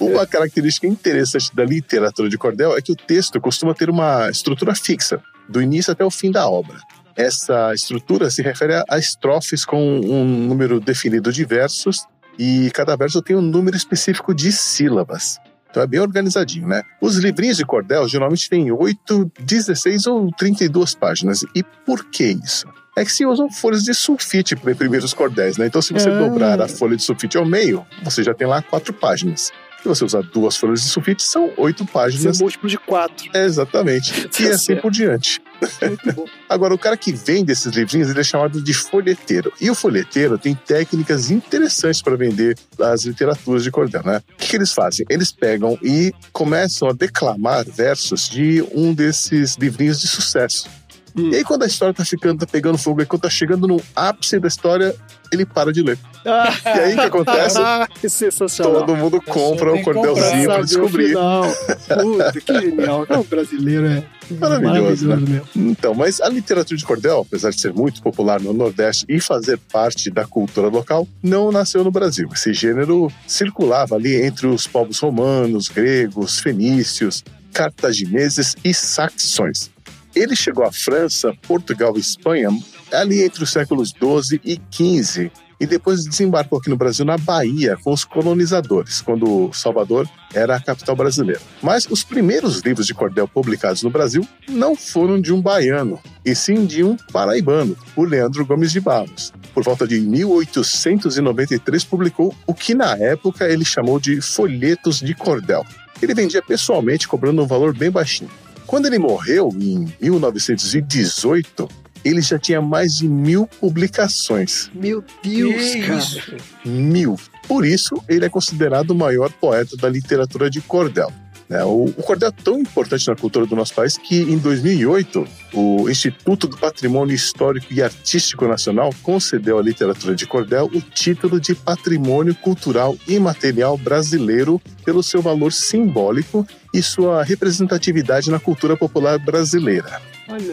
Uma 0.00 0.26
característica 0.26 0.86
interessante 0.86 1.54
da 1.54 1.64
literatura 1.64 2.28
de 2.28 2.38
cordel 2.38 2.76
é 2.76 2.80
que 2.80 2.92
o 2.92 2.96
texto 2.96 3.40
costuma 3.40 3.74
ter 3.74 3.90
uma 3.90 4.30
estrutura 4.30 4.74
fixa, 4.74 5.22
do 5.48 5.60
início 5.60 5.92
até 5.92 6.04
o 6.04 6.10
fim 6.10 6.30
da 6.30 6.48
obra. 6.48 6.78
Essa 7.16 7.74
estrutura 7.74 8.30
se 8.30 8.42
refere 8.42 8.82
a 8.88 8.98
estrofes 8.98 9.64
com 9.64 10.00
um 10.00 10.24
número 10.24 10.80
definido 10.80 11.32
de 11.32 11.44
versos 11.44 12.06
e 12.38 12.70
cada 12.72 12.96
verso 12.96 13.20
tem 13.22 13.36
um 13.36 13.40
número 13.42 13.76
específico 13.76 14.34
de 14.34 14.52
sílabas. 14.52 15.38
Então 15.70 15.82
é 15.82 15.86
bem 15.86 16.00
organizadinho, 16.00 16.66
né? 16.66 16.82
Os 17.00 17.16
livrinhos 17.16 17.58
de 17.58 17.64
cordel 17.66 18.08
geralmente 18.08 18.48
têm 18.48 18.72
8, 18.72 19.30
16 19.40 20.06
ou 20.06 20.30
32 20.32 20.94
páginas. 20.94 21.44
E 21.54 21.62
por 21.62 22.04
que 22.10 22.24
isso? 22.24 22.66
É 22.96 23.04
que 23.04 23.12
se 23.12 23.24
usam 23.26 23.50
folhas 23.50 23.84
de 23.84 23.92
sulfite 23.94 24.56
para 24.56 24.72
imprimir 24.72 25.04
os 25.04 25.12
cordéis, 25.14 25.56
né? 25.56 25.66
Então, 25.66 25.80
se 25.82 25.92
você 25.92 26.08
Ah. 26.08 26.18
dobrar 26.18 26.60
a 26.60 26.66
folha 26.68 26.96
de 26.96 27.02
sulfite 27.02 27.36
ao 27.36 27.44
meio, 27.44 27.86
você 28.02 28.22
já 28.24 28.34
tem 28.34 28.46
lá 28.46 28.60
quatro 28.62 28.92
páginas. 28.92 29.52
Se 29.88 30.00
você 30.00 30.04
usar 30.04 30.22
duas 30.22 30.54
folhas 30.54 30.82
de 30.82 30.88
sulfite, 30.88 31.22
são 31.22 31.50
oito 31.56 31.82
Isso 31.82 31.90
é 31.90 31.92
páginas. 31.92 32.40
múltiplo 32.40 32.68
de 32.68 32.76
quatro. 32.76 33.30
É, 33.32 33.44
exatamente. 33.44 34.28
E 34.38 34.48
assim 34.48 34.76
por 34.76 34.90
diante. 34.90 35.40
Agora, 36.48 36.74
o 36.74 36.78
cara 36.78 36.96
que 36.96 37.10
vende 37.12 37.50
esses 37.50 37.74
livrinhos, 37.74 38.10
ele 38.10 38.20
é 38.20 38.22
chamado 38.22 38.62
de 38.62 38.74
folheteiro. 38.74 39.52
E 39.60 39.70
o 39.70 39.74
folheteiro 39.74 40.38
tem 40.38 40.54
técnicas 40.54 41.30
interessantes 41.30 42.02
para 42.02 42.16
vender 42.16 42.56
as 42.78 43.04
literaturas 43.04 43.64
de 43.64 43.70
cordel, 43.70 44.02
né? 44.04 44.22
O 44.34 44.36
que, 44.36 44.48
que 44.48 44.56
eles 44.56 44.72
fazem? 44.72 45.06
Eles 45.08 45.32
pegam 45.32 45.78
e 45.82 46.12
começam 46.32 46.88
a 46.88 46.92
declamar 46.92 47.64
versos 47.64 48.28
de 48.28 48.62
um 48.72 48.92
desses 48.94 49.56
livrinhos 49.56 50.00
de 50.00 50.06
sucesso. 50.06 50.68
Hum. 51.16 51.30
E 51.32 51.36
aí, 51.36 51.44
quando 51.44 51.64
a 51.64 51.66
história 51.66 51.94
tá 51.94 52.04
ficando, 52.04 52.40
tá 52.40 52.46
pegando 52.46 52.78
fogo, 52.78 53.02
e 53.02 53.06
quando 53.06 53.22
tá 53.22 53.30
chegando 53.30 53.66
no 53.66 53.82
ápice 53.96 54.38
da 54.38 54.46
história, 54.48 54.94
ele 55.32 55.44
para 55.46 55.72
de 55.72 55.82
ler. 55.82 55.98
E 56.24 56.68
aí, 56.68 56.94
o 56.94 56.96
que 56.96 57.00
acontece? 57.00 57.58
Ah, 57.58 57.88
que 58.00 58.08
sensacional. 58.08 58.80
Todo 58.80 58.96
mundo 58.96 59.20
compra 59.22 59.70
comprar, 59.72 59.94
cordelzinho 59.94 60.46
para 60.46 60.62
descobrir. 60.62 61.14
Puta, 61.14 62.32
que 62.32 62.60
genial. 62.60 63.06
Não, 63.08 63.20
o 63.20 63.24
brasileiro 63.24 63.86
é 63.86 64.04
Maravilhoso, 64.30 65.08
né? 65.08 65.16
mesmo. 65.16 65.48
Então, 65.56 65.94
mas 65.94 66.20
a 66.20 66.28
literatura 66.28 66.76
de 66.76 66.84
cordel, 66.84 67.20
apesar 67.20 67.50
de 67.50 67.60
ser 67.60 67.72
muito 67.72 68.02
popular 68.02 68.40
no 68.40 68.52
Nordeste 68.52 69.06
e 69.08 69.20
fazer 69.20 69.58
parte 69.72 70.10
da 70.10 70.26
cultura 70.26 70.68
local, 70.68 71.08
não 71.22 71.50
nasceu 71.50 71.82
no 71.82 71.90
Brasil. 71.90 72.28
Esse 72.32 72.52
gênero 72.52 73.10
circulava 73.26 73.94
ali 73.94 74.20
entre 74.20 74.46
os 74.46 74.66
povos 74.66 74.98
romanos, 74.98 75.68
gregos, 75.68 76.40
fenícios, 76.40 77.24
cartagineses 77.52 78.54
e 78.62 78.74
saxões. 78.74 79.70
Ele 80.14 80.34
chegou 80.34 80.64
à 80.64 80.72
França, 80.72 81.32
Portugal 81.46 81.94
e 81.96 82.00
Espanha 82.00 82.50
ali 82.92 83.22
entre 83.22 83.42
os 83.42 83.50
séculos 83.50 83.92
12 83.92 84.40
e 84.44 84.56
15 84.56 85.30
e 85.60 85.66
depois 85.66 86.04
desembarcou 86.04 86.58
aqui 86.58 86.70
no 86.70 86.76
Brasil 86.76 87.04
na 87.04 87.18
Bahia 87.18 87.76
com 87.82 87.92
os 87.92 88.04
colonizadores, 88.04 89.00
quando 89.00 89.50
Salvador 89.52 90.08
era 90.32 90.56
a 90.56 90.60
capital 90.60 90.94
brasileira. 90.94 91.40
Mas 91.62 91.86
os 91.90 92.04
primeiros 92.04 92.60
livros 92.60 92.86
de 92.86 92.94
cordel 92.94 93.26
publicados 93.26 93.82
no 93.82 93.90
Brasil 93.90 94.26
não 94.48 94.76
foram 94.76 95.20
de 95.20 95.32
um 95.32 95.40
baiano, 95.40 96.00
e 96.24 96.34
sim 96.34 96.64
de 96.64 96.84
um 96.84 96.96
paraibano, 97.12 97.76
o 97.96 98.04
Leandro 98.04 98.46
Gomes 98.46 98.72
de 98.72 98.80
Barros. 98.80 99.32
Por 99.52 99.64
volta 99.64 99.86
de 99.86 100.00
1893 100.00 101.84
publicou 101.84 102.34
o 102.46 102.54
que 102.54 102.74
na 102.74 102.96
época 102.96 103.48
ele 103.48 103.64
chamou 103.64 103.98
de 103.98 104.20
folhetos 104.20 105.00
de 105.00 105.14
cordel. 105.14 105.64
Ele 106.00 106.14
vendia 106.14 106.40
pessoalmente 106.40 107.08
cobrando 107.08 107.42
um 107.42 107.46
valor 107.46 107.76
bem 107.76 107.90
baixinho. 107.90 108.30
Quando 108.68 108.86
ele 108.86 108.98
morreu, 108.98 109.48
em 109.58 109.92
1918, 110.00 111.68
ele 112.08 112.20
já 112.22 112.38
tinha 112.38 112.60
mais 112.60 112.96
de 112.96 113.08
mil 113.08 113.46
publicações. 113.60 114.70
Meu 114.74 115.04
Deus, 115.22 115.62
Que 115.72 115.82
cara. 115.82 115.98
isso? 115.98 116.36
Mil. 116.64 117.16
Por 117.46 117.64
isso, 117.64 118.02
ele 118.08 118.24
é 118.24 118.28
considerado 118.28 118.90
o 118.90 118.94
maior 118.94 119.30
poeta 119.32 119.76
da 119.76 119.88
literatura 119.88 120.50
de 120.50 120.60
cordel. 120.60 121.12
Né? 121.48 121.64
O, 121.64 121.84
o 121.84 122.02
cordel 122.02 122.28
é 122.28 122.42
tão 122.42 122.60
importante 122.60 123.08
na 123.08 123.16
cultura 123.16 123.46
do 123.46 123.56
nosso 123.56 123.74
país 123.74 123.96
que, 123.96 124.20
em 124.20 124.36
2008, 124.38 125.26
o 125.54 125.88
Instituto 125.88 126.46
do 126.46 126.58
Patrimônio 126.58 127.14
Histórico 127.14 127.72
e 127.72 127.82
Artístico 127.82 128.46
Nacional 128.46 128.90
concedeu 129.02 129.58
à 129.58 129.62
literatura 129.62 130.14
de 130.14 130.26
cordel 130.26 130.66
o 130.66 130.80
título 130.80 131.40
de 131.40 131.54
Patrimônio 131.54 132.34
Cultural 132.34 132.96
Imaterial 133.08 133.78
Brasileiro 133.78 134.60
pelo 134.84 135.02
seu 135.02 135.22
valor 135.22 135.52
simbólico 135.52 136.46
e 136.74 136.82
sua 136.82 137.22
representatividade 137.22 138.30
na 138.30 138.38
cultura 138.38 138.76
popular 138.76 139.18
brasileira. 139.18 140.00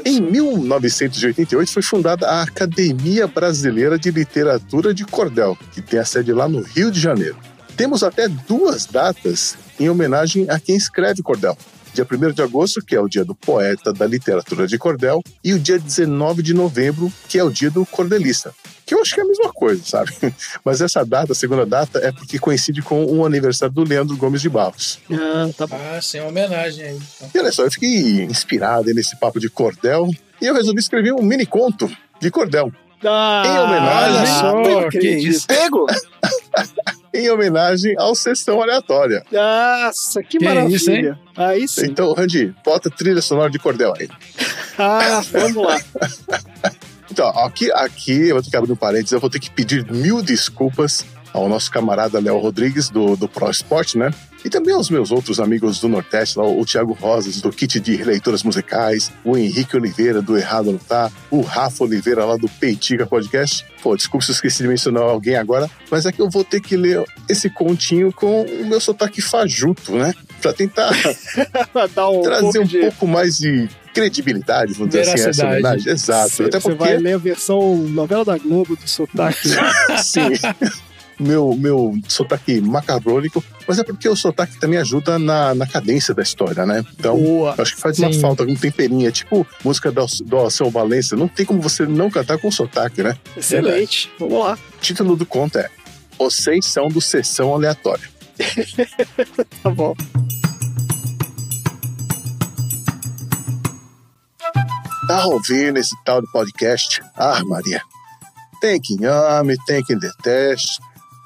Em 0.06 0.20
só. 0.20 0.24
1988 0.24 1.70
foi 1.70 1.84
fundada 1.84 2.28
a 2.28 2.44
Academia 2.44 3.28
Brasileira 3.28 4.00
de 4.00 4.10
Literatura 4.10 4.94
de 4.94 5.04
Cordel, 5.04 5.58
que 5.74 5.82
tem 5.82 6.00
a 6.00 6.06
sede 6.06 6.32
lá 6.32 6.48
no 6.48 6.62
Rio 6.62 6.90
de 6.90 7.00
Janeiro. 7.00 7.36
Temos 7.76 8.04
até 8.04 8.28
duas 8.28 8.86
datas 8.86 9.58
em 9.80 9.90
homenagem 9.90 10.50
a 10.50 10.60
quem 10.60 10.76
escreve 10.76 11.22
cordel. 11.22 11.58
Dia 11.94 12.06
1 12.10 12.34
de 12.34 12.42
agosto, 12.42 12.82
que 12.82 12.96
é 12.96 13.00
o 13.00 13.08
dia 13.08 13.24
do 13.24 13.34
poeta 13.34 13.94
da 13.94 14.06
literatura 14.06 14.68
de 14.68 14.78
cordel, 14.78 15.22
e 15.44 15.54
o 15.54 15.60
dia 15.60 15.80
19 15.80 16.42
de 16.42 16.54
novembro, 16.54 17.12
que 17.30 17.38
é 17.38 17.44
o 17.44 17.50
dia 17.50 17.72
do 17.72 17.86
cordelista. 17.86 18.54
Que 18.86 18.94
eu 18.94 19.02
acho 19.02 19.14
que 19.16 19.22
é 19.22 19.24
a 19.24 19.28
mesma 19.28 19.52
coisa, 19.52 19.82
sabe? 19.84 20.12
Mas 20.64 20.82
essa 20.82 21.06
data, 21.06 21.32
a 21.32 21.36
segunda 21.36 21.66
data, 21.66 22.00
é 22.00 22.12
porque 22.12 22.38
coincide 22.38 22.82
com 22.82 23.06
o 23.06 23.26
aniversário 23.26 23.74
do 23.74 23.84
Leandro 23.84 24.16
Gomes 24.18 24.42
de 24.42 24.50
Barros. 24.50 25.00
Ah, 25.12 25.50
tá 25.58 25.68
bom. 25.68 25.80
Ah, 25.96 26.02
sem 26.02 26.22
homenagem 26.22 26.86
aí. 26.86 27.00
então. 27.18 27.30
E 27.34 27.40
olha 27.40 27.52
só, 27.52 27.64
eu 27.64 27.72
fiquei 27.72 28.24
inspirado 28.24 28.94
nesse 28.94 29.18
papo 29.18 29.40
de 29.40 29.50
cordel 29.50 30.10
e 30.42 30.46
eu 30.46 30.54
resolvi 30.54 30.80
escrever 30.80 31.14
um 31.14 31.24
mini 31.24 31.46
conto 31.46 31.90
de 32.20 32.30
cordel. 32.30 32.72
Ah, 33.08 33.44
em 33.46 33.60
homenagem. 33.60 34.16
olha 34.16 34.26
só, 34.26 34.90
que 34.90 35.10
isso. 35.10 35.48
Pego? 35.48 35.86
em 37.14 37.30
homenagem 37.30 37.96
ao 37.98 38.14
Sessão 38.16 38.62
Aleatória. 38.62 39.24
Nossa, 39.32 40.22
que, 40.22 40.38
Que 40.38 40.46
maravilha. 40.46 40.76
isso, 40.76 40.92
hein? 40.92 41.16
Aí 41.36 41.68
sim. 41.68 41.86
Então, 41.88 42.14
Randy, 42.14 42.54
bota 42.64 42.90
trilha 42.90 43.22
sonora 43.22 43.50
de 43.50 43.60
cordel 43.60 43.94
aí. 43.98 44.10
Ah, 44.78 45.22
vamos 45.32 45.64
lá. 45.64 45.80
Então, 47.12 47.30
aqui, 47.30 47.72
aqui 47.72 48.28
eu 48.30 48.36
vou 48.36 48.44
ter 48.44 48.50
que 48.50 48.58
abrir 48.58 48.72
um 48.74 48.76
parênteses, 48.76 49.14
eu 49.14 49.22
vou 49.22 49.30
ter 49.30 49.40
que 49.40 49.50
pedir 49.50 49.90
mil 49.90 50.22
desculpas 50.22 51.06
ao 51.32 51.48
nosso 51.48 51.72
camarada 51.72 52.20
Léo 52.20 52.40
Rodrigues, 52.40 52.90
do, 52.90 53.16
do 53.16 53.26
Pro 53.30 53.50
Sport, 53.52 53.96
né? 53.96 54.12
E 54.46 54.50
também 54.50 54.76
aos 54.76 54.92
meus 54.92 55.12
outros 55.12 55.40
amigos 55.40 55.80
do 55.80 55.90
Nordeste, 55.90 56.38
lá, 56.38 56.46
o 56.46 56.64
Thiago 56.64 56.94
Rosas, 56.94 57.42
do 57.42 57.50
Kit 57.52 57.80
de 57.80 57.98
Leituras 58.04 58.44
Musicais, 58.44 59.12
o 59.24 59.36
Henrique 59.36 59.76
Oliveira, 59.76 60.22
do 60.22 60.38
Errado 60.38 60.72
Não 60.72 60.78
Tá, 60.78 61.12
o 61.32 61.42
Rafa 61.42 61.84
Oliveira, 61.84 62.24
lá 62.24 62.38
do 62.38 62.48
Peitiga 62.48 63.08
Podcast. 63.08 63.66
Pô, 63.82 63.96
desculpa 63.96 64.24
se 64.24 64.32
eu 64.32 64.36
esqueci 64.36 64.62
de 64.62 64.70
mencionar 64.70 65.02
alguém 65.02 65.36
agora, 65.36 65.68
mas 65.90 66.06
é 66.06 66.12
que 66.12 66.22
eu 66.22 66.30
vou 66.30 66.44
ter 66.44 66.62
que 66.62 66.78
ler 66.78 67.04
esse 67.28 67.50
continho 67.50 68.14
com 68.14 68.44
o 68.44 68.66
meu 68.68 68.80
sotaque 68.80 69.20
fajuto, 69.20 69.94
né? 69.94 70.14
Pra 70.40 70.54
tentar 70.54 70.92
um 72.14 72.22
trazer 72.22 72.60
um 72.60 72.64
de- 72.66 72.80
pouco 72.82 73.08
mais 73.08 73.38
de 73.40 73.68
credibilidade, 73.96 74.74
vamos 74.74 74.90
dizer 74.94 75.12
assim, 75.12 75.30
essa 75.30 75.46
homenagem. 75.48 75.92
Exato. 75.92 76.30
Você, 76.30 76.44
Até 76.44 76.60
você 76.60 76.70
porque 76.70 76.84
vai 76.84 76.98
ler 76.98 77.14
a 77.14 77.18
versão 77.18 77.78
novela 77.78 78.24
da 78.24 78.38
Globo 78.38 78.76
do 78.76 78.88
sotaque. 78.88 79.50
Sim. 80.04 80.30
Meu, 81.20 81.56
meu 81.56 81.98
sotaque 82.08 82.60
macabrônico, 82.60 83.44
mas 83.68 83.80
é 83.80 83.84
porque 83.84 84.08
o 84.10 84.16
sotaque 84.16 84.60
também 84.60 84.78
ajuda 84.80 85.18
na, 85.18 85.56
na 85.56 85.66
cadência 85.66 86.14
da 86.14 86.22
história, 86.22 86.66
né? 86.66 86.84
Então, 86.98 87.18
Boa. 87.18 87.56
acho 87.58 87.76
que 87.76 87.82
faz 87.82 87.98
uma 88.00 88.12
Sim. 88.12 88.20
falta, 88.20 88.44
um 88.44 88.56
temperinho. 88.56 89.08
É 89.08 89.12
tipo 89.12 89.48
música 89.64 89.92
do, 89.92 90.06
do 90.26 90.38
Alceu 90.38 90.70
Valença, 90.70 91.16
não 91.16 91.28
tem 91.28 91.46
como 91.46 91.62
você 91.62 91.86
não 91.86 92.10
cantar 92.10 92.38
com 92.38 92.52
sotaque, 92.52 93.02
né? 93.02 93.18
Excelente. 93.36 94.12
Vamos 94.20 94.40
lá. 94.40 94.54
O 94.78 94.82
título 94.82 95.16
do 95.16 95.26
conto 95.26 95.58
é 95.58 95.70
Vocês 96.18 96.66
são 96.66 96.88
do 96.88 97.00
Sessão 97.00 97.54
Aleatória. 97.54 98.10
tá 99.64 99.70
bom. 99.70 99.96
Tá 105.08 105.28
ouvindo 105.28 105.78
esse 105.78 105.96
tal 106.04 106.20
de 106.20 106.32
podcast? 106.32 107.00
Ah, 107.16 107.40
Maria. 107.46 107.82
Tem 108.60 108.82
quem 108.82 109.06
ame, 109.06 109.56
tem 109.68 109.84
quem 109.84 109.98
deteste. 110.00 110.80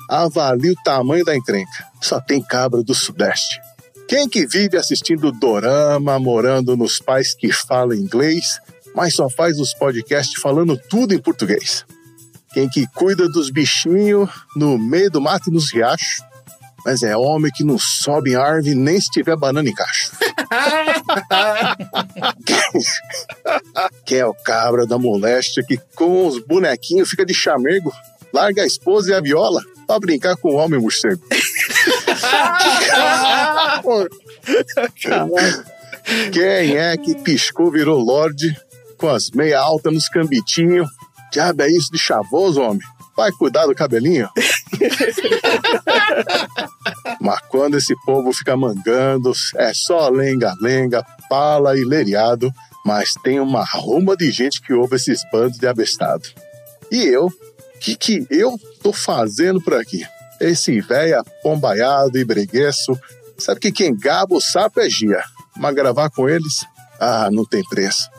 Avalie 0.09 0.71
o 0.71 0.83
tamanho 0.83 1.23
da 1.23 1.37
encrenca. 1.37 1.85
Só 2.01 2.19
tem 2.19 2.41
cabra 2.41 2.81
do 2.81 2.95
Sudeste. 2.95 3.61
Quem 4.07 4.27
que 4.27 4.47
vive 4.47 4.75
assistindo 4.75 5.31
dorama, 5.31 6.17
morando 6.17 6.75
nos 6.75 6.97
pais 6.99 7.35
que 7.35 7.51
falam 7.51 7.93
inglês, 7.93 8.59
mas 8.95 9.13
só 9.13 9.29
faz 9.29 9.59
os 9.59 9.71
podcasts 9.71 10.41
falando 10.41 10.75
tudo 10.75 11.13
em 11.13 11.19
português? 11.19 11.85
Quem 12.51 12.67
que 12.67 12.87
cuida 12.87 13.29
dos 13.29 13.51
bichinhos 13.51 14.27
no 14.55 14.79
meio 14.79 15.11
do 15.11 15.21
mato 15.21 15.51
e 15.51 15.53
nos 15.53 15.71
riachos, 15.71 16.23
mas 16.83 17.03
é 17.03 17.15
homem 17.15 17.51
que 17.53 17.63
não 17.63 17.77
sobe 17.77 18.31
em 18.31 18.35
árvore 18.35 18.73
nem 18.73 18.99
se 18.99 19.11
tiver 19.11 19.37
banana 19.37 19.69
em 19.69 19.75
cacho. 19.75 20.11
Quem 24.07 24.17
é 24.17 24.25
o 24.25 24.33
cabra 24.33 24.87
da 24.87 24.97
moléstia 24.97 25.63
que 25.63 25.77
com 25.95 26.25
os 26.25 26.39
bonequinhos 26.39 27.11
fica 27.11 27.23
de 27.23 27.35
chamego, 27.35 27.93
larga 28.33 28.63
a 28.63 28.65
esposa 28.65 29.11
e 29.11 29.13
a 29.13 29.21
viola 29.21 29.61
pra 29.89 29.99
brincar 29.99 30.37
com 30.37 30.49
o 30.49 30.55
homem 30.55 30.79
morcego. 30.79 31.21
Quem 36.31 36.77
é 36.77 36.95
que 36.95 37.15
piscou, 37.15 37.71
virou 37.71 37.99
lorde 37.99 38.55
com 38.99 39.09
as 39.09 39.31
meia 39.31 39.59
alta 39.59 39.89
nos 39.89 40.07
cambitinhos? 40.07 40.87
Diabo 41.31 41.63
é 41.63 41.69
isso 41.69 41.91
de 41.91 41.97
chavoso, 41.97 42.61
homem? 42.61 42.83
Vai 43.17 43.31
cuidar 43.31 43.65
do 43.65 43.73
cabelinho? 43.73 44.29
Mas 47.19 47.39
quando 47.49 47.77
esse 47.77 47.95
povo 48.05 48.31
fica 48.31 48.55
mangando, 48.55 49.31
é 49.55 49.73
só 49.73 50.07
lenga-lenga, 50.09 51.03
pala 51.27 51.75
e 51.75 51.83
leriado, 51.83 52.53
mas 52.85 53.13
tem 53.23 53.39
uma 53.39 53.65
ruma 53.65 54.15
de 54.15 54.29
gente 54.31 54.61
que 54.61 54.73
ouve 54.73 54.95
esses 54.95 55.21
bandos 55.31 55.57
de 55.57 55.65
abestado. 55.67 56.27
E 56.91 57.03
eu? 57.03 57.31
Que, 57.79 57.95
que 57.95 58.27
eu 58.29 58.59
tô 58.81 58.91
fazendo 58.91 59.61
por 59.61 59.73
aqui? 59.75 60.05
Esse 60.39 60.79
véia 60.81 61.23
pombaiado 61.43 62.17
e 62.17 62.25
bregueço, 62.25 62.97
sabe 63.37 63.59
que 63.59 63.71
quem 63.71 63.95
gaba 63.95 64.35
o 64.35 64.41
sapo 64.41 64.79
é 64.79 64.89
gia, 64.89 65.23
mas 65.57 65.75
gravar 65.75 66.09
com 66.09 66.29
eles, 66.29 66.65
ah, 66.99 67.29
não 67.31 67.45
tem 67.45 67.63
preço. 67.63 68.09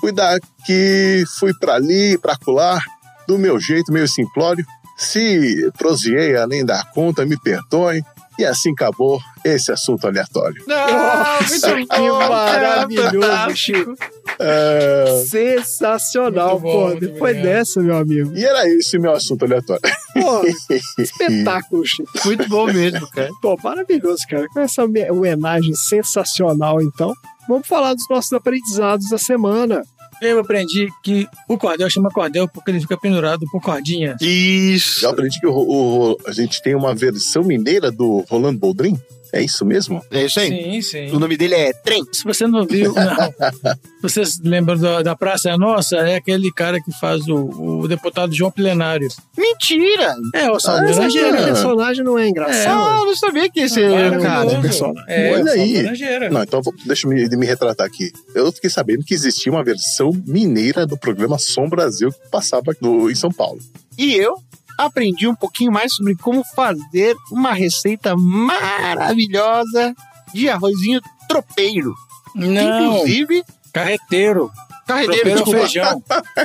Fui 0.00 0.12
daqui, 0.12 1.24
fui 1.38 1.52
pra 1.58 1.74
ali, 1.74 2.16
pra 2.18 2.36
colar, 2.36 2.82
do 3.26 3.38
meu 3.38 3.60
jeito 3.60 3.92
meio 3.92 4.08
simplório. 4.08 4.64
Se 4.96 5.70
proseei 5.76 6.36
além 6.36 6.64
da 6.64 6.84
conta, 6.84 7.26
me 7.26 7.38
perdoem. 7.38 8.02
E 8.38 8.44
assim 8.44 8.70
acabou 8.72 9.20
esse 9.44 9.72
assunto 9.72 10.06
aleatório. 10.06 10.62
Nossa, 10.66 11.74
muito 11.74 11.88
que 11.88 11.98
bom, 12.08 12.18
maravilhoso. 12.28 13.56
Chico. 13.56 13.94
É, 14.38 15.24
Sensacional, 15.28 16.60
bom, 16.60 16.90
pô. 16.92 16.94
Depois 17.00 17.34
bem. 17.34 17.42
dessa, 17.44 17.80
meu 17.80 17.96
amigo. 17.96 18.32
E 18.36 18.44
era 18.44 18.68
esse 18.68 18.96
o 18.96 19.00
meu 19.00 19.12
assunto 19.12 19.44
aleatório. 19.44 19.82
Pô, 20.14 20.42
espetáculo, 21.02 21.84
Chico. 21.84 22.10
Muito 22.24 22.48
bom 22.48 22.66
mesmo, 22.66 23.08
cara. 23.10 23.30
Pô, 23.42 23.56
maravilhoso, 23.62 24.22
cara. 24.28 24.46
Com 24.48 24.60
essa 24.60 24.84
home- 24.84 25.10
homenagem 25.10 25.74
sensacional, 25.74 26.80
então. 26.80 27.12
Vamos 27.48 27.66
falar 27.66 27.94
dos 27.94 28.08
nossos 28.08 28.32
aprendizados 28.32 29.08
da 29.10 29.18
semana. 29.18 29.82
Eu 30.20 30.38
aprendi 30.40 30.88
que 31.02 31.26
o 31.48 31.56
cordel 31.56 31.88
chama 31.88 32.10
cordel 32.10 32.48
porque 32.48 32.70
ele 32.70 32.80
fica 32.80 32.96
pendurado 32.96 33.46
por 33.50 33.60
cordinha. 33.62 34.16
Isso. 34.20 35.00
Já 35.00 35.10
aprendi 35.10 35.38
que 35.40 35.46
o, 35.46 35.52
o- 35.54 36.18
a 36.26 36.32
gente 36.32 36.60
tem 36.60 36.74
uma 36.74 36.94
versão 36.94 37.44
mineira 37.44 37.90
do 37.90 38.24
Rolando 38.28 38.58
Boldrin? 38.58 38.98
É 39.32 39.42
isso 39.42 39.64
mesmo? 39.64 40.02
É 40.10 40.24
isso 40.24 40.40
aí. 40.40 40.48
Sim, 40.48 40.82
sim. 40.82 41.10
O 41.14 41.18
nome 41.18 41.36
dele 41.36 41.54
é 41.54 41.72
Trem. 41.72 42.02
Se 42.12 42.24
você 42.24 42.46
não 42.46 42.64
viu, 42.66 42.92
não. 42.94 43.34
Vocês 44.02 44.38
lembram 44.42 44.78
da, 44.78 45.02
da 45.02 45.16
Praça 45.16 45.50
é 45.50 45.56
Nossa? 45.56 45.96
É 45.96 46.16
aquele 46.16 46.52
cara 46.52 46.80
que 46.80 46.92
faz 46.98 47.26
o, 47.28 47.80
o 47.80 47.88
deputado 47.88 48.32
João 48.34 48.50
Plenário. 48.50 49.08
Mentira! 49.36 50.14
É, 50.34 50.48
o 50.50 50.54
Ah, 50.54 50.60
Salvador 50.60 50.90
esse 50.90 50.98
Laranjeira. 50.98 51.44
personagem 51.44 52.04
não 52.04 52.18
é 52.18 52.28
engraçado. 52.28 52.80
Ah, 52.80 52.96
eu 53.00 53.06
não 53.06 53.16
sabia 53.16 53.50
que 53.50 53.60
esse 53.60 53.82
era 53.82 54.18
o 54.18 54.22
cara. 54.22 54.44
Maravilhoso. 54.44 54.62
personagem. 54.62 55.04
É, 55.08 55.32
Olha 55.34 55.44
o 55.44 55.48
aí. 55.50 56.30
Não, 56.30 56.42
então 56.42 56.62
vou- 56.62 56.74
deixa 56.86 57.06
eu 57.06 57.10
me, 57.12 57.28
me 57.36 57.46
retratar 57.46 57.86
aqui. 57.86 58.12
Eu 58.34 58.50
fiquei 58.52 58.70
sabendo 58.70 59.04
que 59.04 59.14
existia 59.14 59.50
uma 59.52 59.64
versão 59.64 60.10
mineira 60.26 60.86
do 60.86 60.96
programa 60.96 61.38
Som 61.38 61.68
Brasil 61.68 62.10
que 62.12 62.28
passava 62.30 62.74
no- 62.80 63.10
em 63.10 63.14
São 63.14 63.30
Paulo. 63.30 63.58
E 63.98 64.14
eu 64.14 64.36
aprendi 64.78 65.26
um 65.26 65.34
pouquinho 65.34 65.72
mais 65.72 65.92
sobre 65.94 66.14
como 66.14 66.42
fazer 66.54 67.16
uma 67.30 67.52
receita 67.52 68.16
maravilhosa 68.16 69.94
de 70.32 70.48
arrozinho 70.48 71.00
tropeiro. 71.28 71.92
Não, 72.34 72.96
Inclusive, 72.96 73.42
carreteiro. 73.72 74.50
carreteiro, 74.86 75.34
Tropeiro 75.34 75.58
é 75.58 75.60
feijão. 75.62 76.02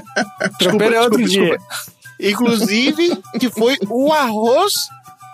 Tropeiro 0.59 0.95
é 0.95 1.01
outro 1.01 1.23
desculpa, 1.23 1.45
dia. 1.47 1.57
desculpa. 1.57 1.93
Inclusive, 2.19 3.21
que 3.39 3.49
foi 3.49 3.77
o 3.89 4.11
arroz 4.11 4.73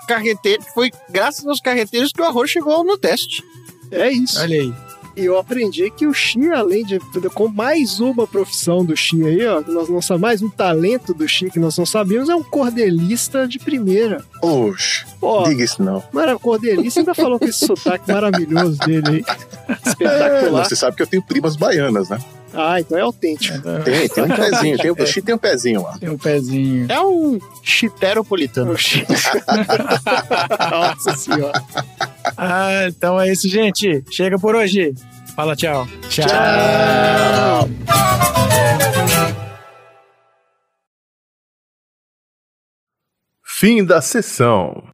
carreteiro, 0.07 0.63
foi 0.73 0.91
graças 1.09 1.45
aos 1.45 1.61
carreteiros 1.61 2.11
que 2.11 2.21
o 2.21 2.25
arroz 2.25 2.49
chegou 2.49 2.83
no 2.83 2.97
teste. 2.97 3.43
É 3.91 4.11
isso. 4.11 4.39
Olha 4.39 4.59
aí. 4.61 4.73
E 5.19 5.25
eu 5.25 5.37
aprendi 5.37 5.91
que 5.91 6.07
o 6.07 6.13
Xi, 6.13 6.49
além 6.49 6.85
de. 6.85 6.97
Com 7.33 7.49
mais 7.49 7.99
uma 7.99 8.25
profissão 8.25 8.85
do 8.85 8.95
Xi 8.95 9.21
aí, 9.25 9.45
ó, 9.45 9.61
que 9.61 9.69
nós 9.69 9.89
não 9.89 10.01
sabemos, 10.01 10.21
mais 10.21 10.41
um 10.41 10.49
talento 10.49 11.13
do 11.13 11.27
Xi 11.27 11.49
que 11.51 11.59
nós 11.59 11.77
não 11.77 11.85
sabíamos, 11.85 12.29
é 12.29 12.35
um 12.35 12.41
cordelista 12.41 13.45
de 13.45 13.59
primeira. 13.59 14.23
Oxe, 14.41 15.05
Pô, 15.19 15.43
diga 15.43 15.61
isso 15.61 15.83
não. 15.83 16.01
Mara, 16.13 16.39
cordelista 16.39 17.01
ainda 17.01 17.13
falou 17.13 17.37
com 17.37 17.43
esse 17.45 17.65
sotaque 17.65 18.09
maravilhoso 18.09 18.77
dele 18.79 19.09
aí. 19.09 19.25
É, 19.67 19.73
Espetacular. 19.89 20.65
você 20.65 20.75
sabe 20.77 20.95
que 20.95 21.03
eu 21.03 21.07
tenho 21.07 21.21
primas 21.21 21.57
baianas, 21.57 22.07
né? 22.09 22.17
Ah, 22.53 22.79
então 22.79 22.97
é 22.97 23.01
autêntico. 23.01 23.59
Tem, 23.83 24.07
tem 24.07 24.23
um 24.23 24.27
pezinho, 24.29 24.77
tem, 24.77 24.91
o 24.91 25.05
Xi 25.05 25.21
tem 25.21 25.35
um 25.35 25.37
pezinho 25.37 25.83
lá. 25.83 25.97
Tem 25.99 26.09
um 26.09 26.17
pezinho. 26.17 26.87
É 26.89 26.99
um 27.01 27.37
chiteropolitano. 27.61 28.73
Nossa 30.71 31.15
senhora. 31.15 31.63
Ah, 32.37 32.87
então 32.87 33.19
é 33.19 33.31
isso, 33.31 33.47
gente. 33.47 34.03
Chega 34.11 34.37
por 34.37 34.55
hoje. 34.55 34.93
Fala 35.35 35.55
tchau. 35.55 35.87
Tchau. 36.09 36.27
Fim 43.43 43.83
da 43.83 44.01
sessão. 44.01 44.89